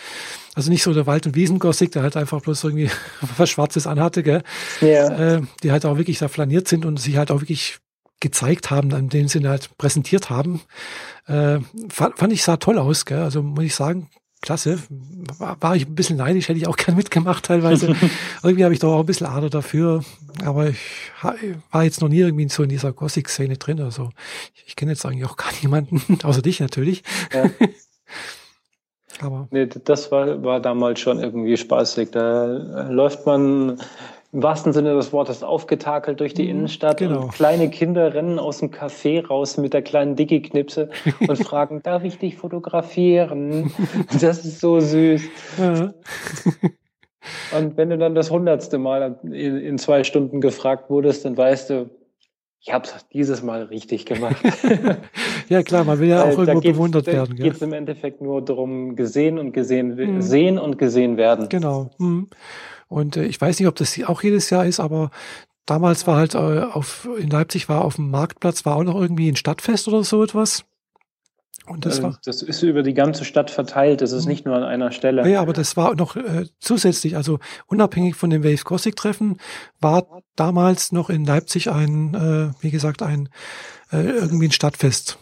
Also 0.54 0.70
nicht 0.70 0.82
so 0.82 0.92
der 0.92 1.06
Wald- 1.06 1.26
und 1.26 1.34
Wiesengossig, 1.34 1.90
der 1.90 2.02
halt 2.02 2.16
einfach 2.16 2.40
bloß 2.40 2.64
irgendwie 2.64 2.90
was 3.36 3.50
Schwarzes 3.50 3.86
anhatte, 3.86 4.22
gell? 4.22 4.42
Ja. 4.80 5.36
Äh, 5.36 5.42
die 5.62 5.72
halt 5.72 5.84
auch 5.86 5.96
wirklich 5.96 6.18
da 6.18 6.28
flaniert 6.28 6.68
sind 6.68 6.84
und 6.84 6.98
sich 6.98 7.16
halt 7.16 7.30
auch 7.30 7.40
wirklich 7.40 7.78
gezeigt 8.20 8.70
haben, 8.70 8.92
in 8.92 9.08
dem 9.08 9.28
Sinne 9.28 9.50
halt 9.50 9.76
präsentiert 9.78 10.30
haben. 10.30 10.60
Äh, 11.26 11.58
fand, 11.88 12.18
fand 12.18 12.32
ich 12.32 12.42
sah 12.42 12.56
toll 12.56 12.78
aus, 12.78 13.04
gell? 13.04 13.18
Also 13.18 13.42
muss 13.42 13.64
ich 13.64 13.74
sagen, 13.74 14.08
klasse. 14.42 14.78
War, 15.38 15.56
war 15.60 15.76
ich 15.76 15.86
ein 15.86 15.94
bisschen 15.94 16.18
neidisch, 16.18 16.48
hätte 16.48 16.58
ich 16.58 16.66
auch 16.66 16.76
gern 16.76 16.96
mitgemacht 16.96 17.46
teilweise. 17.46 17.96
irgendwie 18.42 18.64
habe 18.64 18.74
ich 18.74 18.80
doch 18.80 18.92
auch 18.92 19.00
ein 19.00 19.06
bisschen 19.06 19.26
Ader 19.26 19.48
dafür. 19.48 20.04
Aber 20.44 20.68
ich 20.68 20.78
war 21.70 21.84
jetzt 21.84 22.02
noch 22.02 22.08
nie 22.08 22.18
irgendwie 22.18 22.48
so 22.48 22.62
in 22.62 22.68
dieser 22.68 22.92
Gothic-Szene 22.92 23.56
drin. 23.56 23.80
Also 23.80 24.10
ich, 24.54 24.64
ich 24.68 24.76
kenne 24.76 24.92
jetzt 24.92 25.06
eigentlich 25.06 25.24
auch 25.24 25.36
gar 25.36 25.52
niemanden, 25.62 26.18
außer 26.22 26.42
dich 26.42 26.60
natürlich. 26.60 27.02
Ja. 27.32 27.50
Aber 29.20 29.46
nee, 29.50 29.66
das 29.66 30.10
war, 30.10 30.42
war 30.42 30.60
damals 30.60 31.00
schon 31.00 31.20
irgendwie 31.20 31.56
spaßig. 31.56 32.10
Da 32.10 32.44
läuft 32.90 33.24
man 33.24 33.78
im 34.32 34.42
wahrsten 34.42 34.72
Sinne 34.72 34.94
des 34.94 35.12
Wortes 35.12 35.42
aufgetakelt 35.42 36.20
durch 36.20 36.32
die 36.32 36.44
mhm, 36.44 36.50
Innenstadt 36.50 36.98
genau. 36.98 37.24
und 37.24 37.32
kleine 37.32 37.68
Kinder 37.68 38.14
rennen 38.14 38.38
aus 38.38 38.58
dem 38.58 38.70
Café 38.70 39.26
raus 39.26 39.58
mit 39.58 39.74
der 39.74 39.82
kleinen 39.82 40.16
Dickie-Knipse 40.16 40.88
und 41.28 41.38
fragen, 41.44 41.82
darf 41.82 42.02
ich 42.02 42.18
dich 42.18 42.36
fotografieren? 42.36 43.72
Das 44.20 44.44
ist 44.44 44.60
so 44.60 44.80
süß. 44.80 45.22
Ja. 45.58 45.92
Und 47.56 47.76
wenn 47.76 47.90
du 47.90 47.98
dann 47.98 48.14
das 48.14 48.30
hundertste 48.30 48.78
Mal 48.78 49.18
in, 49.22 49.32
in, 49.32 49.78
zwei 49.78 50.02
Stunden 50.02 50.40
gefragt 50.40 50.90
wurdest, 50.90 51.24
dann 51.24 51.36
weißt 51.36 51.70
du, 51.70 51.90
ich 52.58 52.72
habe 52.72 52.84
es 52.86 53.06
dieses 53.12 53.42
Mal 53.42 53.64
richtig 53.64 54.06
gemacht. 54.06 54.42
ja 55.48 55.62
klar, 55.62 55.84
man 55.84 55.98
will 55.98 56.08
ja 56.08 56.24
auch 56.24 56.38
irgendwo 56.38 56.60
bewundert 56.60 57.06
werden. 57.06 57.36
Da 57.36 57.44
geht 57.44 57.54
es 57.54 57.62
im 57.62 57.72
Endeffekt 57.72 58.20
nur 58.20 58.42
darum, 58.42 58.96
gesehen 58.96 59.38
und 59.38 59.52
gesehen, 59.52 59.94
mhm. 59.94 60.22
sehen 60.22 60.58
und 60.58 60.78
gesehen 60.78 61.16
werden. 61.16 61.48
Genau. 61.48 61.90
Mhm. 61.98 62.28
Und 62.92 63.16
äh, 63.16 63.24
ich 63.24 63.40
weiß 63.40 63.58
nicht, 63.58 63.68
ob 63.68 63.76
das 63.76 63.98
auch 64.04 64.22
jedes 64.22 64.50
Jahr 64.50 64.66
ist, 64.66 64.78
aber 64.78 65.10
damals 65.66 66.06
war 66.06 66.16
halt 66.16 66.34
äh, 66.34 66.38
auf, 66.38 67.08
in 67.18 67.30
Leipzig 67.30 67.68
war 67.68 67.84
auf 67.84 67.96
dem 67.96 68.10
Marktplatz, 68.10 68.64
war 68.64 68.76
auch 68.76 68.84
noch 68.84 69.00
irgendwie 69.00 69.30
ein 69.30 69.36
Stadtfest 69.36 69.88
oder 69.88 70.04
so 70.04 70.22
etwas. 70.22 70.64
Und 71.66 71.86
das, 71.86 72.00
äh, 72.00 72.02
war, 72.02 72.18
das 72.24 72.42
ist 72.42 72.62
über 72.62 72.82
die 72.82 72.92
ganze 72.92 73.24
Stadt 73.24 73.50
verteilt, 73.50 74.00
das 74.00 74.12
ist 74.12 74.26
nicht 74.26 74.44
nur 74.44 74.56
an 74.56 74.64
einer 74.64 74.90
Stelle. 74.90 75.28
Ja, 75.28 75.40
aber 75.40 75.52
das 75.52 75.76
war 75.76 75.94
noch 75.94 76.16
äh, 76.16 76.46
zusätzlich, 76.60 77.16
also 77.16 77.38
unabhängig 77.66 78.16
von 78.16 78.30
dem 78.30 78.44
Wave 78.44 78.64
Gothic 78.64 78.96
Treffen, 78.96 79.38
war 79.80 80.06
damals 80.36 80.92
noch 80.92 81.08
in 81.08 81.24
Leipzig 81.24 81.70
ein, 81.70 82.14
äh, 82.14 82.62
wie 82.62 82.70
gesagt, 82.70 83.00
ein 83.00 83.28
äh, 83.90 84.02
irgendwie 84.02 84.48
ein 84.48 84.52
Stadtfest. 84.52 85.18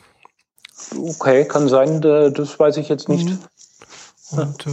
Okay, 0.97 1.45
kann 1.45 1.69
sein, 1.69 2.01
das 2.01 2.59
weiß 2.59 2.79
ich 2.79 2.89
jetzt 2.89 3.09
nicht. 3.09 3.29
Mhm. 3.29 4.39
Und 4.39 4.67
äh, 4.67 4.71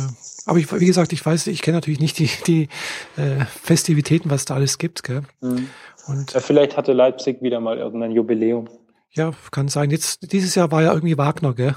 aber 0.47 0.59
ich, 0.59 0.71
wie 0.71 0.85
gesagt, 0.85 1.13
ich 1.13 1.23
weiß, 1.25 1.47
ich 1.47 1.61
kenne 1.61 1.77
natürlich 1.77 1.99
nicht 1.99 2.17
die, 2.17 2.29
die 2.47 2.69
äh, 3.17 3.45
Festivitäten, 3.45 4.29
was 4.29 4.45
da 4.45 4.55
alles 4.55 4.77
gibt. 4.77 5.03
Gell? 5.03 5.21
Mhm. 5.41 5.69
Und 6.07 6.33
ja, 6.33 6.39
vielleicht 6.39 6.77
hatte 6.77 6.93
Leipzig 6.93 7.41
wieder 7.41 7.59
mal 7.59 7.77
irgendein 7.77 8.11
Jubiläum. 8.11 8.69
Ja, 9.11 9.31
kann 9.51 9.67
sein. 9.67 9.91
Jetzt 9.91 10.31
dieses 10.31 10.55
Jahr 10.55 10.71
war 10.71 10.81
ja 10.81 10.93
irgendwie 10.93 11.17
Wagner, 11.17 11.53
gell? 11.53 11.75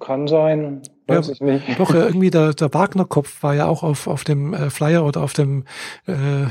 Kann 0.00 0.26
sein. 0.26 0.82
Weiß 1.06 1.26
ja, 1.26 1.32
ich 1.32 1.40
nicht. 1.40 1.80
Doch, 1.80 1.92
irgendwie 1.92 2.30
der, 2.30 2.54
der 2.54 2.72
Wagner-Kopf 2.74 3.42
war 3.42 3.54
ja 3.54 3.66
auch 3.66 3.82
auf, 3.82 4.06
auf 4.06 4.24
dem 4.24 4.54
äh, 4.54 4.70
Flyer 4.70 5.04
oder 5.04 5.22
auf 5.22 5.32
dem 5.32 5.64
äh, 6.06 6.46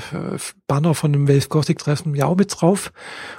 Banner 0.68 0.94
von 0.94 1.14
dem 1.14 1.28
Wave 1.28 1.48
Gothic 1.48 1.80
Treffen 1.80 2.15
ja 2.15 2.26
auch 2.26 2.36
mit 2.36 2.60
drauf. 2.60 2.91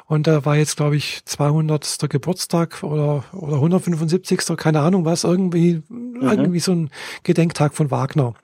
Und 0.07 0.27
da 0.27 0.45
war 0.45 0.57
jetzt, 0.57 0.77
glaube 0.77 0.97
ich, 0.97 1.25
200. 1.25 2.09
Geburtstag 2.09 2.83
oder, 2.83 3.25
oder 3.33 3.57
175. 3.57 4.57
keine 4.57 4.81
Ahnung 4.81 5.05
was, 5.05 5.25
irgendwie, 5.25 5.83
mhm. 5.89 6.23
irgendwie 6.23 6.61
so 6.61 6.73
ein 6.73 6.91
Gedenktag 7.23 7.75
von 7.75 7.91
Wagner. 7.91 8.35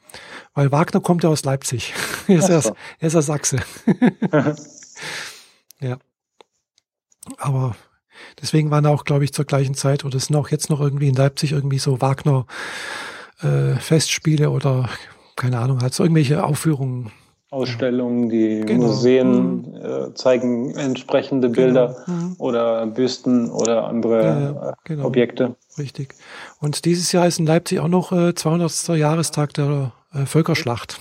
Weil 0.55 0.73
Wagner 0.73 1.01
kommt 1.01 1.25
ja 1.25 1.31
aus 1.31 1.45
Leipzig. 1.45 1.95
er, 2.27 2.37
ist 2.39 2.49
er 2.51 2.75
ist 3.01 3.15
ja 3.15 3.23
Sachse. 3.23 3.59
ja. 5.81 5.99
Aber 7.39 7.77
Deswegen 8.41 8.71
waren 8.71 8.87
auch, 8.87 9.05
glaube 9.05 9.25
ich, 9.25 9.33
zur 9.33 9.45
gleichen 9.45 9.75
Zeit 9.75 10.05
oder 10.05 10.19
sind 10.19 10.37
auch 10.37 10.49
jetzt 10.49 10.71
noch 10.71 10.81
irgendwie 10.81 11.09
in 11.09 11.15
Leipzig 11.15 11.53
irgendwie 11.53 11.79
so 11.79 12.01
Wagner 12.01 12.47
äh, 13.43 13.75
Festspiele 13.77 14.51
oder 14.51 14.89
keine 15.37 15.59
Ahnung, 15.59 15.81
halt 15.81 15.95
so 15.95 16.03
irgendwelche 16.03 16.45
Aufführungen. 16.45 17.13
Ausstellungen, 17.51 18.29
die 18.29 18.61
genau. 18.67 18.89
Museen 18.89 19.63
mhm. 19.63 19.75
äh, 19.77 20.15
zeigen 20.15 20.75
entsprechende 20.75 21.51
genau. 21.51 21.65
Bilder 21.65 21.97
mhm. 22.07 22.35
oder 22.39 22.87
Büsten 22.87 23.51
oder 23.51 23.85
andere 23.87 24.23
ja, 24.23 24.75
genau. 24.85 25.07
Objekte. 25.07 25.57
Richtig. 25.79 26.15
Und 26.61 26.85
dieses 26.85 27.11
Jahr 27.13 27.27
ist 27.27 27.39
in 27.39 27.47
Leipzig 27.47 27.81
auch 27.81 27.89
noch 27.89 28.13
äh, 28.13 28.35
200. 28.35 28.89
Jahrestag 28.89 29.55
der 29.55 29.93
äh, 30.13 30.27
Völkerschlacht. 30.27 30.99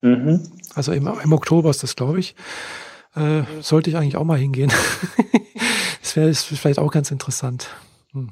Mhm. 0.00 0.50
Also 0.74 0.92
im, 0.92 1.08
im 1.22 1.32
Oktober 1.32 1.70
ist 1.70 1.84
das, 1.84 1.94
glaube 1.94 2.18
ich. 2.18 2.34
Äh, 3.14 3.42
sollte 3.60 3.90
ich 3.90 3.96
eigentlich 3.96 4.16
auch 4.16 4.24
mal 4.24 4.38
hingehen. 4.38 4.70
das 6.02 6.16
wäre 6.16 6.34
vielleicht 6.34 6.78
auch 6.78 6.92
ganz 6.92 7.10
interessant. 7.10 7.68
Hm. 8.12 8.30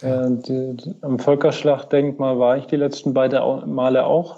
Ja. 0.00 0.26
Äh, 0.26 0.30
die, 0.42 0.94
am 1.02 1.18
Völkerschlachtdenkmal 1.18 2.38
war 2.38 2.56
ich 2.56 2.66
die 2.66 2.76
letzten 2.76 3.14
beiden 3.14 3.74
Male 3.74 4.04
auch. 4.04 4.36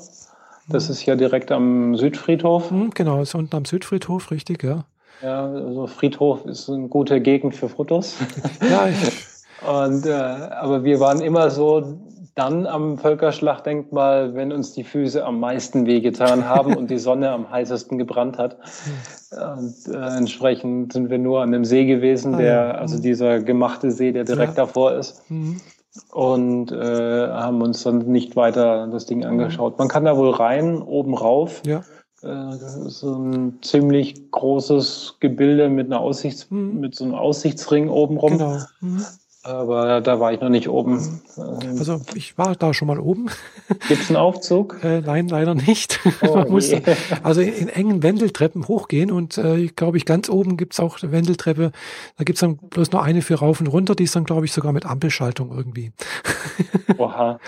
Das 0.69 0.89
ist 0.89 1.05
ja 1.05 1.15
direkt 1.17 1.53
am 1.53 1.95
Südfriedhof. 1.97 2.71
Hm, 2.71 2.91
genau, 2.91 3.21
ist 3.21 3.35
unten 3.35 3.55
am 3.55 3.65
Südfriedhof, 3.67 4.31
richtig, 4.31 4.63
ja. 4.63 4.85
Ja, 5.23 5.47
also 5.47 5.87
Friedhof 5.87 6.45
ist 6.47 6.69
eine 6.69 6.89
gute 6.89 7.21
Gegend 7.21 7.55
für 7.55 7.69
Fotos. 7.69 8.17
Ja, 8.63 8.89
ich, 8.89 8.97
Und, 9.67 10.05
äh, 10.05 10.13
aber 10.13 10.85
wir 10.85 11.01
waren 11.01 11.21
immer 11.21 11.51
so 11.51 11.99
dann 12.35 12.67
am 12.67 12.99
Völkerschlachtdenkmal, 12.99 14.35
wenn 14.35 14.53
uns 14.53 14.73
die 14.73 14.83
Füße 14.83 15.25
am 15.25 15.39
meisten 15.39 15.87
wehgetan 15.87 16.49
haben 16.49 16.75
und 16.77 16.91
die 16.91 16.99
Sonne 16.99 17.31
am 17.31 17.51
heißesten 17.51 17.99
gebrannt 17.99 18.39
hat. 18.39 18.59
Und, 19.35 19.93
äh, 19.93 20.17
entsprechend 20.17 20.93
sind 20.93 21.11
wir 21.11 21.19
nur 21.19 21.43
an 21.43 21.51
dem 21.51 21.65
See 21.65 21.87
gewesen, 21.87 22.37
ah, 22.37 22.39
der, 22.39 22.81
also 22.81 23.01
dieser 23.01 23.41
gemachte 23.41 23.91
See, 23.91 24.13
der 24.13 24.23
direkt 24.23 24.57
ja. 24.57 24.65
davor 24.65 24.93
ist. 24.93 25.29
Mhm. 25.29 25.61
Und 26.13 26.71
äh, 26.71 27.29
haben 27.29 27.61
uns 27.61 27.83
dann 27.83 27.99
nicht 27.99 28.37
weiter 28.37 28.87
das 28.87 29.07
Ding 29.07 29.25
angeschaut. 29.25 29.77
Man 29.79 29.89
kann 29.89 30.05
da 30.05 30.17
wohl 30.17 30.31
rein, 30.31 30.81
oben 30.83 31.15
rauf. 31.15 31.63
Ja. 31.67 31.83
Äh, 32.23 32.57
so 32.57 33.15
ein 33.17 33.59
ziemlich 33.63 34.31
großes 34.31 35.17
Gebilde 35.21 35.69
mit 35.69 35.87
einer 35.87 36.01
Aussichts 36.01 36.51
mhm. 36.51 36.81
mit 36.81 36.95
so 36.95 37.05
einem 37.05 37.15
Aussichtsring 37.15 37.89
oben 37.89 38.17
rum. 38.17 38.39
Genau. 38.39 38.59
Mhm. 38.81 39.05
Aber 39.45 40.01
da 40.01 40.21
war 40.21 40.33
ich 40.33 40.41
noch 40.41 40.49
nicht 40.49 40.71
oben. 40.71 41.21
Also 41.37 42.01
ich 42.15 42.39
war 42.39 42.57
da 42.57 42.73
schon 42.73 42.89
mal 42.89 42.99
oben. 42.99 43.27
Gibt 43.89 44.03
es 44.03 44.09
einen 44.09 44.17
Aufzug? 44.17 44.83
äh, 44.83 45.03
nein, 45.03 45.29
leider 45.29 45.55
nicht. 45.55 46.01
Oh, 46.23 46.37
Man 46.37 46.51
muss 46.51 46.73
also 47.23 47.41
in 47.41 47.69
engen 47.69 48.03
Wendeltreppen 48.03 48.67
hochgehen 48.67 49.11
und 49.11 49.37
äh, 49.37 49.57
ich 49.57 49.77
glaube 49.77 49.99
ich, 49.99 50.07
ganz 50.07 50.31
oben 50.31 50.57
gibt 50.57 50.73
es 50.73 50.81
auch 50.81 51.03
eine 51.03 51.13
Wendeltreppe. 51.13 51.73
Da 52.17 52.25
gibt 52.25 52.37
es 52.37 52.41
dann 52.41 52.57
bloß 52.57 52.93
nur 52.93 53.03
eine 53.03 53.21
für 53.21 53.35
rauf 53.35 53.61
und 53.61 53.67
runter, 53.67 53.95
die 53.95 54.05
ist 54.05 54.17
dann, 54.17 54.25
glaube 54.25 54.47
ich, 54.47 54.53
sogar 54.53 54.73
mit 54.73 54.87
Ampelschaltung 54.87 55.55
irgendwie. 55.55 55.93
Oha. 56.99 57.39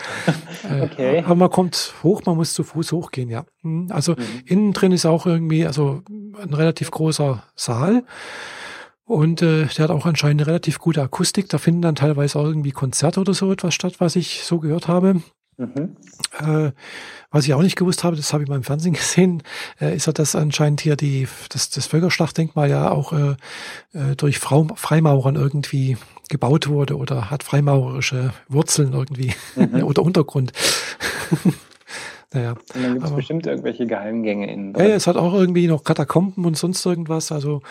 Äh, 0.68 0.82
okay. 0.82 1.22
aber 1.24 1.36
man 1.36 1.50
kommt 1.50 1.94
hoch, 2.02 2.22
man 2.26 2.36
muss 2.36 2.52
zu 2.52 2.64
Fuß 2.64 2.92
hochgehen, 2.92 3.30
ja. 3.30 3.44
Hm, 3.62 3.88
also 3.90 4.12
mhm. 4.12 4.42
innen 4.44 4.72
drin 4.72 4.92
ist 4.92 5.06
auch 5.06 5.24
irgendwie, 5.24 5.66
also 5.66 6.02
ein 6.08 6.52
relativ 6.52 6.90
großer 6.90 7.42
Saal. 7.54 8.04
Und 9.06 9.40
äh, 9.40 9.66
der 9.66 9.84
hat 9.84 9.90
auch 9.90 10.04
anscheinend 10.04 10.42
eine 10.42 10.48
relativ 10.48 10.80
gute 10.80 11.00
Akustik. 11.00 11.48
Da 11.48 11.58
finden 11.58 11.82
dann 11.82 11.94
teilweise 11.94 12.38
auch 12.38 12.44
irgendwie 12.44 12.72
Konzerte 12.72 13.20
oder 13.20 13.34
so 13.34 13.50
etwas 13.52 13.72
statt, 13.72 13.94
was 13.98 14.16
ich 14.16 14.42
so 14.42 14.58
gehört 14.58 14.88
habe. 14.88 15.22
Mhm. 15.58 15.96
Äh, 16.38 16.72
was 17.30 17.46
ich 17.46 17.54
auch 17.54 17.62
nicht 17.62 17.76
gewusst 17.76 18.02
habe, 18.02 18.16
das 18.16 18.32
habe 18.32 18.42
ich 18.42 18.48
mal 18.48 18.56
im 18.56 18.64
Fernsehen 18.64 18.92
gesehen, 18.94 19.44
äh, 19.80 19.94
ist 19.94 20.06
ja, 20.06 20.12
dass 20.12 20.34
anscheinend 20.34 20.80
hier 20.80 20.96
die, 20.96 21.28
das, 21.50 21.70
das 21.70 21.86
Völkerschlachtdenkmal 21.86 22.68
ja 22.68 22.90
auch 22.90 23.12
äh, 23.12 23.36
äh, 23.92 24.16
durch 24.16 24.40
Frau, 24.40 24.66
Freimaurern 24.74 25.36
irgendwie 25.36 25.96
gebaut 26.28 26.68
wurde 26.68 26.96
oder 26.96 27.30
hat 27.30 27.44
freimaurerische 27.44 28.32
Wurzeln 28.48 28.92
irgendwie 28.92 29.32
mhm. 29.54 29.82
oder 29.84 30.02
Untergrund. 30.02 30.52
naja. 32.32 32.56
Und 32.74 32.82
dann 32.82 32.94
gibt 32.94 33.06
es 33.06 33.12
bestimmt 33.12 33.46
irgendwelche 33.46 33.86
Geheimgänge 33.86 34.52
in. 34.52 34.74
Ja, 34.74 34.84
ja, 34.84 34.94
es 34.96 35.06
hat 35.06 35.16
auch 35.16 35.32
irgendwie 35.32 35.68
noch 35.68 35.84
Katakomben 35.84 36.44
und 36.44 36.56
sonst 36.56 36.84
irgendwas. 36.84 37.30
Also 37.30 37.62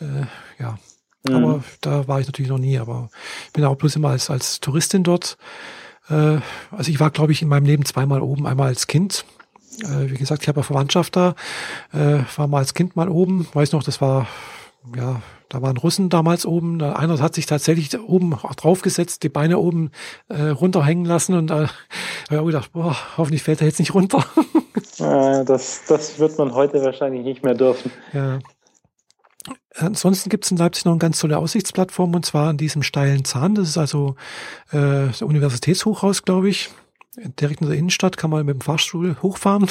äh, 0.00 0.62
ja. 0.62 0.78
Mhm. 1.28 1.34
Aber 1.34 1.64
da 1.80 2.08
war 2.08 2.20
ich 2.20 2.26
natürlich 2.26 2.50
noch 2.50 2.58
nie, 2.58 2.78
aber 2.78 3.10
ich 3.46 3.52
bin 3.52 3.64
auch 3.64 3.76
bloß 3.76 3.96
immer 3.96 4.10
als, 4.10 4.30
als 4.30 4.60
Touristin 4.60 5.02
dort. 5.02 5.36
Äh, 6.08 6.38
also 6.70 6.90
ich 6.90 7.00
war, 7.00 7.10
glaube 7.10 7.32
ich, 7.32 7.42
in 7.42 7.48
meinem 7.48 7.66
Leben 7.66 7.84
zweimal 7.84 8.22
oben, 8.22 8.46
einmal 8.46 8.68
als 8.68 8.86
Kind. 8.86 9.24
Äh, 9.82 10.10
wie 10.10 10.16
gesagt, 10.16 10.42
ich 10.42 10.48
habe 10.48 10.60
ja 10.60 10.64
Verwandtschaft 10.64 11.16
da, 11.16 11.34
äh, 11.92 12.20
war 12.36 12.46
mal 12.46 12.58
als 12.58 12.74
Kind 12.74 12.96
mal 12.96 13.08
oben, 13.08 13.46
weiß 13.52 13.72
noch, 13.72 13.82
das 13.82 14.00
war, 14.00 14.26
ja, 14.96 15.20
da 15.48 15.62
waren 15.62 15.76
Russen 15.76 16.08
damals 16.08 16.44
oben. 16.44 16.82
Einer 16.82 17.18
hat 17.20 17.34
sich 17.34 17.46
tatsächlich 17.46 17.98
oben 17.98 18.36
draufgesetzt, 18.56 19.22
die 19.22 19.28
Beine 19.28 19.58
oben 19.58 19.90
äh, 20.28 20.48
runterhängen 20.48 21.04
lassen 21.04 21.34
und 21.34 21.48
da 21.48 21.64
äh, 21.64 21.68
habe 22.30 22.40
ich 22.40 22.46
gedacht, 22.46 22.72
boah, 22.72 22.96
hoffentlich 23.16 23.42
fällt 23.42 23.60
er 23.60 23.66
jetzt 23.66 23.78
nicht 23.78 23.94
runter. 23.94 24.24
Ja, 24.96 25.44
das, 25.44 25.82
das 25.88 26.18
wird 26.18 26.38
man 26.38 26.54
heute 26.54 26.82
wahrscheinlich 26.82 27.24
nicht 27.24 27.44
mehr 27.44 27.54
dürfen. 27.54 27.90
Ja. 28.12 28.40
Ansonsten 29.78 30.28
gibt 30.28 30.44
es 30.44 30.50
in 30.50 30.56
Leipzig 30.56 30.84
noch 30.84 30.92
eine 30.92 30.98
ganz 30.98 31.18
tolle 31.20 31.38
Aussichtsplattform 31.38 32.14
und 32.14 32.26
zwar 32.26 32.48
an 32.48 32.56
diesem 32.56 32.82
steilen 32.82 33.24
Zahn. 33.24 33.54
Das 33.54 33.68
ist 33.68 33.78
also 33.78 34.16
äh, 34.70 35.06
das 35.06 35.22
Universitätshochhaus, 35.22 36.24
glaube 36.24 36.48
ich. 36.48 36.70
Direkt 37.40 37.60
in 37.60 37.68
der 37.68 37.76
Innenstadt 37.76 38.16
kann 38.16 38.30
man 38.30 38.46
mit 38.46 38.54
dem 38.54 38.60
Fahrstuhl 38.60 39.16
hochfahren. 39.22 39.68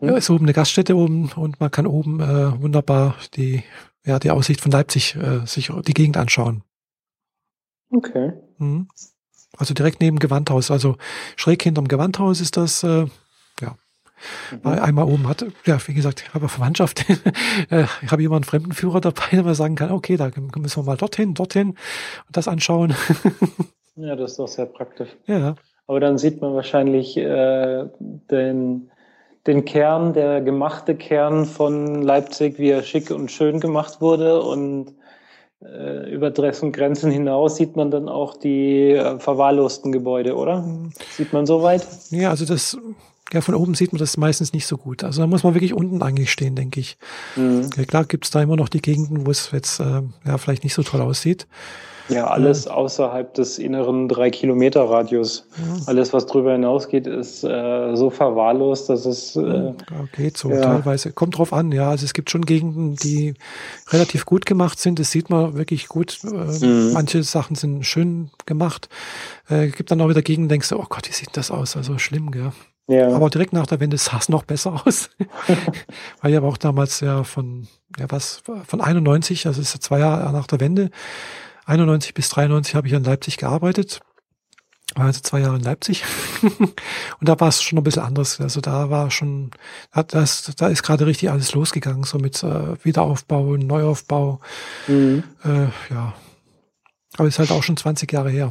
Mhm. 0.00 0.08
Ja, 0.08 0.16
ist 0.16 0.30
oben 0.30 0.44
eine 0.44 0.52
Gaststätte 0.52 0.96
oben 0.96 1.30
und 1.32 1.60
man 1.60 1.70
kann 1.70 1.86
oben 1.86 2.20
äh, 2.20 2.60
wunderbar 2.60 3.16
die, 3.34 3.62
ja, 4.04 4.18
die 4.18 4.30
Aussicht 4.30 4.60
von 4.60 4.70
Leipzig 4.70 5.16
äh, 5.16 5.46
sich 5.46 5.72
die 5.86 5.94
Gegend 5.94 6.16
anschauen. 6.16 6.62
Okay. 7.90 8.32
Mhm. 8.58 8.88
Also 9.56 9.74
direkt 9.74 10.00
neben 10.00 10.18
Gewandhaus, 10.18 10.70
also 10.70 10.96
schräg 11.36 11.62
hinterm 11.62 11.88
Gewandhaus 11.88 12.40
ist 12.40 12.56
das, 12.56 12.82
äh, 12.84 13.06
Mhm. 14.50 14.58
Weil 14.62 14.78
einmal 14.80 15.04
oben 15.04 15.28
hatte, 15.28 15.52
ja, 15.64 15.78
wie 15.86 15.94
gesagt, 15.94 16.24
ich 16.26 16.34
habe 16.34 16.48
Verwandtschaft, 16.48 17.04
äh, 17.70 17.84
ich 18.02 18.10
habe 18.10 18.22
jemanden 18.22 18.44
Fremdenführer 18.44 19.00
dabei, 19.00 19.28
der 19.32 19.42
mal 19.42 19.54
sagen 19.54 19.74
kann, 19.74 19.90
okay, 19.90 20.16
da 20.16 20.30
müssen 20.56 20.82
wir 20.82 20.86
mal 20.86 20.96
dorthin, 20.96 21.34
dorthin 21.34 21.70
und 21.70 22.36
das 22.36 22.48
anschauen. 22.48 22.94
ja, 23.96 24.16
das 24.16 24.32
ist 24.32 24.38
doch 24.38 24.48
sehr 24.48 24.66
praktisch. 24.66 25.10
Ja. 25.26 25.54
Aber 25.86 26.00
dann 26.00 26.18
sieht 26.18 26.40
man 26.40 26.54
wahrscheinlich 26.54 27.16
äh, 27.16 27.86
den, 27.98 28.90
den 29.46 29.64
Kern, 29.64 30.12
der 30.12 30.42
gemachte 30.42 30.94
Kern 30.94 31.46
von 31.46 32.02
Leipzig, 32.02 32.58
wie 32.58 32.70
er 32.70 32.82
schick 32.82 33.10
und 33.10 33.30
schön 33.30 33.58
gemacht 33.60 34.00
wurde 34.00 34.42
und 34.42 34.94
äh, 35.60 36.12
über 36.12 36.30
Dressen 36.30 36.72
Grenzen 36.72 37.10
hinaus 37.10 37.56
sieht 37.56 37.74
man 37.74 37.90
dann 37.90 38.08
auch 38.08 38.36
die 38.36 38.92
äh, 38.92 39.18
verwahrlosten 39.18 39.90
Gebäude, 39.90 40.36
oder? 40.36 40.64
Sieht 41.10 41.32
man 41.32 41.46
so 41.46 41.62
weit? 41.62 41.86
Ja, 42.10 42.30
also 42.30 42.44
das 42.44 42.78
ja, 43.32 43.40
von 43.40 43.54
oben 43.54 43.74
sieht 43.74 43.92
man 43.92 43.98
das 43.98 44.16
meistens 44.16 44.52
nicht 44.52 44.66
so 44.66 44.76
gut. 44.76 45.04
Also 45.04 45.20
da 45.20 45.26
muss 45.26 45.42
man 45.42 45.54
wirklich 45.54 45.74
unten 45.74 46.02
eigentlich 46.02 46.30
stehen, 46.30 46.54
denke 46.54 46.80
ich. 46.80 46.96
Mhm. 47.36 47.68
Ja, 47.76 47.84
klar 47.84 48.04
gibt's 48.04 48.30
da 48.30 48.42
immer 48.42 48.56
noch 48.56 48.68
die 48.68 48.82
Gegenden, 48.82 49.26
wo 49.26 49.30
es 49.30 49.50
jetzt 49.52 49.80
äh, 49.80 50.02
ja 50.26 50.38
vielleicht 50.38 50.64
nicht 50.64 50.74
so 50.74 50.82
toll 50.82 51.00
aussieht. 51.00 51.46
Ja, 52.08 52.26
alles 52.28 52.66
äh, 52.66 52.70
außerhalb 52.70 53.34
des 53.34 53.58
inneren 53.58 54.08
drei 54.08 54.30
Kilometer 54.30 54.88
Radius. 54.88 55.46
Ja. 55.58 55.82
Alles, 55.86 56.12
was 56.12 56.26
drüber 56.26 56.52
hinausgeht, 56.52 57.06
ist 57.06 57.44
äh, 57.44 57.94
so 57.94 58.10
verwahrlost, 58.10 58.88
dass 58.88 59.04
es 59.04 59.36
äh, 59.36 59.42
ja, 59.42 59.74
geht 60.16 60.36
so 60.38 60.50
ja. 60.50 60.62
teilweise. 60.62 61.12
Kommt 61.12 61.36
drauf 61.36 61.52
an, 61.52 61.70
ja. 61.70 61.90
Also 61.90 62.06
es 62.06 62.14
gibt 62.14 62.30
schon 62.30 62.46
Gegenden, 62.46 62.96
die 62.96 63.34
relativ 63.88 64.24
gut 64.24 64.46
gemacht 64.46 64.78
sind. 64.78 64.98
Das 64.98 65.10
sieht 65.10 65.28
man 65.28 65.54
wirklich 65.54 65.88
gut. 65.88 66.18
Äh, 66.24 66.64
mhm. 66.64 66.92
Manche 66.94 67.22
Sachen 67.22 67.56
sind 67.56 67.84
schön 67.84 68.30
gemacht. 68.46 68.88
Äh, 69.48 69.68
gibt 69.68 69.90
dann 69.90 70.00
auch 70.00 70.08
wieder 70.08 70.22
Gegenden, 70.22 70.48
denkst 70.48 70.70
du, 70.70 70.78
oh 70.78 70.86
Gott, 70.88 71.08
wie 71.08 71.14
sieht 71.14 71.36
das 71.36 71.50
aus? 71.50 71.76
Also 71.76 71.98
schlimm, 71.98 72.30
gell? 72.30 72.52
Ja. 72.88 73.14
Aber 73.14 73.28
direkt 73.28 73.52
nach 73.52 73.66
der 73.66 73.80
Wende 73.80 73.98
sah 73.98 74.16
es 74.16 74.30
noch 74.30 74.44
besser 74.44 74.82
aus. 74.84 75.10
Weil 76.20 76.30
ich 76.30 76.36
aber 76.36 76.48
auch 76.48 76.56
damals 76.56 77.00
ja 77.00 77.22
von, 77.22 77.68
ja 77.98 78.06
was, 78.08 78.42
von 78.66 78.80
91, 78.80 79.46
also 79.46 79.60
ist 79.60 79.82
zwei 79.82 79.98
Jahre 80.00 80.32
nach 80.32 80.46
der 80.46 80.58
Wende, 80.58 80.90
91 81.66 82.14
bis 82.14 82.30
93 82.30 82.74
habe 82.74 82.86
ich 82.86 82.94
in 82.94 83.04
Leipzig 83.04 83.36
gearbeitet. 83.36 84.00
War 84.94 85.04
also 85.04 85.20
zwei 85.20 85.40
Jahre 85.40 85.56
in 85.56 85.62
Leipzig. 85.62 86.02
und 86.58 87.28
da 87.28 87.38
war 87.38 87.48
es 87.48 87.62
schon 87.62 87.78
ein 87.78 87.84
bisschen 87.84 88.04
anders. 88.04 88.40
Also 88.40 88.62
da 88.62 88.88
war 88.88 89.10
schon, 89.10 89.50
das, 89.92 90.50
da 90.56 90.68
ist 90.68 90.82
gerade 90.82 91.04
richtig 91.04 91.30
alles 91.30 91.52
losgegangen, 91.52 92.04
so 92.04 92.18
mit 92.18 92.42
äh, 92.42 92.82
Wiederaufbau, 92.82 93.58
Neuaufbau. 93.58 94.40
Mhm. 94.86 95.24
Äh, 95.44 95.66
ja. 95.92 96.14
Aber 97.18 97.28
ist 97.28 97.38
halt 97.38 97.50
auch 97.50 97.62
schon 97.62 97.76
20 97.76 98.10
Jahre 98.10 98.30
her. 98.30 98.50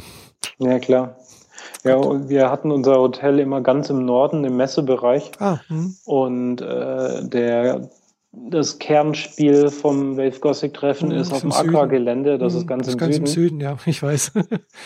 Ja, 0.60 0.78
klar. 0.78 1.18
Ja, 1.84 1.95
und 1.95 2.30
wir 2.30 2.49
hatten 2.49 2.72
unser 2.72 2.98
Hotel 2.98 3.39
immer 3.39 3.61
ganz 3.61 3.89
im 3.89 4.06
Norden, 4.06 4.44
im 4.44 4.57
Messebereich. 4.57 5.31
Ah, 5.39 5.60
hm. 5.68 5.95
und 6.06 6.61
äh, 6.61 7.27
der 7.27 7.89
das 8.50 8.80
Kernspiel 8.80 9.70
vom 9.70 10.18
Wave 10.18 10.40
Gothic 10.40 10.74
Treffen 10.74 11.10
mhm, 11.10 11.16
ist 11.16 11.34
auf 11.34 11.42
dem 11.42 11.52
Aqua-Gelände, 11.52 12.38
das 12.38 12.54
mhm, 12.54 12.60
ist 12.60 12.68
ganz, 12.68 12.86
das 12.86 12.94
im, 12.94 13.00
ganz 13.00 13.16
Süden. 13.16 13.26
im 13.26 13.32
Süden. 13.32 13.60
ja, 13.62 13.78
ich 13.86 14.02
weiß. 14.02 14.32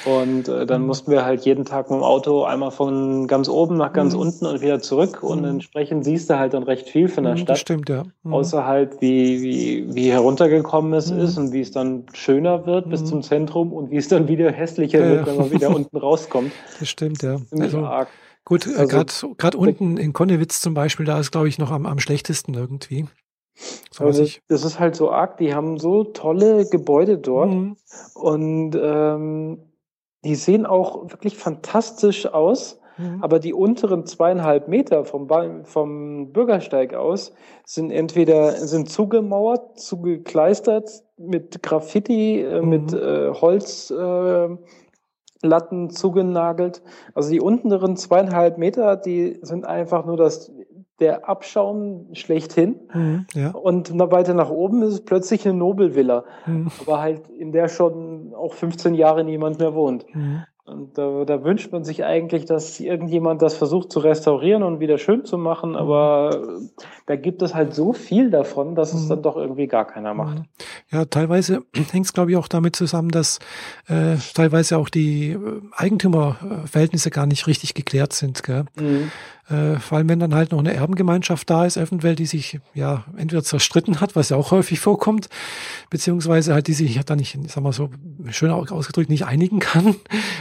und 0.05 0.47
äh, 0.47 0.65
dann 0.65 0.81
mhm. 0.81 0.87
mussten 0.87 1.11
wir 1.11 1.25
halt 1.25 1.41
jeden 1.45 1.65
Tag 1.65 1.89
mit 1.89 1.99
dem 1.99 2.03
Auto 2.03 2.43
einmal 2.43 2.71
von 2.71 3.27
ganz 3.27 3.49
oben 3.49 3.77
nach 3.77 3.93
ganz 3.93 4.13
mhm. 4.13 4.21
unten 4.21 4.45
und 4.45 4.61
wieder 4.61 4.79
zurück 4.79 5.23
und 5.23 5.39
mhm. 5.39 5.49
entsprechend 5.49 6.05
siehst 6.05 6.29
du 6.29 6.37
halt 6.37 6.53
dann 6.53 6.63
recht 6.63 6.89
viel 6.89 7.07
von 7.07 7.23
der 7.23 7.33
mhm, 7.33 7.37
Stadt. 7.37 7.49
Das 7.49 7.59
stimmt, 7.59 7.89
ja. 7.89 8.03
Außer 8.23 8.65
halt, 8.65 9.01
wie, 9.01 9.41
wie, 9.41 9.95
wie 9.95 10.11
heruntergekommen 10.11 10.93
es 10.93 11.11
ist 11.11 11.37
und 11.37 11.53
wie 11.53 11.61
es 11.61 11.71
dann 11.71 12.05
schöner 12.13 12.65
wird 12.65 12.89
bis 12.89 13.05
zum 13.05 13.21
Zentrum 13.21 13.73
und 13.73 13.91
wie 13.91 13.97
es 13.97 14.07
dann 14.07 14.27
wieder 14.27 14.51
hässlicher 14.51 14.99
ja, 14.99 15.09
wird, 15.09 15.27
wenn 15.27 15.37
man 15.37 15.51
wieder 15.51 15.69
unten 15.75 15.97
rauskommt. 15.97 16.51
Das 16.79 16.89
stimmt, 16.89 17.23
ja. 17.23 17.37
Ziemlich 17.37 17.73
also, 17.73 17.85
arg. 17.85 18.07
Gut, 18.45 18.67
äh, 18.67 18.75
also, 18.75 19.35
gerade 19.35 19.57
unten 19.57 19.97
in 19.97 20.13
Konnewitz 20.13 20.61
zum 20.61 20.73
Beispiel, 20.73 21.05
da 21.05 21.19
ist, 21.19 21.31
glaube 21.31 21.47
ich, 21.47 21.57
noch 21.57 21.71
am, 21.71 21.85
am 21.85 21.99
schlechtesten 21.99 22.53
irgendwie. 22.53 23.05
So 23.91 24.05
also, 24.05 24.25
das 24.47 24.63
ist 24.63 24.79
halt 24.79 24.95
so 24.95 25.11
arg, 25.11 25.37
die 25.37 25.53
haben 25.53 25.77
so 25.77 26.03
tolle 26.03 26.65
Gebäude 26.69 27.17
dort 27.17 27.51
mhm. 27.51 27.77
und 28.15 28.77
ähm, 28.81 29.59
die 30.23 30.35
sehen 30.35 30.65
auch 30.65 31.11
wirklich 31.11 31.37
fantastisch 31.37 32.25
aus. 32.27 32.79
Mhm. 32.97 33.23
Aber 33.23 33.39
die 33.39 33.53
unteren 33.53 34.05
zweieinhalb 34.05 34.67
Meter 34.67 35.05
vom, 35.05 35.27
vom 35.63 36.31
Bürgersteig 36.31 36.93
aus 36.93 37.33
sind 37.65 37.91
entweder 37.91 38.51
sind 38.51 38.89
zugemauert, 38.89 39.79
zugekleistert 39.79 41.03
mit 41.17 41.63
Graffiti, 41.63 42.41
äh, 42.41 42.61
mhm. 42.61 42.69
mit 42.69 42.93
äh, 42.93 43.29
Holzlatten 43.33 44.59
äh, 45.43 45.87
zugenagelt. 45.89 46.81
Also 47.13 47.31
die 47.31 47.41
unteren 47.41 47.95
zweieinhalb 47.97 48.57
Meter, 48.57 48.97
die 48.97 49.39
sind 49.41 49.65
einfach 49.65 50.05
nur 50.05 50.17
das 50.17 50.51
der 51.01 51.27
Abschaum 51.27 52.07
schlechthin. 52.13 52.79
Mhm, 52.93 53.25
ja. 53.33 53.51
Und 53.51 53.91
weiter 54.11 54.33
nach 54.33 54.49
oben 54.49 54.81
ist 54.83 54.93
es 54.93 55.01
plötzlich 55.05 55.45
eine 55.45 55.57
Nobelvilla. 55.57 56.23
Mhm. 56.45 56.67
Aber 56.81 57.01
halt 57.01 57.27
in 57.29 57.51
der 57.51 57.67
schon 57.67 58.33
auch 58.33 58.53
15 58.53 58.93
Jahre 58.93 59.23
niemand 59.23 59.59
mehr 59.59 59.73
wohnt. 59.73 60.05
Mhm. 60.13 60.43
Und 60.71 60.97
da, 60.97 61.25
da, 61.25 61.43
wünscht 61.43 61.71
man 61.71 61.83
sich 61.83 62.05
eigentlich, 62.05 62.45
dass 62.45 62.79
irgendjemand 62.79 63.41
das 63.41 63.55
versucht 63.55 63.91
zu 63.91 63.99
restaurieren 63.99 64.63
und 64.63 64.79
wieder 64.79 64.99
schön 64.99 65.25
zu 65.25 65.37
machen, 65.37 65.75
aber 65.75 66.59
da 67.07 67.15
gibt 67.15 67.41
es 67.41 67.55
halt 67.55 67.73
so 67.73 67.93
viel 67.93 68.29
davon, 68.29 68.75
dass 68.75 68.93
es 68.93 69.05
mhm. 69.05 69.09
dann 69.09 69.21
doch 69.23 69.37
irgendwie 69.37 69.67
gar 69.67 69.85
keiner 69.85 70.13
macht. 70.13 70.37
Mhm. 70.37 70.45
Ja, 70.91 71.05
teilweise 71.05 71.63
hängt 71.91 72.05
es, 72.05 72.13
glaube 72.13 72.31
ich, 72.31 72.37
auch 72.37 72.47
damit 72.47 72.75
zusammen, 72.75 73.09
dass 73.09 73.39
äh, 73.87 74.15
teilweise 74.33 74.77
auch 74.77 74.89
die 74.89 75.31
äh, 75.31 75.61
Eigentümerverhältnisse 75.75 77.09
gar 77.09 77.25
nicht 77.25 77.47
richtig 77.47 77.73
geklärt 77.73 78.13
sind. 78.13 78.43
Gell? 78.43 78.65
Mhm. 78.79 79.11
Äh, 79.49 79.79
vor 79.79 79.97
allem, 79.97 80.09
wenn 80.09 80.19
dann 80.19 80.35
halt 80.35 80.51
noch 80.51 80.59
eine 80.59 80.73
Erbengemeinschaft 80.73 81.49
da 81.49 81.65
ist, 81.65 81.77
eventuell, 81.77 82.15
die 82.15 82.25
sich 82.25 82.59
ja 82.73 83.03
entweder 83.17 83.43
zerstritten 83.43 83.99
hat, 83.99 84.15
was 84.15 84.29
ja 84.29 84.37
auch 84.37 84.51
häufig 84.51 84.79
vorkommt, 84.79 85.29
beziehungsweise 85.89 86.53
halt 86.53 86.67
die 86.67 86.73
sich 86.73 87.03
dann 87.05 87.17
nicht, 87.17 87.37
sag 87.49 87.63
mal 87.63 87.73
so 87.73 87.89
schön 88.29 88.51
ausgedrückt, 88.51 89.09
nicht 89.09 89.25
einigen 89.25 89.59
kann, 89.59 89.95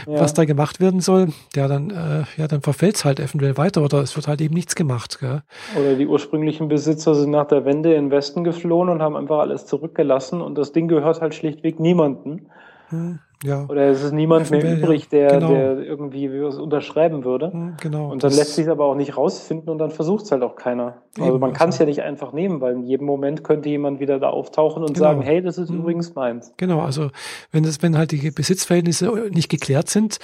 ja. 0.07 0.19
was 0.19 0.33
da 0.33 0.45
gemacht 0.45 0.79
werden 0.79 1.01
soll. 1.01 1.29
Ja, 1.55 1.67
dann, 1.67 1.89
äh, 1.89 2.23
ja, 2.37 2.47
dann 2.47 2.61
verfällt 2.61 2.95
es 2.95 3.05
halt 3.05 3.19
eventuell 3.19 3.57
weiter 3.57 3.83
oder 3.83 3.99
es 3.99 4.15
wird 4.15 4.27
halt 4.27 4.41
eben 4.41 4.53
nichts 4.53 4.75
gemacht. 4.75 5.19
Gell? 5.19 5.41
Oder 5.79 5.95
die 5.95 6.07
ursprünglichen 6.07 6.67
Besitzer 6.67 7.15
sind 7.15 7.31
nach 7.31 7.47
der 7.47 7.65
Wende 7.65 7.93
in 7.93 8.05
den 8.05 8.11
Westen 8.11 8.43
geflohen 8.43 8.89
und 8.89 9.01
haben 9.01 9.15
einfach 9.15 9.39
alles 9.39 9.65
zurückgelassen 9.65 10.41
und 10.41 10.57
das 10.57 10.71
Ding 10.71 10.87
gehört 10.87 11.21
halt 11.21 11.35
schlichtweg 11.35 11.79
niemanden. 11.79 12.47
Hm. 12.91 13.19
Ja. 13.43 13.65
Oder 13.67 13.89
es 13.89 14.03
ist 14.03 14.11
niemand 14.11 14.51
mehr 14.51 14.63
übrig, 14.63 15.09
der, 15.09 15.39
genau. 15.39 15.49
der 15.49 15.79
irgendwie 15.79 16.29
was 16.43 16.57
unterschreiben 16.57 17.23
würde. 17.23 17.51
Hm, 17.51 17.73
genau. 17.81 18.11
Und 18.11 18.23
dann 18.23 18.31
lässt 18.31 18.53
sich 18.53 18.69
aber 18.69 18.85
auch 18.85 18.95
nicht 18.95 19.17
rausfinden 19.17 19.69
und 19.69 19.79
dann 19.79 19.89
versucht 19.89 20.25
es 20.25 20.31
halt 20.31 20.43
auch 20.43 20.55
keiner. 20.55 21.01
Eben, 21.17 21.25
also 21.25 21.39
man 21.39 21.53
kann 21.53 21.69
es 21.69 21.75
also. 21.75 21.85
ja 21.85 21.89
nicht 21.89 22.01
einfach 22.03 22.33
nehmen, 22.33 22.61
weil 22.61 22.73
in 22.73 22.83
jedem 22.83 23.07
Moment 23.07 23.43
könnte 23.43 23.69
jemand 23.69 23.99
wieder 23.99 24.19
da 24.19 24.29
auftauchen 24.29 24.83
und 24.83 24.93
genau. 24.93 25.07
sagen, 25.07 25.21
hey, 25.23 25.41
das 25.41 25.57
ist 25.57 25.71
mhm. 25.71 25.79
übrigens 25.79 26.13
meins. 26.13 26.53
Genau, 26.57 26.81
also 26.81 27.09
wenn 27.51 27.63
das, 27.63 27.81
wenn 27.81 27.97
halt 27.97 28.11
die 28.11 28.29
Besitzverhältnisse 28.29 29.11
nicht 29.31 29.49
geklärt 29.49 29.89
sind, 29.89 30.19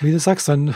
wie 0.00 0.12
du 0.12 0.18
sagst, 0.18 0.48
dann 0.48 0.68
äh, 0.68 0.74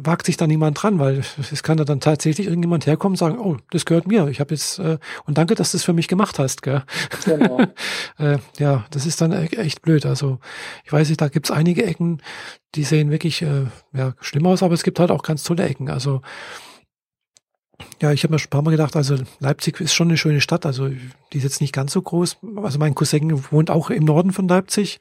wagt 0.00 0.26
sich 0.26 0.36
da 0.36 0.46
niemand 0.46 0.82
dran, 0.82 0.98
weil 0.98 1.22
es 1.38 1.62
kann 1.62 1.76
da 1.76 1.84
dann 1.84 2.00
tatsächlich 2.00 2.46
irgendjemand 2.46 2.86
herkommen 2.86 3.14
und 3.14 3.18
sagen, 3.18 3.38
oh, 3.38 3.56
das 3.70 3.84
gehört 3.84 4.06
mir. 4.06 4.28
Ich 4.28 4.40
habe 4.40 4.54
jetzt 4.54 4.78
äh, 4.78 4.98
und 5.24 5.38
danke, 5.38 5.54
dass 5.54 5.70
du 5.72 5.76
es 5.76 5.84
für 5.84 5.92
mich 5.92 6.08
gemacht 6.08 6.38
hast, 6.38 6.62
gell? 6.62 6.82
Genau. 7.24 7.60
äh, 8.18 8.38
ja, 8.58 8.84
das 8.90 9.06
ist 9.06 9.20
dann 9.20 9.32
e-, 9.32 9.46
echt 9.56 9.82
blöd. 9.82 10.06
Also 10.06 10.38
ich 10.84 10.92
weiß 10.92 11.08
nicht, 11.08 11.20
da 11.20 11.28
gibt's 11.28 11.50
einige 11.50 11.84
Ecken, 11.84 12.22
die 12.74 12.84
sehen 12.84 13.10
wirklich 13.10 13.42
äh, 13.42 13.66
ja, 13.92 14.14
schlimm 14.20 14.46
aus, 14.46 14.62
aber 14.62 14.74
es 14.74 14.82
gibt 14.82 15.00
halt 15.00 15.10
auch 15.10 15.22
ganz 15.22 15.42
tolle 15.42 15.64
Ecken. 15.68 15.88
Also 15.88 16.20
ja, 18.00 18.12
ich 18.12 18.24
habe 18.24 18.34
mir 18.34 18.38
schon 18.38 18.48
ein 18.48 18.50
paar 18.50 18.62
Mal 18.62 18.70
gedacht, 18.70 18.96
also 18.96 19.16
Leipzig 19.40 19.80
ist 19.80 19.94
schon 19.94 20.08
eine 20.08 20.16
schöne 20.16 20.40
Stadt, 20.40 20.66
also 20.66 20.88
die 20.88 21.38
ist 21.38 21.44
jetzt 21.44 21.60
nicht 21.60 21.72
ganz 21.72 21.92
so 21.92 22.02
groß. 22.02 22.38
Also 22.62 22.78
mein 22.78 22.94
Cousin 22.94 23.50
wohnt 23.50 23.70
auch 23.70 23.90
im 23.90 24.04
Norden 24.04 24.32
von 24.32 24.48
Leipzig. 24.48 24.98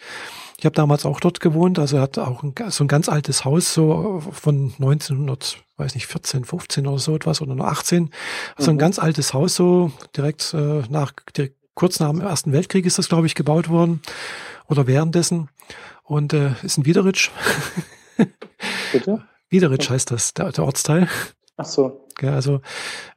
Ich 0.57 0.65
habe 0.65 0.75
damals 0.75 1.05
auch 1.05 1.19
dort 1.19 1.41
gewohnt, 1.41 1.79
also 1.79 1.97
er 1.97 2.03
hat 2.03 2.17
auch 2.17 2.43
ein, 2.43 2.53
so 2.69 2.83
ein 2.83 2.87
ganz 2.87 3.09
altes 3.09 3.43
Haus, 3.43 3.73
so 3.73 4.23
von 4.31 4.73
1900, 4.79 5.57
weiß 5.77 5.95
nicht, 5.95 6.07
14, 6.07 6.45
15 6.45 6.87
oder 6.87 6.99
so 6.99 7.15
etwas, 7.15 7.41
oder 7.41 7.55
nur 7.55 7.67
18. 7.67 8.09
Also 8.55 8.71
mhm. 8.71 8.75
ein 8.75 8.79
ganz 8.79 8.99
altes 8.99 9.33
Haus, 9.33 9.55
so 9.55 9.91
direkt 10.15 10.53
äh, 10.53 10.83
nach, 10.89 11.11
direkt, 11.35 11.57
kurz 11.73 11.99
nach 11.99 12.09
dem 12.09 12.21
Ersten 12.21 12.53
Weltkrieg 12.53 12.85
ist 12.85 12.97
das, 12.97 13.09
glaube 13.09 13.27
ich, 13.27 13.35
gebaut 13.35 13.69
worden. 13.69 14.01
Oder 14.67 14.87
währenddessen. 14.87 15.49
Und 16.03 16.33
äh, 16.33 16.51
ist 16.63 16.77
ein 16.77 16.85
Wiederitsch. 16.85 17.29
Bitte? 18.91 19.23
Wiederitsch 19.49 19.89
heißt 19.89 20.09
das, 20.11 20.33
der, 20.33 20.51
der 20.51 20.63
Ortsteil. 20.63 21.07
Ach 21.57 21.65
so. 21.65 22.05
Ja, 22.21 22.33
also 22.33 22.61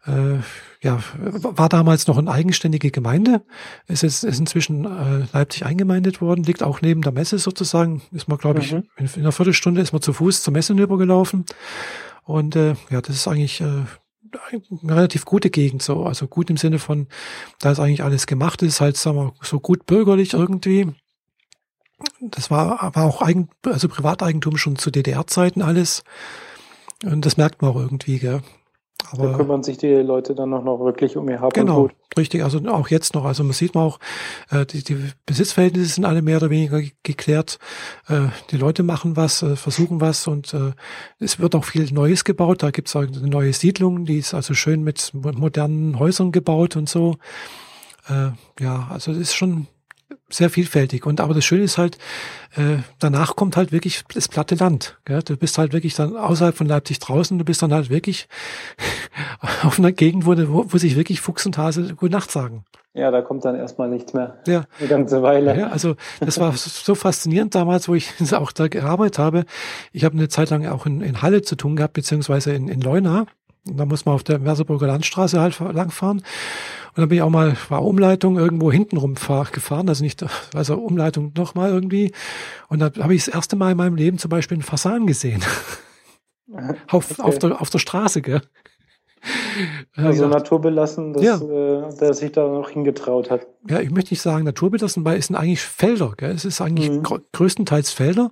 äh, 0.07 0.39
ja, 0.81 1.01
war 1.17 1.69
damals 1.69 2.07
noch 2.07 2.19
eine 2.19 2.31
eigenständige 2.31 2.91
Gemeinde, 2.91 3.43
ist 3.87 4.03
jetzt 4.03 4.23
ist 4.25 4.39
inzwischen 4.39 4.85
äh, 4.85 5.27
Leipzig 5.33 5.65
eingemeindet 5.65 6.21
worden, 6.21 6.45
liegt 6.45 6.63
auch 6.63 6.81
neben 6.81 7.03
der 7.03 7.13
Messe 7.13 7.39
sozusagen. 7.39 8.03
Ist 8.13 8.29
man, 8.29 8.39
glaube 8.39 8.61
ich, 8.61 8.73
mhm. 8.73 8.85
in, 8.97 9.07
in, 9.07 9.21
einer 9.23 9.33
Viertelstunde 9.33 9.81
ist 9.81 9.93
man 9.93 10.03
zu 10.03 10.13
Fuß 10.13 10.43
zur 10.43 10.53
Messe 10.53 10.73
übergelaufen. 10.73 11.47
Und 12.25 12.57
äh, 12.57 12.75
ja, 12.91 13.01
das 13.01 13.17
ist 13.17 13.29
eigentlich 13.29 13.61
äh, 13.61 13.65
eine 13.65 14.97
relativ 14.97 15.25
gute 15.25 15.51
Gegend, 15.51 15.83
so, 15.83 16.05
also 16.05 16.29
gut 16.29 16.51
im 16.51 16.57
Sinne 16.57 16.79
von, 16.79 17.09
da 17.61 17.73
ist 17.73 17.81
eigentlich 17.81 18.03
alles 18.03 18.27
gemacht, 18.27 18.63
ist 18.63 18.81
halt, 18.81 18.97
sagen 18.97 19.17
wir, 19.17 19.33
so 19.43 19.61
gut 19.61 19.87
bürgerlich 19.87 20.35
irgendwie. 20.35 20.93
Das 22.21 22.51
war, 22.51 22.95
war 22.95 23.05
auch 23.05 23.23
Eigen, 23.23 23.49
also 23.65 23.89
Privateigentum 23.89 24.57
schon 24.57 24.77
zu 24.77 24.91
DDR-Zeiten 24.91 25.63
alles. 25.63 26.05
Und 27.05 27.25
das 27.25 27.37
merkt 27.37 27.63
man 27.63 27.73
auch 27.73 27.77
irgendwie, 27.77 28.19
gell. 28.19 28.43
Aber 29.13 29.29
da 29.29 29.37
kümmern 29.37 29.63
sich 29.63 29.79
die 29.79 29.95
Leute 29.95 30.35
dann 30.35 30.53
auch 30.53 30.65
noch 30.65 30.81
wirklich 30.81 31.17
um 31.17 31.29
ihr 31.29 31.41
Hab 31.41 31.55
genau, 31.55 31.83
und 31.83 31.89
Gut. 31.89 32.19
Richtig, 32.19 32.43
also 32.43 32.59
auch 32.69 32.89
jetzt 32.89 33.15
noch. 33.15 33.25
Also 33.25 33.45
man 33.45 33.53
sieht 33.53 33.75
man 33.75 33.85
auch, 33.85 34.01
äh, 34.51 34.67
die, 34.67 34.83
die 34.83 34.97
Besitzverhältnisse 35.25 35.95
sind 35.95 36.05
alle 36.05 36.21
mehr 36.21 36.39
oder 36.39 36.51
weniger 36.51 36.83
geklärt. 37.05 37.59
Äh, 38.09 38.29
die 38.51 38.57
Leute 38.57 38.83
machen 38.83 39.17
was, 39.17 39.43
äh, 39.43 39.55
versuchen 39.57 40.01
was 40.01 40.27
und 40.27 40.53
äh, 40.53 40.73
es 41.21 41.39
wird 41.39 41.55
auch 41.55 41.65
viel 41.65 41.91
Neues 41.93 42.25
gebaut. 42.25 42.63
Da 42.63 42.71
gibt 42.71 42.89
es 42.89 42.97
auch 42.97 43.03
eine 43.03 43.29
neue 43.29 43.53
Siedlung, 43.53 44.05
die 44.05 44.19
ist 44.19 44.35
also 44.35 44.55
schön 44.55 44.83
mit 44.83 45.13
modernen 45.15 45.99
Häusern 45.99 46.33
gebaut 46.33 46.77
und 46.77 46.89
so. 46.89 47.17
Äh, 48.09 48.31
ja, 48.61 48.89
also 48.91 49.13
es 49.13 49.19
ist 49.19 49.35
schon 49.35 49.69
sehr 50.29 50.51
vielfältig. 50.51 51.07
Und 51.07 51.21
aber 51.21 51.35
das 51.35 51.45
Schöne 51.45 51.63
ist 51.63 51.79
halt, 51.79 51.99
äh, 52.57 52.79
danach 52.99 53.37
kommt 53.37 53.57
halt 53.57 53.73
wirklich 53.73 54.05
das 54.15 54.29
platte 54.29 54.55
Land. 54.55 54.99
Gell? 55.05 55.23
Du 55.23 55.37
bist 55.37 55.59
halt 55.59 55.73
wirklich 55.73 55.95
dann 55.95 56.17
außerhalb 56.17 56.57
von 56.57 56.67
Leipzig 56.67 56.99
draußen, 56.99 57.39
du 57.39 57.45
bist 57.45 57.63
dann 57.63 57.73
halt 57.73 57.91
wirklich 57.91 58.29
auf 59.63 59.79
einer 59.79 59.93
Gegend, 59.93 60.27
wo, 60.27 60.37
wo, 60.37 60.67
wo 60.69 60.79
sich 60.79 60.97
wirklich 60.97 61.21
Fuchs 61.21 61.47
und 61.47 61.59
Hase 61.59 61.95
Gute 61.95 62.13
Nacht 62.13 62.31
sagen. 62.31 62.65
Ja, 62.95 63.11
da 63.11 63.23
kommt 63.23 63.45
dann 63.45 63.55
erstmal 63.55 63.89
nichts 63.89 64.13
mehr. 64.13 64.39
Ja. 64.47 64.65
Eine 64.79 64.89
ganze 64.89 65.23
Weile. 65.23 65.57
Ja, 65.57 65.69
also 65.69 65.95
das 66.21 66.41
war 66.41 66.53
so 66.55 66.95
faszinierend 66.95 67.55
damals, 67.55 67.89
wo 67.89 67.95
ich 67.95 68.13
auch 68.33 68.51
da 68.53 68.69
gearbeitet 68.69 69.19
habe. 69.19 69.45
Ich 69.93 70.05
habe 70.05 70.17
eine 70.17 70.29
Zeit 70.29 70.51
lang 70.51 70.67
auch 70.67 70.87
in, 70.87 71.01
in 71.01 71.23
Halle 71.23 71.43
zu 71.43 71.55
tun 71.55 71.77
gehabt, 71.77 71.95
beziehungsweise 71.95 72.53
in, 72.53 72.69
in 72.69 72.81
Leuna. 72.81 73.27
Da 73.77 73.85
muss 73.85 74.05
man 74.05 74.15
auf 74.15 74.23
der 74.23 74.39
Merseburger 74.39 74.87
Landstraße 74.87 75.41
halt 75.41 75.59
langfahren. 75.61 76.19
Und 76.19 77.03
dann 77.03 77.09
bin 77.09 77.19
ich 77.19 77.23
auch 77.23 77.31
mal, 77.31 77.57
war 77.69 77.85
Umleitung 77.85 78.39
irgendwo 78.39 78.73
hintenrum 78.73 79.15
gefahren, 79.15 79.89
also 79.89 80.03
nicht, 80.03 80.25
also 80.55 80.75
Umleitung 80.77 81.33
nochmal 81.37 81.71
irgendwie. 81.71 82.13
Und 82.69 82.81
da 82.81 82.91
habe 83.01 83.15
ich 83.15 83.25
das 83.25 83.35
erste 83.35 83.57
Mal 83.57 83.73
in 83.73 83.77
meinem 83.77 83.97
Leben 83.97 84.19
zum 84.19 84.31
Beispiel 84.31 84.57
einen 84.57 84.63
Fasan 84.63 85.07
gesehen. 85.07 85.43
auf, 86.89 87.11
okay. 87.13 87.23
auf, 87.23 87.39
der, 87.39 87.61
auf 87.61 87.71
der 87.71 87.79
Straße, 87.79 88.23
gell? 88.23 88.43
Also 89.97 90.29
naturbelassen, 90.29 91.13
dass 91.13 91.23
ja. 91.23 91.37
äh, 91.37 91.95
der 92.01 92.15
sich 92.15 92.33
da 92.33 92.47
noch 92.47 92.71
hingetraut 92.71 93.31
hat. 93.31 93.47
Ja, 93.69 93.81
ich 93.81 93.91
möchte 93.91 94.13
nicht 94.13 94.23
sagen 94.23 94.45
naturbelassen, 94.45 95.05
weil 95.05 95.19
es 95.19 95.27
sind 95.27 95.37
eigentlich 95.37 95.63
Felder. 95.63 96.15
Gell? 96.17 96.31
Es 96.31 96.45
ist 96.45 96.61
eigentlich 96.61 96.91
mhm. 96.91 97.03
größtenteils 97.33 97.91
Felder. 97.91 98.31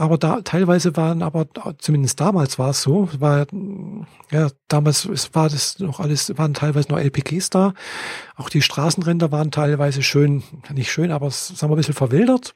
Aber 0.00 0.16
da 0.16 0.42
teilweise 0.42 0.96
waren 0.96 1.22
aber, 1.22 1.48
zumindest 1.78 2.20
damals 2.20 2.56
war 2.56 2.70
es 2.70 2.82
so, 2.82 3.08
war, 3.18 3.48
ja, 4.30 4.48
damals 4.68 5.04
es 5.06 5.34
war 5.34 5.48
das 5.48 5.80
noch 5.80 5.98
alles, 5.98 6.38
waren 6.38 6.54
teilweise 6.54 6.88
noch 6.88 7.00
LPGs 7.00 7.50
da. 7.50 7.74
Auch 8.36 8.48
die 8.48 8.62
Straßenränder 8.62 9.32
waren 9.32 9.50
teilweise 9.50 10.04
schön, 10.04 10.44
nicht 10.72 10.92
schön, 10.92 11.10
aber 11.10 11.32
sagen 11.32 11.72
wir 11.72 11.74
ein 11.74 11.78
bisschen 11.78 11.94
verwildert. 11.94 12.54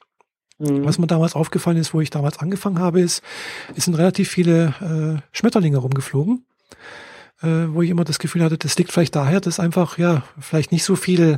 Mhm. 0.57 0.85
Was 0.85 0.97
mir 0.99 1.07
damals 1.07 1.35
aufgefallen 1.35 1.75
ist, 1.75 1.93
wo 1.93 1.99
ich 1.99 2.09
damals 2.09 2.39
angefangen 2.39 2.79
habe, 2.79 3.01
ist, 3.01 3.21
es 3.75 3.83
sind 3.83 3.95
relativ 3.95 4.29
viele 4.29 4.73
äh, 4.79 5.21
Schmetterlinge 5.35 5.79
rumgeflogen 5.79 6.45
äh, 7.43 7.67
wo 7.73 7.81
ich 7.81 7.89
immer 7.89 8.05
das 8.05 8.19
Gefühl 8.19 8.43
hatte, 8.43 8.57
das 8.57 8.77
liegt 8.77 8.91
vielleicht 8.91 9.15
daher, 9.15 9.41
dass 9.41 9.59
einfach 9.59 9.97
ja 9.97 10.23
vielleicht 10.39 10.71
nicht 10.71 10.85
so 10.85 10.95
viel, 10.95 11.37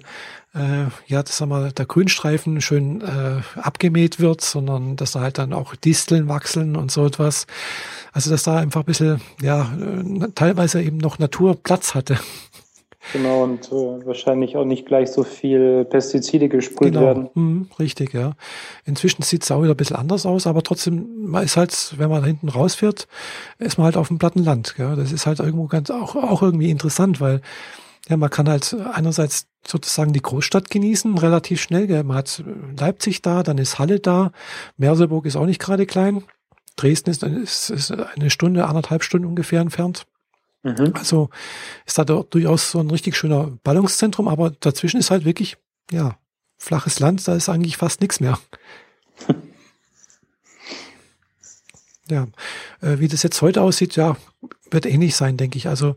äh, 0.56 0.88
ja, 1.08 1.22
das 1.22 1.38
sagen 1.38 1.52
wir, 1.52 1.72
der 1.72 1.86
Grünstreifen 1.86 2.62
schön 2.62 3.02
äh, 3.02 3.42
abgemäht 3.60 4.20
wird, 4.20 4.42
sondern 4.42 4.96
dass 4.96 5.12
da 5.12 5.22
halt 5.22 5.38
dann 5.38 5.54
auch 5.54 5.76
Disteln 5.76 6.28
wachseln 6.28 6.76
und 6.76 6.92
so 6.92 7.06
etwas. 7.06 7.46
Also 8.14 8.32
dass 8.32 8.44
da 8.44 8.58
einfach 8.58 8.82
ein 8.82 8.86
bisschen, 8.86 9.22
ja, 9.42 9.74
äh, 9.80 10.30
teilweise 10.34 10.82
eben 10.82 10.98
noch 10.98 11.20
Natur 11.20 11.56
Platz 11.62 11.94
hatte. 11.94 12.18
Genau, 13.14 13.44
und 13.44 13.68
äh, 13.68 14.06
wahrscheinlich 14.06 14.58
auch 14.58 14.66
nicht 14.66 14.88
gleich 14.88 15.12
so 15.12 15.24
viel 15.24 15.86
Pestizide 15.86 16.50
gesprüht 16.50 16.94
genau. 16.94 17.06
werden. 17.06 17.30
Mhm, 17.36 17.68
richtig, 17.78 18.14
ja. 18.14 18.34
Inzwischen 18.86 19.22
sieht 19.22 19.44
es 19.44 19.52
auch 19.52 19.62
wieder 19.62 19.74
ein 19.74 19.78
bisschen 19.78 19.96
anders 19.96 20.26
aus, 20.26 20.48
aber 20.48 20.64
trotzdem, 20.64 21.06
man 21.18 21.44
ist 21.44 21.56
halt, 21.56 21.94
wenn 21.98 22.10
man 22.10 22.24
hinten 22.24 22.50
rausfährt, 22.50 23.08
ist 23.60 23.78
man 23.78 23.86
halt 23.86 23.98
auf 23.98 24.08
dem 24.08 24.18
platten 24.18 24.44
Land. 24.44 24.76
Gell? 24.76 24.96
Das 24.96 25.12
ist 25.12 25.28
halt 25.28 25.40
irgendwo 25.40 25.68
ganz 25.68 25.92
auch, 25.92 26.16
auch 26.16 26.42
irgendwie 26.42 26.72
interessant, 26.72 27.22
weil 27.22 27.42
ja, 28.08 28.18
man 28.18 28.30
kann 28.30 28.48
halt 28.48 28.76
einerseits 28.94 29.48
sozusagen 29.66 30.14
die 30.14 30.22
Großstadt 30.22 30.70
genießen, 30.70 31.18
relativ 31.18 31.62
schnell. 31.62 31.88
Gell? 31.88 32.04
Man 32.04 32.18
hat 32.18 32.44
Leipzig 32.78 33.22
da, 33.22 33.42
dann 33.44 33.58
ist 33.58 33.80
Halle 33.80 34.00
da, 34.00 34.32
Merseburg 34.78 35.26
ist 35.26 35.36
auch 35.36 35.46
nicht 35.46 35.62
gerade 35.62 35.86
klein. 35.86 36.24
Dresden 36.76 37.10
ist, 37.10 37.24
ist, 37.24 37.70
ist 37.70 37.92
eine 37.92 38.30
Stunde, 38.30 38.68
anderthalb 38.68 39.04
Stunden 39.04 39.28
ungefähr 39.28 39.62
entfernt. 39.62 40.06
Mhm. 40.64 40.94
Also 40.96 41.30
ist 41.86 41.98
da 41.98 42.04
durchaus 42.04 42.72
so 42.72 42.80
ein 42.80 42.90
richtig 42.90 43.16
schöner 43.16 43.52
Ballungszentrum, 43.64 44.28
aber 44.28 44.52
dazwischen 44.52 45.00
ist 45.00 45.12
halt 45.12 45.26
wirklich, 45.26 45.58
ja, 45.92 46.18
flaches 46.58 47.00
Land, 47.00 47.28
da 47.28 47.36
ist 47.36 47.50
eigentlich 47.50 47.78
fast 47.78 48.02
nichts 48.02 48.20
mehr. 48.20 48.40
ja, 52.10 52.28
äh, 52.82 53.00
wie 53.00 53.08
das 53.08 53.24
jetzt 53.24 53.42
heute 53.42 53.62
aussieht, 53.62 53.96
ja, 53.96 54.18
wird 54.70 54.86
ähnlich 54.86 55.16
sein, 55.16 55.38
denke 55.38 55.58
ich. 55.58 55.68
Also 55.68 55.96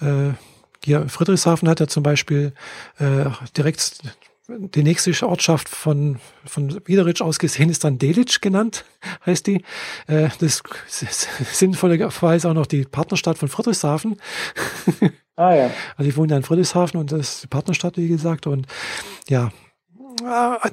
äh, 0.00 0.32
hier 0.84 1.08
Friedrichshafen 1.08 1.68
hat 1.68 1.80
ja 1.80 1.86
zum 1.86 2.02
Beispiel 2.02 2.52
äh, 2.98 3.26
direkt 3.56 4.00
die 4.48 4.82
nächste 4.82 5.28
Ortschaft 5.28 5.68
von, 5.68 6.18
von 6.46 6.80
Wiederitsch 6.86 7.20
aus 7.20 7.38
gesehen 7.38 7.68
ist 7.68 7.84
dann 7.84 7.98
Delitzsch 7.98 8.40
genannt, 8.40 8.84
heißt 9.26 9.46
die. 9.46 9.62
Äh, 10.06 10.30
das 10.40 10.62
ist 10.86 11.28
sinnvollerweise 11.52 12.48
auch 12.48 12.54
noch 12.54 12.66
die 12.66 12.84
Partnerstadt 12.84 13.38
von 13.38 13.48
Friedrichshafen. 13.48 14.16
Ah 15.36 15.54
ja. 15.54 15.70
Also 15.96 16.08
ich 16.08 16.16
wohne 16.16 16.32
ja 16.32 16.36
in 16.38 16.42
Friedrichshafen 16.42 16.98
und 16.98 17.12
das 17.12 17.20
ist 17.20 17.42
die 17.44 17.48
Partnerstadt, 17.48 17.96
wie 17.96 18.08
gesagt. 18.08 18.46
Und 18.46 18.66
ja, 19.28 19.50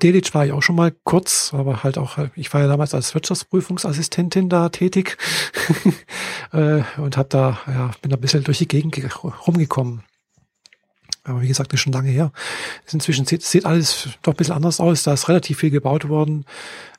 Delitzsch 0.02 0.34
war 0.34 0.46
ich 0.46 0.52
auch 0.52 0.62
schon 0.62 0.76
mal 0.76 0.94
kurz, 1.04 1.54
aber 1.54 1.84
halt 1.84 1.98
auch, 1.98 2.18
ich 2.36 2.54
war 2.54 2.62
ja 2.62 2.68
damals 2.68 2.94
als 2.94 3.14
Wirtschaftsprüfungsassistentin 3.14 4.50
da 4.50 4.70
tätig 4.70 5.18
äh, 6.54 6.82
und 6.98 7.18
habe 7.18 7.30
da, 7.30 7.60
ja, 7.68 7.92
bin 8.02 8.12
da 8.12 8.18
ein 8.18 8.22
bisschen 8.22 8.44
durch 8.44 8.60
die 8.60 8.68
Gegend 8.68 8.98
rumgekommen. 9.48 10.04
Aber 11.26 11.42
wie 11.42 11.48
gesagt, 11.48 11.74
das 11.74 11.80
ist 11.80 11.82
schon 11.82 11.94
lange 11.94 12.10
her. 12.10 12.32
Inzwischen 12.92 13.26
sieht, 13.26 13.42
sieht 13.42 13.66
alles 13.66 14.10
doch 14.22 14.34
ein 14.34 14.38
bisschen 14.38 14.54
anders 14.54 14.80
aus. 14.80 15.04
Da 15.04 15.14
ist 15.14 15.28
relativ 15.28 15.58
viel 15.58 15.72
gebaut 15.72 16.08
worden. 16.08 16.46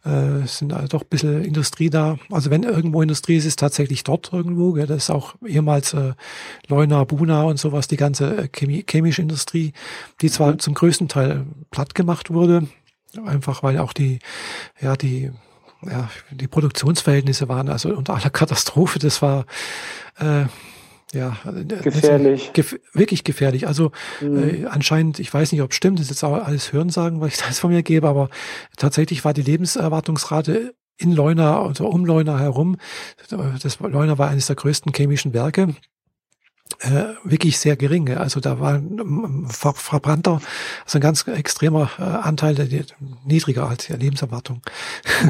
Äh, 0.05 0.43
es 0.43 0.59
sind 0.59 0.73
also 0.73 0.89
doch 0.89 1.03
ein 1.03 1.09
bisschen 1.09 1.45
Industrie 1.45 1.91
da. 1.91 2.19
Also 2.31 2.51
wenn 2.51 2.65
irgendwo 2.65 3.03
Industrie 3.03 3.37
ist, 3.37 3.45
ist 3.45 3.61
tatsächlich 3.61 4.03
dort 4.03 4.33
irgendwo. 4.33 4.73
Gell? 4.73 4.87
Das 4.89 5.05
ist 5.05 5.11
auch 5.11 5.37
ehemals 5.47 5.95
äh, 5.95 6.15
Leuna, 6.67 7.05
Buna 7.05 7.43
und 7.45 7.59
sowas, 7.59 7.87
die 7.87 7.97
ganze 7.97 8.37
äh, 8.37 8.49
Chemie, 8.49 8.85
chemische 8.89 9.23
Industrie, 9.23 9.73
die 10.21 10.31
zwar 10.31 10.53
mhm. 10.53 10.59
zum 10.59 10.75
größten 10.75 11.07
Teil 11.07 11.47
platt 11.71 11.95
gemacht 11.95 12.33
wurde, 12.33 12.67
einfach 13.25 13.63
weil 13.63 13.79
auch 13.79 13.93
die, 13.93 14.19
ja, 14.81 14.97
die 14.97 15.31
ja, 15.83 16.09
die 16.31 16.49
Produktionsverhältnisse 16.49 17.49
waren 17.49 17.69
also 17.69 17.95
unter 17.95 18.15
aller 18.15 18.31
Katastrophe. 18.31 18.99
Das 18.99 19.23
war 19.23 19.47
äh, 20.19 20.47
ja, 21.13 21.37
gefährlich. 21.83 22.53
Gef 22.53 22.79
wirklich 22.93 23.25
gefährlich. 23.25 23.67
Also 23.67 23.93
mhm. 24.21 24.65
äh, 24.65 24.67
anscheinend, 24.67 25.19
ich 25.19 25.33
weiß 25.33 25.53
nicht, 25.53 25.63
ob 25.63 25.71
es 25.71 25.77
stimmt, 25.77 25.99
das 25.99 26.07
ist 26.07 26.11
jetzt 26.11 26.25
auch 26.25 26.35
alles 26.45 26.73
Hörensagen, 26.73 27.21
was 27.21 27.35
ich 27.35 27.39
da 27.41 27.47
jetzt 27.47 27.61
von 27.61 27.71
mir 27.71 27.83
gebe, 27.83 28.09
aber 28.09 28.29
tatsächlich 28.77 29.25
war 29.25 29.33
die 29.33 29.43
Lebenserwartungsrate 29.43 30.75
in 30.99 31.13
Leuna, 31.13 31.63
also 31.63 31.87
um 31.87 32.07
Leuna 32.07 32.39
herum, 32.39 32.79
das 33.29 33.79
Leuna 33.81 34.17
war 34.19 34.31
eines 34.31 34.47
der 34.47 34.57
größten 34.57 34.95
chemischen 34.95 35.35
Werke, 35.35 35.75
äh, 36.81 37.15
wirklich 37.25 37.59
sehr 37.59 37.77
gering. 37.77 38.11
Also 38.17 38.41
da 38.41 38.61
war 38.61 38.75
ein 38.75 39.47
ver 39.49 39.75
verbrannter, 39.75 40.41
also 40.85 40.99
ein 40.99 41.03
ganz 41.03 41.27
extremer 41.27 41.91
äh, 41.99 42.03
Anteil, 42.03 42.55
der, 42.55 42.67
der, 42.67 42.85
niedriger 43.25 43.69
als 43.69 43.87
die 43.87 43.93
Lebenserwartung. 43.93 44.63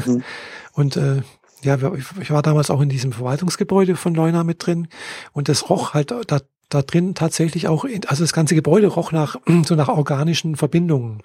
Mhm. 0.05 0.23
Und 0.73 0.95
äh, 0.95 1.21
ja, 1.61 1.77
ich 1.93 2.31
war 2.31 2.41
damals 2.41 2.69
auch 2.69 2.81
in 2.81 2.89
diesem 2.89 3.11
Verwaltungsgebäude 3.11 3.95
von 3.95 4.13
Leuna 4.13 4.43
mit 4.43 4.65
drin 4.65 4.87
und 5.31 5.49
das 5.49 5.69
roch 5.69 5.93
halt 5.93 6.11
da, 6.11 6.39
da 6.69 6.81
drin 6.81 7.15
tatsächlich 7.15 7.67
auch, 7.67 7.85
also 8.07 8.23
das 8.23 8.33
ganze 8.33 8.55
Gebäude 8.55 8.87
roch 8.87 9.11
nach, 9.11 9.37
so 9.65 9.75
nach 9.75 9.87
organischen 9.87 10.55
Verbindungen. 10.55 11.21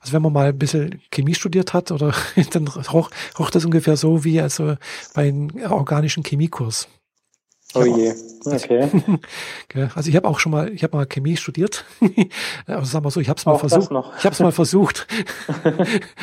Also 0.00 0.12
wenn 0.12 0.22
man 0.22 0.32
mal 0.32 0.48
ein 0.48 0.58
bisschen 0.58 1.02
Chemie 1.10 1.34
studiert 1.34 1.74
hat 1.74 1.90
oder 1.90 2.14
dann 2.52 2.68
roch, 2.68 3.10
roch 3.38 3.50
das 3.50 3.64
ungefähr 3.64 3.96
so 3.96 4.24
wie 4.24 4.40
also 4.40 4.76
bei 5.14 5.28
einem 5.28 5.50
organischen 5.70 6.22
Chemiekurs. 6.22 6.88
Oh 7.74 7.84
je, 7.84 8.14
okay. 8.46 8.88
Also 9.94 10.08
ich 10.08 10.16
habe 10.16 10.26
auch 10.26 10.38
schon 10.38 10.52
mal, 10.52 10.72
ich 10.72 10.82
habe 10.82 10.96
mal 10.96 11.04
Chemie 11.04 11.36
studiert. 11.36 11.84
also 12.66 12.84
sagen 12.84 13.04
wir 13.04 13.10
so, 13.10 13.20
ich 13.20 13.28
habe 13.28 13.38
es 13.38 13.44
mal 13.44 13.58
versucht. 13.58 13.90
Ich 14.18 14.24
habe 14.24 14.32
es 14.32 14.40
mal 14.40 14.52
versucht. 14.52 15.06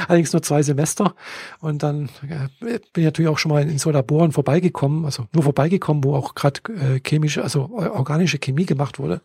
Allerdings 0.08 0.34
nur 0.34 0.42
zwei 0.42 0.64
Semester. 0.64 1.14
Und 1.60 1.84
dann 1.84 2.10
äh, 2.24 2.48
bin 2.60 2.82
ich 2.96 3.04
natürlich 3.06 3.30
auch 3.30 3.38
schon 3.38 3.52
mal 3.52 3.62
in 3.62 3.78
so 3.78 3.92
Laboren 3.92 4.32
vorbeigekommen, 4.32 5.06
also 5.06 5.28
nur 5.34 5.44
vorbeigekommen, 5.44 6.04
wo 6.04 6.16
auch 6.16 6.34
gerade 6.34 6.62
äh, 6.74 7.00
chemische, 7.08 7.44
also 7.44 7.70
organische 7.72 8.40
Chemie 8.40 8.66
gemacht 8.66 8.98
wurde. 8.98 9.22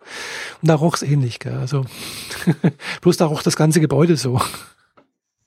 Und 0.61 0.69
da 0.69 0.75
roch 0.75 0.97
es 0.97 1.03
ähnlich. 1.03 1.39
Gell? 1.39 1.57
Also 1.57 1.87
bloß 3.01 3.17
da 3.17 3.27
roch 3.27 3.43
das 3.43 3.57
ganze 3.57 3.81
Gebäude 3.81 4.19
so. 4.19 4.39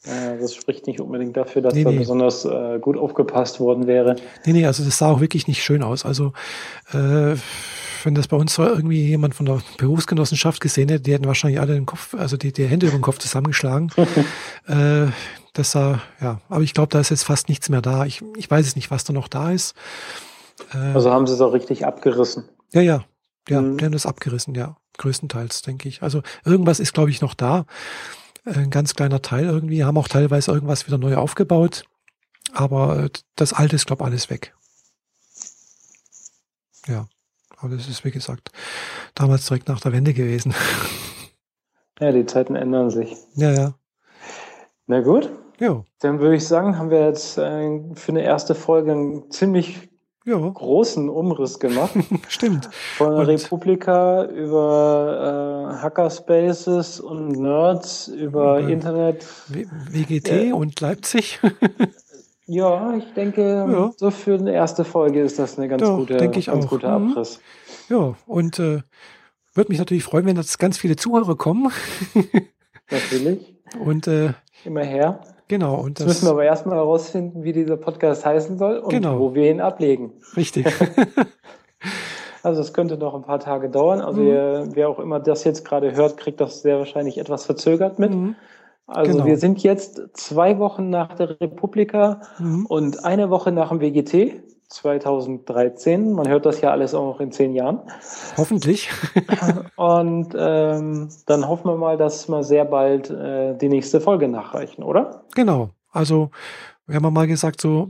Äh, 0.06 0.38
das 0.40 0.56
spricht 0.56 0.88
nicht 0.88 1.00
unbedingt 1.00 1.38
dafür, 1.38 1.62
dass 1.62 1.74
nee, 1.74 1.84
da 1.84 1.92
nee. 1.92 2.00
besonders 2.00 2.46
äh, 2.46 2.80
gut 2.80 2.98
aufgepasst 2.98 3.60
worden 3.60 3.88
wäre. 3.88 4.16
Nee, 4.46 4.54
nee, 4.54 4.66
also 4.66 4.84
das 4.84 4.98
sah 4.98 5.10
auch 5.10 5.22
wirklich 5.22 5.48
nicht 5.48 5.64
schön 5.64 5.82
aus. 5.82 6.06
Also 6.06 6.34
äh, 6.92 7.36
wenn 8.04 8.16
das 8.16 8.28
bei 8.28 8.36
uns 8.36 8.58
irgendwie 8.58 9.08
jemand 9.08 9.34
von 9.34 9.46
der 9.46 9.62
Berufsgenossenschaft 9.78 10.60
gesehen 10.60 10.90
hätte, 10.90 11.04
die 11.04 11.14
hätten 11.14 11.26
wahrscheinlich 11.26 11.62
alle 11.62 11.74
den 11.74 11.86
Kopf, 11.86 12.14
also 12.16 12.36
die, 12.36 12.52
die 12.52 12.66
Hände 12.66 12.88
über 12.88 12.98
den 12.98 13.02
Kopf 13.02 13.20
zusammengeschlagen. 13.20 13.92
äh, 14.68 15.08
das 15.54 15.72
sah, 15.72 16.02
ja, 16.20 16.42
aber 16.50 16.64
ich 16.64 16.74
glaube, 16.74 16.90
da 16.90 17.00
ist 17.00 17.10
jetzt 17.10 17.24
fast 17.24 17.48
nichts 17.48 17.70
mehr 17.70 17.82
da. 17.82 18.06
Ich, 18.06 18.22
ich 18.36 18.50
weiß 18.50 18.66
es 18.66 18.76
nicht, 18.76 18.92
was 18.92 19.06
da 19.06 19.14
noch 19.14 19.28
da 19.28 19.52
ist. 19.52 19.76
Äh, 20.74 20.78
also 20.78 21.12
haben 21.12 21.28
sie 21.28 21.34
es 21.34 21.42
auch 21.42 21.54
richtig 21.54 21.86
abgerissen. 21.86 22.50
Ja, 22.74 22.82
ja. 22.82 23.06
Ja, 23.50 23.62
mhm. 23.62 23.78
die 23.78 23.86
haben 23.86 23.92
das 23.92 24.06
abgerissen, 24.06 24.56
ja. 24.56 24.78
Größtenteils, 24.98 25.64
denke 25.64 25.90
ich. 25.90 26.02
Also 26.02 26.22
irgendwas 26.46 26.80
ist, 26.80 26.94
glaube 26.94 27.10
ich, 27.10 27.22
noch 27.22 27.34
da 27.34 27.66
ein 28.46 28.70
ganz 28.70 28.94
kleiner 28.96 29.22
Teil 29.22 29.46
irgendwie, 29.46 29.84
haben 29.84 29.98
auch 29.98 30.08
teilweise 30.08 30.52
irgendwas 30.52 30.88
wieder 30.88 30.98
neu 30.98 31.16
aufgebaut. 31.16 31.86
Aber 32.52 33.10
das 33.36 33.54
alte 33.54 33.76
ist, 33.76 33.88
glaube 33.88 34.04
ich, 34.04 34.08
alles 34.08 34.30
weg. 34.30 34.54
Ja, 36.88 37.08
aber 37.58 37.76
das 37.76 37.88
ist, 37.88 38.04
wie 38.04 38.12
gesagt, 38.12 38.52
damals 39.16 39.46
direkt 39.46 39.68
nach 39.68 39.80
der 39.80 39.94
Wende 39.94 40.14
gewesen. 40.14 40.54
Ja, 42.00 42.12
die 42.12 42.26
Zeiten 42.26 42.56
ändern 42.56 42.90
sich. 42.90 43.16
Ja, 43.36 43.52
ja. 43.54 43.76
Na 44.88 45.02
gut. 45.02 45.30
Ja. 45.60 45.86
Dann 46.00 46.20
würde 46.20 46.36
ich 46.36 46.46
sagen, 46.46 46.78
haben 46.78 46.90
wir 46.90 47.06
jetzt 47.08 47.38
äh, 47.38 47.80
für 47.94 48.12
eine 48.12 48.24
erste 48.24 48.56
Folge 48.56 48.92
einen 48.92 49.32
ziemlich 49.32 49.93
ja. 50.26 50.38
großen 50.38 51.10
Umriss 51.10 51.60
gemacht. 51.60 51.94
Stimmt. 52.28 52.70
Von 52.98 53.14
und 53.14 53.26
Republika 53.26 54.26
über 54.26 55.72
äh, 55.72 55.82
Hackerspaces 55.82 57.00
und 57.00 57.30
Nerds, 57.30 58.08
über, 58.08 58.60
über 58.60 58.70
Internet. 58.70 59.26
W 59.48 59.66
WGT 59.90 60.50
ja. 60.50 60.54
und 60.56 60.80
Leipzig. 60.80 61.40
ja, 62.46 62.96
ich 62.96 63.14
denke, 63.14 63.42
ja. 63.42 63.92
so 63.98 64.12
für 64.12 64.36
eine 64.36 64.54
erste 64.54 64.86
Folge 64.86 65.22
ist 65.22 65.40
das 65.40 65.58
eine 65.58 65.68
ganz 65.68 65.84
Doch, 65.84 65.98
gute, 65.98 66.18
denke 66.18 66.40
ich 66.40 66.48
ganz 66.48 66.66
auch. 66.66 66.70
guter 66.70 66.98
mhm. 66.98 67.12
Abriss. 67.12 67.40
Ja, 67.90 68.16
und 68.26 68.60
äh, 68.60 68.82
würde 69.54 69.70
mich 69.70 69.80
natürlich 69.80 70.04
freuen, 70.04 70.26
wenn 70.26 70.36
jetzt 70.36 70.58
ganz 70.58 70.78
viele 70.78 70.96
Zuhörer 70.96 71.36
kommen. 71.36 71.72
natürlich. 72.92 73.56
Und 73.80 74.08
äh, 74.08 74.34
immer 74.66 74.84
her. 74.84 75.22
Genau. 75.54 75.76
Und 75.76 76.00
das, 76.00 76.08
müssen 76.08 76.26
wir 76.26 76.32
aber 76.32 76.46
erstmal 76.46 76.78
herausfinden, 76.78 77.44
wie 77.44 77.54
dieser 77.54 77.78
Podcast 77.78 78.26
heißen 78.26 78.58
soll 78.58 78.80
und 78.80 78.90
genau. 78.90 79.20
wo 79.20 79.36
wir 79.36 79.52
ihn 79.52 79.62
ablegen. 79.62 80.14
Richtig. 80.36 80.66
also 82.44 82.60
es 82.60 82.74
könnte 82.74 82.98
noch 82.98 83.14
ein 83.14 83.22
paar 83.22 83.40
Tage 83.40 83.70
dauern. 83.70 84.02
Also 84.02 84.22
mhm. 84.22 84.26
wer, 84.26 84.68
wer, 84.74 84.90
auch 84.90 84.98
immer 84.98 85.20
das 85.20 85.44
jetzt 85.44 85.64
gerade 85.64 85.94
hört, 85.94 86.18
kriegt 86.18 86.42
das 86.42 86.64
sehr 86.64 86.80
wahrscheinlich 86.80 87.20
etwas 87.20 87.46
verzögert 87.46 88.00
mit. 88.00 88.16
Mhm. 88.16 88.36
Also 88.88 89.12
genau. 89.12 89.26
wir 89.28 89.38
sind 89.38 89.62
jetzt 89.62 90.02
zwei 90.14 90.58
Wochen 90.58 90.90
nach 90.90 91.14
der 91.14 91.40
Republika 91.40 92.22
mhm. 92.40 92.66
und 92.66 93.06
eine 93.06 93.30
Woche 93.30 93.52
nach 93.52 93.70
dem 93.70 93.80
WGT. 93.80 94.42
2013. 94.74 96.12
Man 96.14 96.28
hört 96.28 96.46
das 96.46 96.62
ja 96.62 96.72
alles 96.72 96.94
auch 96.94 97.06
noch 97.06 97.20
in 97.20 97.32
zehn 97.32 97.54
Jahren. 97.54 97.80
Hoffentlich. 98.38 98.90
Und 99.76 100.36
ähm, 100.38 101.10
dann 101.26 101.48
hoffen 101.48 101.68
wir 101.68 101.78
mal, 101.78 101.98
dass 101.98 102.28
wir 102.28 102.44
sehr 102.44 102.66
bald 102.66 103.10
äh, 103.10 103.56
die 103.56 103.70
nächste 103.70 104.02
Folge 104.02 104.28
nachreichen, 104.28 104.84
oder? 104.84 105.24
Genau. 105.36 105.70
Also 105.92 106.32
wir 106.88 106.96
haben 106.96 107.14
mal 107.14 107.28
gesagt, 107.28 107.62
so 107.62 107.88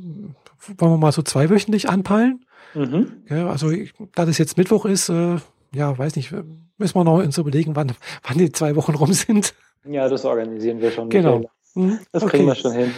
wollen 0.78 0.92
wir 0.92 0.98
mal 0.98 1.12
so 1.12 1.22
zweiwöchentlich 1.22 1.90
anpeilen. 1.90 2.46
Mhm. 2.74 3.24
Ja, 3.30 3.50
also 3.50 3.72
da 4.16 4.26
das 4.26 4.38
jetzt 4.38 4.58
Mittwoch 4.58 4.86
ist, 4.86 5.10
äh, 5.10 5.38
ja, 5.74 5.98
weiß 5.98 6.16
nicht, 6.16 6.34
müssen 6.78 6.96
wir 6.96 7.04
noch 7.04 7.18
uns 7.18 7.38
überlegen, 7.38 7.76
wann, 7.76 7.92
wann 8.24 8.38
die 8.38 8.52
zwei 8.52 8.76
Wochen 8.76 8.96
rum 8.96 9.14
sind. 9.14 9.54
Ja, 9.86 10.08
das 10.08 10.26
organisieren 10.26 10.82
wir 10.82 10.92
schon. 10.92 11.10
Genau. 11.10 11.44
Mhm. 11.76 12.00
Das 12.12 12.24
okay. 12.24 12.38
kriegen 12.38 12.48
wir 12.48 12.56
schon 12.56 12.74
hin. 12.74 12.94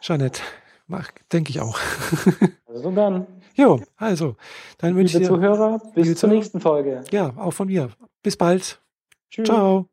Jeanette, 0.00 0.40
denke 1.32 1.50
ich 1.50 1.60
auch. 1.60 1.78
Also 2.78 2.92
dann. 2.92 3.26
Jo, 3.56 3.80
also, 3.96 4.36
dann 4.78 4.94
wünsche 4.94 5.16
ich 5.18 5.24
dir. 5.24 5.28
Zuhörer, 5.28 5.80
bis 5.94 6.14
zur 6.14 6.28
nächsten 6.28 6.60
Folge. 6.60 7.02
Ja, 7.10 7.32
auch 7.36 7.50
von 7.52 7.66
mir. 7.66 7.90
Bis 8.22 8.36
bald. 8.36 8.80
Tschüss. 9.30 9.48
Ciao. 9.48 9.88